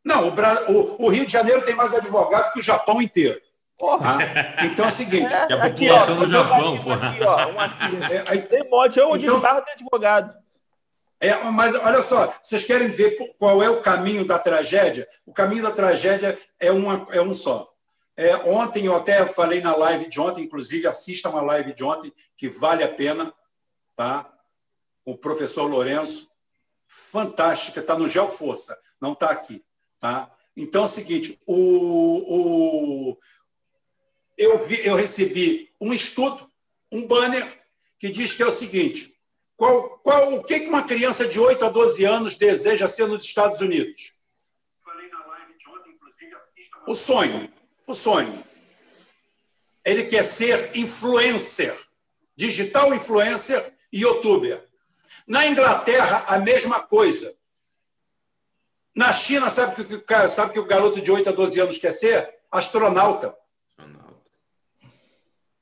Não, 0.06 0.30
o, 0.30 0.72
o, 0.72 1.06
o 1.06 1.10
Rio 1.10 1.26
de 1.26 1.32
Janeiro 1.32 1.66
tem 1.66 1.74
mais 1.74 1.96
advogado 1.96 2.54
que 2.54 2.60
o 2.60 2.64
Japão 2.64 3.02
inteiro. 3.02 3.42
Porra. 3.78 4.18
Ah, 4.18 4.66
então 4.66 4.86
é 4.86 4.88
o 4.88 4.91
seguinte. 4.91 5.34
É, 5.34 5.54
a 5.54 5.70
população 5.70 5.70
aqui, 5.70 5.90
ó, 5.91 6.26
do 6.26 6.32
Japão, 6.32 6.84
porra. 6.84 7.10
Aqui, 7.10 7.24
ó, 7.24 7.48
um 7.48 7.60
aqui. 7.60 8.14
É, 8.14 8.38
tem 8.38 8.70
mote, 8.70 8.99
eu 8.99 9.16
então, 9.16 9.36
de 9.36 9.41
barra 9.41 9.60
de 9.60 9.72
advogado. 9.72 10.34
É, 11.20 11.36
mas 11.45 11.76
olha 11.76 12.02
só, 12.02 12.34
vocês 12.41 12.66
querem 12.66 12.90
ver 12.90 13.36
qual 13.38 13.62
é 13.62 13.70
o 13.70 13.82
caminho 13.82 14.26
da 14.26 14.38
tragédia? 14.38 15.08
O 15.26 15.34
caminho 15.34 15.64
da 15.64 15.72
tragédia 15.72 16.38
é, 16.60 16.72
uma, 16.72 17.08
é 17.12 17.22
um 17.22 17.34
só. 17.34 17.72
É, 18.16 18.36
ontem 18.49 18.86
eu 18.86 18.95
até 18.95 19.26
falei 19.28 19.62
na 19.62 19.76
live 19.76 20.10
de 20.10 20.20
ontem, 20.20 20.44
inclusive 20.44 20.88
assista 20.88 21.30
uma 21.30 21.41
live 21.41 21.74
de 21.74 21.84
ontem 21.84 22.12
que 22.36 22.49
vale 22.49 22.84
a 22.84 22.88
pena, 22.88 23.32
tá? 23.95 24.28
O 25.06 25.16
professor 25.16 25.68
Lourenço, 25.68 26.28
fantástica, 26.88 27.80
está 27.80 27.98
no 27.98 28.08
Geoforça, 28.08 28.78
não 28.99 29.14
está 29.14 29.30
aqui, 29.30 29.64
tá? 29.99 30.32
Então 30.56 30.82
é 30.82 30.86
o 30.86 30.88
seguinte, 30.88 31.40
o, 31.45 33.12
o 33.12 33.18
eu, 34.38 34.58
vi, 34.60 34.86
eu 34.86 34.96
recebi 34.96 35.70
um 35.82 35.92
estudo, 35.92 36.50
um 36.92 37.06
banner, 37.08 37.46
que 37.98 38.10
diz 38.10 38.36
que 38.36 38.44
é 38.44 38.46
o 38.46 38.52
seguinte: 38.52 39.18
Qual, 39.56 39.98
qual, 40.00 40.34
o 40.36 40.44
que 40.44 40.56
uma 40.68 40.84
criança 40.84 41.28
de 41.28 41.40
8 41.40 41.66
a 41.66 41.70
12 41.70 42.06
anos 42.06 42.38
deseja 42.38 42.88
ser 42.88 43.08
nos 43.08 43.26
Estados 43.26 43.60
Unidos? 43.62 44.14
Falei 44.80 45.10
na 45.10 45.26
live 45.26 45.58
de 45.58 45.70
ontem, 45.70 45.92
inclusive, 45.92 46.36
assista. 46.36 46.78
O 46.88 46.96
sonho. 46.96 47.52
O 47.88 47.94
sonho. 47.94 48.44
Ele 49.84 50.04
quer 50.04 50.24
ser 50.24 50.78
influencer, 50.78 51.76
digital 52.36 52.94
influencer 52.94 53.74
e 53.92 54.02
youtuber. 54.02 54.64
Na 55.26 55.48
Inglaterra, 55.48 56.26
a 56.28 56.38
mesma 56.38 56.82
coisa. 56.82 57.36
Na 58.94 59.14
China, 59.14 59.50
sabe 59.50 59.82
o 59.82 60.02
que, 60.02 60.28
sabe 60.28 60.54
que 60.54 60.60
o 60.60 60.66
garoto 60.66 61.02
de 61.02 61.12
8 61.12 61.30
a 61.30 61.32
12 61.32 61.60
anos 61.60 61.78
quer 61.78 61.92
ser? 61.92 62.38
Astronauta. 62.52 63.38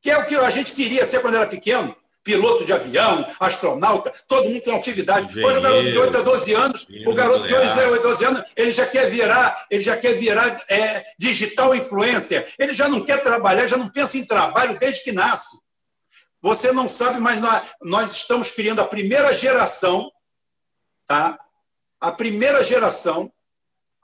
Que 0.05 0.11
é 0.11 0.17
o 0.19 0.25
que 0.27 0.35
a 0.35 0.51
gente 0.51 0.71
queria 0.73 1.03
ser 1.03 1.19
quando 1.19 1.33
era 1.33 1.47
pequeno 1.47 1.97
piloto 2.23 2.63
de 2.63 2.71
avião, 2.71 3.25
astronauta, 3.39 4.13
todo 4.27 4.49
mundo 4.49 4.61
tem 4.61 4.75
atividade. 4.75 5.27
Engenheiro, 5.27 5.47
Hoje 5.47 5.59
o 5.59 5.61
garoto 5.61 5.91
de 5.91 5.97
8 5.97 6.17
a 6.17 6.21
12 6.21 6.53
anos, 6.53 6.87
o 7.07 7.13
garoto 7.13 7.47
de 7.47 7.53
8 7.53 7.79
a 7.79 7.97
12 7.97 8.25
anos, 8.25 8.43
ele 8.55 8.71
já 8.71 8.85
quer 8.85 9.09
virar, 9.09 9.65
ele 9.69 9.81
já 9.81 9.97
quer 9.97 10.13
virar 10.13 10.63
é, 10.69 11.03
digital 11.19 11.75
influencer. 11.75 12.51
Ele 12.57 12.73
já 12.73 12.87
não 12.87 13.01
quer 13.01 13.21
trabalhar, 13.21 13.67
já 13.67 13.77
não 13.77 13.89
pensa 13.89 14.17
em 14.17 14.25
trabalho 14.25 14.77
desde 14.77 15.03
que 15.03 15.11
nasce. 15.11 15.59
Você 16.39 16.71
não 16.71 16.87
sabe, 16.87 17.19
mas 17.19 17.41
nós, 17.41 17.63
nós 17.81 18.11
estamos 18.11 18.51
criando 18.51 18.81
a 18.81 18.85
primeira 18.85 19.33
geração, 19.33 20.11
tá? 21.07 21.39
A 21.99 22.11
primeira 22.11 22.63
geração 22.63 23.31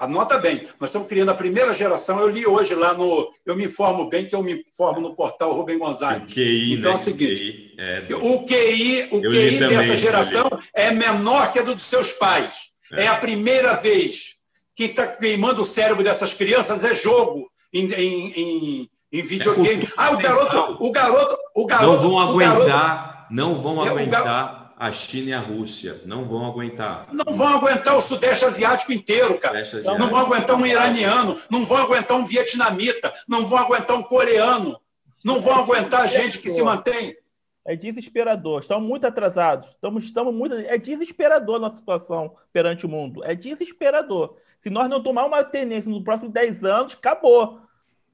Anota 0.02 0.40
bem, 0.40 0.68
nós 0.80 0.90
estamos 0.90 1.08
criando 1.08 1.30
a 1.30 1.36
primeira 1.36 1.76
geração. 1.76 2.20
Eu 2.20 2.28
li 2.28 2.44
hoje 2.44 2.74
lá 2.74 2.92
no. 2.96 3.32
Eu 3.46 3.56
me 3.56 3.66
informo 3.66 4.10
bem, 4.10 4.26
que 4.26 4.34
eu 4.34 4.42
me 4.42 4.54
informo 4.54 5.00
no 5.00 5.16
portal 5.16 5.54
Rubem 5.54 5.78
Gonzalez. 5.78 6.24
O 6.24 6.26
QI, 6.26 6.74
então 6.74 6.92
né? 6.92 6.98
é 6.98 7.00
o 7.00 7.04
seguinte: 7.04 7.76
é... 7.78 8.04
o 8.16 8.44
QI, 8.44 9.10
o 9.12 9.22
QI 9.22 9.60
dessa 9.60 9.96
geração 9.96 10.50
é 10.74 10.90
menor 10.90 11.52
que 11.52 11.60
a 11.60 11.62
do 11.62 11.76
dos 11.76 11.84
seus 11.84 12.14
pais. 12.14 12.72
É, 12.94 13.04
é 13.04 13.08
a 13.10 13.16
primeira 13.16 13.74
vez 13.76 14.38
que 14.76 14.86
está 14.86 15.06
queimando 15.06 15.62
o 15.62 15.66
cérebro 15.66 16.04
dessas 16.04 16.34
crianças 16.34 16.84
é 16.84 16.96
jogo 16.96 17.48
em, 17.72 17.86
em, 17.94 18.32
em, 18.32 18.90
em 19.12 19.22
videogame. 19.22 19.84
É 19.84 19.88
ah, 19.98 20.14
o 20.14 20.18
garoto, 20.18 20.78
o 20.80 20.92
garoto, 20.92 21.38
o 21.56 21.66
garoto. 21.68 21.94
Não 21.94 22.02
vão 22.02 22.20
aguentar, 22.20 22.66
garoto, 22.66 23.28
não 23.30 23.62
vão 23.62 23.82
aguentar 23.84 24.61
a 24.82 24.92
China 24.92 25.30
e 25.30 25.34
a 25.34 25.40
Rússia. 25.40 26.02
Não 26.06 26.28
vão 26.28 26.44
aguentar. 26.44 27.08
Não 27.14 27.36
vão 27.36 27.56
aguentar 27.56 27.96
o 27.96 28.02
Sudeste 28.02 28.46
Asiático 28.46 28.92
inteiro, 28.92 29.38
cara. 29.38 29.62
Asiático. 29.62 29.96
Não 29.96 30.10
vão 30.10 30.22
aguentar 30.22 30.56
um 30.56 30.66
iraniano, 30.66 31.40
não 31.52 31.64
vão 31.64 31.78
aguentar 31.78 32.18
um 32.18 32.26
vietnamita, 32.26 33.14
não 33.30 33.46
vão 33.46 33.60
aguentar 33.60 33.96
um 33.96 34.02
coreano, 34.02 34.82
não 35.24 35.40
vão 35.40 35.54
aguentar 35.54 36.08
gente 36.08 36.40
que 36.40 36.50
se 36.50 36.64
mantém. 36.64 37.16
É 37.64 37.76
desesperador. 37.76 38.62
Estamos 38.62 38.90
muito 38.90 39.06
atrasados. 39.06 39.70
Estamos, 39.70 40.04
estamos 40.04 40.34
muito. 40.34 40.56
É 40.56 40.80
desesperador 40.80 41.58
a 41.58 41.60
nossa 41.60 41.76
situação 41.76 42.36
perante 42.52 42.88
o 42.88 42.90
mundo. 42.90 43.24
É 43.24 43.36
desesperador. 43.36 44.36
Se 44.60 44.72
nós 44.72 44.90
não 44.90 45.04
tomar 45.04 45.26
uma 45.26 45.44
tendência 45.44 45.92
nos 45.92 46.04
próximos 46.04 46.34
10 46.34 46.64
anos, 46.64 46.94
acabou. 46.96 47.62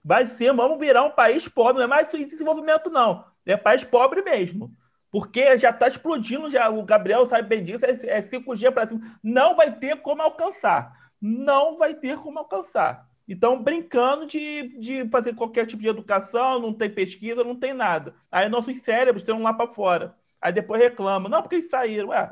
Vai 0.03 0.27
ser, 0.27 0.51
vamos 0.51 0.77
virar 0.77 1.05
um 1.05 1.11
país 1.11 1.47
pobre. 1.47 1.75
Não 1.75 1.83
é 1.83 1.87
mais 1.87 2.09
desenvolvimento, 2.11 2.89
não. 2.89 3.23
É 3.45 3.55
país 3.55 3.85
pobre 3.85 4.21
mesmo. 4.21 4.75
Porque 5.11 5.57
já 5.57 5.69
está 5.69 5.87
explodindo, 5.87 6.49
já 6.49 6.69
o 6.69 6.83
Gabriel 6.83 7.25
sabe 7.27 7.47
bem 7.47 7.63
disso, 7.63 7.85
é, 7.85 7.91
é 7.91 8.21
5G 8.21 8.71
para 8.71 8.87
cima. 8.87 9.01
Não 9.23 9.55
vai 9.55 9.71
ter 9.71 10.01
como 10.01 10.21
alcançar. 10.21 11.11
Não 11.19 11.77
vai 11.77 11.95
ter 11.95 12.17
como 12.17 12.39
alcançar. 12.39 13.07
Então, 13.27 13.61
brincando 13.61 14.25
de, 14.25 14.77
de 14.79 15.09
fazer 15.09 15.35
qualquer 15.35 15.65
tipo 15.65 15.81
de 15.81 15.89
educação, 15.89 16.59
não 16.59 16.73
tem 16.73 16.89
pesquisa, 16.89 17.43
não 17.43 17.55
tem 17.55 17.73
nada. 17.73 18.15
Aí 18.31 18.47
nossos 18.47 18.79
cérebros 18.79 19.21
estão 19.21 19.41
lá 19.41 19.53
para 19.53 19.73
fora. 19.73 20.15
Aí 20.41 20.53
depois 20.53 20.81
reclamam. 20.81 21.29
Não, 21.29 21.41
porque 21.41 21.55
eles 21.55 21.69
saíram. 21.69 22.09
Ué, 22.09 22.29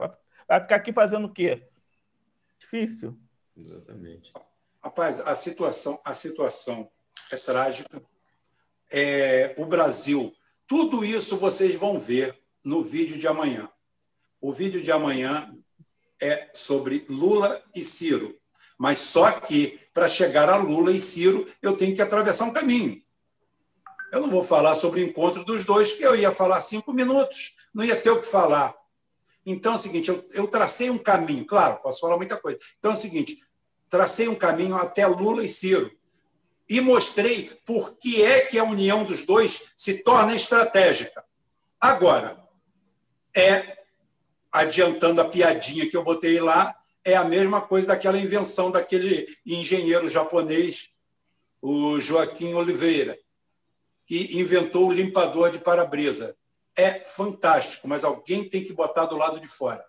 vai 0.47 0.61
ficar 0.61 0.75
aqui 0.75 0.93
fazendo 0.93 1.25
o 1.25 1.33
quê? 1.33 1.67
Difícil. 2.59 3.17
Exatamente. 3.57 4.31
Rapaz, 4.81 5.19
a 5.19 5.33
situação, 5.35 5.99
a 6.03 6.13
situação 6.13 6.89
é 7.31 7.37
trágica. 7.37 8.01
É, 8.91 9.53
o 9.57 9.65
Brasil, 9.65 10.33
tudo 10.67 11.03
isso 11.03 11.37
vocês 11.37 11.75
vão 11.75 11.99
ver 11.99 12.39
no 12.65 12.83
vídeo 12.83 13.19
de 13.19 13.27
amanhã. 13.27 13.69
O 14.41 14.51
vídeo 14.51 14.81
de 14.81 14.91
amanhã 14.91 15.55
é 16.19 16.49
sobre 16.53 17.05
Lula 17.07 17.63
e 17.75 17.83
Ciro. 17.83 18.35
Mas 18.77 18.97
só 18.97 19.31
que, 19.39 19.79
para 19.93 20.07
chegar 20.07 20.49
a 20.49 20.57
Lula 20.57 20.91
e 20.91 20.99
Ciro, 20.99 21.47
eu 21.61 21.77
tenho 21.77 21.95
que 21.95 22.01
atravessar 22.01 22.45
um 22.45 22.53
caminho. 22.53 23.01
Eu 24.11 24.21
não 24.21 24.29
vou 24.29 24.43
falar 24.43 24.75
sobre 24.75 25.01
o 25.01 25.05
encontro 25.05 25.45
dos 25.45 25.63
dois, 25.63 25.93
que 25.93 26.03
eu 26.03 26.15
ia 26.15 26.31
falar 26.31 26.59
cinco 26.59 26.91
minutos, 26.91 27.53
não 27.73 27.85
ia 27.85 27.95
ter 27.95 28.09
o 28.09 28.19
que 28.19 28.27
falar. 28.27 28.75
Então 29.45 29.73
é 29.73 29.75
o 29.75 29.79
seguinte: 29.79 30.09
eu, 30.09 30.27
eu 30.31 30.47
tracei 30.47 30.89
um 30.89 30.97
caminho, 30.97 31.45
claro, 31.45 31.81
posso 31.81 32.01
falar 32.01 32.17
muita 32.17 32.35
coisa. 32.37 32.57
Então 32.79 32.91
é 32.91 32.93
o 32.93 32.97
seguinte: 32.97 33.39
tracei 33.89 34.27
um 34.27 34.35
caminho 34.35 34.75
até 34.75 35.05
Lula 35.05 35.43
e 35.43 35.47
Ciro 35.47 35.91
e 36.67 36.81
mostrei 36.81 37.51
por 37.65 37.97
que 37.97 38.23
é 38.23 38.41
que 38.41 38.57
a 38.57 38.63
união 38.63 39.03
dos 39.03 39.23
dois 39.23 39.65
se 39.77 40.03
torna 40.03 40.35
estratégica. 40.35 41.23
Agora, 41.79 42.44
é, 43.35 43.83
adiantando 44.51 45.19
a 45.21 45.25
piadinha 45.25 45.89
que 45.89 45.97
eu 45.97 46.03
botei 46.03 46.39
lá, 46.39 46.75
é 47.03 47.15
a 47.15 47.23
mesma 47.23 47.61
coisa 47.61 47.87
daquela 47.87 48.17
invenção 48.17 48.71
daquele 48.71 49.27
engenheiro 49.45 50.07
japonês, 50.07 50.89
o 51.61 51.99
Joaquim 51.99 52.53
Oliveira, 52.53 53.19
que 54.07 54.39
inventou 54.39 54.87
o 54.87 54.91
limpador 54.91 55.51
de 55.51 55.59
para-brisa. 55.59 56.35
É 56.77 57.01
fantástico, 57.05 57.87
mas 57.87 58.03
alguém 58.03 58.47
tem 58.47 58.63
que 58.63 58.73
botar 58.73 59.05
do 59.05 59.17
lado 59.17 59.39
de 59.39 59.47
fora, 59.47 59.85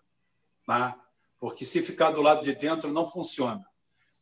né? 0.68 0.94
porque 1.38 1.64
se 1.64 1.82
ficar 1.82 2.10
do 2.10 2.22
lado 2.22 2.44
de 2.44 2.54
dentro 2.54 2.92
não 2.92 3.08
funciona. 3.08 3.64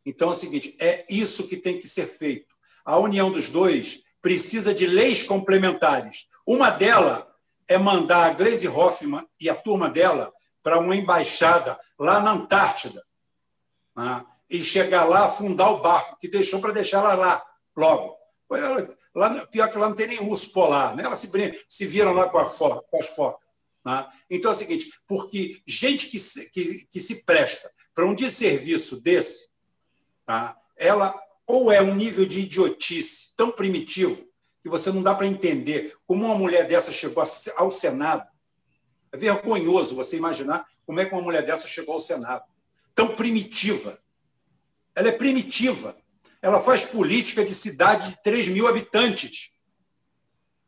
Então 0.05 0.29
é 0.29 0.31
o 0.33 0.35
seguinte: 0.35 0.77
é 0.81 1.07
isso 1.09 1.49
que 1.49 1.57
tem 1.57 1.79
que 1.79 1.89
ser 1.89 2.07
feito. 2.07 2.55
A 2.85 2.99
união 2.99 3.31
dos 3.31 3.49
dois 3.49 4.03
precisa 4.21 4.75
de 4.75 4.87
leis 4.87 5.23
complementares. 5.23 6.27
Uma 6.47 6.71
delas 6.71 7.25
é 7.69 7.79
mandar 7.79 8.25
a 8.25 8.31
Glaze 8.31 8.69
Hoffman 8.69 9.27
e 9.41 9.49
a 9.49 9.55
turma 9.55 9.89
dela 9.89 10.33
para 10.63 10.79
uma 10.79 10.97
embaixada 10.97 11.79
lá 11.99 12.21
na 12.21 12.33
Antártida 12.33 13.05
né? 13.97 14.25
e 14.49 14.63
chegar 14.63 15.05
lá, 15.05 15.27
afundar 15.27 15.73
o 15.73 15.81
barco, 15.81 16.17
que 16.19 16.29
deixou 16.29 16.61
para 16.61 16.73
deixar 16.73 16.99
ela 16.99 17.15
lá 17.15 17.47
logo. 17.77 18.17
Lá, 19.15 19.47
pior 19.47 19.71
que 19.71 19.79
lá 19.79 19.89
não 19.89 19.95
tem 19.95 20.07
nem 20.07 20.21
urso 20.21 20.53
polar, 20.53 20.97
né? 20.97 21.05
elas 21.05 21.19
se, 21.19 21.31
se 21.69 21.87
viram 21.87 22.13
lá 22.13 22.29
com, 22.29 22.49
foca, 22.49 22.87
com 22.91 22.99
as 22.99 23.09
focas. 23.09 23.47
Né? 23.85 24.07
Então 24.31 24.51
é 24.51 24.55
o 24.55 24.57
seguinte, 24.57 24.91
porque 25.07 25.63
gente 25.67 26.09
que 26.09 26.19
se, 26.19 26.51
que, 26.51 26.87
que 26.91 27.01
se 27.01 27.23
presta 27.25 27.71
para 27.95 28.07
um 28.07 28.15
desserviço 28.15 29.01
desse, 29.01 29.51
tá? 30.25 30.57
ela 30.77 31.15
ou 31.47 31.71
é 31.71 31.81
um 31.83 31.95
nível 31.95 32.25
de 32.25 32.41
idiotice 32.41 33.35
tão 33.37 33.51
primitivo 33.51 34.27
que 34.65 34.71
você 34.71 34.91
não 34.91 35.03
dá 35.03 35.15
para 35.15 35.27
entender 35.27 35.95
como 36.07 36.25
uma 36.25 36.35
mulher 36.35 36.67
dessa 36.67 36.91
chegou 36.91 37.23
ao 37.59 37.71
Senado. 37.71 38.27
É 39.13 39.17
vergonhoso 39.19 39.95
você 39.95 40.17
imaginar 40.17 40.65
como 40.87 40.99
é 40.99 41.05
que 41.05 41.13
uma 41.13 41.21
mulher 41.21 41.45
dessa 41.45 41.69
chegou 41.69 41.93
ao 41.93 42.01
Senado. 42.01 42.43
Tão 42.95 43.15
primitiva. 43.15 43.99
Ela 44.95 45.09
é 45.09 45.13
primitiva. 45.13 45.95
Ela 46.41 46.63
faz 46.63 46.83
política 46.87 47.45
de 47.45 47.55
cidade 47.55 48.09
de 48.09 48.23
3 48.23 48.49
mil 48.49 48.67
habitantes, 48.67 49.51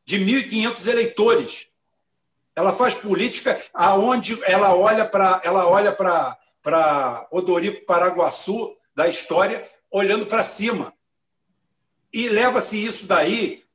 de 0.05 0.19
1.500 0.19 0.89
eleitores. 0.89 1.69
Ela 2.55 2.75
faz 2.75 2.99
política 2.99 3.59
aonde 3.73 4.39
ela 4.45 4.77
olha 4.77 5.07
para 5.07 5.41
ela 5.43 5.67
olha 5.67 5.91
para 5.91 6.39
para 6.63 7.27
Odorico 7.31 7.87
Paraguaçu 7.87 8.77
da 8.95 9.09
história 9.09 9.67
olhando 9.91 10.27
para 10.27 10.45
cima. 10.45 10.93
E 12.13 12.29
leva-se 12.29 12.77
isso 12.77 13.07
daí 13.07 13.66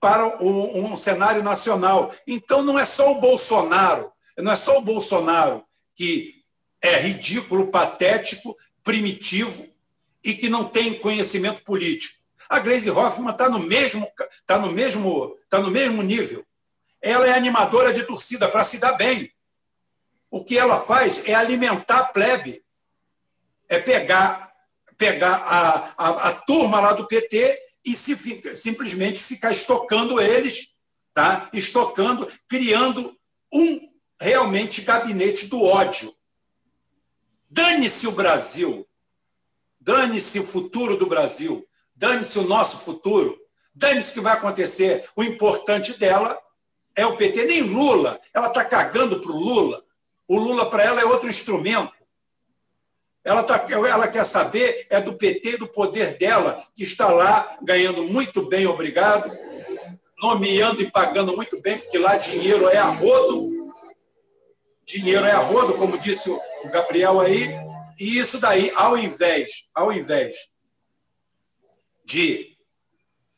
para 0.00 0.42
um, 0.42 0.92
um 0.92 0.96
cenário 0.96 1.42
nacional. 1.42 2.12
Então, 2.26 2.62
não 2.62 2.78
é 2.78 2.84
só 2.84 3.12
o 3.12 3.20
Bolsonaro, 3.20 4.10
não 4.38 4.50
é 4.50 4.56
só 4.56 4.78
o 4.78 4.82
Bolsonaro 4.82 5.62
que 5.94 6.42
é 6.80 6.98
ridículo, 6.98 7.68
patético, 7.68 8.56
primitivo 8.82 9.68
e 10.24 10.34
que 10.34 10.48
não 10.48 10.64
tem 10.64 10.94
conhecimento 10.94 11.62
político. 11.62 12.18
A 12.48 12.58
Glaze 12.58 12.90
Hoffman 12.90 13.30
está 13.30 13.48
no 13.48 13.60
mesmo 13.60 14.10
tá 14.46 14.58
no 14.58 14.72
mesmo 14.72 15.36
tá 15.48 15.60
no 15.60 15.70
mesmo 15.70 16.02
nível. 16.02 16.44
Ela 17.02 17.28
é 17.28 17.32
animadora 17.32 17.92
de 17.92 18.02
torcida 18.04 18.48
para 18.48 18.64
se 18.64 18.78
dar 18.78 18.92
bem. 18.92 19.30
O 20.30 20.44
que 20.44 20.58
ela 20.58 20.80
faz 20.80 21.22
é 21.28 21.34
alimentar 21.34 21.98
a 21.98 22.04
plebe, 22.04 22.64
é 23.68 23.78
pegar 23.78 24.50
pegar 24.96 25.34
a, 25.34 25.94
a, 25.96 26.28
a 26.28 26.32
turma 26.32 26.80
lá 26.80 26.92
do 26.92 27.06
PT 27.06 27.69
e 27.84 27.94
se 27.94 28.16
fica, 28.16 28.54
simplesmente 28.54 29.22
ficar 29.22 29.50
estocando 29.50 30.20
eles, 30.20 30.68
tá? 31.14 31.48
estocando, 31.52 32.28
criando 32.48 33.16
um 33.52 33.90
realmente 34.20 34.82
gabinete 34.82 35.46
do 35.46 35.62
ódio. 35.62 36.14
Dane-se 37.48 38.06
o 38.06 38.12
Brasil, 38.12 38.86
dane-se 39.80 40.38
o 40.38 40.46
futuro 40.46 40.96
do 40.96 41.06
Brasil, 41.06 41.66
dane-se 41.96 42.38
o 42.38 42.46
nosso 42.46 42.78
futuro, 42.78 43.36
dane-se 43.74 44.10
o 44.10 44.14
que 44.14 44.20
vai 44.20 44.34
acontecer. 44.34 45.08
O 45.16 45.24
importante 45.24 45.98
dela 45.98 46.38
é 46.94 47.06
o 47.06 47.16
PT, 47.16 47.44
nem 47.46 47.62
Lula, 47.62 48.20
ela 48.32 48.48
está 48.48 48.64
cagando 48.64 49.20
para 49.20 49.32
o 49.32 49.38
Lula. 49.38 49.82
O 50.28 50.38
Lula, 50.38 50.70
para 50.70 50.84
ela, 50.84 51.00
é 51.00 51.04
outro 51.04 51.28
instrumento. 51.28 51.92
Ela, 53.22 53.42
tá, 53.42 53.66
ela 53.70 54.08
quer 54.08 54.24
saber 54.24 54.86
é 54.88 55.00
do 55.00 55.14
PT, 55.14 55.58
do 55.58 55.68
poder 55.68 56.16
dela, 56.16 56.64
que 56.74 56.82
está 56.82 57.08
lá 57.08 57.58
ganhando 57.62 58.02
muito 58.04 58.46
bem, 58.46 58.66
obrigado, 58.66 59.30
nomeando 60.22 60.80
e 60.80 60.90
pagando 60.90 61.36
muito 61.36 61.60
bem, 61.60 61.78
porque 61.78 61.98
lá 61.98 62.16
dinheiro 62.16 62.68
é 62.68 62.78
a 62.78 62.88
rodo. 62.88 63.74
Dinheiro 64.84 65.24
é 65.24 65.32
a 65.32 65.38
rodo, 65.38 65.74
como 65.74 65.98
disse 65.98 66.30
o 66.30 66.40
Gabriel 66.70 67.20
aí. 67.20 67.48
E 67.98 68.18
isso 68.18 68.40
daí, 68.40 68.72
ao 68.74 68.96
invés, 68.96 69.68
ao 69.74 69.92
invés 69.92 70.48
de 72.04 72.56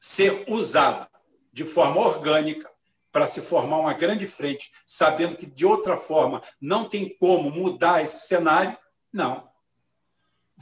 ser 0.00 0.44
usado 0.48 1.06
de 1.52 1.64
forma 1.64 2.00
orgânica 2.00 2.70
para 3.10 3.26
se 3.26 3.42
formar 3.42 3.78
uma 3.78 3.92
grande 3.92 4.26
frente, 4.26 4.70
sabendo 4.86 5.36
que 5.36 5.44
de 5.44 5.66
outra 5.66 5.96
forma 5.96 6.40
não 6.60 6.88
tem 6.88 7.14
como 7.18 7.50
mudar 7.50 8.00
esse 8.00 8.26
cenário, 8.26 8.76
não. 9.12 9.51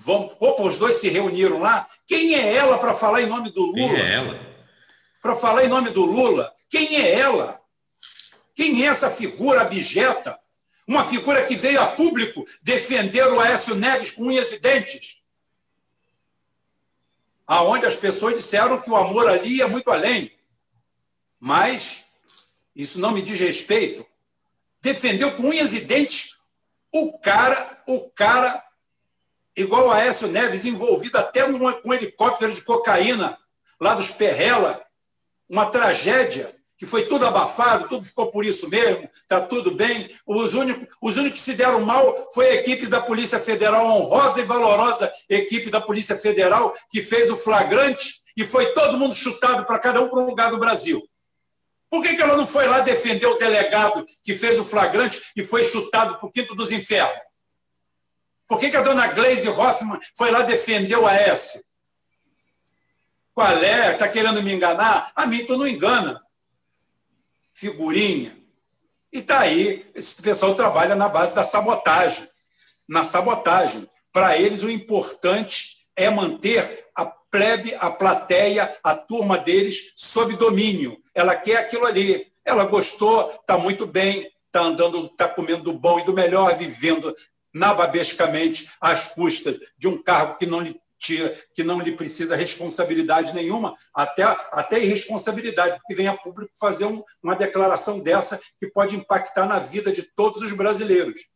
Vão, 0.03 0.35
opa, 0.41 0.63
os 0.63 0.79
dois 0.79 0.97
se 0.97 1.11
reuniram 1.11 1.59
lá. 1.59 1.87
Quem 2.07 2.35
é 2.35 2.55
ela 2.55 2.79
para 2.79 2.95
falar 2.95 3.21
em 3.21 3.27
nome 3.27 3.51
do 3.51 3.67
Lula? 3.67 3.75
Quem 3.75 4.01
é 4.01 4.15
ela? 4.15 4.41
Para 5.21 5.37
falar 5.37 5.65
em 5.65 5.69
nome 5.69 5.91
do 5.91 6.07
Lula? 6.07 6.55
Quem 6.71 6.97
é 6.97 7.19
ela? 7.19 7.61
Quem 8.55 8.83
é 8.83 8.87
essa 8.87 9.11
figura 9.11 9.61
abjeta? 9.61 10.41
Uma 10.87 11.05
figura 11.05 11.45
que 11.45 11.55
veio 11.55 11.83
a 11.83 11.87
público 11.87 12.47
defender 12.63 13.29
o 13.29 13.41
Aécio 13.41 13.75
Neves 13.75 14.11
com 14.11 14.25
unhas 14.25 14.51
e 14.53 14.59
dentes. 14.59 15.19
Aonde 17.47 17.85
as 17.85 17.97
pessoas 17.97 18.35
disseram 18.35 18.81
que 18.81 18.91
o 18.91 18.97
amor 18.97 19.29
ali 19.29 19.57
ia 19.57 19.69
muito 19.69 19.91
além. 19.91 20.33
Mas 21.39 22.07
isso 22.75 22.99
não 22.99 23.11
me 23.11 23.21
diz 23.21 23.39
respeito. 23.39 24.07
Defendeu 24.81 25.37
com 25.37 25.43
unhas 25.43 25.75
e 25.75 25.83
dentes 25.83 26.39
o 26.91 27.19
cara, 27.19 27.83
o 27.87 28.09
cara 28.11 28.70
igual 29.61 29.89
o 29.89 29.91
Aécio 29.91 30.29
Neves, 30.29 30.65
envolvido 30.65 31.19
até 31.19 31.43
com 31.45 31.89
um 31.89 31.95
helicóptero 31.95 32.53
de 32.53 32.63
cocaína 32.63 33.39
lá 33.81 33.95
dos 33.95 34.11
Perrela, 34.11 34.83
uma 35.49 35.67
tragédia 35.67 36.55
que 36.79 36.87
foi 36.87 37.05
tudo 37.05 37.27
abafado, 37.27 37.89
tudo 37.89 38.03
ficou 38.03 38.31
por 38.31 38.43
isso 38.43 38.67
mesmo, 38.67 39.07
está 39.23 39.39
tudo 39.39 39.75
bem. 39.75 40.09
Os 40.27 40.55
únicos, 40.55 40.89
os 41.03 41.19
únicos 41.19 41.41
que 41.41 41.45
se 41.45 41.55
deram 41.55 41.83
mal 41.83 42.31
foi 42.33 42.49
a 42.49 42.55
equipe 42.55 42.87
da 42.87 43.03
Polícia 43.03 43.39
Federal, 43.39 43.87
a 43.87 43.95
honrosa 43.97 44.41
e 44.41 44.45
valorosa 44.45 45.13
equipe 45.29 45.71
da 45.71 45.79
Polícia 45.79 46.17
Federal, 46.17 46.75
que 46.91 47.03
fez 47.03 47.31
o 47.31 47.37
flagrante 47.37 48.23
e 48.35 48.47
foi 48.47 48.65
todo 48.73 48.97
mundo 48.97 49.15
chutado 49.15 49.67
para 49.67 49.79
cada 49.79 50.01
um 50.01 50.09
para 50.09 50.21
um 50.21 50.27
lugar 50.27 50.51
do 50.51 50.59
Brasil. 50.59 51.07
Por 51.91 52.03
que, 52.03 52.17
que 52.17 52.23
ela 52.23 52.37
não 52.37 52.47
foi 52.47 52.67
lá 52.67 52.81
defender 52.81 53.27
o 53.27 53.37
delegado 53.37 54.07
que 54.23 54.35
fez 54.35 54.59
o 54.59 54.65
flagrante 54.65 55.21
e 55.37 55.45
foi 55.45 55.63
chutado 55.65 56.17
para 56.17 56.27
o 56.27 56.33
quinto 56.33 56.55
dos 56.55 56.73
infernos? 56.73 57.30
Por 58.51 58.59
que, 58.59 58.69
que 58.69 58.77
a 58.77 58.83
dona 58.83 59.07
Glaze 59.07 59.49
Hoffman 59.49 60.01
foi 60.17 60.33
lá 60.33 60.43
defender 60.43 60.97
o 60.97 61.07
Aécio? 61.07 61.63
Qual 63.33 63.47
é? 63.47 63.93
Está 63.93 64.09
querendo 64.09 64.43
me 64.43 64.53
enganar? 64.53 65.13
A 65.15 65.25
mim 65.25 65.47
tu 65.47 65.57
não 65.57 65.69
engana. 65.69 66.21
Figurinha. 67.55 68.37
E 69.13 69.21
está 69.21 69.39
aí, 69.43 69.89
esse 69.95 70.21
pessoal 70.21 70.57
trabalha 70.57 70.97
na 70.97 71.09
base 71.09 71.33
da 71.33 71.45
sabotagem. 71.45 72.29
Na 72.89 73.05
sabotagem. 73.05 73.89
Para 74.13 74.37
eles, 74.37 74.65
o 74.65 74.71
importante 74.71 75.87
é 75.95 76.11
manter 76.11 76.89
a 76.97 77.07
plebe, 77.07 77.73
a 77.77 77.89
plateia, 77.89 78.77
a 78.83 78.97
turma 78.97 79.39
deles 79.39 79.93
sob 79.95 80.35
domínio. 80.35 81.01
Ela 81.15 81.37
quer 81.37 81.59
aquilo 81.59 81.87
ali. 81.87 82.27
Ela 82.45 82.65
gostou, 82.65 83.31
está 83.31 83.57
muito 83.57 83.87
bem, 83.87 84.29
está 84.47 84.63
andando, 84.63 85.07
está 85.07 85.29
comendo 85.29 85.63
do 85.63 85.73
bom 85.73 86.01
e 86.01 86.05
do 86.05 86.13
melhor, 86.13 86.57
vivendo 86.57 87.15
nababescamente 87.53 88.71
às 88.81 89.09
custas 89.09 89.59
de 89.77 89.89
um 89.89 90.03
cargo 90.03 90.37
que 90.37 90.47
não 90.47 90.61
lhe 90.61 90.81
tira, 91.01 91.35
que 91.55 91.65
não 91.65 91.81
lhe 91.81 91.97
precisa 91.97 92.37
responsabilidade 92.37 93.35
nenhuma, 93.35 93.77
até, 93.93 94.23
até 94.23 94.79
irresponsabilidade, 94.79 95.79
porque 95.79 95.95
vem 95.95 96.07
a 96.07 96.17
público 96.17 96.53
fazer 96.61 96.85
um, 96.85 97.03
uma 97.23 97.35
declaração 97.35 98.03
dessa 98.03 98.41
que 98.61 98.69
pode 98.69 98.95
impactar 98.95 99.47
na 99.47 99.59
vida 99.59 99.91
de 99.91 100.03
todos 100.03 100.43
os 100.43 100.53
brasileiros. 100.53 101.27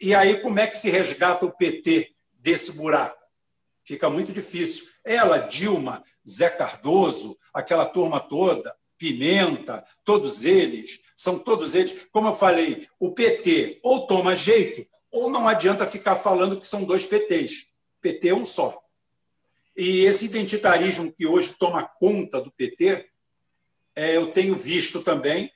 E 0.00 0.14
aí, 0.14 0.40
como 0.40 0.60
é 0.60 0.66
que 0.66 0.76
se 0.76 0.88
resgata 0.90 1.44
o 1.44 1.50
PT 1.50 2.14
desse 2.32 2.72
buraco? 2.72 3.18
Fica 3.84 4.08
muito 4.08 4.32
difícil. 4.32 4.86
Ela, 5.04 5.38
Dilma, 5.38 6.04
Zé 6.26 6.48
Cardoso, 6.48 7.36
aquela 7.52 7.84
turma 7.84 8.20
toda, 8.20 8.76
Pimenta, 8.96 9.84
todos 10.04 10.44
eles, 10.44 11.00
são 11.16 11.38
todos 11.38 11.74
eles, 11.74 12.06
como 12.12 12.28
eu 12.28 12.34
falei, 12.34 12.86
o 12.98 13.12
PT 13.12 13.80
ou 13.82 14.06
toma 14.06 14.36
jeito 14.36 14.86
ou 15.10 15.30
não 15.30 15.48
adianta 15.48 15.86
ficar 15.86 16.16
falando 16.16 16.58
que 16.58 16.66
são 16.66 16.84
dois 16.84 17.06
PTs. 17.06 17.66
PT 18.00 18.28
é 18.28 18.34
um 18.34 18.44
só. 18.44 18.80
E 19.76 20.00
esse 20.00 20.26
identitarismo 20.26 21.12
que 21.12 21.26
hoje 21.26 21.54
toma 21.58 21.86
conta 21.86 22.40
do 22.40 22.50
PT, 22.50 23.08
é, 23.94 24.16
eu 24.16 24.32
tenho 24.32 24.56
visto 24.56 25.02
também. 25.02 25.52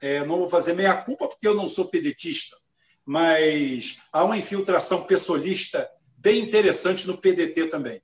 É, 0.00 0.24
não 0.26 0.38
vou 0.38 0.48
fazer 0.48 0.74
meia-culpa 0.74 1.28
porque 1.28 1.46
eu 1.46 1.54
não 1.54 1.68
sou 1.68 1.88
pedetista, 1.88 2.56
mas 3.04 4.02
há 4.12 4.24
uma 4.24 4.36
infiltração 4.36 5.04
pessoalista 5.04 5.88
bem 6.18 6.40
interessante 6.40 7.06
no 7.06 7.18
PDT 7.18 7.68
também, 7.68 8.02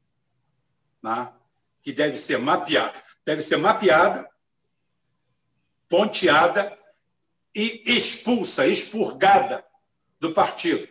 né? 1.03 1.33
que 1.83 1.93
deve 1.93 2.19
ser 2.19 2.39
mapeada, 2.39 3.03
deve 3.25 3.43
ser 3.43 3.57
mapeada, 3.57 4.29
ponteada 5.89 6.79
e 7.55 7.83
expulsa, 7.87 8.67
expurgada 8.67 9.65
do 10.21 10.33
partido. 10.33 10.89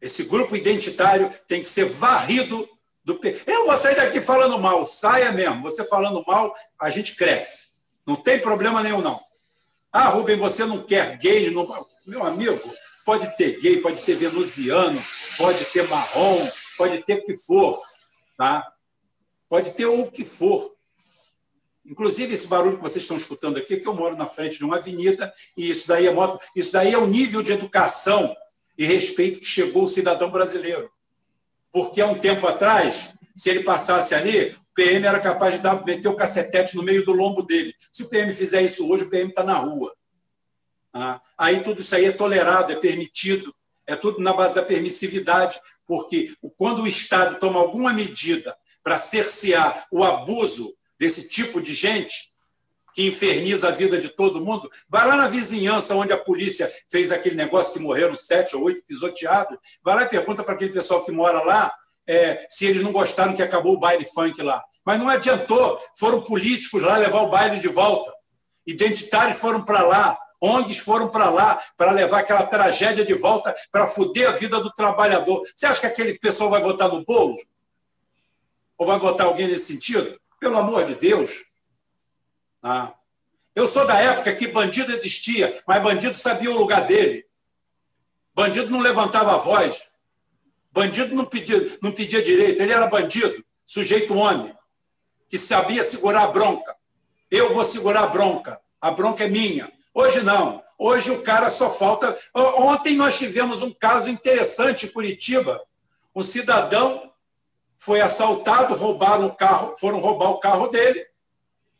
Esse 0.00 0.24
grupo 0.24 0.54
identitário 0.54 1.32
tem 1.46 1.62
que 1.62 1.68
ser 1.68 1.86
varrido 1.86 2.68
do. 3.04 3.18
Eu 3.46 3.66
vou 3.66 3.76
sair 3.76 3.96
daqui 3.96 4.20
falando 4.20 4.58
mal, 4.58 4.84
saia 4.84 5.32
mesmo. 5.32 5.62
Você 5.62 5.84
falando 5.84 6.24
mal, 6.26 6.54
a 6.80 6.90
gente 6.90 7.16
cresce. 7.16 7.68
Não 8.06 8.16
tem 8.16 8.38
problema 8.38 8.82
nenhum, 8.82 9.00
não. 9.00 9.20
Ah, 9.92 10.08
Rubem, 10.08 10.36
você 10.36 10.64
não 10.64 10.82
quer 10.82 11.16
gay? 11.18 11.50
No... 11.50 11.86
Meu 12.06 12.24
amigo, 12.24 12.60
pode 13.04 13.36
ter 13.36 13.58
gay, 13.60 13.80
pode 13.80 14.02
ter 14.02 14.14
venusiano, 14.14 15.02
pode 15.36 15.64
ter 15.66 15.86
marrom, 15.88 16.48
pode 16.76 17.02
ter 17.02 17.14
o 17.14 17.24
que 17.24 17.36
for. 17.36 17.82
Tá? 18.36 18.70
Pode 19.48 19.72
ter 19.72 19.86
o 19.86 20.10
que 20.10 20.24
for. 20.24 20.77
Inclusive, 21.90 22.34
esse 22.34 22.46
barulho 22.46 22.76
que 22.76 22.82
vocês 22.82 23.02
estão 23.02 23.16
escutando 23.16 23.56
aqui, 23.56 23.78
que 23.78 23.88
eu 23.88 23.94
moro 23.94 24.16
na 24.16 24.26
frente 24.26 24.58
de 24.58 24.64
uma 24.64 24.76
avenida, 24.76 25.32
e 25.56 25.68
isso 25.68 25.88
daí 25.88 26.06
é 26.06 26.12
moto, 26.12 26.38
isso 26.54 26.72
daí 26.72 26.92
é 26.92 26.98
o 26.98 27.06
nível 27.06 27.42
de 27.42 27.52
educação 27.52 28.36
e 28.76 28.84
respeito 28.84 29.40
que 29.40 29.46
chegou 29.46 29.84
o 29.84 29.88
cidadão 29.88 30.30
brasileiro. 30.30 30.90
Porque 31.72 32.00
há 32.00 32.06
um 32.06 32.18
tempo 32.18 32.46
atrás, 32.46 33.14
se 33.34 33.48
ele 33.50 33.64
passasse 33.64 34.14
ali, 34.14 34.50
o 34.50 34.74
PM 34.74 35.06
era 35.06 35.18
capaz 35.18 35.54
de 35.54 35.60
dar, 35.60 35.84
meter 35.84 36.08
o 36.08 36.14
cacetete 36.14 36.76
no 36.76 36.82
meio 36.82 37.04
do 37.04 37.12
lombo 37.12 37.42
dele. 37.42 37.74
Se 37.92 38.02
o 38.02 38.08
PM 38.08 38.32
fizer 38.34 38.62
isso 38.62 38.88
hoje, 38.88 39.04
o 39.04 39.10
PM 39.10 39.30
está 39.30 39.42
na 39.42 39.54
rua. 39.54 39.94
Ah, 40.92 41.20
aí 41.36 41.62
tudo 41.62 41.80
isso 41.80 41.94
aí 41.94 42.04
é 42.04 42.12
tolerado, 42.12 42.72
é 42.72 42.76
permitido, 42.76 43.54
é 43.86 43.96
tudo 43.96 44.20
na 44.20 44.32
base 44.32 44.54
da 44.54 44.62
permissividade, 44.62 45.60
porque 45.86 46.34
quando 46.56 46.82
o 46.82 46.86
Estado 46.86 47.38
toma 47.38 47.58
alguma 47.58 47.92
medida 47.92 48.56
para 48.82 48.98
cercear 48.98 49.86
o 49.90 50.04
abuso 50.04 50.77
desse 50.98 51.28
tipo 51.28 51.60
de 51.60 51.74
gente, 51.74 52.32
que 52.94 53.06
inferniza 53.06 53.68
a 53.68 53.70
vida 53.70 53.98
de 53.98 54.08
todo 54.08 54.44
mundo. 54.44 54.68
Vai 54.88 55.06
lá 55.06 55.16
na 55.16 55.28
vizinhança 55.28 55.94
onde 55.94 56.12
a 56.12 56.16
polícia 56.16 56.68
fez 56.90 57.12
aquele 57.12 57.36
negócio 57.36 57.72
que 57.72 57.78
morreram 57.78 58.16
sete 58.16 58.56
ou 58.56 58.62
oito 58.64 58.82
pisoteados. 58.84 59.56
Vai 59.82 59.94
lá 59.94 60.02
e 60.02 60.08
pergunta 60.08 60.42
para 60.42 60.54
aquele 60.54 60.72
pessoal 60.72 61.04
que 61.04 61.12
mora 61.12 61.42
lá 61.42 61.72
é, 62.08 62.46
se 62.50 62.66
eles 62.66 62.82
não 62.82 62.90
gostaram 62.90 63.34
que 63.34 63.42
acabou 63.42 63.74
o 63.74 63.78
baile 63.78 64.04
funk 64.04 64.42
lá. 64.42 64.64
Mas 64.84 64.98
não 64.98 65.08
adiantou. 65.08 65.80
Foram 65.96 66.22
políticos 66.22 66.82
lá 66.82 66.96
levar 66.96 67.20
o 67.20 67.28
baile 67.28 67.60
de 67.60 67.68
volta. 67.68 68.12
Identitários 68.66 69.38
foram 69.38 69.64
para 69.64 69.82
lá. 69.82 70.18
ONGs 70.40 70.78
foram 70.78 71.08
para 71.08 71.30
lá 71.30 71.60
para 71.76 71.92
levar 71.92 72.20
aquela 72.20 72.44
tragédia 72.44 73.04
de 73.04 73.14
volta 73.14 73.54
para 73.70 73.86
foder 73.86 74.28
a 74.28 74.32
vida 74.32 74.60
do 74.60 74.72
trabalhador. 74.72 75.42
Você 75.54 75.66
acha 75.66 75.80
que 75.80 75.86
aquele 75.86 76.18
pessoal 76.18 76.50
vai 76.50 76.62
votar 76.62 76.88
no 76.88 77.04
bolo? 77.04 77.36
Ou 78.76 78.86
vai 78.86 78.98
votar 78.98 79.26
alguém 79.26 79.48
nesse 79.48 79.66
sentido? 79.66 80.18
Pelo 80.38 80.56
amor 80.56 80.84
de 80.86 80.94
Deus. 80.94 81.44
Ah. 82.62 82.94
Eu 83.54 83.66
sou 83.66 83.86
da 83.86 83.98
época 83.98 84.34
que 84.34 84.48
bandido 84.48 84.92
existia, 84.92 85.62
mas 85.66 85.82
bandido 85.82 86.14
sabia 86.14 86.50
o 86.50 86.56
lugar 86.58 86.86
dele. 86.86 87.26
Bandido 88.34 88.70
não 88.70 88.78
levantava 88.78 89.34
a 89.34 89.38
voz. 89.38 89.88
Bandido 90.70 91.14
não 91.14 91.24
pedia, 91.24 91.78
não 91.82 91.90
pedia 91.90 92.22
direito. 92.22 92.62
Ele 92.62 92.72
era 92.72 92.86
bandido, 92.86 93.44
sujeito 93.66 94.14
homem, 94.14 94.54
que 95.28 95.36
sabia 95.36 95.82
segurar 95.82 96.22
a 96.22 96.28
bronca. 96.28 96.76
Eu 97.30 97.52
vou 97.52 97.64
segurar 97.64 98.04
a 98.04 98.06
bronca. 98.06 98.60
A 98.80 98.92
bronca 98.92 99.24
é 99.24 99.28
minha. 99.28 99.72
Hoje 99.92 100.22
não. 100.22 100.62
Hoje 100.78 101.10
o 101.10 101.22
cara 101.22 101.50
só 101.50 101.68
falta. 101.68 102.16
Ontem 102.32 102.96
nós 102.96 103.18
tivemos 103.18 103.62
um 103.62 103.72
caso 103.72 104.08
interessante 104.08 104.86
em 104.86 104.88
Curitiba. 104.88 105.60
Um 106.14 106.22
cidadão 106.22 107.07
foi 107.78 108.00
assaltado, 108.00 108.74
roubaram 108.74 109.26
o 109.26 109.34
carro, 109.34 109.76
foram 109.76 110.00
roubar 110.00 110.30
o 110.30 110.40
carro 110.40 110.66
dele 110.66 111.06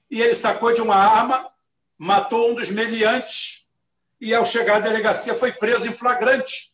e 0.08 0.22
ele 0.22 0.34
sacou 0.34 0.72
de 0.72 0.80
uma 0.80 0.94
arma, 0.94 1.52
matou 1.98 2.50
um 2.50 2.54
dos 2.54 2.70
meliantes 2.70 3.68
e, 4.20 4.32
ao 4.32 4.46
chegar 4.46 4.76
à 4.76 4.80
delegacia, 4.80 5.34
foi 5.34 5.52
preso 5.52 5.88
em 5.88 5.92
flagrante 5.92 6.72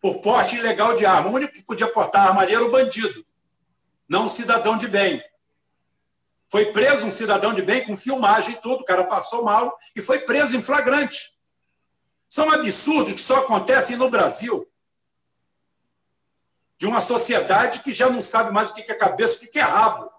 por 0.00 0.20
porte 0.20 0.56
ilegal 0.56 0.96
de 0.96 1.04
arma. 1.04 1.28
O 1.30 1.34
único 1.34 1.52
que 1.52 1.62
podia 1.62 1.86
portar 1.86 2.28
arma 2.28 2.40
ali 2.40 2.54
era 2.54 2.64
o 2.64 2.70
bandido, 2.70 3.24
não 4.08 4.24
um 4.24 4.28
cidadão 4.28 4.78
de 4.78 4.88
bem. 4.88 5.22
Foi 6.50 6.66
preso 6.72 7.06
um 7.06 7.10
cidadão 7.10 7.54
de 7.54 7.62
bem 7.62 7.84
com 7.84 7.96
filmagem 7.96 8.52
e 8.52 8.60
tudo, 8.60 8.80
o 8.80 8.84
cara 8.84 9.04
passou 9.04 9.44
mal 9.44 9.78
e 9.94 10.02
foi 10.02 10.20
preso 10.20 10.56
em 10.56 10.62
flagrante. 10.62 11.32
São 12.28 12.50
absurdos 12.50 13.12
que 13.12 13.20
só 13.20 13.40
acontecem 13.40 13.96
no 13.96 14.08
Brasil. 14.08 14.66
De 16.82 16.86
uma 16.88 17.00
sociedade 17.00 17.78
que 17.78 17.94
já 17.94 18.10
não 18.10 18.20
sabe 18.20 18.50
mais 18.50 18.70
o 18.70 18.74
que 18.74 18.90
é 18.90 18.94
cabeça 18.96 19.44
e 19.44 19.46
o 19.46 19.50
que 19.52 19.60
é 19.60 19.62
rabo. 19.62 20.10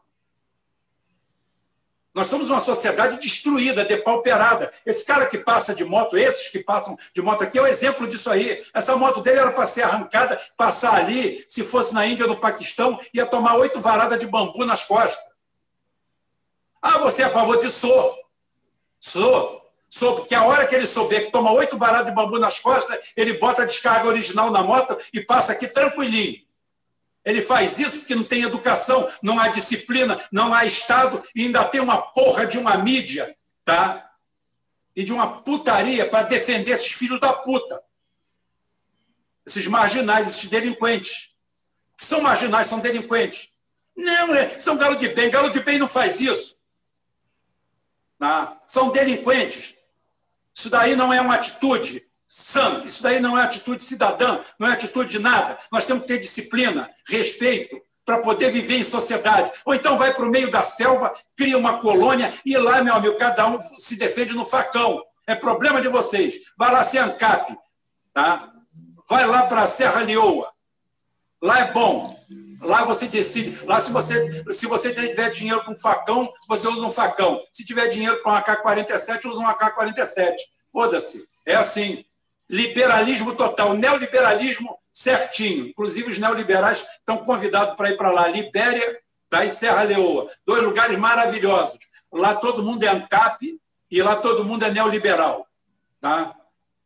Nós 2.14 2.28
somos 2.28 2.50
uma 2.50 2.62
sociedade 2.62 3.20
destruída, 3.20 3.84
depauperada. 3.84 4.72
Esse 4.86 5.06
cara 5.06 5.26
que 5.26 5.40
passa 5.40 5.76
de 5.76 5.84
moto, 5.84 6.18
esses 6.18 6.48
que 6.48 6.60
passam 6.60 6.98
de 7.14 7.22
moto 7.22 7.44
aqui, 7.44 7.58
é 7.58 7.62
o 7.62 7.66
um 7.66 7.68
exemplo 7.68 8.08
disso 8.08 8.30
aí. 8.30 8.66
Essa 8.74 8.96
moto 8.96 9.20
dele 9.20 9.42
era 9.42 9.52
para 9.52 9.66
ser 9.66 9.82
arrancada, 9.82 10.42
passar 10.56 10.96
ali, 10.96 11.44
se 11.50 11.66
fosse 11.66 11.94
na 11.94 12.08
Índia 12.08 12.24
ou 12.24 12.32
no 12.32 12.40
Paquistão, 12.40 12.98
ia 13.14 13.26
tomar 13.26 13.58
oito 13.58 13.82
varadas 13.82 14.18
de 14.18 14.26
bambu 14.26 14.64
nas 14.64 14.86
costas. 14.86 15.22
Ah, 16.82 17.00
você 17.00 17.24
é 17.24 17.26
a 17.26 17.30
favor 17.30 17.60
disso? 17.60 17.82
Sou. 17.82 18.18
Sou. 19.02 19.70
Sou, 19.90 20.16
porque 20.16 20.34
a 20.34 20.46
hora 20.46 20.66
que 20.66 20.76
ele 20.76 20.88
souber 20.88 21.26
que 21.26 21.32
toma 21.32 21.52
oito 21.52 21.78
varadas 21.78 22.06
de 22.06 22.14
bambu 22.14 22.40
nas 22.40 22.58
costas, 22.58 22.98
ele 23.18 23.34
bota 23.34 23.64
a 23.64 23.66
descarga 23.66 24.08
original 24.08 24.50
na 24.50 24.64
moto 24.64 24.98
e 25.14 25.20
passa 25.20 25.52
aqui 25.52 25.68
tranquilinho. 25.68 26.53
Ele 27.26 27.42
faz 27.42 27.80
isso 27.80 28.00
porque 28.00 28.16
não 28.16 28.24
tem 28.24 28.44
educação, 28.44 29.10
não 29.22 29.40
há 29.40 29.48
disciplina, 29.48 30.22
não 30.32 30.54
há 30.54 30.66
Estado 30.66 31.24
e 31.34 31.46
ainda 31.46 31.64
tem 31.64 31.80
uma 31.80 32.02
porra 32.02 32.46
de 32.46 32.58
uma 32.58 32.78
mídia, 32.78 33.36
tá? 33.64 34.12
E 34.96 35.04
de 35.04 35.14
uma 35.14 35.42
putaria 35.42 36.08
para 36.08 36.24
defender 36.28 36.72
esses 36.72 36.92
filhos 36.92 37.20
da 37.20 37.32
puta. 37.32 37.82
Esses 39.46 39.68
marginais, 39.68 40.28
esses 40.28 40.50
delinquentes. 40.50 41.32
Que 41.98 42.06
são 42.06 42.22
marginais, 42.22 42.68
são 42.68 42.80
delinquentes. 42.80 43.50
Não, 43.96 44.36
é, 44.36 44.60
são 44.60 44.78
galo 44.78 44.96
de 44.98 45.10
bem. 45.10 45.30
Galo 45.30 45.50
de 45.50 45.62
bem 45.62 45.80
não 45.80 45.88
faz 45.88 46.20
isso. 46.20 46.58
Tá? 48.20 48.62
São 48.68 48.92
delinquentes. 48.92 49.76
Isso 50.54 50.70
daí 50.70 50.96
não 50.96 51.12
é 51.12 51.22
uma 51.22 51.36
atitude 51.36 52.06
Isso 52.84 53.04
daí 53.04 53.20
não 53.20 53.38
é 53.38 53.44
atitude 53.44 53.84
cidadã, 53.84 54.44
não 54.58 54.68
é 54.68 54.74
atitude 54.74 55.12
de 55.12 55.20
nada. 55.20 55.56
Nós 55.72 55.86
temos 55.86 56.02
que 56.02 56.08
ter 56.08 56.18
disciplina, 56.18 56.90
respeito, 57.08 57.80
para 58.04 58.22
poder 58.22 58.52
viver 58.52 58.78
em 58.78 58.84
sociedade. 58.84 59.52
Ou 59.64 59.76
então 59.76 60.00
vai 60.00 60.16
para 60.16 60.26
o 60.26 60.30
meio 60.30 60.50
da 60.50 60.64
selva, 60.64 61.14
cria 61.38 61.56
uma 61.56 61.78
colônia 61.78 62.34
e 62.44 62.58
lá, 62.58 62.84
meu 62.84 62.96
amigo, 62.96 63.18
cada 63.20 63.48
um 63.48 63.62
se 63.62 63.98
defende 63.98 64.34
no 64.34 64.48
facão. 64.48 65.04
É 65.28 65.36
problema 65.36 65.80
de 65.80 65.88
vocês. 65.90 66.34
Vai 66.58 66.72
lá 66.72 66.84
ser 66.84 66.98
ANCAP. 67.00 67.56
Tá? 68.12 68.52
Vai 69.08 69.28
lá 69.28 69.44
para 69.44 69.62
a 69.62 69.68
Serra 69.68 70.02
Leoa. 70.02 70.52
Lá 71.40 71.60
é 71.60 71.72
bom. 71.72 72.20
Lá 72.62 72.84
você 72.84 73.08
decide. 73.08 73.64
Lá, 73.66 73.80
se 73.80 73.92
você, 73.92 74.44
se 74.50 74.66
você 74.66 74.92
tiver 74.92 75.30
dinheiro 75.30 75.64
com 75.64 75.78
facão, 75.78 76.34
você 76.48 76.68
usa 76.68 76.84
um 76.84 76.92
facão. 76.92 77.40
Se 77.54 77.64
tiver 77.64 77.90
dinheiro 77.90 78.24
com 78.24 78.32
um 78.32 78.36
AK-47, 78.36 79.26
usa 79.26 79.40
um 79.40 79.48
AK-47. 79.48 80.36
Foda-se. 80.72 81.24
É 81.46 81.56
assim 81.56 82.04
liberalismo 82.54 83.34
total, 83.34 83.74
neoliberalismo 83.74 84.78
certinho. 84.92 85.66
Inclusive, 85.70 86.12
os 86.12 86.20
neoliberais 86.20 86.86
estão 87.00 87.18
convidados 87.18 87.76
para 87.76 87.90
ir 87.90 87.98
para 87.98 88.12
lá. 88.12 88.28
Libéria 88.28 89.00
tá, 89.28 89.44
e 89.44 89.50
Serra 89.50 89.82
Leoa. 89.82 90.30
Dois 90.46 90.62
lugares 90.62 90.96
maravilhosos. 91.00 91.80
Lá 92.12 92.36
todo 92.36 92.62
mundo 92.62 92.84
é 92.84 92.90
ANCAP 92.90 93.60
e 93.90 94.04
lá 94.04 94.16
todo 94.16 94.46
mundo 94.46 94.64
é 94.66 94.72
neoliberal. 94.72 95.48
Tá? 96.00 96.36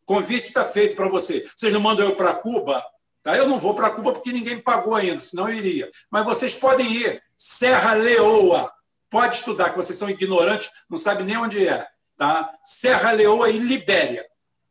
Convite 0.05 0.47
está 0.47 0.63
feito 0.63 0.95
para 0.95 1.09
você. 1.09 1.45
Vocês 1.53 1.73
não 1.73 1.81
mandam 1.81 2.07
eu 2.07 2.15
para 2.15 2.35
Cuba? 2.35 2.81
Tá? 3.21 3.35
Eu 3.35 3.45
não 3.45 3.59
vou 3.59 3.75
para 3.75 3.89
Cuba 3.89 4.13
porque 4.13 4.31
ninguém 4.31 4.55
me 4.55 4.61
pagou 4.61 4.95
ainda, 4.95 5.19
senão 5.19 5.49
eu 5.49 5.55
iria. 5.55 5.91
Mas 6.09 6.23
vocês 6.23 6.55
podem 6.55 6.89
ir. 6.89 7.21
Serra 7.35 7.93
Leoa. 7.93 8.71
Pode 9.09 9.35
estudar, 9.35 9.71
que 9.71 9.75
vocês 9.75 9.99
são 9.99 10.09
ignorantes, 10.09 10.69
não 10.89 10.97
sabem 10.97 11.25
nem 11.25 11.37
onde 11.37 11.67
é. 11.67 11.85
Tá? 12.15 12.53
Serra 12.63 13.11
Leoa 13.11 13.49
e 13.49 13.59
Libéria. 13.59 14.25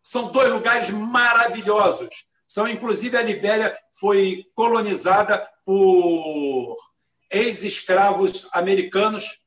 São 0.06 0.30
dois 0.30 0.52
lugares 0.52 0.90
maravilhosos. 0.90 2.26
São, 2.46 2.68
inclusive, 2.68 3.16
a 3.16 3.22
Libéria 3.22 3.76
foi 3.90 4.46
colonizada 4.54 5.36
por 5.64 6.76
ex-escravos 7.28 8.48
americanos, 8.52 9.40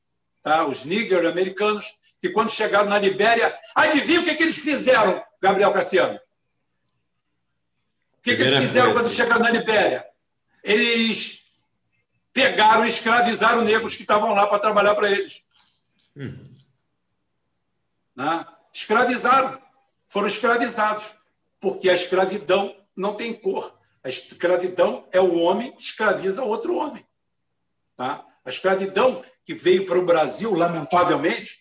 tá? 0.43 0.65
os 0.65 0.83
nigger 0.83 1.25
americanos, 1.25 1.95
que 2.19 2.31
quando 2.31 2.51
chegaram 2.51 2.89
na 2.89 2.99
Libéria, 2.99 3.57
adivinha 3.73 4.19
o 4.19 4.23
que, 4.25 4.35
que 4.35 4.43
eles 4.43 4.57
fizeram, 4.57 5.23
Gabriel 5.41 5.71
Cassiano? 5.71 6.19
O 8.17 8.21
que, 8.21 8.35
que 8.35 8.41
eles 8.41 8.57
fizeram 8.59 8.91
quando 8.91 9.09
chegaram 9.09 9.41
na 9.41 9.51
Libéria? 9.51 10.05
Eles 10.61 11.41
pegaram 12.33 12.83
e 12.83 12.89
escravizaram 12.89 13.61
negros 13.61 13.95
que 13.95 14.01
estavam 14.01 14.33
lá 14.33 14.45
para 14.45 14.59
trabalhar 14.59 14.93
para 14.93 15.09
eles. 15.09 15.41
Hum. 16.17 16.53
Né? 18.13 18.45
Escravizaram 18.73 19.68
foram 20.09 20.27
escravizados, 20.27 21.15
porque 21.59 21.89
a 21.89 21.93
escravidão 21.93 22.75
não 22.95 23.13
tem 23.13 23.33
cor. 23.33 23.79
A 24.03 24.09
escravidão 24.09 25.07
é 25.11 25.21
o 25.21 25.35
homem 25.35 25.71
que 25.71 25.81
escraviza 25.81 26.43
outro 26.43 26.75
homem. 26.75 27.05
Tá? 27.95 28.25
A 28.43 28.49
escravidão 28.49 29.23
que 29.45 29.53
veio 29.53 29.85
para 29.85 29.99
o 29.99 30.05
Brasil, 30.05 30.53
lamentavelmente, 30.53 31.59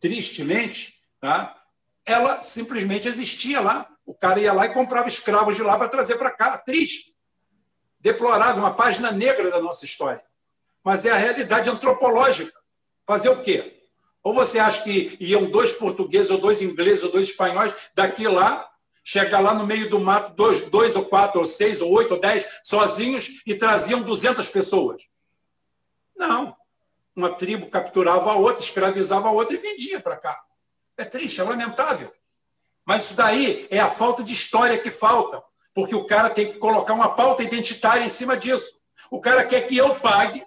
tristemente, 0.00 0.94
tá? 1.20 1.60
ela 2.04 2.42
simplesmente 2.42 3.08
existia 3.08 3.60
lá. 3.60 3.88
O 4.06 4.14
cara 4.14 4.40
ia 4.40 4.52
lá 4.52 4.66
e 4.66 4.72
comprava 4.72 5.08
escravos 5.08 5.56
de 5.56 5.62
lá 5.62 5.76
para 5.76 5.88
trazer 5.88 6.16
para 6.16 6.30
cá. 6.30 6.56
Triste. 6.56 7.14
Deplorável, 8.00 8.62
uma 8.62 8.74
página 8.74 9.10
negra 9.10 9.50
da 9.50 9.60
nossa 9.60 9.84
história. 9.84 10.22
Mas 10.82 11.04
é 11.04 11.10
a 11.10 11.16
realidade 11.16 11.68
antropológica. 11.68 12.52
Fazer 13.06 13.28
o 13.28 13.42
quê? 13.42 13.77
Ou 14.28 14.34
você 14.34 14.58
acha 14.58 14.82
que 14.82 15.16
iam 15.20 15.46
dois 15.46 15.72
portugueses, 15.72 16.30
ou 16.30 16.36
dois 16.36 16.60
ingleses, 16.60 17.02
ou 17.02 17.10
dois 17.10 17.28
espanhóis, 17.28 17.74
daqui 17.94 18.28
lá, 18.28 18.68
chegar 19.02 19.40
lá 19.40 19.54
no 19.54 19.66
meio 19.66 19.88
do 19.88 19.98
mato, 19.98 20.34
dois, 20.34 20.64
dois 20.64 20.94
ou 20.96 21.06
quatro, 21.06 21.38
ou 21.38 21.46
seis, 21.46 21.80
ou 21.80 21.90
oito, 21.92 22.12
ou 22.12 22.20
dez, 22.20 22.46
sozinhos, 22.62 23.40
e 23.46 23.54
traziam 23.54 24.02
200 24.02 24.46
pessoas? 24.50 25.08
Não. 26.14 26.54
Uma 27.16 27.30
tribo 27.30 27.70
capturava 27.70 28.32
a 28.32 28.34
outra, 28.34 28.62
escravizava 28.62 29.28
a 29.28 29.32
outra 29.32 29.56
e 29.56 29.60
vendia 29.60 29.98
para 29.98 30.18
cá. 30.18 30.38
É 30.98 31.06
triste, 31.06 31.40
é 31.40 31.44
lamentável. 31.44 32.12
Mas 32.84 33.04
isso 33.04 33.14
daí 33.14 33.66
é 33.70 33.80
a 33.80 33.88
falta 33.88 34.22
de 34.22 34.34
história 34.34 34.76
que 34.76 34.90
falta, 34.90 35.42
porque 35.72 35.94
o 35.94 36.04
cara 36.04 36.28
tem 36.28 36.52
que 36.52 36.58
colocar 36.58 36.92
uma 36.92 37.14
pauta 37.14 37.42
identitária 37.42 38.04
em 38.04 38.10
cima 38.10 38.36
disso. 38.36 38.76
O 39.10 39.22
cara 39.22 39.46
quer 39.46 39.66
que 39.66 39.74
eu 39.74 39.94
pague 40.00 40.44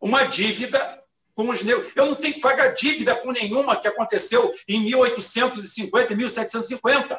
uma 0.00 0.22
dívida 0.22 0.99
com 1.40 1.48
os 1.48 1.62
negros. 1.62 1.90
Eu 1.96 2.04
não 2.04 2.14
tenho 2.14 2.34
que 2.34 2.40
pagar 2.40 2.68
dívida 2.74 3.16
com 3.16 3.32
nenhuma 3.32 3.76
que 3.76 3.88
aconteceu 3.88 4.52
em 4.68 4.80
1850, 4.80 6.14
1750. 6.14 7.18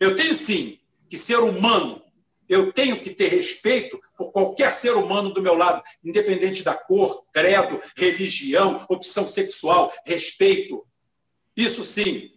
Eu 0.00 0.16
tenho 0.16 0.34
sim 0.34 0.78
que 1.08 1.18
ser 1.18 1.38
humano. 1.38 2.02
Eu 2.48 2.72
tenho 2.72 2.98
que 2.98 3.10
ter 3.10 3.28
respeito 3.28 4.00
por 4.16 4.32
qualquer 4.32 4.72
ser 4.72 4.92
humano 4.92 5.30
do 5.32 5.42
meu 5.42 5.54
lado, 5.54 5.82
independente 6.02 6.62
da 6.62 6.74
cor, 6.74 7.24
credo, 7.32 7.80
religião, 7.96 8.84
opção 8.88 9.26
sexual, 9.26 9.92
respeito. 10.04 10.84
Isso 11.54 11.84
sim. 11.84 12.32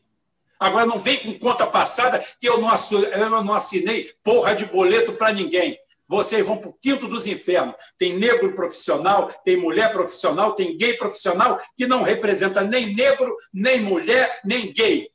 Agora 0.60 0.86
não 0.86 1.00
vem 1.00 1.18
com 1.18 1.40
conta 1.40 1.66
passada 1.66 2.24
que 2.40 2.48
eu 2.48 2.60
não 2.60 3.54
assinei 3.54 4.14
porra 4.22 4.54
de 4.54 4.66
boleto 4.66 5.14
para 5.14 5.34
ninguém. 5.34 5.78
Vocês 6.08 6.46
vão 6.46 6.58
para 6.58 6.70
o 6.70 6.74
quinto 6.74 7.08
dos 7.08 7.26
infernos. 7.26 7.76
Tem 7.98 8.18
negro 8.18 8.54
profissional, 8.54 9.32
tem 9.44 9.58
mulher 9.58 9.92
profissional, 9.92 10.54
tem 10.54 10.78
gay 10.78 10.94
profissional 10.98 11.60
que 11.76 11.88
não 11.88 12.04
representa 12.04 12.62
nem 12.62 12.94
negro, 12.94 13.36
nem 13.54 13.82
mulher, 13.82 14.40
nem 14.44 14.72
gay. 14.72 15.10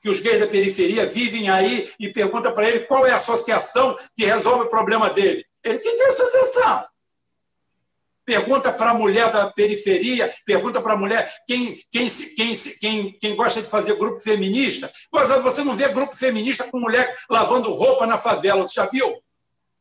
Que 0.00 0.08
os 0.08 0.20
gays 0.20 0.40
da 0.40 0.46
periferia 0.46 1.06
vivem 1.06 1.48
aí 1.50 1.90
e 1.98 2.12
pergunta 2.12 2.52
para 2.52 2.68
ele 2.68 2.80
qual 2.80 3.06
é 3.06 3.10
a 3.10 3.16
associação 3.16 3.96
que 4.14 4.24
resolve 4.24 4.66
o 4.66 4.70
problema 4.70 5.10
dele. 5.10 5.44
Ele, 5.62 5.78
que 5.78 5.88
é 5.88 6.08
associação? 6.08 6.84
Pergunta 8.24 8.72
para 8.72 8.90
a 8.90 8.94
mulher 8.94 9.30
da 9.30 9.50
periferia, 9.50 10.32
pergunta 10.46 10.80
para 10.80 10.94
a 10.94 10.96
mulher 10.96 11.30
quem, 11.46 11.82
quem, 11.90 12.08
quem, 12.08 12.54
quem, 12.80 13.18
quem 13.18 13.36
gosta 13.36 13.60
de 13.60 13.68
fazer 13.68 13.96
grupo 13.96 14.20
feminista. 14.20 14.90
Você 15.42 15.62
não 15.62 15.76
vê 15.76 15.88
grupo 15.88 16.16
feminista 16.16 16.64
com 16.64 16.80
mulher 16.80 17.18
lavando 17.28 17.74
roupa 17.74 18.06
na 18.06 18.16
favela, 18.16 18.64
você 18.64 18.74
já 18.74 18.86
viu? 18.86 19.22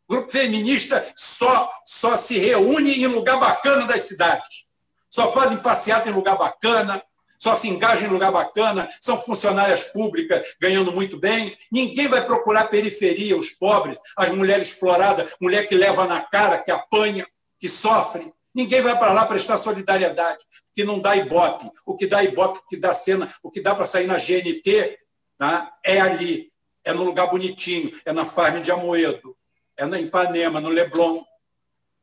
Grupo 0.10 0.30
feminista 0.32 1.06
só, 1.16 1.72
só 1.86 2.16
se 2.16 2.38
reúne 2.38 3.04
em 3.04 3.08
lugar 3.08 3.40
bacana 3.40 3.86
das 3.86 4.04
cidades. 4.04 4.66
Só 5.10 5.32
fazem 5.32 5.58
passeata 5.58 6.10
em 6.10 6.14
lugar 6.14 6.38
bacana, 6.38 7.04
só 7.40 7.56
se 7.56 7.68
engajam 7.68 8.08
em 8.08 8.12
lugar 8.12 8.32
bacana, 8.32 8.90
são 9.02 9.20
funcionárias 9.20 9.84
públicas 9.84 10.42
ganhando 10.60 10.92
muito 10.92 11.20
bem. 11.20 11.58
Ninguém 11.72 12.08
vai 12.08 12.26
procurar 12.26 12.66
periferia, 12.66 13.38
os 13.38 13.50
pobres, 13.52 13.98
as 14.18 14.30
mulheres 14.30 14.68
exploradas, 14.68 15.32
mulher 15.40 15.68
que 15.68 15.76
leva 15.76 16.06
na 16.06 16.22
cara, 16.22 16.58
que 16.58 16.72
apanha, 16.72 17.28
que 17.60 17.70
sofre. 17.70 18.34
Ninguém 18.56 18.82
vai 18.82 18.98
para 18.98 19.14
lá 19.14 19.26
prestar 19.26 19.58
solidariedade, 19.58 20.46
que 20.74 20.84
não 20.84 21.00
dá 21.00 21.16
ibope. 21.16 21.70
O 21.86 21.96
que 21.96 22.08
dá 22.08 22.24
ibope, 22.24 22.60
o 22.60 22.68
que 22.68 22.78
dá 22.78 22.94
cena, 22.94 23.32
o 23.42 23.50
que 23.50 23.62
dá 23.62 23.76
para 23.76 23.86
sair 23.86 24.08
na 24.08 24.18
GNT, 24.18 24.98
Tá? 25.38 25.74
É 25.84 26.00
ali, 26.00 26.50
é 26.86 26.94
no 26.94 27.04
lugar 27.04 27.30
bonitinho, 27.30 27.92
é 28.06 28.14
na 28.14 28.26
Farm 28.26 28.62
de 28.62 28.72
Amoedo, 28.72 29.36
é 29.78 29.86
na 29.86 30.00
Ipanema, 30.00 30.62
no 30.62 30.70
Leblon, 30.70 31.24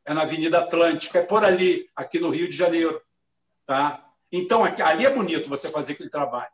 é 0.05 0.15
na 0.15 0.23
Avenida 0.23 0.59
Atlântica, 0.59 1.19
é 1.19 1.23
por 1.23 1.45
ali, 1.45 1.89
aqui 1.95 2.19
no 2.19 2.31
Rio 2.31 2.49
de 2.49 2.57
Janeiro. 2.57 3.01
Tá? 3.65 4.05
Então, 4.33 4.65
ali 4.65 5.07
é 5.07 5.11
bonito 5.11 5.49
você 5.49 5.71
fazer 5.71 5.93
aquele 5.93 6.11
trabalho. 6.11 6.51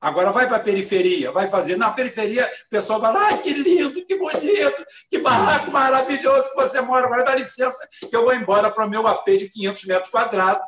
Agora 0.00 0.32
vai 0.32 0.46
para 0.46 0.58
a 0.58 0.60
periferia, 0.60 1.32
vai 1.32 1.48
fazer. 1.48 1.76
Na 1.76 1.90
periferia, 1.90 2.46
o 2.66 2.68
pessoal 2.68 3.00
vai 3.00 3.12
lá, 3.12 3.28
ah, 3.28 3.38
que 3.38 3.54
lindo, 3.54 4.04
que 4.04 4.16
bonito, 4.18 4.84
que 5.08 5.18
barraco 5.18 5.70
maravilhoso 5.70 6.50
que 6.50 6.56
você 6.56 6.80
mora. 6.82 7.08
Vai 7.08 7.24
dar 7.24 7.36
licença 7.36 7.88
que 7.98 8.14
eu 8.14 8.22
vou 8.22 8.34
embora 8.34 8.70
para 8.70 8.84
o 8.84 8.90
meu 8.90 9.06
AP 9.06 9.24
de 9.38 9.48
500 9.48 9.84
metros 9.86 10.10
quadrados, 10.10 10.62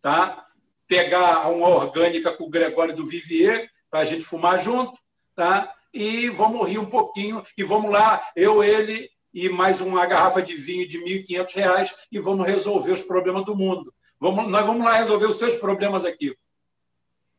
tá? 0.00 0.46
pegar 0.86 1.48
uma 1.48 1.68
orgânica 1.68 2.32
com 2.32 2.44
o 2.44 2.50
Gregório 2.50 2.94
do 2.94 3.04
Vivier, 3.04 3.68
para 3.90 4.00
a 4.00 4.04
gente 4.04 4.22
fumar 4.22 4.58
junto, 4.58 5.00
tá? 5.34 5.72
E 5.92 6.28
vamos 6.30 6.68
rir 6.68 6.78
um 6.78 6.90
pouquinho, 6.90 7.42
e 7.56 7.62
vamos 7.62 7.90
lá, 7.90 8.30
eu, 8.34 8.62
ele 8.62 9.10
e 9.36 9.50
mais 9.50 9.82
uma 9.82 10.06
garrafa 10.06 10.40
de 10.40 10.54
vinho 10.54 10.88
de 10.88 10.96
R$ 10.96 11.22
1.500 11.22 11.94
e 12.10 12.18
vamos 12.18 12.46
resolver 12.46 12.92
os 12.92 13.02
problemas 13.02 13.44
do 13.44 13.54
mundo. 13.54 13.92
Vamos, 14.18 14.48
nós 14.48 14.64
vamos 14.64 14.82
lá 14.82 14.96
resolver 14.96 15.26
os 15.26 15.38
seus 15.38 15.54
problemas 15.56 16.06
aqui. 16.06 16.34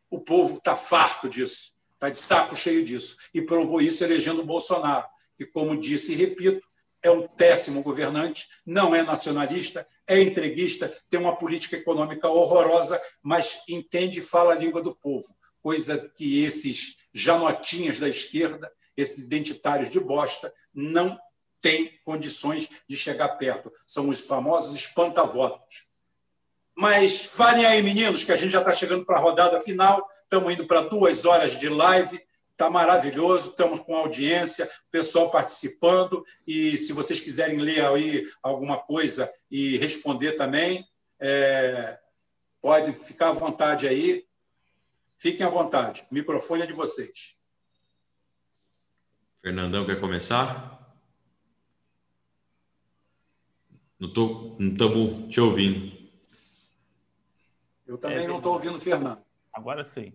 O 0.07 0.19
povo 0.19 0.57
está 0.57 0.75
farto 0.75 1.27
disso, 1.27 1.73
está 1.95 2.09
de 2.09 2.17
saco 2.19 2.55
cheio 2.55 2.85
disso. 2.85 3.17
E 3.33 3.41
provou 3.41 3.81
isso 3.81 4.03
elegendo 4.03 4.41
o 4.41 4.45
Bolsonaro, 4.45 5.07
que, 5.35 5.43
como 5.45 5.75
disse 5.75 6.13
e 6.13 6.15
repito, 6.15 6.61
é 7.01 7.09
um 7.09 7.27
péssimo 7.27 7.81
governante, 7.81 8.47
não 8.63 8.93
é 8.93 9.01
nacionalista, 9.01 9.87
é 10.05 10.21
entreguista, 10.21 10.95
tem 11.09 11.19
uma 11.19 11.35
política 11.35 11.77
econômica 11.77 12.27
horrorosa, 12.29 13.01
mas 13.23 13.63
entende 13.67 14.19
e 14.19 14.23
fala 14.23 14.53
a 14.53 14.57
língua 14.57 14.83
do 14.83 14.95
povo, 14.95 15.35
coisa 15.63 15.97
que 16.15 16.43
esses 16.43 16.96
janotinhas 17.17 17.99
da 17.99 18.07
esquerda, 18.07 18.71
esses 18.95 19.25
identitários 19.25 19.89
de 19.89 19.99
bosta, 19.99 20.53
não 20.73 21.19
têm 21.59 21.99
condições 22.05 22.69
de 22.87 22.95
chegar 22.95 23.29
perto. 23.37 23.71
São 23.85 24.09
os 24.09 24.19
famosos 24.19 24.75
espantavotos. 24.75 25.87
Mas 26.75 27.21
falem 27.21 27.65
aí, 27.65 27.81
meninos, 27.81 28.23
que 28.23 28.31
a 28.31 28.37
gente 28.37 28.51
já 28.51 28.59
está 28.59 28.71
chegando 28.71 29.03
para 29.03 29.17
a 29.17 29.21
rodada 29.21 29.59
final, 29.61 30.07
estamos 30.23 30.53
indo 30.53 30.67
para 30.67 30.81
duas 30.81 31.25
horas 31.25 31.57
de 31.57 31.67
live, 31.67 32.21
está 32.51 32.69
maravilhoso, 32.69 33.49
estamos 33.49 33.79
com 33.79 33.95
audiência, 33.95 34.69
pessoal 34.91 35.31
participando, 35.31 36.23
e 36.45 36.77
se 36.77 36.93
vocês 36.93 37.19
quiserem 37.19 37.57
ler 37.57 37.83
aí 37.85 38.27
alguma 38.43 38.77
coisa 38.77 39.31
e 39.49 39.77
responder 39.77 40.33
também, 40.33 40.87
é, 41.19 41.97
pode 42.61 42.93
ficar 42.93 43.29
à 43.29 43.33
vontade 43.33 43.87
aí. 43.87 44.27
Fiquem 45.17 45.45
à 45.45 45.49
vontade, 45.49 46.05
o 46.11 46.13
microfone 46.13 46.61
é 46.61 46.67
de 46.67 46.73
vocês. 46.73 47.35
Fernandão 49.41 49.85
quer 49.85 49.99
começar? 49.99 50.77
Não 53.99 54.09
estamos 54.09 55.33
te 55.33 55.41
ouvindo. 55.41 55.97
Eu 57.85 57.97
também 57.97 58.25
é, 58.25 58.27
não 58.27 58.37
estou 58.37 58.53
ouvindo 58.53 58.79
Fernando. 58.79 59.21
Agora 59.51 59.83
sim. 59.83 60.13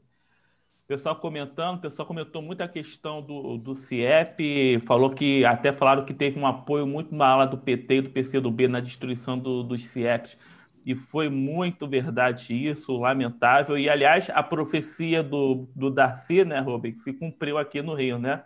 Pessoal 0.87 1.17
comentando, 1.17 1.79
o 1.79 1.81
pessoal 1.81 2.07
comentou 2.07 2.43
muito 2.43 2.61
a 2.61 2.69
questão 2.69 3.23
do, 3.23 3.57
do 3.57 3.75
CIEP, 3.75 4.81
falou 4.87 5.15
que 5.15 5.45
até 5.45 5.73
falaram 5.73 6.05
que 6.05 6.13
teve 6.13 6.39
um 6.39 6.47
apoio 6.47 6.87
muito 6.87 7.15
maior 7.15 7.47
do 7.47 7.57
PT 7.57 7.95
e 7.95 8.01
do 8.03 8.11
PCdoB 8.11 8.69
na 8.69 8.79
destruição 8.79 9.39
do, 9.39 9.63
dos 9.63 9.83
CIEPs. 9.85 10.37
E 10.85 10.95
foi 10.95 11.29
muito 11.29 11.87
verdade 11.87 12.55
isso, 12.55 12.97
lamentável. 12.99 13.79
E, 13.79 13.89
aliás, 13.89 14.29
a 14.31 14.43
profecia 14.43 15.23
do, 15.23 15.69
do 15.75 15.91
Darcy, 15.91 16.45
né, 16.45 16.59
Rubens, 16.61 17.03
se 17.03 17.13
cumpriu 17.13 17.57
aqui 17.57 17.81
no 17.83 17.95
Rio, 17.95 18.19
né? 18.19 18.45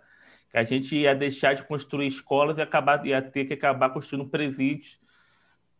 Que 0.50 0.58
a 0.58 0.64
gente 0.64 0.94
ia 0.96 1.14
deixar 1.14 1.54
de 1.54 1.62
construir 1.64 2.06
escolas 2.06 2.58
e 2.58 2.62
acabar, 2.62 3.04
ia 3.06 3.22
ter 3.22 3.46
que 3.46 3.54
acabar 3.54 3.90
construindo 3.90 4.28
presídios 4.28 5.00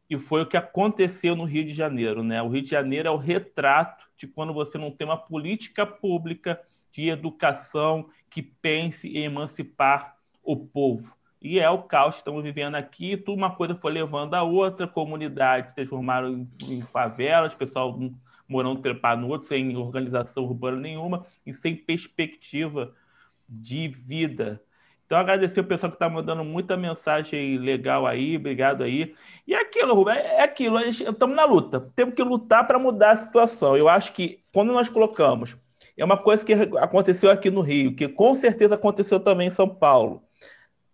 e 0.08 0.16
foi 0.16 0.42
o 0.42 0.46
que 0.46 0.56
aconteceu 0.56 1.34
no 1.34 1.44
Rio 1.44 1.64
de 1.64 1.74
Janeiro. 1.74 2.22
Né? 2.22 2.40
O 2.40 2.48
Rio 2.48 2.62
de 2.62 2.70
Janeiro 2.70 3.08
é 3.08 3.10
o 3.10 3.16
retrato 3.16 4.08
de 4.16 4.26
quando 4.26 4.54
você 4.54 4.78
não 4.78 4.90
tem 4.90 5.06
uma 5.06 5.16
política 5.16 5.84
pública 5.84 6.60
de 6.92 7.08
educação 7.08 8.08
que 8.30 8.42
pense 8.42 9.08
em 9.08 9.24
emancipar 9.24 10.16
o 10.42 10.56
povo. 10.56 11.16
E 11.40 11.60
é 11.60 11.68
o 11.70 11.82
caos 11.82 12.14
que 12.14 12.20
estamos 12.20 12.42
vivendo 12.42 12.74
aqui. 12.74 13.16
Tudo 13.16 13.38
uma 13.38 13.54
coisa 13.54 13.74
foi 13.74 13.92
levando 13.92 14.34
a 14.34 14.42
outra, 14.42 14.86
comunidades 14.86 15.70
se 15.70 15.76
transformaram 15.76 16.28
em, 16.28 16.48
em 16.68 16.82
favelas, 16.82 17.54
pessoal 17.54 17.98
morando 18.48 18.80
trepado 18.80 19.20
no 19.20 19.28
outro, 19.28 19.48
sem 19.48 19.76
organização 19.76 20.44
urbana 20.44 20.78
nenhuma 20.78 21.26
e 21.44 21.52
sem 21.52 21.74
perspectiva 21.74 22.92
de 23.48 23.88
vida. 23.88 24.62
Então, 25.04 25.18
agradecer 25.18 25.60
o 25.60 25.64
pessoal 25.64 25.90
que 25.90 25.96
está 25.96 26.08
mandando 26.08 26.44
muita 26.44 26.76
mensagem 26.76 27.58
legal 27.58 28.06
aí, 28.06 28.36
obrigado 28.36 28.82
aí. 28.82 29.14
E 29.46 29.54
é 29.54 29.60
aquilo, 29.60 29.94
Rubem, 29.94 30.16
é 30.16 30.42
aquilo, 30.42 30.80
estamos 30.80 31.36
na 31.36 31.44
luta, 31.44 31.80
temos 31.94 32.14
que 32.14 32.22
lutar 32.24 32.66
para 32.66 32.78
mudar 32.78 33.10
a 33.10 33.16
situação. 33.16 33.76
Eu 33.76 33.88
acho 33.88 34.12
que 34.12 34.40
quando 34.52 34.72
nós 34.72 34.88
colocamos, 34.88 35.56
é 35.96 36.04
uma 36.04 36.16
coisa 36.16 36.44
que 36.44 36.52
aconteceu 36.52 37.30
aqui 37.30 37.50
no 37.50 37.60
Rio, 37.60 37.94
que 37.94 38.08
com 38.08 38.34
certeza 38.34 38.74
aconteceu 38.74 39.20
também 39.20 39.46
em 39.46 39.52
São 39.52 39.68
Paulo. 39.68 40.25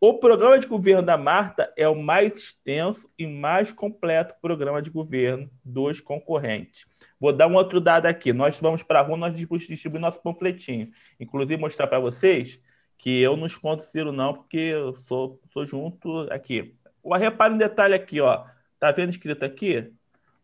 O 0.05 0.19
programa 0.19 0.59
de 0.59 0.67
governo 0.67 1.01
da 1.01 1.17
Marta 1.17 1.73
é 1.77 1.87
o 1.87 1.95
mais 1.95 2.35
extenso 2.35 3.09
e 3.17 3.25
mais 3.25 3.71
completo 3.71 4.35
programa 4.43 4.83
de 4.83 4.91
governo 4.91 5.49
dos 5.65 6.01
concorrentes. 6.01 6.87
Vou 7.21 7.33
dar 7.33 7.47
um 7.47 7.55
outro 7.55 7.81
dado 7.81 8.07
aqui. 8.07 8.33
Nós 8.33 8.59
vamos 8.59 8.83
para 8.83 8.99
a 8.99 9.03
rua, 9.03 9.17
nós 9.17 9.33
distribuímos 9.33 10.01
nosso 10.01 10.21
panfletinho. 10.21 10.91
Inclusive, 11.21 11.57
mostrar 11.57 11.87
para 11.87 12.01
vocês 12.01 12.61
que 12.99 13.21
eu 13.21 13.37
não 13.37 13.47
escondo 13.47 13.81
Ciro, 13.81 14.11
não, 14.11 14.35
porque 14.35 14.57
eu 14.57 14.97
sou, 15.07 15.41
sou 15.53 15.65
junto 15.65 16.23
aqui. 16.33 16.77
Repare 17.17 17.55
um 17.55 17.59
detalhe 17.59 17.95
aqui, 17.95 18.21
ó. 18.21 18.45
Tá 18.81 18.91
vendo 18.91 19.11
escrito 19.11 19.45
aqui? 19.45 19.95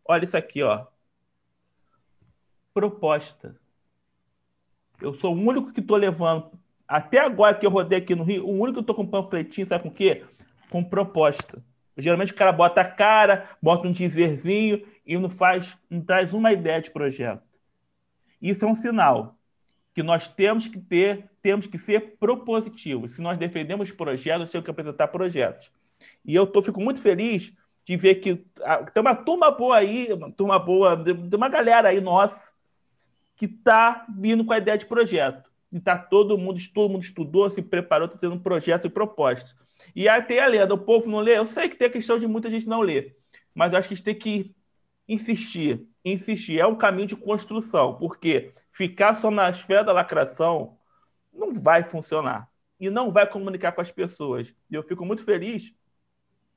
Olha 0.05 0.23
isso 0.23 0.37
aqui, 0.37 0.63
ó. 0.63 0.87
Proposta. 2.73 3.59
Eu 5.01 5.13
sou 5.15 5.35
o 5.35 5.37
único 5.37 5.73
que 5.73 5.81
estou 5.81 5.97
levando. 5.97 6.57
Até 6.89 7.19
agora 7.19 7.53
que 7.53 7.63
eu 7.63 7.69
rodei 7.69 7.99
aqui 7.99 8.15
no 8.15 8.23
Rio, 8.23 8.47
o 8.47 8.51
único 8.51 8.73
que 8.73 8.79
estou 8.79 8.95
com 8.95 9.05
panfletinho, 9.05 9.67
sabe 9.67 9.83
com 9.83 9.89
o 9.89 9.93
quê? 9.93 10.25
Com 10.71 10.83
proposta. 10.83 11.63
Geralmente 11.95 12.31
o 12.31 12.35
cara 12.35 12.51
bota 12.51 12.81
a 12.81 12.85
cara, 12.85 13.47
bota 13.61 13.87
um 13.87 13.91
dizerzinho 13.91 14.83
e 15.05 15.15
não 15.15 15.29
faz, 15.29 15.77
não 15.87 16.01
traz 16.01 16.33
uma 16.33 16.51
ideia 16.51 16.81
de 16.81 16.89
projeto. 16.89 17.43
Isso 18.41 18.65
é 18.65 18.67
um 18.67 18.73
sinal 18.73 19.37
que 19.93 20.01
nós 20.01 20.27
temos 20.27 20.67
que 20.67 20.79
ter 20.79 21.29
temos 21.43 21.67
que 21.67 21.77
ser 21.77 22.17
propositivos. 22.19 23.15
Se 23.15 23.21
nós 23.21 23.37
defendemos 23.37 23.91
projetos, 23.91 24.49
temos 24.49 24.65
que 24.65 24.71
apresentar 24.71 25.07
projetos. 25.09 25.71
E 26.25 26.33
eu 26.33 26.47
tô, 26.47 26.61
fico 26.61 26.81
muito 26.81 27.01
feliz 27.01 27.53
de 27.85 27.95
ver 27.95 28.15
que 28.15 28.35
tem 28.93 29.01
uma 29.01 29.15
turma 29.15 29.51
boa 29.51 29.77
aí, 29.77 30.11
uma 30.11 30.31
turma 30.31 30.57
boa, 30.57 30.97
de 30.97 31.35
uma 31.35 31.49
galera 31.49 31.89
aí 31.89 32.01
nossa, 32.01 32.51
que 33.35 33.45
está 33.45 34.05
vindo 34.09 34.43
com 34.43 34.53
a 34.53 34.57
ideia 34.57 34.77
de 34.77 34.85
projeto. 34.85 35.48
E 35.71 35.79
tá 35.79 35.97
todo 35.97 36.37
mundo, 36.37 36.59
todo 36.73 36.91
mundo 36.91 37.03
estudou, 37.03 37.49
se 37.49 37.61
preparou, 37.61 38.07
está 38.07 38.17
tendo 38.17 38.39
projetos 38.39 38.85
e 38.85 38.89
propostas. 38.89 39.55
E 39.95 40.07
tem 40.23 40.39
a 40.39 40.47
lenda, 40.47 40.73
o 40.73 40.77
povo 40.77 41.09
não 41.09 41.19
lê. 41.19 41.37
Eu 41.37 41.45
sei 41.45 41.69
que 41.69 41.75
tem 41.75 41.87
a 41.87 41.91
questão 41.91 42.17
de 42.17 42.27
muita 42.27 42.49
gente 42.49 42.67
não 42.67 42.81
ler, 42.81 43.15
mas 43.53 43.71
eu 43.71 43.79
acho 43.79 43.87
que 43.87 43.93
a 43.93 43.97
gente 43.97 44.05
tem 44.05 44.15
que 44.15 44.55
insistir, 45.07 45.87
insistir. 46.03 46.59
É 46.59 46.65
um 46.65 46.75
caminho 46.75 47.07
de 47.07 47.15
construção, 47.15 47.95
porque 47.97 48.53
ficar 48.71 49.15
só 49.15 49.31
na 49.31 49.49
esfera 49.49 49.83
da 49.83 49.93
lacração 49.93 50.77
não 51.33 51.53
vai 51.53 51.83
funcionar 51.83 52.49
e 52.79 52.89
não 52.89 53.11
vai 53.11 53.27
comunicar 53.27 53.71
com 53.71 53.81
as 53.81 53.91
pessoas. 53.91 54.53
E 54.69 54.75
eu 54.75 54.83
fico 54.83 55.05
muito 55.05 55.23
feliz 55.23 55.73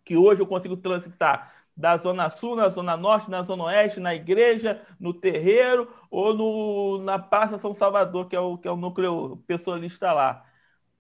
que 0.05 0.17
hoje 0.17 0.41
eu 0.41 0.47
consigo 0.47 0.77
transitar 0.77 1.62
da 1.77 1.97
Zona 1.97 2.31
Sul, 2.31 2.57
na 2.57 2.69
Zona 2.69 2.97
Norte, 2.97 3.31
na 3.31 3.43
Zona 3.43 3.65
Oeste, 3.65 4.01
na 4.01 4.15
igreja, 4.15 4.83
no 5.01 5.15
terreiro 5.15 5.93
ou 6.11 6.35
no, 6.35 6.99
na 7.03 7.19
Praça 7.19 7.59
São 7.59 7.75
Salvador, 7.75 8.29
que 8.29 8.37
é 8.37 8.41
o, 8.41 8.59
que 8.59 8.69
é 8.69 8.71
o 8.71 8.77
núcleo 8.77 9.39
pessoalista 9.47 10.13
lá. 10.13 10.45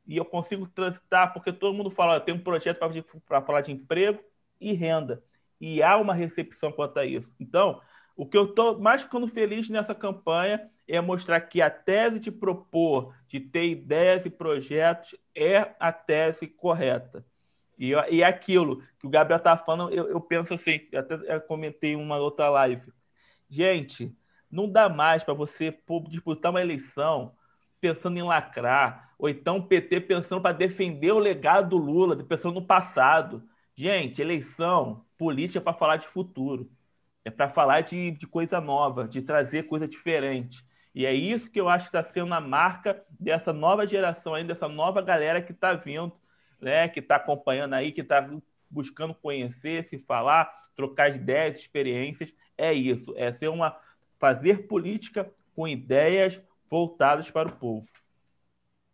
E 0.06 0.16
eu 0.16 0.24
consigo 0.24 0.66
transitar, 0.68 1.32
porque 1.32 1.52
todo 1.52 1.74
mundo 1.74 1.90
fala, 1.90 2.20
tem 2.20 2.34
um 2.34 2.42
projeto 2.42 2.80
para 3.26 3.42
falar 3.42 3.60
de 3.60 3.72
emprego 3.72 4.22
e 4.60 4.72
renda. 4.72 5.22
E 5.60 5.82
há 5.82 5.96
uma 5.96 6.14
recepção 6.14 6.72
quanto 6.72 6.98
a 6.98 7.04
isso. 7.04 7.32
Então, 7.38 7.80
o 8.16 8.26
que 8.26 8.36
eu 8.36 8.46
estou 8.46 8.78
mais 8.80 9.02
ficando 9.02 9.28
feliz 9.28 9.68
nessa 9.68 9.94
campanha 9.94 10.70
é 10.88 11.00
mostrar 11.00 11.40
que 11.42 11.62
a 11.62 11.70
tese 11.70 12.18
de 12.18 12.30
propor, 12.30 13.14
de 13.28 13.40
ter 13.40 13.68
ideias 13.68 14.26
e 14.26 14.30
projetos, 14.30 15.14
é 15.34 15.74
a 15.78 15.92
tese 15.92 16.46
correta. 16.46 17.24
E, 17.78 17.92
e 18.10 18.22
é 18.22 18.24
aquilo 18.24 18.82
que 18.98 19.06
o 19.06 19.10
Gabriel 19.10 19.38
está 19.38 19.56
falando, 19.56 19.92
eu, 19.92 20.08
eu, 20.08 20.20
penso 20.20 20.54
assim, 20.54 20.80
até 20.94 21.40
comentei 21.40 21.92
em 21.92 21.96
uma 21.96 22.18
outra 22.18 22.48
live. 22.50 22.92
Gente, 23.48 24.16
não 24.50 24.70
dá 24.70 24.88
mais 24.88 25.24
para 25.24 25.34
você 25.34 25.76
disputar 26.08 26.50
uma 26.50 26.60
eleição 26.60 27.34
pensando 27.80 28.18
em 28.18 28.22
lacrar, 28.22 29.12
ou 29.18 29.28
então 29.28 29.56
o 29.56 29.66
PT 29.66 30.02
pensando 30.02 30.40
para 30.40 30.52
defender 30.52 31.12
o 31.12 31.18
legado 31.18 31.70
do 31.70 31.76
Lula, 31.76 32.16
pensando 32.24 32.54
no 32.54 32.66
passado. 32.66 33.42
Gente, 33.74 34.22
eleição 34.22 35.04
política 35.18 35.58
é 35.58 35.62
para 35.62 35.72
falar 35.72 35.96
de 35.96 36.06
futuro, 36.06 36.70
é 37.24 37.30
para 37.30 37.48
falar 37.48 37.80
de, 37.80 38.12
de 38.12 38.26
coisa 38.26 38.60
nova, 38.60 39.08
de 39.08 39.22
trazer 39.22 39.64
coisa 39.64 39.88
diferente. 39.88 40.64
E 40.94 41.06
é 41.06 41.12
isso 41.12 41.50
que 41.50 41.60
eu 41.60 41.68
acho 41.68 41.90
que 41.90 41.96
está 41.96 42.02
sendo 42.02 42.34
a 42.34 42.40
marca 42.40 43.04
dessa 43.18 43.52
nova 43.52 43.86
geração 43.86 44.34
aí, 44.34 44.44
dessa 44.44 44.68
nova 44.68 45.00
galera 45.00 45.40
que 45.40 45.52
está 45.52 45.72
vindo, 45.74 46.12
né? 46.62 46.88
Que 46.88 47.00
está 47.00 47.16
acompanhando 47.16 47.74
aí, 47.74 47.92
que 47.92 48.00
está 48.00 48.26
buscando 48.70 49.14
conhecer, 49.14 49.84
se 49.84 49.98
falar, 49.98 50.50
trocar 50.74 51.14
ideias, 51.14 51.60
experiências. 51.60 52.32
É 52.56 52.72
isso, 52.72 53.12
é 53.16 53.32
ser 53.32 53.48
uma 53.48 53.76
fazer 54.18 54.68
política 54.68 55.30
com 55.54 55.66
ideias 55.66 56.40
voltadas 56.70 57.30
para 57.30 57.48
o 57.48 57.56
povo. 57.56 57.88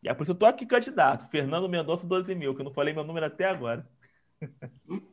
E 0.02 0.08
é 0.08 0.14
por 0.14 0.22
isso 0.22 0.28
que 0.28 0.30
eu 0.30 0.34
estou 0.34 0.48
aqui 0.48 0.64
candidato. 0.64 1.28
Fernando 1.30 1.68
Mendonça, 1.68 2.06
12 2.06 2.34
mil, 2.34 2.54
que 2.54 2.60
eu 2.60 2.64
não 2.64 2.72
falei 2.72 2.94
meu 2.94 3.04
número 3.04 3.26
até 3.26 3.44
agora. 3.44 3.86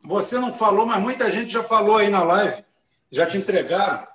Você 0.03 0.39
não 0.39 0.53
falou, 0.53 0.85
mas 0.85 1.01
muita 1.01 1.29
gente 1.29 1.51
já 1.51 1.63
falou 1.63 1.97
aí 1.97 2.09
na 2.09 2.23
live. 2.23 2.63
Já 3.11 3.25
te 3.25 3.37
entregaram. 3.37 4.07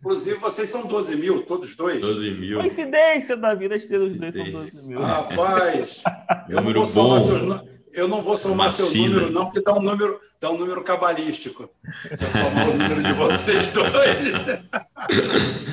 Inclusive, 0.00 0.38
vocês 0.38 0.68
são 0.68 0.86
12 0.86 1.16
mil, 1.16 1.42
todos 1.42 1.76
dois. 1.76 2.00
12 2.00 2.30
mil. 2.32 2.58
Coincidência 2.58 3.36
da 3.36 3.54
vida, 3.54 3.78
ter 3.78 4.00
os 4.00 4.16
dois 4.16 4.34
são 4.34 4.50
12 4.50 4.82
mil. 4.82 5.00
Rapaz, 5.00 6.02
eu 6.50 6.60
não 6.60 6.72
vou 6.72 6.86
somar 6.86 7.20
seus 7.20 7.42
eu 7.92 8.06
não 8.06 8.22
vou 8.22 8.36
somar 8.36 8.70
seu 8.70 8.94
número, 8.94 9.30
não, 9.30 9.46
porque 9.46 9.60
dá 9.60 9.72
um 9.72 9.82
número, 9.82 10.20
dá 10.40 10.50
um 10.50 10.58
número 10.58 10.82
cabalístico. 10.84 11.68
Se 12.14 12.24
eu 12.24 12.30
somar 12.30 12.68
o 12.68 12.76
número 12.76 13.02
de 13.02 13.12
vocês 13.12 13.68
dois. 13.72 14.32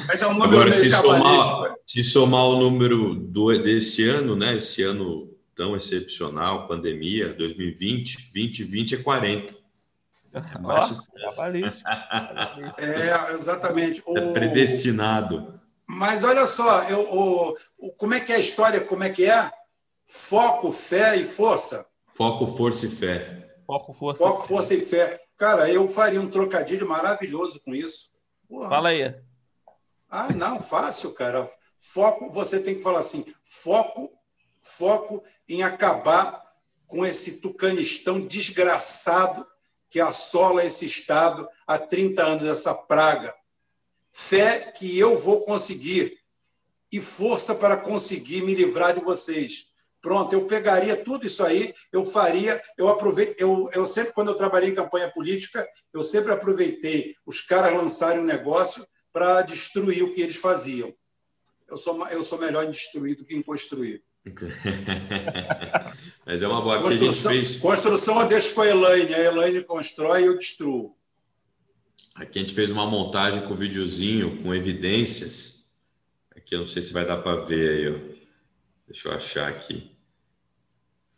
Vai 0.07 0.18
dar 0.18 0.30
um 0.30 0.34
número 0.34 0.56
Agora, 0.56 0.72
se 0.72 0.90
somar, 0.90 1.76
se 1.86 2.03
somar 2.03 2.45
o 2.45 2.60
número 2.60 3.14
do, 3.14 3.57
desse 3.61 4.07
ano, 4.07 4.36
né? 4.36 4.56
Esse 4.56 4.82
ano 4.82 5.30
tão 5.56 5.76
excepcional, 5.76 6.68
pandemia, 6.68 7.30
2020, 7.30 8.32
2020 8.34 8.95
é 8.95 8.98
40. 8.98 9.64
É, 12.78 13.34
exatamente. 13.34 14.03
É 14.07 14.34
predestinado. 14.34 15.60
Mas 15.88 16.24
olha 16.24 16.45
só, 16.45 16.84
eu, 16.84 17.02
o, 17.02 17.57
o, 17.78 17.91
como 17.91 18.14
é 18.14 18.20
que 18.20 18.32
é 18.32 18.36
a 18.36 18.40
história? 18.40 18.82
Como 18.82 19.03
é 19.03 19.10
que 19.10 19.26
é? 19.26 19.52
Foco, 20.06 20.72
fé 20.72 21.16
e 21.16 21.26
força. 21.26 21.86
Foco, 22.14 22.48
força 22.48 22.86
e 22.86 22.90
fé. 22.90 23.56
Foco, 23.66 23.94
força, 23.94 24.24
Foco, 24.24 24.44
e 24.44 24.48
força 24.48 24.74
e 24.74 24.82
fé. 24.82 25.22
Cara, 25.38 25.70
eu 25.70 25.88
faria 25.88 26.22
um 26.22 26.30
trocadilho 26.30 26.88
maravilhoso 26.88 27.60
com 27.62 27.74
isso. 27.74 28.10
Porra. 28.48 28.70
Fala 28.70 28.90
aí. 28.90 29.16
Ah, 30.10 30.32
não, 30.34 30.62
fácil, 30.62 31.14
cara. 31.14 31.49
Foco, 31.80 32.32
você 32.32 32.62
tem 32.62 32.76
que 32.76 32.84
falar 32.84 32.99
assim: 32.99 33.26
foco, 33.44 34.12
foco 34.62 35.24
em 35.48 35.62
acabar 35.62 36.44
com 36.88 37.06
esse 37.06 37.41
tucanistão 37.41 38.22
desgraçado 38.22 39.45
que 39.95 39.99
assola 40.01 40.61
esse 40.61 40.85
Estado 40.85 41.47
há 41.65 41.80
30 41.80 42.22
anos, 42.22 42.49
essa 42.49 42.73
praga. 42.73 43.34
Fé 44.11 44.73
que 44.77 44.99
eu 44.99 45.17
vou 45.17 45.45
conseguir 45.45 46.19
e 46.91 46.99
força 46.99 47.55
para 47.55 47.77
conseguir 47.77 48.41
me 48.41 48.53
livrar 48.53 48.93
de 48.93 48.99
vocês. 48.99 49.67
Pronto, 50.01 50.34
eu 50.34 50.47
pegaria 50.47 51.01
tudo 51.01 51.26
isso 51.26 51.41
aí, 51.45 51.73
eu 51.93 52.03
faria, 52.03 52.61
eu 52.77 52.89
aproveito, 52.89 53.39
eu, 53.39 53.69
eu 53.72 53.85
sempre, 53.85 54.11
quando 54.11 54.31
eu 54.31 54.35
trabalhei 54.35 54.72
em 54.72 54.76
campanha 54.76 55.09
política, 55.09 55.65
eu 55.93 56.03
sempre 56.03 56.34
aproveitei 56.34 57.15
os 57.26 57.39
caras 57.39 57.72
lançarem 57.72 58.19
um 58.19 58.26
negócio 58.26 58.85
para 59.13 59.43
destruir 59.43 60.03
o 60.03 60.11
que 60.11 60.19
eles 60.19 60.35
faziam. 60.35 60.93
Eu 61.69 61.77
sou, 61.77 62.05
eu 62.09 62.22
sou 62.22 62.38
melhor 62.38 62.65
em 62.65 62.72
destruir 62.72 63.15
do 63.15 63.23
que 63.23 63.34
em 63.34 63.41
construir. 63.41 64.03
Mas 66.26 66.41
é 66.41 66.47
uma 66.47 66.61
boa. 66.61 66.81
Construção, 66.81 67.31
a 67.31 67.35
gente 67.35 67.47
fez... 67.47 67.60
construção 67.60 68.22
eu 68.22 68.27
deixo 68.27 68.53
com 68.53 68.61
a 68.61 68.68
Elaine. 68.68 69.14
A 69.14 69.23
Elaine 69.23 69.64
constrói 69.64 70.23
e 70.23 70.26
eu 70.26 70.38
destruo. 70.38 70.95
Aqui 72.15 72.39
a 72.39 72.41
gente 72.41 72.56
fez 72.56 72.72
uma 72.72 72.88
montagem 72.88 73.43
com 73.43 73.56
videozinho, 73.56 74.41
com 74.41 74.56
evidências. 74.56 75.69
Aqui 76.35 76.56
eu 76.56 76.61
não 76.61 76.68
sei 76.68 76.81
se 76.81 76.93
vai 76.93 77.06
dar 77.06 77.18
para 77.18 77.41
ver 77.41 77.69
aí. 77.69 77.89
Ó. 77.89 77.99
Deixa 78.88 79.10
eu 79.10 79.14
achar 79.14 79.49
aqui. 79.49 79.91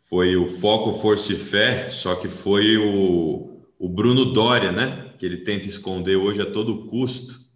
Foi 0.02 0.36
o 0.36 0.46
Foco, 0.46 1.00
Força 1.00 1.32
e 1.32 1.36
Fé, 1.36 1.88
só 1.88 2.14
que 2.14 2.28
foi 2.28 2.76
o, 2.78 3.62
o 3.78 3.88
Bruno 3.88 4.32
Dória, 4.32 4.72
né? 4.72 5.14
Que 5.18 5.24
ele 5.24 5.38
tenta 5.38 5.66
esconder 5.66 6.16
hoje 6.16 6.42
a 6.42 6.50
todo 6.50 6.86
custo. 6.86 7.46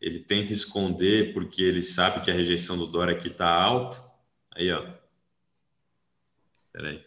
Ele 0.00 0.20
tenta 0.20 0.52
esconder 0.52 1.32
porque 1.32 1.62
ele 1.62 1.82
sabe 1.82 2.24
que 2.24 2.30
a 2.30 2.34
rejeição 2.34 2.78
do 2.78 2.86
Dória 2.86 3.12
aqui 3.12 3.28
está 3.28 3.48
alta 3.48 4.07
Aí, 4.58 4.72
ó. 4.72 4.84
Peraí. 6.72 7.06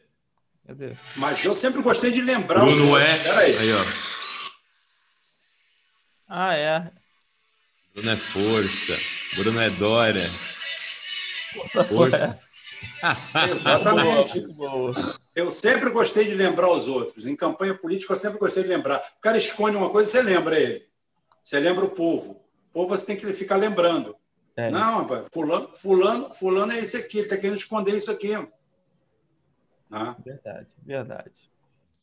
Cadê? 0.65 0.95
Mas 1.17 1.43
eu 1.43 1.53
sempre 1.53 1.81
gostei 1.81 2.13
de 2.13 2.21
lembrar. 2.21 2.63
Bruno 2.63 2.97
é. 2.97 3.23
Peraí. 3.23 3.57
Aí, 3.57 3.73
ó. 3.73 3.85
Ah, 6.29 6.55
é. 6.55 6.91
Bruno 7.93 8.09
é 8.09 8.15
força. 8.15 8.97
Bruno 9.35 9.59
é 9.59 9.69
Dória. 9.71 10.29
Força. 11.89 12.39
Exatamente. 13.51 14.45
Eu 15.35 15.51
sempre 15.51 15.89
gostei 15.89 16.23
de 16.23 16.33
lembrar 16.33 16.71
os 16.71 16.87
outros. 16.87 17.25
Em 17.25 17.35
campanha 17.35 17.75
política, 17.75 18.13
eu 18.13 18.17
sempre 18.17 18.39
gostei 18.39 18.63
de 18.63 18.69
lembrar. 18.69 18.99
O 19.17 19.21
cara 19.21 19.37
esconde 19.37 19.75
uma 19.75 19.89
coisa, 19.89 20.09
você 20.09 20.23
lembra 20.23 20.57
ele. 20.57 20.87
Você 21.43 21.59
lembra 21.59 21.83
o 21.83 21.89
povo. 21.89 22.41
O 22.69 22.73
povo 22.73 22.95
você 22.95 23.07
tem 23.07 23.17
que 23.17 23.33
ficar 23.33 23.57
lembrando. 23.57 24.15
É. 24.55 24.69
Não, 24.69 25.01
rapaz, 25.01 25.27
fulano, 25.33 25.69
fulano, 25.75 26.33
fulano 26.33 26.71
é 26.71 26.79
esse 26.79 26.97
aqui, 26.97 27.17
ele 27.17 27.25
está 27.25 27.37
querendo 27.37 27.57
esconder 27.57 27.95
isso 27.95 28.11
aqui. 28.11 28.33
Ah. 29.89 30.15
Verdade, 30.23 30.67
verdade. 30.83 31.51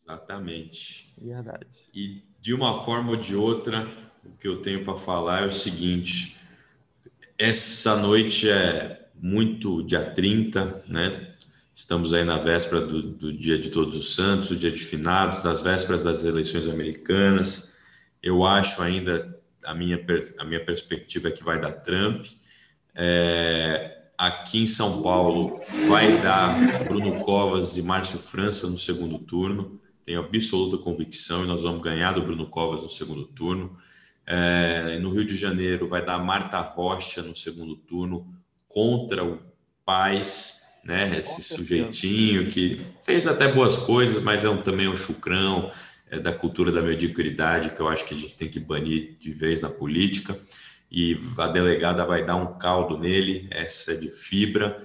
Exatamente. 0.05 1.13
Verdade. 1.21 1.67
E 1.95 2.23
de 2.41 2.55
uma 2.55 2.83
forma 2.83 3.11
ou 3.11 3.17
de 3.17 3.37
outra, 3.37 3.87
o 4.25 4.31
que 4.39 4.49
eu 4.49 4.63
tenho 4.63 4.85
para 4.85 4.97
falar 4.97 5.43
é 5.43 5.47
o 5.47 5.51
seguinte: 5.51 6.39
essa 7.37 7.97
noite 7.97 8.49
é 8.49 9.09
muito 9.15 9.83
dia 9.83 10.11
30, 10.11 10.85
né? 10.89 11.35
Estamos 11.75 12.13
aí 12.13 12.25
na 12.25 12.39
véspera 12.39 12.81
do, 12.81 13.03
do 13.03 13.33
dia 13.33 13.59
de 13.59 13.71
Todos 13.71 13.97
os 13.97 14.15
Santos, 14.15 14.51
o 14.51 14.57
dia 14.57 14.73
de 14.73 14.85
finados, 14.85 15.43
das 15.43 15.63
vésperas 15.63 16.03
das 16.03 16.25
eleições 16.25 16.67
americanas. 16.67 17.77
Eu 18.23 18.45
acho 18.45 18.83
ainda 18.83 19.37
a 19.65 19.75
minha, 19.75 20.05
a 20.39 20.45
minha 20.45 20.65
perspectiva 20.65 21.29
é 21.29 21.31
que 21.31 21.45
vai 21.45 21.61
dar 21.61 21.73
Trump. 21.73 22.27
É, 23.01 24.09
aqui 24.19 24.61
em 24.61 24.67
São 24.67 25.01
Paulo 25.03 25.57
vai 25.89 26.21
dar 26.21 26.85
Bruno 26.85 27.21
Covas 27.21 27.77
e 27.77 27.83
Márcio 27.83 28.19
França 28.19 28.67
no 28.67 28.77
segundo 28.77 29.21
turno. 29.21 29.81
Tenho 30.05 30.19
absoluta 30.19 30.83
convicção 30.83 31.45
e 31.45 31.47
nós 31.47 31.63
vamos 31.63 31.81
ganhar 31.81 32.13
do 32.13 32.23
Bruno 32.23 32.47
Covas 32.47 32.83
no 32.83 32.89
segundo 32.89 33.25
turno. 33.25 33.79
É, 34.27 34.99
no 34.99 35.11
Rio 35.11 35.25
de 35.25 35.37
Janeiro 35.37 35.87
vai 35.87 36.05
dar 36.05 36.19
Marta 36.19 36.61
Rocha 36.61 37.23
no 37.23 37.37
segundo 37.37 37.77
turno 37.77 38.27
contra 38.67 39.25
o 39.25 39.39
Paz, 39.85 40.63
né? 40.85 41.17
Esse 41.17 41.41
sujeitinho 41.41 42.51
que 42.51 42.81
fez 43.01 43.27
até 43.27 43.51
boas 43.51 43.77
coisas, 43.77 44.23
mas 44.23 44.45
é 44.45 44.51
um, 44.51 44.61
também 44.61 44.89
um 44.89 44.97
chucrão, 44.97 45.71
é, 46.11 46.19
da 46.19 46.33
cultura 46.33 46.73
da 46.73 46.83
mediocridade, 46.83 47.71
que 47.71 47.81
eu 47.81 47.89
acho 47.89 48.05
que 48.05 48.15
a 48.15 48.17
gente 48.17 48.35
tem 48.35 48.49
que 48.49 48.59
banir 48.59 49.17
de 49.19 49.31
vez 49.33 49.63
na 49.63 49.71
política, 49.71 50.39
e 50.91 51.19
a 51.39 51.49
delegada 51.49 52.05
vai 52.05 52.25
dar 52.25 52.37
um 52.37 52.59
caldo 52.59 52.99
nele, 52.99 53.49
essa 53.51 53.93
é 53.93 53.97
de 53.97 54.09
fibra. 54.09 54.81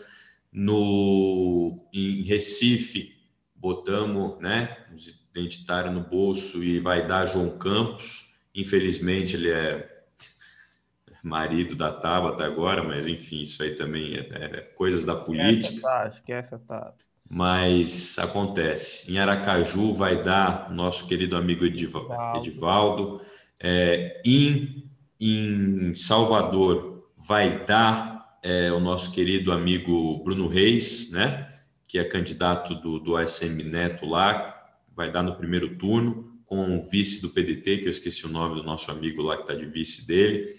No, 0.51 1.88
em 1.91 2.21
Recife, 2.23 3.15
botamos 3.55 4.39
né, 4.39 4.77
os 4.93 5.07
identitários 5.31 5.93
no 5.93 6.01
bolso 6.01 6.63
e 6.63 6.80
vai 6.80 7.07
dar 7.07 7.25
João 7.25 7.57
Campos. 7.57 8.34
Infelizmente, 8.53 9.35
ele 9.35 9.49
é 9.49 10.03
marido 11.23 11.75
da 11.75 11.91
Tabata 11.91 12.45
agora, 12.45 12.84
mas 12.84 13.07
enfim, 13.07 13.41
isso 13.41 13.63
aí 13.63 13.75
também 13.75 14.15
é, 14.15 14.19
é 14.19 14.61
coisas 14.75 15.05
da 15.05 15.15
política. 15.15 15.75
Esquece 15.75 15.88
a 15.88 16.07
esquece 16.07 16.57
Tabata 16.59 17.13
mas 17.30 18.19
acontece. 18.19 19.11
Em 19.11 19.17
Aracaju 19.17 19.93
vai 19.93 20.21
dar 20.21 20.71
nosso 20.71 21.07
querido 21.07 21.35
amigo 21.35 21.65
Edivaldo. 21.65 22.38
Edivaldo. 22.38 23.21
É, 23.59 24.21
em, 24.23 24.91
em 25.32 25.95
Salvador 25.95 27.10
vai 27.18 27.66
dar 27.66 28.38
é, 28.44 28.72
o 28.72 28.80
nosso 28.80 29.12
querido 29.12 29.52
amigo 29.52 30.24
Bruno 30.24 30.48
Reis, 30.48 31.10
né? 31.12 31.48
Que 31.88 31.98
é 31.98 32.04
candidato 32.04 32.76
do, 32.76 33.00
do 33.00 33.16
ASM 33.16 33.64
Neto 33.64 34.06
lá, 34.06 34.54
vai 34.95 35.12
dar 35.12 35.24
no 35.24 35.36
primeiro 35.36 35.78
turno, 35.78 36.32
com 36.45 36.78
o 36.78 36.90
vice 36.90 37.22
do 37.22 37.30
PDT, 37.30 37.80
que 37.80 37.86
eu 37.86 37.91
esqueci 37.91 38.26
o 38.26 38.30
nome 38.30 38.56
do 38.56 38.64
nosso 38.64 38.91
amigo 38.91 39.22
lá 39.22 39.36
que 39.36 39.44
está 39.44 39.56
de 39.56 39.66
vice 39.66 40.06
dele. 40.06 40.54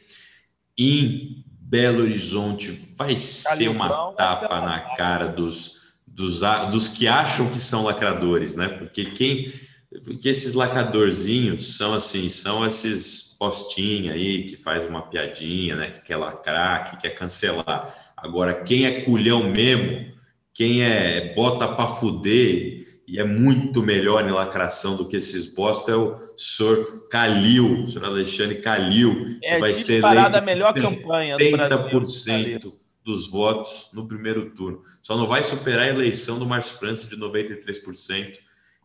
Em 0.78 1.44
Belo 1.46 2.02
Horizonte 2.02 2.70
vai 2.96 3.14
ser 3.16 3.68
uma 3.68 4.12
tapa 4.12 4.60
na 4.60 4.80
cara 4.96 5.26
dos 5.26 5.84
dos, 6.14 6.40
dos 6.70 6.88
que 6.88 7.08
acham 7.08 7.50
que 7.50 7.58
são 7.58 7.82
lacradores, 7.82 8.54
né? 8.54 8.68
Porque 8.68 9.06
quem 9.06 9.52
porque 10.02 10.28
esses 10.28 10.54
lacradorzinhos 10.54 11.76
são 11.76 11.94
assim, 11.94 12.28
são 12.28 12.66
esses 12.66 13.36
postinhos 13.38 14.14
aí 14.14 14.44
que 14.44 14.56
faz 14.56 14.86
uma 14.86 15.02
piadinha, 15.02 15.76
né? 15.76 15.90
Que 15.90 16.00
quer 16.00 16.16
lacrar, 16.16 16.90
que 16.90 17.02
quer 17.02 17.10
cancelar. 17.10 17.94
Agora, 18.16 18.54
quem 18.54 18.86
é 18.86 19.02
culhão 19.02 19.50
mesmo, 19.50 20.12
quem 20.52 20.82
é 20.82 21.34
bota 21.34 21.68
para 21.68 21.86
fuder, 21.86 22.84
e 23.06 23.18
é 23.18 23.24
muito 23.24 23.82
melhor 23.82 24.26
em 24.26 24.32
lacração 24.32 24.96
do 24.96 25.06
que 25.06 25.16
esses 25.16 25.46
bosta, 25.46 25.92
é 25.92 25.94
o 25.94 26.18
senhor 26.36 27.06
Calil, 27.10 27.84
o 27.84 27.88
senhor 27.88 28.06
Alexandre 28.06 28.56
Calil, 28.56 29.38
que 29.38 29.46
é, 29.46 29.58
vai 29.58 29.74
ser 29.74 30.02
eleito 30.02 30.38
a 30.38 30.40
melhor 30.40 30.72
campanha 30.72 31.36
30% 31.36 32.72
dos 33.04 33.28
votos 33.28 33.90
no 33.92 34.08
primeiro 34.08 34.50
turno. 34.50 34.82
Só 35.02 35.16
não 35.16 35.26
vai 35.26 35.44
superar 35.44 35.82
a 35.82 35.88
eleição 35.90 36.38
do 36.38 36.46
Márcio 36.46 36.78
França 36.78 37.06
de 37.06 37.16
93% 37.16 38.38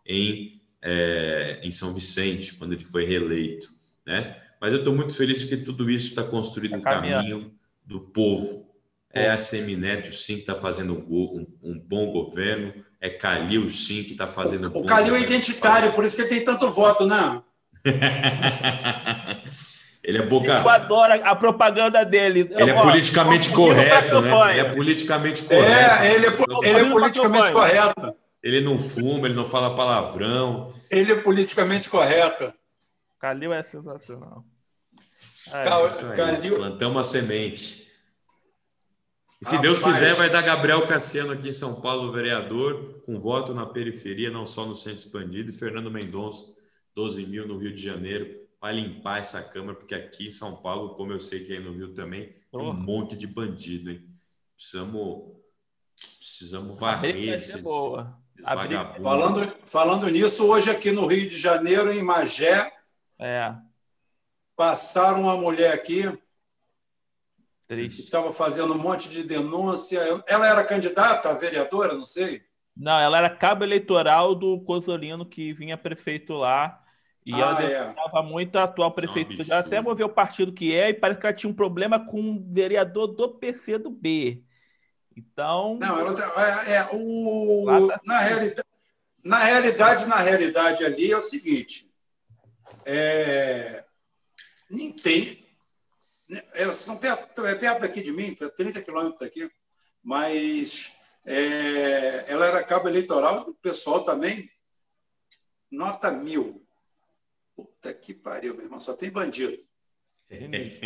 em, 0.06 0.59
é, 0.82 1.60
em 1.64 1.72
São 1.72 1.94
Vicente, 1.94 2.56
quando 2.56 2.74
ele 2.74 2.84
foi 2.84 3.06
reeleito. 3.06 3.70
Né? 4.06 4.36
Mas 4.60 4.72
eu 4.72 4.80
estou 4.80 4.96
muito 4.96 5.14
feliz 5.14 5.42
porque 5.42 5.58
tudo 5.58 5.90
isso 5.90 6.10
está 6.10 6.24
construído 6.24 6.78
no 6.78 6.82
caminho 6.82 7.52
do 7.86 8.00
povo. 8.00 8.68
É 9.12 9.32
a 9.32 9.40
Semineto, 9.40 10.14
sim, 10.14 10.36
que 10.36 10.42
está 10.42 10.54
fazendo 10.56 10.94
um, 10.94 11.48
um, 11.64 11.80
bom 11.80 12.12
governo. 12.12 12.74
É 13.02 13.10
Calil, 13.10 13.68
sim, 13.70 14.04
que 14.04 14.12
está 14.12 14.28
fazendo 14.28 14.72
o, 14.72 14.78
um 14.78 14.82
O 14.82 14.86
Calil 14.86 15.16
é 15.16 15.22
identitário, 15.22 15.92
por 15.94 16.06
isso 16.06 16.16
que 16.16 16.22
ele 16.22 16.30
tem 16.30 16.44
tanto 16.44 16.70
voto, 16.70 17.08
né? 17.08 17.42
ele 20.04 20.20
é 20.20 20.22
boca. 20.22 20.52
Eu 20.52 20.70
adoro 20.70 21.14
a 21.24 21.36
propaganda 21.36 22.06
dele. 22.06 22.52
Ele 22.52 22.70
é 22.70 22.82
politicamente 22.82 23.50
correto, 23.50 24.22
né? 24.22 24.52
Ele 24.52 24.60
é 24.60 24.66
politicamente 24.66 25.44
correto. 25.44 25.72
É, 25.72 26.14
ele 26.14 26.28
é, 26.28 26.30
ele 26.70 26.80
é 26.80 26.90
politicamente 26.92 27.52
correto. 27.52 28.16
Ele 28.42 28.62
não 28.62 28.80
fuma, 28.80 29.28
ele 29.28 29.36
não 29.36 29.46
fala 29.46 29.76
palavrão. 29.76 30.74
Ele 30.90 31.12
é 31.12 31.22
politicamente 31.22 31.90
correto. 31.90 32.54
Calil 33.20 33.54
é 33.54 33.64
sensacional. 33.64 34.46
É, 35.48 35.66
Cal, 35.66 35.90
Calil... 36.16 36.56
Plantamos 36.56 36.96
uma 36.96 37.04
semente. 37.04 37.90
E 39.42 39.46
se 39.46 39.58
Deus 39.60 39.80
quiser, 39.80 40.16
vai 40.16 40.30
dar 40.30 40.42
Gabriel 40.42 40.86
Cassiano 40.86 41.32
aqui 41.32 41.50
em 41.50 41.54
São 41.54 41.80
Paulo, 41.80 42.12
vereador, 42.12 43.02
com 43.06 43.20
voto 43.20 43.54
na 43.54 43.66
periferia, 43.66 44.30
não 44.30 44.46
só 44.46 44.66
no 44.66 44.76
centro 44.76 45.00
expandido, 45.00 45.50
e 45.50 45.54
Fernando 45.54 45.90
Mendonça, 45.90 46.54
12 46.94 47.26
mil 47.26 47.48
no 47.48 47.58
Rio 47.58 47.74
de 47.74 47.82
Janeiro, 47.82 48.38
para 48.60 48.74
limpar 48.74 49.20
essa 49.20 49.42
Câmara, 49.42 49.78
porque 49.78 49.96
aqui 49.96 50.28
em 50.28 50.32
São 50.32 50.58
Paulo, 50.58 50.96
como 50.96 51.14
eu 51.14 51.22
sei 51.22 51.46
que 51.46 51.54
aí 51.54 51.64
no 51.64 51.72
Rio 51.72 51.94
também, 51.94 52.34
tem 52.52 52.60
um 52.60 52.74
monte 52.74 53.16
de 53.16 53.26
bandido, 53.28 53.92
hein? 53.92 54.06
Precisamos, 54.54 55.38
precisamos 56.18 56.78
varrer 56.78 57.36
esses, 57.36 57.64
Falando, 59.02 59.56
falando 59.64 60.10
nisso, 60.10 60.48
hoje 60.48 60.70
aqui 60.70 60.92
no 60.92 61.06
Rio 61.06 61.30
de 61.30 61.38
Janeiro, 61.38 61.92
em 61.92 62.04
Magé, 62.04 62.72
é. 63.20 63.54
passaram 64.56 65.24
uma 65.24 65.36
mulher 65.36 65.74
aqui 65.74 66.04
Triste. 67.68 67.98
que 67.98 68.04
estava 68.04 68.34
fazendo 68.34 68.74
um 68.74 68.78
monte 68.78 69.10
de 69.10 69.24
denúncia. 69.24 70.00
Ela 70.28 70.48
era 70.48 70.64
candidata 70.64 71.30
a 71.30 71.34
vereadora, 71.34 71.94
não 71.94 72.06
sei? 72.06 72.42
Não, 72.76 72.98
ela 72.98 73.18
era 73.18 73.30
cabo 73.30 73.64
eleitoral 73.64 74.34
do 74.34 74.62
Cosolino, 74.62 75.26
que 75.26 75.54
vinha 75.54 75.78
prefeito 75.78 76.34
lá. 76.34 76.82
E 77.26 77.34
ah, 77.34 77.40
ela 77.40 77.54
defendava 77.54 78.20
é. 78.20 78.24
muito 78.24 78.56
a 78.56 78.64
atual 78.64 78.92
prefeitura. 78.92 79.44
Ela 79.50 79.60
até 79.60 79.82
moveu 79.82 80.08
o 80.08 80.14
partido 80.14 80.54
que 80.54 80.74
é, 80.74 80.90
e 80.90 80.94
parece 80.94 81.20
que 81.20 81.26
ela 81.26 81.36
tinha 81.36 81.52
um 81.52 81.56
problema 81.56 82.04
com 82.04 82.20
um 82.20 82.54
vereador 82.54 83.08
do 83.08 83.30
PC 83.30 83.78
do 83.78 83.92
B. 83.92 84.44
Então. 85.20 85.78
Não, 85.80 86.00
ela 86.00 86.14
tá, 86.14 86.66
é, 86.66 86.76
é 86.76 86.90
o, 86.94 87.88
tá 87.88 88.00
na, 88.06 88.20
realidade, 88.20 88.68
na 89.24 89.38
realidade, 89.44 90.06
na 90.06 90.16
realidade 90.16 90.86
ali 90.86 91.12
é 91.12 91.18
o 91.18 91.22
seguinte. 91.22 91.92
É, 92.86 93.84
nem 94.70 94.94
tem. 94.94 95.46
É, 96.54 96.72
são 96.72 96.98
perto, 96.98 97.46
é 97.46 97.56
perto 97.56 97.82
daqui 97.82 98.02
de 98.02 98.12
mim, 98.12 98.34
30 98.34 98.82
quilômetros 98.82 99.20
daqui, 99.20 99.52
mas 100.04 100.96
é, 101.26 102.26
ela 102.32 102.46
era 102.46 102.64
cabo 102.64 102.88
eleitoral 102.88 103.44
do 103.46 103.54
pessoal 103.56 104.04
também, 104.06 104.50
nota 105.70 106.12
mil. 106.12 106.66
Puta 107.56 107.94
que 107.94 108.14
pariu, 108.14 108.54
meu 108.54 108.66
irmão, 108.66 108.80
só 108.80 108.94
tem 108.94 109.10
bandido. 109.10 109.58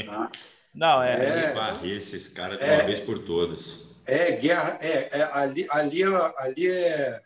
Ah, 0.10 0.31
Não, 0.73 1.03
é. 1.03 1.49
é 1.49 1.53
varrer 1.53 1.97
esses 1.97 2.30
caras 2.30 2.57
de 2.57 2.65
é, 2.65 2.76
uma 2.76 2.84
vez 2.85 3.01
por 3.01 3.19
todas. 3.19 3.93
É 4.05 4.31
guerra, 4.31 4.77
é, 4.81 5.19
é, 5.19 5.30
ali, 5.34 5.67
ali, 5.69 6.03
ali 6.38 6.67
é. 6.67 7.21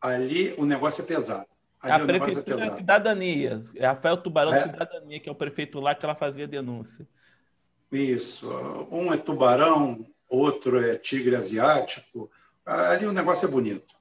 Ali 0.00 0.54
o 0.56 0.64
negócio 0.64 1.02
é 1.02 1.06
pesado. 1.06 1.46
Ali 1.80 2.16
a 2.16 2.20
prefeitura 2.20 2.64
é 2.64 2.70
cidadania. 2.76 3.62
É 3.74 3.86
Rafael 3.86 4.16
Tubarão 4.16 4.54
é. 4.54 4.62
Cidadania, 4.62 5.20
que 5.20 5.28
é 5.28 5.32
o 5.32 5.34
prefeito 5.34 5.80
lá 5.80 5.94
que 5.94 6.04
ela 6.04 6.14
fazia 6.14 6.46
denúncia. 6.46 7.06
Isso. 7.90 8.48
Um 8.90 9.12
é 9.12 9.16
tubarão, 9.16 10.04
outro 10.28 10.82
é 10.82 10.96
tigre 10.96 11.34
asiático. 11.34 12.30
Ali 12.64 13.06
o 13.06 13.12
negócio 13.12 13.48
é 13.48 13.50
bonito. 13.50 13.94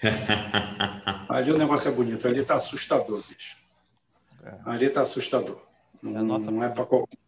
Ali 1.28 1.52
o 1.52 1.58
negócio 1.58 1.88
é 1.88 1.92
bonito. 1.92 2.26
Ali 2.26 2.40
está 2.40 2.54
assustador, 2.54 3.22
bicho. 3.28 3.58
É. 4.42 4.54
Ali 4.64 4.86
está 4.86 5.02
assustador. 5.02 5.60
Não 6.02 6.36
é, 6.36 6.38
não 6.38 6.64
é 6.64 6.68
para 6.68 6.86
qualquer... 6.86 7.18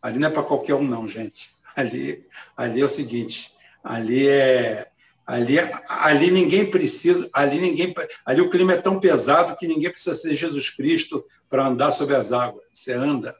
Ali 0.00 0.18
não 0.18 0.28
é 0.28 0.30
para 0.30 0.42
qualquer 0.42 0.74
um, 0.74 0.84
não, 0.84 1.08
gente. 1.08 1.53
Ali, 1.76 2.26
ali 2.56 2.80
é 2.80 2.84
o 2.84 2.88
seguinte: 2.88 3.52
ali 3.82 4.28
é 4.28 4.88
Ali, 5.26 5.56
ali 5.88 6.30
ninguém 6.30 6.70
precisa, 6.70 7.30
ali 7.32 7.58
ninguém, 7.58 7.94
ali 8.26 8.42
o 8.42 8.50
clima 8.50 8.74
é 8.74 8.76
tão 8.76 9.00
pesado 9.00 9.56
que 9.56 9.66
ninguém 9.66 9.90
precisa 9.90 10.14
ser 10.14 10.34
Jesus 10.34 10.68
Cristo 10.68 11.24
para 11.48 11.66
andar 11.66 11.92
sobre 11.92 12.14
as 12.14 12.30
águas. 12.30 12.62
Você 12.70 12.92
anda, 12.92 13.34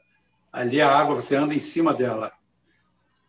ali 0.51 0.81
a 0.81 0.89
água 0.89 1.13
você 1.13 1.35
anda 1.35 1.53
em 1.53 1.59
cima 1.59 1.93
dela. 1.93 2.31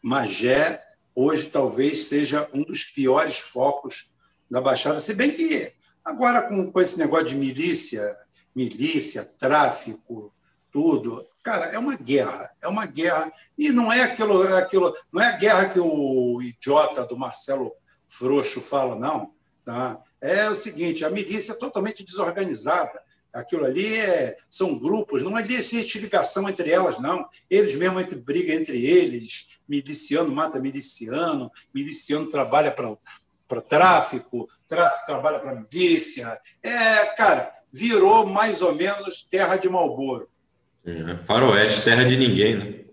Magé 0.03 0.83
hoje 1.15 1.51
talvez 1.51 2.07
seja 2.07 2.49
um 2.55 2.63
dos 2.63 2.85
piores 2.85 3.39
focos 3.39 4.09
da 4.51 4.61
Baixada, 4.61 5.01
se 5.01 5.15
bem 5.15 5.33
que 5.33 5.73
agora 6.03 6.43
com, 6.43 6.73
com 6.73 6.81
esse 6.81 6.99
negócio 6.99 7.27
de 7.27 7.35
milícia, 7.35 8.17
milícia, 8.55 9.23
tráfico, 9.39 10.33
tudo, 10.71 11.27
cara, 11.47 11.67
é 11.67 11.79
uma 11.79 11.95
guerra, 11.95 12.51
é 12.61 12.67
uma 12.67 12.87
guerra 12.87 13.33
e 13.57 13.71
não 13.71 13.93
é 13.93 14.03
aquilo, 14.03 14.43
é 14.45 14.59
aquilo, 14.59 14.93
não 15.13 15.23
é 15.23 15.29
a 15.29 15.37
guerra 15.37 15.69
que 15.69 15.79
o 15.79 16.43
idiota 16.43 17.07
do 17.07 17.17
Marcelo 17.17 17.73
frouxo 18.09 18.61
fala, 18.61 18.97
não. 18.97 19.33
Tá? 19.65 20.03
É 20.21 20.51
o 20.51 20.57
seguinte: 20.57 21.05
a 21.05 21.11
milícia 21.11 21.53
é 21.53 21.57
totalmente 21.57 22.03
desorganizada. 22.03 23.01
Aquilo 23.33 23.65
ali 23.65 23.97
é, 23.97 24.37
são 24.51 24.77
grupos, 24.77 25.23
não 25.23 25.39
existe 25.39 26.01
ligação 26.01 26.49
entre 26.49 26.69
elas, 26.69 26.99
não. 26.99 27.29
Eles 27.49 27.77
mesmo 27.77 28.01
entre, 28.01 28.17
brigam 28.17 28.57
entre 28.57 28.85
eles, 28.85 29.47
miliciano 29.69 30.35
mata 30.35 30.59
miliciano, 30.59 31.53
miliciano 31.73 32.29
trabalha 32.29 32.73
para 32.73 33.61
tráfico, 33.61 34.49
tráfico 34.67 35.07
trabalha 35.07 35.39
para 35.39 35.55
milícia. 35.55 36.41
É, 36.61 37.07
cara, 37.15 37.55
virou 37.73 38.27
mais 38.27 38.63
ou 38.63 38.75
menos 38.75 39.23
terra 39.31 39.57
de 39.57 39.69
Malboro. 39.69 40.29
É, 40.87 41.17
faroeste, 41.25 41.83
terra 41.83 42.05
de 42.05 42.17
ninguém, 42.17 42.57
né? 42.57 42.85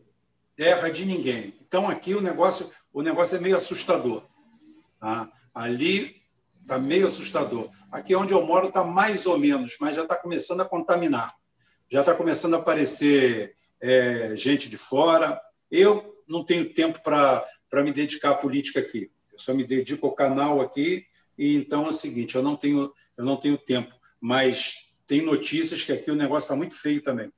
Terra 0.55 0.89
de 0.89 1.05
ninguém. 1.05 1.53
Então 1.61 1.87
aqui 1.87 2.15
o 2.15 2.21
negócio, 2.21 2.71
o 2.91 3.03
negócio 3.03 3.37
é 3.37 3.39
meio 3.39 3.55
assustador. 3.55 4.23
Tá? 4.99 5.31
Ali 5.53 6.15
está 6.59 6.79
meio 6.79 7.05
assustador. 7.05 7.69
Aqui 7.91 8.15
onde 8.15 8.33
eu 8.33 8.43
moro 8.43 8.69
está 8.69 8.83
mais 8.83 9.27
ou 9.27 9.37
menos, 9.37 9.77
mas 9.79 9.95
já 9.95 10.01
está 10.01 10.15
começando 10.15 10.61
a 10.61 10.65
contaminar. 10.65 11.35
Já 11.87 11.99
está 11.99 12.15
começando 12.15 12.55
a 12.55 12.57
aparecer 12.57 13.55
é, 13.79 14.35
gente 14.35 14.67
de 14.67 14.77
fora. 14.77 15.39
Eu 15.69 16.17
não 16.27 16.43
tenho 16.43 16.73
tempo 16.73 16.99
para 17.03 17.45
me 17.83 17.91
dedicar 17.91 18.31
à 18.31 18.35
política 18.35 18.79
aqui. 18.79 19.11
Eu 19.31 19.37
só 19.37 19.53
me 19.53 19.63
dedico 19.63 20.07
ao 20.07 20.15
canal 20.15 20.61
aqui. 20.61 21.05
E 21.37 21.55
então 21.57 21.85
é 21.85 21.89
o 21.89 21.93
seguinte: 21.93 22.33
eu 22.33 22.41
não 22.41 22.55
tenho, 22.55 22.91
eu 23.15 23.23
não 23.23 23.37
tenho 23.37 23.55
tempo. 23.55 23.93
Mas 24.19 24.89
tem 25.05 25.21
notícias 25.21 25.83
que 25.83 25.91
aqui 25.91 26.09
o 26.09 26.15
negócio 26.15 26.47
está 26.47 26.55
muito 26.55 26.73
feio 26.73 27.03
também. 27.03 27.31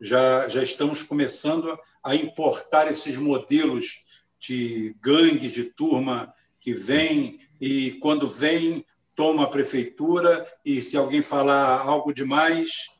Já, 0.00 0.48
já 0.48 0.62
estamos 0.62 1.02
começando 1.02 1.78
a 2.02 2.14
importar 2.14 2.90
esses 2.90 3.16
modelos 3.16 4.04
de 4.38 4.96
gangue, 5.00 5.48
de 5.48 5.64
turma 5.64 6.32
que 6.58 6.72
vem 6.72 7.40
e, 7.60 7.92
quando 8.00 8.28
vem, 8.28 8.84
toma 9.14 9.44
a 9.44 9.50
prefeitura 9.50 10.50
e, 10.64 10.80
se 10.80 10.96
alguém 10.96 11.20
falar 11.20 11.80
algo 11.80 12.14
demais, 12.14 12.90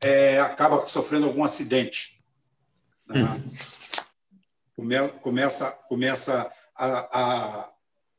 é, 0.00 0.38
acaba 0.38 0.86
sofrendo 0.86 1.26
algum 1.26 1.42
acidente. 1.42 2.22
Né? 3.08 3.42
Come, 4.74 5.08
começa 5.22 5.70
começa 5.88 6.52
a, 6.74 6.86
a, 7.20 7.72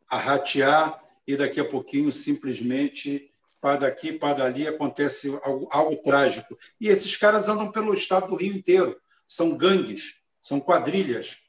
a 0.09 0.17
ratear 0.17 1.03
e, 1.27 1.35
daqui 1.35 1.59
a 1.59 1.65
pouquinho, 1.65 2.11
simplesmente, 2.11 3.26
para 3.59 3.79
daqui, 3.79 4.13
para 4.13 4.35
dali, 4.35 4.67
acontece 4.67 5.29
algo, 5.43 5.67
algo 5.71 5.95
trágico. 5.97 6.57
E 6.79 6.87
esses 6.87 7.15
caras 7.15 7.49
andam 7.49 7.71
pelo 7.71 7.93
estado 7.93 8.27
do 8.27 8.35
Rio 8.35 8.55
inteiro. 8.55 8.99
São 9.27 9.57
gangues, 9.57 10.17
são 10.39 10.59
quadrilhas 10.59 11.39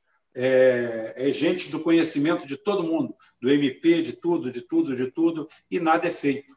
é, 0.40 1.14
é, 1.16 1.32
gente 1.32 1.68
do 1.68 1.80
conhecimento 1.80 2.46
de 2.46 2.56
todo 2.56 2.84
mundo, 2.84 3.12
do 3.42 3.50
MP, 3.50 4.02
de 4.02 4.12
tudo, 4.12 4.52
de 4.52 4.60
tudo, 4.62 4.94
de 4.94 5.10
tudo, 5.10 5.48
e 5.68 5.80
nada 5.80 6.06
é 6.06 6.12
feito. 6.12 6.56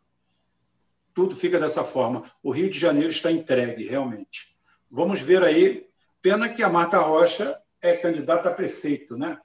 Tudo 1.15 1.35
fica 1.35 1.59
dessa 1.59 1.83
forma. 1.83 2.23
O 2.43 2.51
Rio 2.51 2.69
de 2.69 2.77
Janeiro 2.77 3.09
está 3.09 3.31
entregue, 3.31 3.87
realmente. 3.87 4.55
Vamos 4.89 5.19
ver 5.19 5.43
aí. 5.43 5.87
Pena 6.21 6.47
que 6.47 6.61
a 6.61 6.69
Marta 6.69 6.99
Rocha 6.99 7.59
é 7.81 7.93
candidata 7.97 8.49
a 8.49 8.53
prefeito, 8.53 9.17
né? 9.17 9.39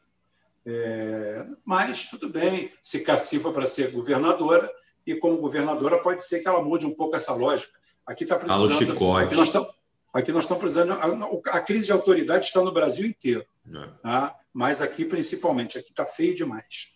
É, 0.67 1.47
mas 1.65 2.11
tudo 2.11 2.29
bem, 2.29 2.71
se 2.83 3.01
cacifa 3.01 3.51
para 3.53 3.67
ser 3.67 3.91
governadora, 3.93 4.71
e 5.07 5.15
como 5.15 5.39
governadora 5.39 5.99
pode 5.99 6.25
ser 6.25 6.41
que 6.41 6.49
ela 6.49 6.63
mude 6.63 6.85
um 6.85 6.95
pouco 6.95 7.15
essa 7.15 7.33
lógica. 7.33 7.73
Aqui 8.05 8.25
está 8.25 8.37
precisando. 8.39 9.17
Aqui 9.17 9.37
nós, 9.37 9.47
estamos, 9.47 9.69
aqui 10.13 10.33
nós 10.33 10.45
estamos 10.45 10.61
precisando. 10.61 10.93
A, 10.93 11.57
a, 11.57 11.61
crise 11.61 11.87
de 11.87 11.93
autoridade 11.93 12.47
está 12.47 12.61
no 12.61 12.73
Brasil 12.73 13.07
inteiro. 13.07 13.47
É. 13.69 13.89
Tá? 14.03 14.35
Mas 14.53 14.83
aqui, 14.83 15.05
principalmente, 15.05 15.79
aqui 15.79 15.91
está 15.91 16.05
feio 16.05 16.35
demais. 16.35 16.93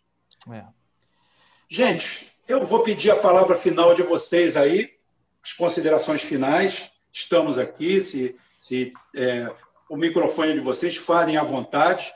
É. 0.52 0.64
Gente, 1.68 2.32
eu 2.48 2.66
vou 2.66 2.82
pedir 2.82 3.10
a 3.10 3.16
palavra 3.16 3.56
final 3.56 3.94
de 3.94 4.02
vocês 4.02 4.56
aí, 4.56 4.92
as 5.42 5.52
considerações 5.52 6.22
finais. 6.22 6.92
Estamos 7.12 7.58
aqui, 7.58 8.00
se, 8.00 8.36
se 8.58 8.92
é, 9.14 9.52
o 9.88 9.96
microfone 9.96 10.54
de 10.54 10.60
vocês, 10.60 10.96
falem 10.96 11.36
à 11.36 11.44
vontade. 11.44 12.12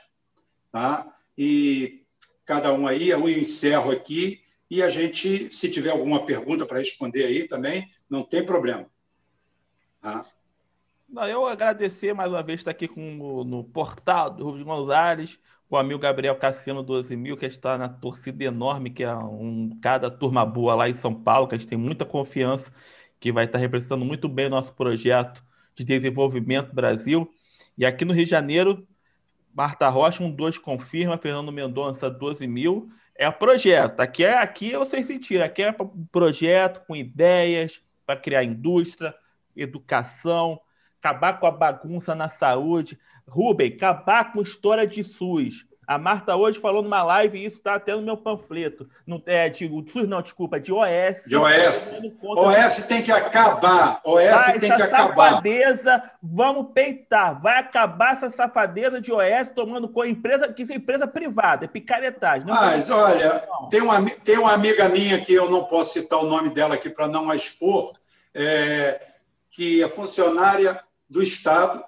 Tá? 0.71 1.07
E 1.37 2.01
cada 2.45 2.73
um 2.73 2.85
aí, 2.85 3.09
eu 3.09 3.27
encerro 3.29 3.91
aqui 3.91 4.44
e 4.69 4.81
a 4.81 4.89
gente, 4.89 5.53
se 5.53 5.71
tiver 5.71 5.91
alguma 5.91 6.25
pergunta 6.25 6.65
para 6.65 6.79
responder 6.79 7.25
aí 7.25 7.47
também, 7.47 7.87
não 8.09 8.23
tem 8.23 8.45
problema. 8.45 8.87
Tá? 10.01 10.25
Não, 11.07 11.27
eu 11.27 11.45
agradecer 11.45 12.13
mais 12.13 12.31
uma 12.31 12.41
vez 12.41 12.59
estar 12.59 12.71
aqui 12.71 12.87
com, 12.87 13.15
no, 13.15 13.43
no 13.43 13.63
portal 13.63 14.29
do 14.29 14.43
Rubens 14.43 14.63
Gonzalez, 14.63 15.39
com 15.69 15.75
o 15.75 15.79
amigo 15.79 15.99
Gabriel 15.99 16.35
Cassiano 16.35 16.83
12 16.83 17.15
mil, 17.15 17.37
que 17.37 17.45
está 17.45 17.77
na 17.77 17.89
torcida 17.89 18.43
enorme, 18.43 18.89
que 18.89 19.03
é 19.03 19.15
um, 19.15 19.77
cada 19.81 20.09
turma 20.09 20.45
boa 20.45 20.75
lá 20.75 20.89
em 20.89 20.93
São 20.93 21.13
Paulo, 21.13 21.47
que 21.47 21.55
a 21.55 21.57
gente 21.57 21.67
tem 21.67 21.77
muita 21.77 22.05
confiança, 22.05 22.71
que 23.19 23.31
vai 23.31 23.45
estar 23.45 23.57
representando 23.57 24.03
muito 24.03 24.27
bem 24.27 24.47
o 24.47 24.49
nosso 24.49 24.73
projeto 24.73 25.43
de 25.75 25.83
desenvolvimento 25.83 26.73
Brasil. 26.73 27.31
E 27.77 27.85
aqui 27.85 28.05
no 28.05 28.13
Rio 28.13 28.25
de 28.25 28.31
Janeiro, 28.31 28.87
Marta 29.53 29.87
Rocha, 29.89 30.23
um 30.23 30.31
2 30.31 30.57
confirma, 30.57 31.17
Fernando 31.17 31.51
Mendonça, 31.51 32.09
12 32.09 32.47
mil. 32.47 32.89
É 33.17 33.31
projeto. 33.31 34.01
Aqui 34.01 34.25
é 34.25 34.37
aqui 34.37 34.71
eu 34.71 34.85
sei 34.85 35.03
sentir. 35.03 35.41
Aqui 35.41 35.63
é 35.63 35.75
projeto 36.11 36.85
com 36.85 36.95
ideias 36.95 37.81
para 38.05 38.19
criar 38.19 38.43
indústria, 38.43 39.15
educação, 39.55 40.59
acabar 40.99 41.39
com 41.39 41.47
a 41.47 41.51
bagunça 41.51 42.13
na 42.13 42.27
saúde. 42.27 42.99
Rubem, 43.27 43.73
acabar 43.73 44.33
com 44.33 44.41
história 44.41 44.85
de 44.85 45.03
SUS. 45.03 45.65
A 45.87 45.97
Marta 45.97 46.35
hoje 46.35 46.59
falou 46.59 46.81
numa 46.81 47.03
live, 47.03 47.37
e 47.37 47.45
isso 47.45 47.57
está 47.57 47.75
até 47.75 47.95
no 47.95 48.01
meu 48.01 48.17
panfleto. 48.17 48.89
Não, 49.05 49.21
é, 49.25 49.47
de 49.49 49.67
SUS 49.91 50.07
não, 50.07 50.21
desculpa, 50.21 50.59
de 50.59 50.71
OS. 50.71 51.23
De 51.27 51.35
OS. 51.35 52.01
OS 52.21 52.85
tem 52.87 53.03
que 53.03 53.11
acabar. 53.11 54.01
OS 54.03 54.23
Vai, 54.23 54.59
tem 54.59 54.75
que 54.75 54.81
acabar. 54.81 55.29
safadeza, 55.29 56.03
vamos 56.21 56.71
peitar. 56.73 57.41
Vai 57.41 57.59
acabar 57.59 58.13
essa 58.13 58.29
safadeza 58.29 58.99
de 58.99 59.11
OS 59.11 59.49
tomando 59.53 59.87
com 59.87 60.03
empresa, 60.03 60.51
que 60.51 60.63
isso 60.63 60.73
é 60.73 60.75
empresa 60.75 61.05
privada, 61.05 61.65
é 61.65 61.67
picaretagem. 61.67 62.47
Mas, 62.47 62.89
olha, 62.89 63.43
tem 63.69 63.81
uma, 63.81 64.09
tem 64.09 64.37
uma 64.37 64.53
amiga 64.53 64.89
minha 64.89 65.19
que 65.21 65.33
eu 65.33 65.49
não 65.49 65.65
posso 65.65 65.93
citar 65.93 66.19
o 66.19 66.27
nome 66.27 66.49
dela 66.49 66.75
aqui 66.75 66.89
para 66.89 67.07
não 67.07 67.29
a 67.29 67.35
expor, 67.35 67.93
é, 68.33 69.01
que 69.51 69.83
é 69.83 69.87
funcionária 69.87 70.79
do 71.09 71.21
Estado, 71.21 71.83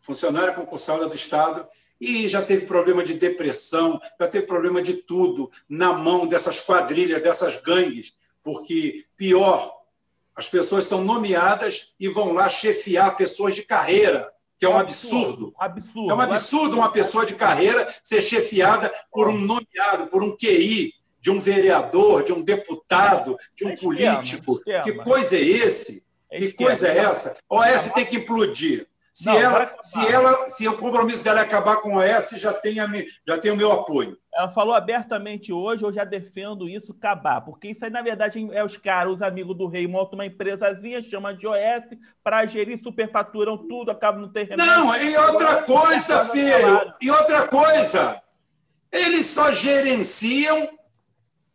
funcionária 0.00 0.52
concursada 0.52 1.08
do 1.08 1.14
Estado, 1.14 1.66
e 2.00 2.28
já 2.28 2.42
teve 2.42 2.66
problema 2.66 3.02
de 3.02 3.14
depressão, 3.14 4.00
já 4.20 4.28
teve 4.28 4.46
problema 4.46 4.80
de 4.80 4.94
tudo 4.94 5.50
na 5.68 5.92
mão 5.92 6.26
dessas 6.26 6.60
quadrilhas, 6.60 7.22
dessas 7.22 7.60
gangues, 7.60 8.14
porque 8.42 9.04
pior, 9.16 9.72
as 10.36 10.48
pessoas 10.48 10.84
são 10.84 11.04
nomeadas 11.04 11.92
e 11.98 12.08
vão 12.08 12.32
lá 12.32 12.48
chefiar 12.48 13.16
pessoas 13.16 13.54
de 13.54 13.62
carreira, 13.62 14.32
que 14.56 14.64
é 14.64 14.68
um 14.68 14.76
absurdo. 14.76 15.52
absurdo. 15.58 16.10
É 16.10 16.14
um 16.14 16.20
absurdo 16.20 16.76
uma 16.76 16.90
pessoa 16.90 17.26
de 17.26 17.34
carreira 17.34 17.92
ser 18.02 18.20
chefiada 18.20 18.92
por 19.10 19.28
um 19.28 19.38
nomeado, 19.38 20.06
por 20.08 20.22
um 20.22 20.36
QI, 20.36 20.92
de 21.20 21.30
um 21.30 21.40
vereador, 21.40 22.24
de 22.24 22.32
um 22.32 22.42
deputado, 22.42 23.36
de 23.56 23.64
um 23.64 23.76
político. 23.76 24.60
Que 24.82 24.92
coisa 24.92 25.36
é 25.36 25.40
esse? 25.40 26.04
Que 26.30 26.52
coisa 26.52 26.88
é 26.88 26.98
essa? 26.98 27.36
OS 27.48 27.92
tem 27.94 28.06
que 28.06 28.16
implodir. 28.16 28.86
Se, 29.18 29.26
não, 29.26 29.36
ela, 29.36 29.76
se, 29.82 30.06
ela, 30.06 30.48
se 30.48 30.68
o 30.68 30.78
compromisso 30.78 31.24
dela 31.24 31.40
é 31.40 31.42
acabar 31.42 31.78
com 31.78 31.98
a 31.98 32.06
S, 32.06 32.38
já 32.38 32.52
tem, 32.52 32.78
a, 32.78 32.88
já 33.26 33.36
tem 33.36 33.50
o 33.50 33.56
meu 33.56 33.72
apoio. 33.72 34.16
Ela 34.32 34.48
falou 34.52 34.72
abertamente 34.72 35.52
hoje, 35.52 35.82
eu 35.82 35.92
já 35.92 36.04
defendo 36.04 36.68
isso 36.68 36.94
acabar, 36.96 37.40
porque 37.40 37.66
isso 37.66 37.84
aí, 37.84 37.90
na 37.90 38.00
verdade, 38.00 38.48
é 38.52 38.62
os 38.62 38.76
caras, 38.76 39.14
os 39.14 39.20
amigos 39.20 39.58
do 39.58 39.66
rei, 39.66 39.88
montam 39.88 40.16
uma 40.16 40.24
empresazinha, 40.24 41.02
chama 41.02 41.34
de 41.34 41.48
OS, 41.48 41.98
para 42.22 42.46
gerir, 42.46 42.80
superfaturam 42.80 43.58
tudo, 43.66 43.90
acabam 43.90 44.20
no 44.20 44.32
terreno. 44.32 44.64
Não, 44.64 44.94
e 44.94 45.16
outra 45.16 45.62
coisa, 45.62 46.24
filho, 46.26 46.94
e 47.02 47.10
outra 47.10 47.48
coisa, 47.48 48.22
eles 48.92 49.26
só 49.26 49.50
gerenciam 49.50 50.68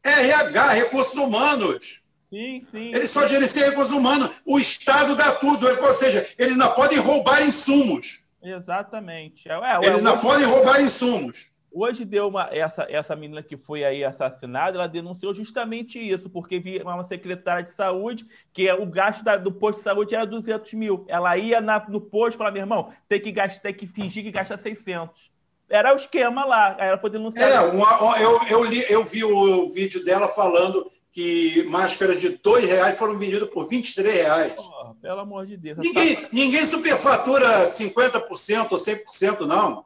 RH, 0.03 0.67
recursos 0.73 1.15
humanos. 1.15 2.02
Sim, 2.33 2.63
sim. 2.71 2.95
Eles 2.95 3.11
só 3.11 3.27
gerenciam 3.27 3.69
recursos 3.69 3.93
humanos. 3.93 4.41
O 4.43 4.57
Estado 4.57 5.15
dá 5.15 5.33
tudo. 5.33 5.67
Ou 5.67 5.93
seja, 5.93 6.27
eles 6.35 6.57
não 6.57 6.71
podem 6.71 6.97
roubar 6.97 7.43
insumos. 7.43 8.21
Exatamente. 8.41 9.47
É, 9.47 9.53
é, 9.53 9.85
eles 9.85 10.01
não 10.01 10.17
podem 10.17 10.43
roubar 10.47 10.81
insumos. 10.81 11.51
Hoje 11.71 12.03
deu 12.03 12.27
uma 12.27 12.49
essa 12.51 12.87
essa 12.89 13.15
menina 13.15 13.41
que 13.41 13.57
foi 13.57 13.83
aí 13.83 14.03
assassinada, 14.03 14.77
ela 14.77 14.87
denunciou 14.87 15.33
justamente 15.33 15.97
isso, 15.99 16.29
porque 16.29 16.59
via 16.59 16.83
uma 16.83 17.03
secretária 17.03 17.63
de 17.63 17.71
saúde 17.71 18.27
que 18.51 18.67
é, 18.67 18.75
o 18.75 18.85
gasto 18.85 19.23
da, 19.23 19.37
do 19.37 19.51
posto 19.51 19.77
de 19.79 19.83
saúde 19.83 20.13
era 20.15 20.25
200 20.25 20.73
mil. 20.73 21.05
Ela 21.07 21.37
ia 21.37 21.61
na, 21.61 21.83
no 21.87 22.01
posto 22.01 22.35
e 22.35 22.37
falava, 22.37 22.53
meu 22.53 22.63
irmão, 22.63 22.91
tem 23.07 23.19
que 23.19 23.31
gastar, 23.31 23.61
tem 23.61 23.73
que 23.73 23.87
fingir 23.87 24.23
que 24.23 24.31
gasta 24.31 24.57
600. 24.57 25.31
Era 25.69 25.93
o 25.93 25.95
esquema 25.95 26.45
lá. 26.45 26.75
Ela 26.79 26.97
foi 26.97 27.09
denunciar. 27.09 27.49
É, 27.49 27.59
uma, 27.59 28.19
eu, 28.19 28.41
eu, 28.47 28.63
li, 28.63 28.83
eu 28.89 29.03
vi 29.03 29.23
o 29.23 29.69
vídeo 29.71 30.03
dela 30.03 30.27
falando 30.27 30.91
que 31.13 31.63
máscaras 31.69 32.19
de 32.19 32.27
R$ 32.27 32.65
reais 32.65 32.97
foram 32.97 33.19
vendidas 33.19 33.47
por 33.47 33.67
R$ 33.69 33.83
reais. 33.97 34.55
Oh, 34.57 34.95
pelo 34.95 35.19
amor 35.19 35.45
de 35.45 35.55
Deus. 35.55 35.77
Ninguém, 35.77 36.15
tá... 36.15 36.29
ninguém 36.31 36.65
superfatura 36.65 37.65
50% 37.65 38.67
ou 38.71 38.77
100%, 38.77 39.41
não. 39.41 39.85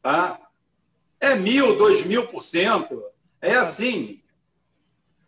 Tá? 0.00 0.38
É 1.20 1.34
mil, 1.34 1.76
dois 1.76 2.06
mil 2.06 2.28
por 2.28 2.44
cento. 2.44 3.02
É 3.42 3.56
assim. 3.56 4.22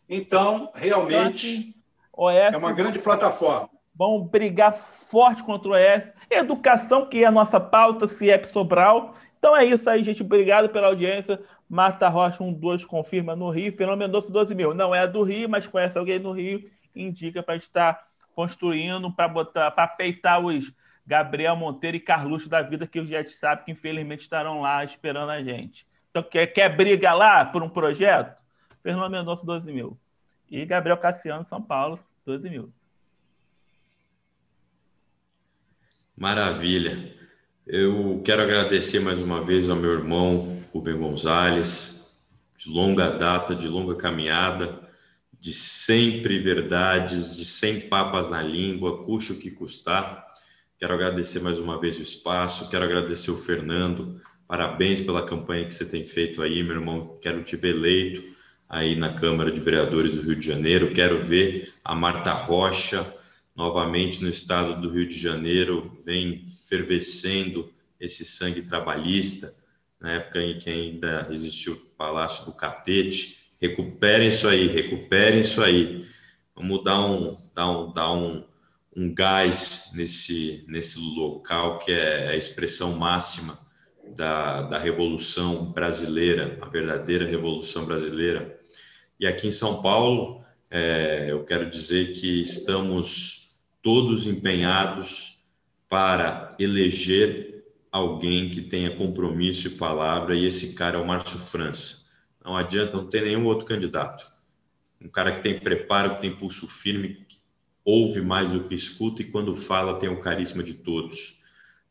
Então, 0.09 0.71
realmente, 0.75 1.75
OS, 2.13 2.35
é 2.35 2.57
uma 2.57 2.73
grande 2.73 3.01
plataforma. 3.01 3.69
Vamos 3.97 4.31
brigar 4.31 4.79
forte 5.11 5.43
contra 5.43 5.69
o 5.69 5.73
OS. 5.73 6.13
Educação, 6.31 7.07
que 7.07 7.25
é 7.25 7.27
a 7.27 7.33
nossa 7.33 7.59
pauta, 7.59 8.07
se 8.07 8.31
é 8.31 8.43
Sobral. 8.45 9.17
Então 9.39 9.57
é 9.57 9.65
isso 9.65 9.91
aí, 9.91 10.05
gente. 10.05 10.23
Obrigado 10.23 10.69
pela 10.69 10.87
audiência. 10.87 11.43
Marta 11.73 12.07
Rocha, 12.11 12.45
um 12.45 12.53
2 12.53 12.85
confirma 12.85 13.35
no 13.35 13.49
Rio. 13.49 13.73
Fernando 13.73 13.99
Mendonça, 13.99 14.31
12 14.31 14.55
mil. 14.55 14.75
Não 14.75 14.95
é 14.95 15.09
do 15.09 15.23
Rio, 15.23 15.49
mas 15.49 15.67
conhece 15.67 15.97
alguém 15.97 16.19
no 16.19 16.31
Rio. 16.31 16.71
Indica 16.95 17.43
para 17.43 17.57
estar 17.57 18.09
construindo, 18.35 19.11
para 19.11 19.27
botar, 19.27 19.71
para 19.71 19.89
peitar 19.89 20.39
os 20.39 20.71
Gabriel 21.07 21.57
Monteiro 21.57 21.97
e 21.97 22.01
Carluxo 22.01 22.47
da 22.47 22.61
vida, 22.61 22.87
que 22.87 23.01
o 23.01 23.07
gente 23.07 23.31
sabe 23.31 23.65
que 23.65 23.73
infelizmente 23.73 24.21
estarão 24.21 24.61
lá 24.61 24.85
esperando 24.85 25.31
a 25.31 25.43
gente. 25.43 25.87
Então, 26.11 26.23
quer, 26.23 26.47
quer 26.49 26.69
briga 26.77 27.15
lá 27.15 27.43
por 27.43 27.63
um 27.63 27.71
projeto? 27.71 28.37
Fernando 28.83 29.11
Mendonça, 29.11 29.43
12 29.43 29.73
mil. 29.73 29.99
E 30.51 30.67
Gabriel 30.67 30.99
Cassiano, 30.99 31.47
São 31.47 31.63
Paulo, 31.63 31.99
12 32.27 32.51
mil. 32.51 32.71
Maravilha. 36.15 37.22
Eu 37.67 38.21
quero 38.25 38.43
agradecer 38.43 38.99
mais 38.99 39.21
uma 39.21 39.45
vez 39.45 39.71
ao 39.71 39.77
meu 39.77 39.93
irmão 39.93 40.61
Rubem 40.73 40.99
Gonzalez, 40.99 42.21
de 42.59 42.69
longa 42.69 43.09
data, 43.09 43.55
de 43.55 43.69
longa 43.69 43.95
caminhada, 43.95 44.81
de 45.39 45.55
sempre 45.55 46.41
verdades, 46.41 47.37
de 47.37 47.45
sem 47.45 47.83
papas 47.83 48.31
na 48.31 48.43
língua, 48.43 49.05
custe 49.05 49.33
o 49.33 49.39
que 49.39 49.49
custar. 49.49 50.27
Quero 50.77 50.93
agradecer 50.93 51.39
mais 51.39 51.61
uma 51.61 51.81
vez 51.81 51.99
o 51.99 52.03
espaço, 52.03 52.69
quero 52.69 52.85
agradecer 52.85 53.31
o 53.31 53.37
Fernando, 53.37 54.21
parabéns 54.49 55.01
pela 55.01 55.25
campanha 55.25 55.65
que 55.65 55.73
você 55.73 55.85
tem 55.85 56.05
feito 56.05 56.43
aí, 56.43 56.65
meu 56.65 56.75
irmão. 56.75 57.17
Quero 57.23 57.45
te 57.45 57.55
ver 57.55 57.77
eleito 57.77 58.25
aí 58.69 58.97
na 58.97 59.15
Câmara 59.15 59.53
de 59.53 59.61
Vereadores 59.61 60.17
do 60.17 60.23
Rio 60.23 60.35
de 60.35 60.45
Janeiro, 60.45 60.93
quero 60.93 61.23
ver 61.23 61.73
a 61.85 61.95
Marta 61.95 62.33
Rocha 62.33 63.07
novamente 63.55 64.23
no 64.23 64.29
estado 64.29 64.81
do 64.81 64.91
Rio 64.91 65.07
de 65.07 65.19
Janeiro, 65.19 66.01
vem 66.05 66.47
fervescendo 66.69 67.71
esse 68.01 68.25
sangue 68.25 68.63
trabalhista, 68.63 69.53
na 70.01 70.15
época 70.15 70.43
em 70.43 70.59
que 70.59 70.69
ainda 70.69 71.29
existiu 71.31 71.75
o 71.75 71.77
Palácio 71.97 72.45
do 72.45 72.53
Catete. 72.53 73.51
Recuperem 73.61 74.29
isso 74.29 74.49
aí, 74.49 74.67
recuperem 74.67 75.41
isso 75.41 75.63
aí. 75.63 76.05
Vamos 76.57 76.83
dar 76.83 77.05
um, 77.05 77.37
dar 77.55 77.71
um, 77.71 77.93
dar 77.93 78.13
um, 78.13 78.45
um 78.97 79.15
gás 79.15 79.93
nesse, 79.95 80.65
nesse 80.67 80.99
local 80.99 81.79
que 81.79 81.93
é 81.93 82.29
a 82.29 82.37
expressão 82.37 82.99
máxima 82.99 83.59
da, 84.17 84.63
da 84.63 84.79
Revolução 84.79 85.73
Brasileira, 85.73 86.59
a 86.61 86.69
verdadeira 86.69 87.25
Revolução 87.25 87.85
Brasileira. 87.85 88.59
E 89.21 89.27
aqui 89.27 89.47
em 89.47 89.53
São 89.53 89.81
Paulo, 89.81 90.43
é, 90.69 91.27
eu 91.29 91.45
quero 91.45 91.71
dizer 91.71 92.13
que 92.13 92.43
estamos 92.43 93.42
todos 93.83 94.27
empenhados 94.27 95.45
para 95.89 96.57
eleger 96.59 97.65
alguém 97.91 98.49
que 98.49 98.63
tenha 98.63 98.97
compromisso 98.97 99.67
e 99.67 99.71
palavra, 99.73 100.35
e 100.35 100.47
esse 100.47 100.75
cara 100.75 100.97
é 100.97 101.01
o 101.01 101.07
Márcio 101.07 101.39
França. 101.39 102.07
Não 102.43 102.57
adianta, 102.57 102.97
não 102.97 103.07
tem 103.07 103.23
nenhum 103.23 103.45
outro 103.45 103.67
candidato. 103.67 104.25
Um 105.01 105.09
cara 105.09 105.33
que 105.33 105.43
tem 105.43 105.61
preparo, 105.61 106.15
que 106.15 106.21
tem 106.23 106.35
pulso 106.35 106.67
firme, 106.67 107.27
que 107.29 107.39
ouve 107.85 108.21
mais 108.23 108.51
do 108.51 108.65
que 108.65 108.75
escuta 108.75 109.21
e 109.21 109.31
quando 109.31 109.55
fala 109.55 109.99
tem 109.99 110.09
o 110.09 110.21
carisma 110.21 110.63
de 110.63 110.75
todos. 110.75 111.41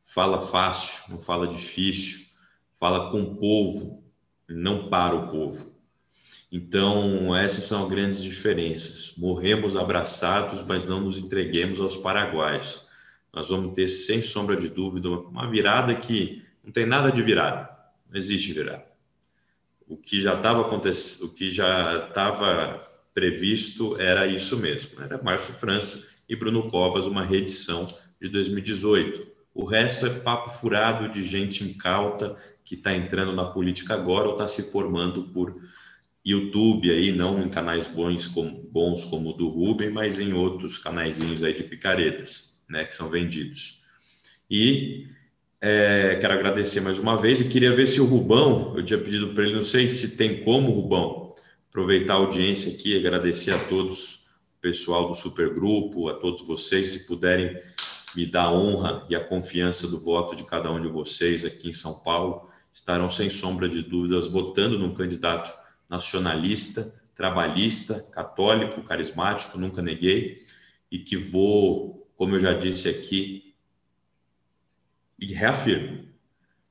Fala 0.05 0.41
fácil, 0.41 1.13
não 1.13 1.21
fala 1.21 1.47
difícil, 1.47 2.27
fala 2.77 3.11
com 3.11 3.21
o 3.21 3.35
povo, 3.35 4.03
não 4.49 4.89
para 4.89 5.15
o 5.15 5.29
povo. 5.29 5.70
Então, 6.51 7.33
essas 7.33 7.63
são 7.63 7.87
grandes 7.87 8.21
diferenças. 8.21 9.13
Morremos 9.15 9.77
abraçados, 9.77 10.61
mas 10.63 10.83
não 10.83 10.99
nos 10.99 11.17
entreguemos 11.17 11.79
aos 11.79 11.95
paraguaios. 11.95 12.85
Nós 13.33 13.47
vamos 13.47 13.73
ter, 13.73 13.87
sem 13.87 14.21
sombra 14.21 14.57
de 14.57 14.67
dúvida, 14.67 15.09
uma 15.09 15.49
virada 15.49 15.95
que 15.95 16.43
não 16.61 16.71
tem 16.71 16.85
nada 16.85 17.09
de 17.09 17.21
virada, 17.21 17.69
não 18.09 18.17
existe 18.17 18.51
virada. 18.51 18.85
O 19.87 19.95
que 19.95 20.21
já 20.21 20.35
estava 20.35 20.61
acontecendo, 20.61 21.27
o 21.27 21.33
que 21.33 21.49
já 21.49 22.07
estava 22.07 22.85
previsto 23.13 23.99
era 23.99 24.27
isso 24.27 24.57
mesmo, 24.57 25.01
era 25.01 25.21
Márcio 25.21 25.53
França 25.53 26.05
e 26.27 26.35
Bruno 26.35 26.69
Covas, 26.69 27.07
uma 27.07 27.23
reedição 27.23 27.87
de 28.19 28.27
2018. 28.27 29.25
O 29.53 29.63
resto 29.63 30.05
é 30.05 30.09
papo 30.09 30.49
furado 30.49 31.09
de 31.09 31.23
gente 31.23 31.63
incauta 31.63 32.35
que 32.63 32.75
está 32.75 32.95
entrando 32.95 33.33
na 33.33 33.45
política 33.45 33.93
agora 33.93 34.27
ou 34.27 34.33
está 34.33 34.47
se 34.47 34.71
formando 34.71 35.23
por 35.29 35.61
YouTube 36.23 36.91
aí, 36.91 37.11
não 37.11 37.41
em 37.43 37.49
canais 37.49 37.87
bons 37.87 38.27
como, 38.27 38.51
bons 38.71 39.05
como 39.05 39.31
o 39.31 39.33
do 39.33 39.49
Ruben, 39.49 39.89
mas 39.89 40.19
em 40.19 40.33
outros 40.33 40.77
canaizinhos 40.77 41.43
aí 41.43 41.53
de 41.53 41.63
picaretas, 41.63 42.63
né, 42.69 42.85
que 42.85 42.93
são 42.93 43.09
vendidos. 43.09 43.81
E 44.49 45.07
é, 45.59 46.17
quero 46.21 46.33
agradecer 46.33 46.79
mais 46.81 46.99
uma 46.99 47.19
vez 47.19 47.41
e 47.41 47.49
queria 47.49 47.75
ver 47.75 47.87
se 47.87 47.99
o 47.99 48.05
Rubão, 48.05 48.73
eu 48.75 48.83
tinha 48.83 48.99
pedido 48.99 49.33
para 49.33 49.43
ele, 49.43 49.55
não 49.55 49.63
sei 49.63 49.87
se 49.87 50.15
tem 50.15 50.43
como, 50.43 50.71
Rubão, 50.71 51.33
aproveitar 51.69 52.13
a 52.13 52.17
audiência 52.17 52.71
aqui, 52.71 52.97
agradecer 52.97 53.51
a 53.51 53.59
todos, 53.65 54.15
o 54.57 54.61
pessoal 54.61 55.07
do 55.07 55.15
Supergrupo, 55.15 56.07
a 56.07 56.13
todos 56.13 56.45
vocês, 56.45 56.89
se 56.91 57.07
puderem 57.07 57.57
me 58.15 58.25
dar 58.25 58.43
a 58.43 58.51
honra 58.51 59.05
e 59.09 59.15
a 59.15 59.19
confiança 59.23 59.87
do 59.87 59.99
voto 59.99 60.35
de 60.35 60.43
cada 60.43 60.71
um 60.71 60.79
de 60.79 60.87
vocês 60.87 61.45
aqui 61.45 61.69
em 61.69 61.73
São 61.73 61.95
Paulo, 61.99 62.49
estarão 62.71 63.09
sem 63.09 63.29
sombra 63.29 63.67
de 63.67 63.81
dúvidas 63.81 64.27
votando 64.27 64.77
num 64.77 64.93
candidato 64.93 65.60
nacionalista, 65.91 66.95
trabalhista, 67.13 68.01
católico, 68.13 68.81
carismático, 68.83 69.59
nunca 69.59 69.81
neguei, 69.81 70.45
e 70.89 70.97
que 70.97 71.17
vou, 71.17 72.09
como 72.15 72.35
eu 72.35 72.39
já 72.39 72.53
disse 72.53 72.87
aqui, 72.87 73.53
e 75.19 75.33
reafirmo, 75.33 76.07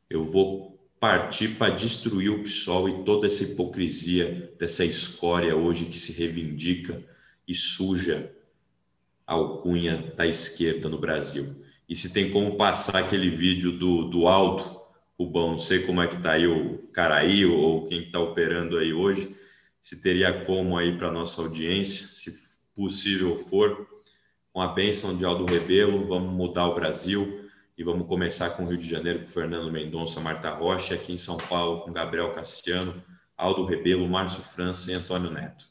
eu 0.09 0.25
vou 0.25 0.81
partir 0.99 1.57
para 1.57 1.75
destruir 1.75 2.31
o 2.31 2.43
PSOL 2.43 2.89
e 2.89 3.05
toda 3.05 3.27
essa 3.27 3.45
hipocrisia 3.45 4.53
dessa 4.59 4.85
escória 4.85 5.55
hoje 5.55 5.85
que 5.85 5.99
se 5.99 6.13
reivindica 6.13 7.03
e 7.47 7.55
suja 7.55 8.35
a 9.27 9.35
alcunha 9.35 10.13
da 10.17 10.27
esquerda 10.27 10.89
no 10.89 10.99
Brasil. 10.99 11.65
E 11.89 11.95
se 11.95 12.13
tem 12.13 12.31
como 12.31 12.57
passar 12.57 12.97
aquele 12.97 13.31
vídeo 13.31 13.73
do, 13.73 14.05
do 14.05 14.27
Aldo, 14.27 14.80
Rubão, 15.21 15.51
não 15.51 15.59
sei 15.59 15.85
como 15.85 16.01
é 16.01 16.09
que 16.09 16.17
está 16.17 16.33
aí 16.33 16.47
o 16.47 16.79
Caraí 16.95 17.45
ou 17.45 17.87
quem 17.87 18.03
está 18.05 18.19
operando 18.19 18.79
aí 18.79 18.95
hoje, 18.95 19.37
se 19.83 20.01
teria 20.01 20.47
como 20.47 20.79
aí 20.79 20.97
para 20.97 21.11
nossa 21.11 21.43
audiência, 21.43 22.07
se 22.07 22.41
possível 22.75 23.37
for, 23.37 23.87
com 24.51 24.63
a 24.63 24.69
bênção 24.69 25.15
de 25.15 25.23
Aldo 25.23 25.45
Rebelo, 25.45 26.09
vamos 26.09 26.33
mudar 26.33 26.67
o 26.67 26.75
Brasil 26.75 27.51
e 27.77 27.85
vamos 27.85 28.09
começar 28.09 28.49
com 28.51 28.65
o 28.65 28.69
Rio 28.69 28.79
de 28.79 28.89
Janeiro, 28.89 29.21
com 29.21 29.27
Fernando 29.27 29.71
Mendonça, 29.71 30.21
Marta 30.21 30.51
Rocha, 30.53 30.95
aqui 30.95 31.13
em 31.13 31.19
São 31.19 31.37
Paulo 31.37 31.83
com 31.83 31.93
Gabriel 31.93 32.33
Cassiano, 32.33 33.05
Aldo 33.37 33.67
Rebelo, 33.67 34.09
Márcio 34.09 34.43
França 34.43 34.91
e 34.91 34.95
Antônio 34.95 35.31
Neto. 35.31 35.67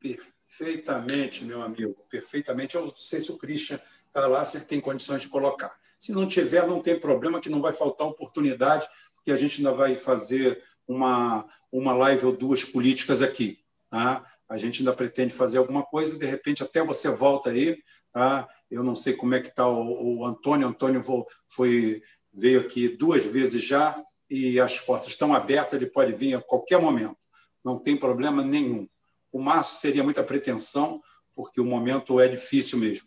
Perfeitamente, 0.00 1.44
meu 1.44 1.60
amigo, 1.60 1.94
perfeitamente. 2.08 2.76
Eu 2.76 2.86
não 2.86 2.96
sei 2.96 3.20
se 3.20 3.30
o 3.30 3.36
Christian 3.36 3.78
está 4.06 4.26
lá, 4.26 4.42
se 4.42 4.56
ele 4.56 4.64
tem 4.64 4.80
condições 4.80 5.20
de 5.20 5.28
colocar. 5.28 5.78
Se 6.00 6.12
não 6.12 6.26
tiver, 6.26 6.66
não 6.66 6.80
tem 6.80 6.98
problema, 6.98 7.42
que 7.42 7.50
não 7.50 7.60
vai 7.60 7.74
faltar 7.74 8.06
oportunidade, 8.06 8.88
porque 9.14 9.30
a 9.30 9.36
gente 9.36 9.58
ainda 9.58 9.74
vai 9.74 9.96
fazer 9.96 10.62
uma, 10.88 11.46
uma 11.70 11.92
live 11.92 12.24
ou 12.24 12.32
duas 12.32 12.64
políticas 12.64 13.20
aqui. 13.20 13.58
Tá? 13.90 14.24
A 14.48 14.56
gente 14.56 14.80
ainda 14.80 14.94
pretende 14.94 15.34
fazer 15.34 15.58
alguma 15.58 15.82
coisa, 15.82 16.18
de 16.18 16.24
repente 16.24 16.62
até 16.62 16.82
você 16.82 17.10
volta 17.10 17.50
aí. 17.50 17.78
Tá? 18.10 18.48
Eu 18.70 18.82
não 18.82 18.94
sei 18.94 19.12
como 19.12 19.34
é 19.34 19.40
que 19.40 19.48
está 19.48 19.68
o, 19.68 20.20
o 20.20 20.24
Antônio. 20.24 20.66
Antônio 20.66 21.04
foi, 21.46 22.02
veio 22.32 22.60
aqui 22.60 22.88
duas 22.88 23.22
vezes 23.26 23.62
já 23.62 24.02
e 24.30 24.58
as 24.58 24.80
portas 24.80 25.08
estão 25.08 25.34
abertas, 25.34 25.74
ele 25.74 25.86
pode 25.86 26.12
vir 26.14 26.34
a 26.34 26.40
qualquer 26.40 26.80
momento. 26.80 27.16
Não 27.62 27.78
tem 27.78 27.94
problema 27.94 28.42
nenhum. 28.42 28.88
O 29.30 29.38
Márcio 29.38 29.76
seria 29.76 30.02
muita 30.02 30.24
pretensão, 30.24 31.02
porque 31.34 31.60
o 31.60 31.64
momento 31.64 32.18
é 32.18 32.26
difícil 32.26 32.78
mesmo. 32.78 33.06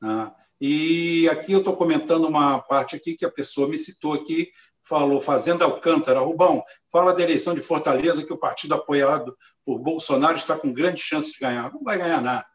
Né? 0.00 0.32
E 0.64 1.28
aqui 1.28 1.50
eu 1.50 1.58
estou 1.58 1.74
comentando 1.74 2.28
uma 2.28 2.60
parte 2.60 2.94
aqui 2.94 3.16
que 3.16 3.24
a 3.24 3.30
pessoa 3.30 3.66
me 3.66 3.76
citou 3.76 4.12
aqui, 4.12 4.48
falou 4.80 5.20
Fazenda 5.20 5.64
Alcântara. 5.64 6.20
Rubão, 6.20 6.62
fala 6.88 7.12
da 7.12 7.20
eleição 7.20 7.52
de 7.52 7.60
Fortaleza, 7.60 8.24
que 8.24 8.32
o 8.32 8.38
partido 8.38 8.74
apoiado 8.74 9.36
por 9.66 9.80
Bolsonaro 9.80 10.36
está 10.36 10.56
com 10.56 10.72
grande 10.72 11.02
chance 11.02 11.32
de 11.32 11.40
ganhar. 11.40 11.72
Não 11.72 11.82
vai 11.82 11.98
ganhar 11.98 12.20
nada. 12.20 12.46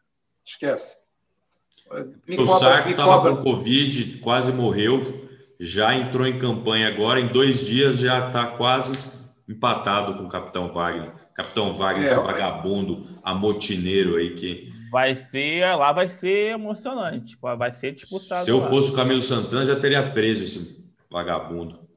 Esquece. 0.42 0.96
Me 2.26 2.38
o 2.38 2.48
Sarco 2.48 2.88
estava 2.88 3.20
com 3.20 3.42
Covid, 3.42 4.20
quase 4.20 4.52
morreu, 4.52 5.02
já 5.60 5.94
entrou 5.94 6.26
em 6.26 6.38
campanha 6.38 6.88
agora, 6.88 7.20
em 7.20 7.28
dois 7.28 7.60
dias 7.60 7.98
já 7.98 8.28
está 8.28 8.46
quase 8.46 9.18
empatado 9.46 10.16
com 10.16 10.24
o 10.24 10.28
Capitão 10.30 10.72
Wagner. 10.72 11.12
Capitão 11.34 11.74
Wagner, 11.74 12.08
é, 12.08 12.12
esse 12.14 12.24
vagabundo, 12.24 13.06
amotineiro 13.22 14.16
aí 14.16 14.34
que 14.34 14.77
vai 14.90 15.14
ser 15.14 15.76
lá 15.76 15.92
vai 15.92 16.08
ser 16.08 16.52
emocionante, 16.52 17.36
vai 17.40 17.72
ser 17.72 17.92
disputado. 17.92 18.44
Se 18.44 18.50
eu 18.50 18.58
lá. 18.58 18.68
fosse 18.68 18.90
o 18.90 18.94
Camilo 18.94 19.22
Santana, 19.22 19.66
já 19.66 19.78
teria 19.78 20.10
preso 20.10 20.44
esse 20.44 20.84
vagabundo. 21.10 21.88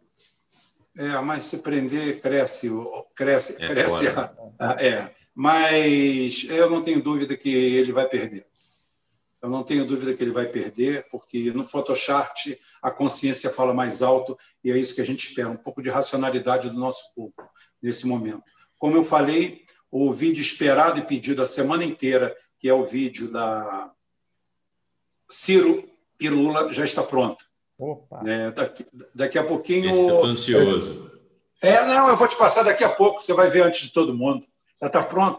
É, 0.97 1.19
mas 1.21 1.45
se 1.45 1.59
prender, 1.59 2.19
cresce, 2.19 2.69
cresce, 3.15 3.63
é 3.63 3.67
cresce. 3.67 4.07
A, 4.07 4.33
a, 4.59 4.83
é, 4.83 5.15
mas 5.33 6.45
eu 6.49 6.69
não 6.69 6.81
tenho 6.81 7.01
dúvida 7.01 7.37
que 7.37 7.49
ele 7.49 7.93
vai 7.93 8.07
perder. 8.07 8.45
Eu 9.41 9.49
não 9.49 9.63
tenho 9.63 9.85
dúvida 9.85 10.13
que 10.13 10.21
ele 10.21 10.31
vai 10.31 10.45
perder, 10.45 11.07
porque 11.09 11.51
no 11.51 11.65
Photoshop 11.65 12.59
a 12.81 12.91
consciência 12.91 13.49
fala 13.49 13.73
mais 13.73 14.03
alto 14.03 14.37
e 14.63 14.69
é 14.69 14.77
isso 14.77 14.93
que 14.93 15.01
a 15.01 15.05
gente 15.05 15.27
espera, 15.27 15.49
um 15.49 15.57
pouco 15.57 15.81
de 15.81 15.89
racionalidade 15.89 16.69
do 16.69 16.77
nosso 16.77 17.13
povo 17.15 17.33
nesse 17.81 18.05
momento. 18.05 18.43
Como 18.77 18.95
eu 18.95 19.03
falei, 19.03 19.65
o 19.89 20.13
vídeo 20.13 20.41
esperado 20.41 20.99
e 20.99 21.03
pedido 21.03 21.41
a 21.41 21.45
semana 21.47 21.83
inteira 21.83 22.35
que 22.61 22.69
é 22.69 22.73
o 22.73 22.85
vídeo 22.85 23.27
da 23.31 23.89
Ciro 25.27 25.83
e 26.19 26.29
Lula, 26.29 26.71
já 26.71 26.83
está 26.83 27.01
pronto. 27.01 27.43
Opa. 27.79 28.21
É, 28.23 28.51
daqui, 28.51 28.85
daqui 29.15 29.39
a 29.39 29.43
pouquinho. 29.43 29.89
Estou 29.89 30.25
ansioso. 30.25 31.11
É, 31.59 31.83
não, 31.85 32.09
eu 32.09 32.15
vou 32.15 32.27
te 32.27 32.37
passar 32.37 32.61
daqui 32.61 32.83
a 32.83 32.89
pouco, 32.89 33.19
você 33.19 33.33
vai 33.33 33.49
ver 33.49 33.63
antes 33.63 33.81
de 33.87 33.91
todo 33.91 34.13
mundo. 34.13 34.45
Já 34.79 34.87
está 34.87 35.01
pronto. 35.01 35.37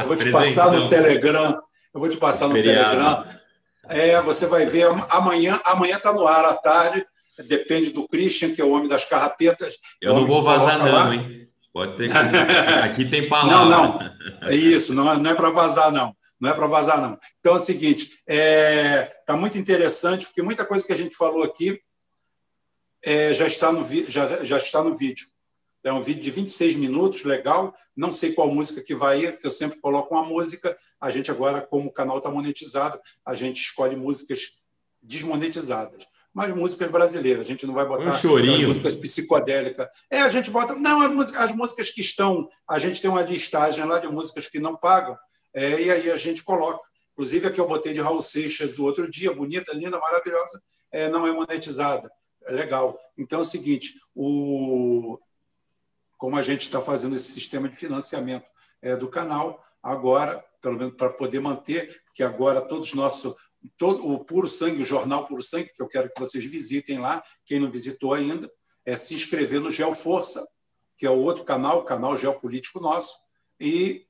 Eu 0.00 0.06
vou 0.06 0.16
te 0.16 0.30
passar 0.30 0.70
no 0.70 0.88
Telegram. 0.88 1.60
Eu 1.92 2.00
vou 2.00 2.08
te 2.08 2.16
passar 2.16 2.48
no 2.48 2.54
Telegram. 2.54 3.26
É, 3.88 4.20
você 4.22 4.46
vai 4.46 4.64
ver 4.66 4.86
amanhã. 5.10 5.60
Amanhã 5.64 5.96
está 5.96 6.12
no 6.12 6.28
ar 6.28 6.44
à 6.44 6.54
tarde. 6.54 7.04
Depende 7.48 7.90
do 7.90 8.06
Christian, 8.06 8.54
que 8.54 8.60
é 8.60 8.64
o 8.64 8.70
homem 8.70 8.86
das 8.86 9.04
carrapetas. 9.04 9.76
Eu 10.00 10.14
não 10.14 10.24
vou 10.24 10.44
vazar, 10.44 10.78
não, 10.78 10.92
lá. 10.92 11.14
hein? 11.14 11.42
Pode 11.72 11.96
ter. 11.96 12.10
Aqui 12.84 13.10
tem 13.10 13.28
palavra. 13.28 13.56
Não, 13.56 13.68
não. 13.68 14.12
É 14.42 14.54
isso, 14.54 14.94
não 14.94 15.10
é, 15.10 15.16
não 15.16 15.30
é 15.30 15.34
para 15.34 15.50
vazar, 15.50 15.90
não 15.90 16.14
não 16.40 16.50
é 16.50 16.54
para 16.54 16.66
vazar, 16.66 17.00
não. 17.00 17.18
Então 17.38 17.52
é 17.52 17.56
o 17.56 17.58
seguinte: 17.58 18.04
está 18.04 18.32
é, 18.32 19.04
tá 19.26 19.36
muito 19.36 19.58
interessante, 19.58 20.26
porque 20.26 20.42
muita 20.42 20.64
coisa 20.64 20.86
que 20.86 20.92
a 20.92 20.96
gente 20.96 21.14
falou 21.16 21.42
aqui 21.42 21.80
é, 23.04 23.34
já, 23.34 23.46
está 23.46 23.70
no, 23.70 23.86
já, 24.08 24.42
já 24.42 24.56
está 24.56 24.82
no 24.82 24.96
vídeo. 24.96 25.26
É 25.82 25.92
um 25.92 26.02
vídeo 26.02 26.22
de 26.22 26.30
26 26.30 26.76
minutos, 26.76 27.24
legal. 27.24 27.74
Não 27.96 28.12
sei 28.12 28.32
qual 28.32 28.52
música 28.52 28.82
que 28.82 28.94
vai 28.94 29.24
ir, 29.24 29.38
eu 29.42 29.50
sempre 29.50 29.80
coloco 29.80 30.14
uma 30.14 30.24
música. 30.24 30.76
A 31.00 31.10
gente 31.10 31.30
agora, 31.30 31.62
como 31.62 31.88
o 31.88 31.92
canal 31.92 32.18
está 32.18 32.30
monetizado, 32.30 33.00
a 33.24 33.34
gente 33.34 33.60
escolhe 33.62 33.96
músicas 33.96 34.60
desmonetizadas. 35.02 36.06
Mas 36.32 36.54
músicas 36.54 36.90
brasileiras, 36.90 37.40
a 37.40 37.48
gente 37.48 37.66
não 37.66 37.74
vai 37.74 37.86
botar 37.86 38.10
um 38.10 38.12
músicas 38.66 38.94
psicodélicas. 38.94 39.88
É, 40.10 40.20
a 40.20 40.28
gente 40.28 40.50
bota. 40.50 40.74
Não, 40.74 41.00
as 41.00 41.10
músicas, 41.10 41.42
as 41.42 41.56
músicas 41.56 41.90
que 41.90 42.02
estão. 42.02 42.48
A 42.68 42.78
gente 42.78 43.00
tem 43.00 43.10
uma 43.10 43.22
listagem 43.22 43.84
lá 43.84 43.98
de 43.98 44.06
músicas 44.06 44.46
que 44.46 44.60
não 44.60 44.76
pagam. 44.76 45.16
É, 45.52 45.80
e 45.80 45.90
aí 45.90 46.10
a 46.10 46.16
gente 46.16 46.44
coloca. 46.44 46.80
Inclusive, 47.12 47.48
a 47.48 47.50
que 47.50 47.60
eu 47.60 47.68
botei 47.68 47.92
de 47.92 48.00
Raul 48.00 48.22
Seixas 48.22 48.78
o 48.78 48.84
outro 48.84 49.10
dia, 49.10 49.32
bonita, 49.32 49.72
linda, 49.74 49.98
maravilhosa, 49.98 50.62
é, 50.90 51.08
não 51.08 51.26
é 51.26 51.32
monetizada. 51.32 52.10
É 52.44 52.52
legal. 52.52 52.98
Então 53.16 53.40
é 53.40 53.42
o 53.42 53.44
seguinte: 53.44 53.94
o, 54.14 55.18
como 56.16 56.36
a 56.36 56.42
gente 56.42 56.62
está 56.62 56.80
fazendo 56.80 57.16
esse 57.16 57.32
sistema 57.32 57.68
de 57.68 57.76
financiamento 57.76 58.46
é, 58.80 58.96
do 58.96 59.08
canal, 59.08 59.62
agora, 59.82 60.44
pelo 60.60 60.78
menos 60.78 60.94
para 60.94 61.10
poder 61.10 61.40
manter, 61.40 62.02
porque 62.06 62.22
agora 62.22 62.60
todos 62.60 62.88
os 62.88 62.94
nossos 62.94 63.34
todo 63.76 64.06
o 64.06 64.24
Puro 64.24 64.48
Sangue, 64.48 64.82
o 64.82 64.86
jornal 64.86 65.26
Puro 65.26 65.42
Sangue, 65.42 65.72
que 65.74 65.82
eu 65.82 65.88
quero 65.88 66.10
que 66.10 66.18
vocês 66.18 66.44
visitem 66.44 66.98
lá, 66.98 67.22
quem 67.44 67.60
não 67.60 67.70
visitou 67.70 68.14
ainda, 68.14 68.50
é 68.84 68.96
se 68.96 69.14
inscrever 69.14 69.60
no 69.60 69.70
Geoforça, 69.70 70.46
que 70.96 71.06
é 71.06 71.10
o 71.10 71.18
outro 71.18 71.44
canal, 71.44 71.78
o 71.78 71.84
canal 71.84 72.16
geopolítico 72.16 72.80
nosso, 72.80 73.14
e 73.58 74.06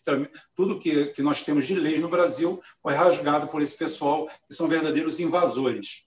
tudo 0.54 0.78
que, 0.78 1.06
que 1.06 1.22
nós 1.22 1.42
temos 1.42 1.66
de 1.66 1.74
leis 1.74 2.00
no 2.00 2.08
Brasil 2.08 2.60
foi 2.82 2.94
rasgado 2.94 3.48
por 3.48 3.62
esse 3.62 3.76
pessoal 3.76 4.28
que 4.46 4.54
são 4.54 4.68
verdadeiros 4.68 5.18
invasores. 5.18 6.04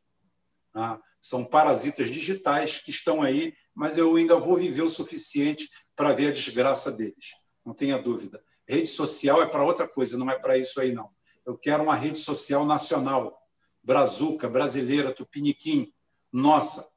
Tá? 0.71 0.99
São 1.19 1.45
parasitas 1.45 2.09
digitais 2.09 2.81
que 2.81 2.91
estão 2.91 3.21
aí, 3.21 3.53
mas 3.73 3.97
eu 3.97 4.15
ainda 4.15 4.35
vou 4.37 4.57
viver 4.57 4.81
o 4.81 4.89
suficiente 4.89 5.69
para 5.95 6.13
ver 6.13 6.27
a 6.27 6.33
desgraça 6.33 6.91
deles. 6.91 7.31
Não 7.65 7.73
tenha 7.73 7.97
dúvida. 7.97 8.43
Rede 8.67 8.87
social 8.87 9.41
é 9.41 9.45
para 9.45 9.63
outra 9.63 9.87
coisa, 9.87 10.17
não 10.17 10.29
é 10.29 10.37
para 10.37 10.57
isso 10.57 10.79
aí, 10.79 10.93
não. 10.93 11.09
Eu 11.45 11.57
quero 11.57 11.83
uma 11.83 11.95
rede 11.95 12.17
social 12.17 12.65
nacional, 12.65 13.37
brazuca, 13.83 14.49
brasileira, 14.49 15.11
tupiniquim, 15.11 15.93
nossa. 16.31 16.89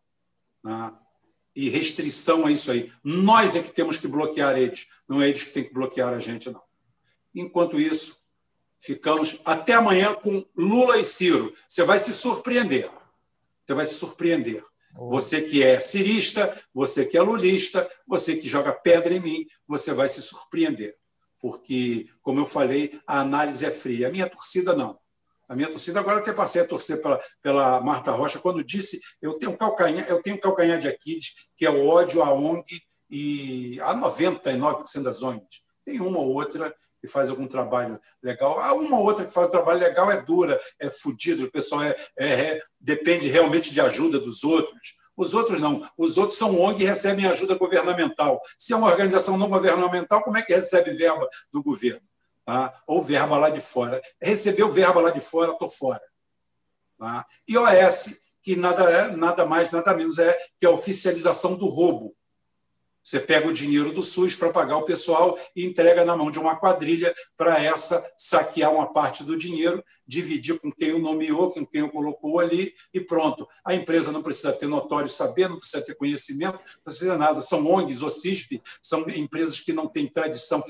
Né? 0.63 0.93
E 1.55 1.69
restrição 1.69 2.47
a 2.47 2.53
isso 2.53 2.71
aí. 2.71 2.93
Nós 3.03 3.57
é 3.57 3.63
que 3.63 3.73
temos 3.73 3.97
que 3.97 4.07
bloquear 4.07 4.57
eles, 4.57 4.87
não 5.09 5.21
é 5.21 5.29
eles 5.29 5.43
que 5.43 5.53
têm 5.53 5.65
que 5.65 5.75
bloquear 5.75 6.15
a 6.15 6.21
gente, 6.21 6.51
não. 6.51 6.63
Enquanto 7.35 7.81
isso, 7.81 8.21
ficamos 8.79 9.41
até 9.45 9.75
amanhã 9.75 10.15
com 10.15 10.47
Lula 10.57 10.99
e 10.99 11.05
Ciro. 11.05 11.53
Você 11.69 11.83
vai 11.83 11.99
se 11.99 12.13
surpreender. 12.13 12.89
Você 13.67 13.75
vai 13.75 13.85
se 13.85 13.95
surpreender. 13.95 14.63
Você 14.95 15.43
que 15.43 15.63
é 15.63 15.81
cirista, 15.81 16.59
você 16.73 17.05
que 17.05 17.19
é 17.19 17.23
lulista, 17.23 17.91
você 18.07 18.37
que 18.37 18.49
joga 18.49 18.73
pedra 18.73 19.13
em 19.13 19.21
mim, 19.21 19.47
você 19.67 19.93
vai 19.93 20.09
se 20.09 20.23
surpreender 20.23 20.97
porque, 21.47 22.07
como 22.23 22.41
eu 22.41 22.47
falei, 22.47 23.01
a 23.07 23.21
análise 23.21 23.65
é 23.65 23.71
fria. 23.71 24.09
A 24.09 24.11
minha 24.11 24.29
torcida 24.29 24.75
não. 24.75 24.99
A 25.49 25.55
minha 25.55 25.71
torcida 25.71 26.01
agora 26.01 26.19
até 26.19 26.33
passei 26.33 26.63
a 26.63 26.67
torcer 26.67 27.01
pela, 27.01 27.21
pela 27.41 27.81
Marta 27.81 28.11
Rocha 28.11 28.41
quando 28.41 28.65
disse 28.65 29.01
eu 29.23 29.35
tenho 29.39 29.57
calcanhar, 29.57 30.05
eu 30.09 30.21
tenho 30.21 30.41
calcanhar 30.41 30.81
de 30.81 30.89
Aquiles, 30.89 31.35
que 31.57 31.65
é 31.65 31.71
o 31.71 31.87
ódio 31.87 32.21
à 32.21 32.33
ONG 32.33 32.65
e 33.09 33.81
a 33.81 33.95
99% 33.95 35.03
das 35.05 35.23
ONGs. 35.23 35.63
Tem 35.85 36.01
uma 36.01 36.19
ou 36.19 36.35
outra 36.35 36.75
que 37.01 37.07
faz 37.07 37.31
algum 37.31 37.47
trabalho 37.47 38.01
legal. 38.21 38.59
Há 38.59 38.75
uma 38.75 38.99
ou 38.99 39.05
outra 39.05 39.25
que 39.25 39.33
faz 39.33 39.47
um 39.49 39.53
trabalho 39.53 39.79
legal, 39.79 40.11
é 40.11 40.21
dura, 40.21 40.61
é 40.81 40.91
fodido, 40.91 41.45
o 41.45 41.53
pessoal 41.53 41.85
é, 41.85 41.95
é, 42.19 42.29
é, 42.29 42.63
depende 42.81 43.29
realmente 43.29 43.73
de 43.73 43.81
ajuda 43.81 44.19
dos 44.19 44.43
outros. 44.43 44.97
Os 45.17 45.35
outros 45.35 45.61
não. 45.61 45.89
Os 45.97 46.19
outros 46.19 46.39
são 46.39 46.61
ONG 46.61 46.83
e 46.83 46.87
recebem 46.87 47.27
ajuda 47.27 47.57
governamental. 47.57 48.41
Se 48.59 48.73
é 48.73 48.77
uma 48.77 48.89
organização 48.89 49.39
não 49.39 49.49
governamental, 49.49 50.23
como 50.23 50.37
é 50.37 50.43
que 50.43 50.55
recebe 50.55 50.93
verba 50.93 51.29
do 51.51 51.63
governo? 51.63 52.07
Tá? 52.45 52.73
Ou 52.87 53.03
verba 53.03 53.39
lá 53.39 53.51
de 53.51 53.61
fora. 53.61 54.01
Recebeu 54.21 54.71
verba 54.71 55.01
lá 55.01 55.11
de 55.11 55.21
fora, 55.21 55.53
estou 55.53 55.69
fora. 55.69 56.03
Tá? 56.99 57.27
E 57.49 57.57
OS, 57.57 58.21
que 58.43 58.55
nada, 58.55 58.85
é, 58.85 59.17
nada 59.17 59.45
mais, 59.45 59.73
nada 59.73 59.95
menos 59.95 60.19
é 60.19 60.39
que 60.59 60.67
a 60.67 60.71
oficialização 60.71 61.57
do 61.57 61.67
roubo. 61.67 62.15
Você 63.07 63.21
pega 63.21 63.47
o 63.47 63.53
dinheiro 63.53 63.93
do 63.93 64.03
SUS 64.03 64.35
para 64.35 64.53
pagar 64.53 64.79
o 64.79 64.83
pessoal 64.83 65.39
e 65.55 65.65
entrega 65.65 66.05
na 66.05 66.17
mão 66.17 66.29
de 66.29 66.41
uma 66.41 66.57
quadrilha 66.57 67.15
para 67.37 67.63
essa 67.63 68.05
saquear 68.17 68.75
uma 68.75 68.93
parte 68.93 69.23
do 69.23 69.37
dinheiro, 69.39 69.81
dividir 70.05 70.59
com 70.59 70.73
quem 70.73 70.93
o 70.93 70.99
nomeou, 70.99 71.53
com 71.53 71.65
quem 71.65 71.83
o 71.83 71.89
colocou 71.89 72.41
ali 72.41 72.75
e 72.93 73.01
pronto. 73.01 73.47
A 73.65 73.77
empresa 73.77 74.11
não 74.11 74.25
precisa 74.25 74.53
ter 74.53 74.67
notório 74.67 75.09
saber, 75.09 75.49
não 75.49 75.57
precisa 75.57 75.85
ter 75.85 75.95
conhecimento, 75.95 76.55
não 76.55 76.83
precisa 76.83 77.17
nada. 77.17 77.41
São 77.41 77.65
ONGs, 77.65 78.03
ou 78.03 78.11
CISP, 78.11 78.61
são 78.83 79.09
empresas 79.11 79.61
que 79.61 79.73
não 79.73 79.87
têm 79.87 80.09
tradição, 80.09 80.61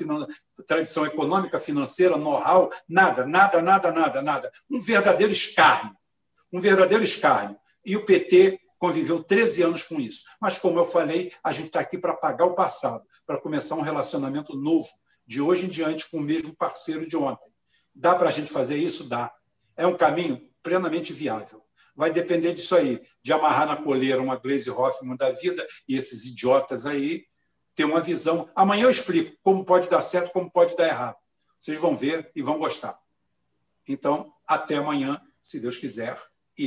tradição 0.67 1.07
econômica, 1.07 1.59
financeira, 1.59 2.19
know-how, 2.19 2.69
nada, 2.87 3.25
nada, 3.27 3.63
nada, 3.63 3.91
nada, 3.91 4.21
nada. 4.21 4.53
Um 4.71 4.79
verdadeiro 4.79 5.33
escárnio. 5.33 5.97
Um 6.53 6.61
verdadeiro 6.61 7.03
escárnio. 7.03 7.57
E 7.83 7.97
o 7.97 8.05
PT 8.05 8.61
conviveu 8.87 9.23
13 9.23 9.65
anos 9.65 9.83
com 9.83 10.01
isso. 10.01 10.25
Mas, 10.41 10.59
como 10.59 10.79
eu 10.79 10.87
falei, 10.87 11.33
a 11.43 11.51
gente 11.51 11.67
está 11.67 11.81
aqui 11.81 11.99
para 11.99 12.15
pagar 12.15 12.47
o 12.47 12.55
passado, 12.55 13.05
para 13.27 13.41
começar 13.41 13.75
um 13.75 13.81
relacionamento 13.81 14.57
novo, 14.57 14.89
de 15.27 15.41
hoje 15.41 15.67
em 15.67 15.69
diante, 15.69 16.09
com 16.09 16.19
o 16.19 16.23
mesmo 16.23 16.55
parceiro 16.55 17.05
de 17.09 17.17
ontem. 17.17 17.51
Dá 17.93 18.15
para 18.15 18.29
a 18.29 18.33
gente 18.33 18.53
fazer 18.53 18.77
isso? 18.77 19.09
Dá. 19.09 19.33
É 19.77 19.85
um 19.85 19.97
caminho 19.97 20.49
plenamente 20.63 21.13
viável. 21.13 21.65
Vai 21.97 22.13
depender 22.13 22.53
disso 22.53 22.77
aí, 22.77 23.03
de 23.21 23.33
amarrar 23.33 23.67
na 23.67 23.77
coleira 23.77 24.23
uma 24.23 24.37
Glaze 24.37 24.71
Hoffman 24.71 25.17
da 25.17 25.33
vida 25.33 25.67
e 25.89 25.97
esses 25.97 26.25
idiotas 26.25 26.87
aí 26.87 27.25
ter 27.75 27.85
uma 27.85 28.01
visão. 28.01 28.49
Amanhã 28.55 28.85
eu 28.85 28.91
explico 28.91 29.37
como 29.43 29.65
pode 29.65 29.89
dar 29.89 30.01
certo, 30.01 30.31
como 30.31 30.49
pode 30.49 30.77
dar 30.77 30.87
errado. 30.87 31.17
Vocês 31.59 31.77
vão 31.79 31.97
ver 31.97 32.31
e 32.37 32.43
vão 32.43 32.59
gostar. 32.59 32.97
Então, 33.89 34.33
até 34.47 34.77
amanhã, 34.77 35.21
se 35.43 35.59
Deus 35.59 35.77
quiser. 35.77 36.17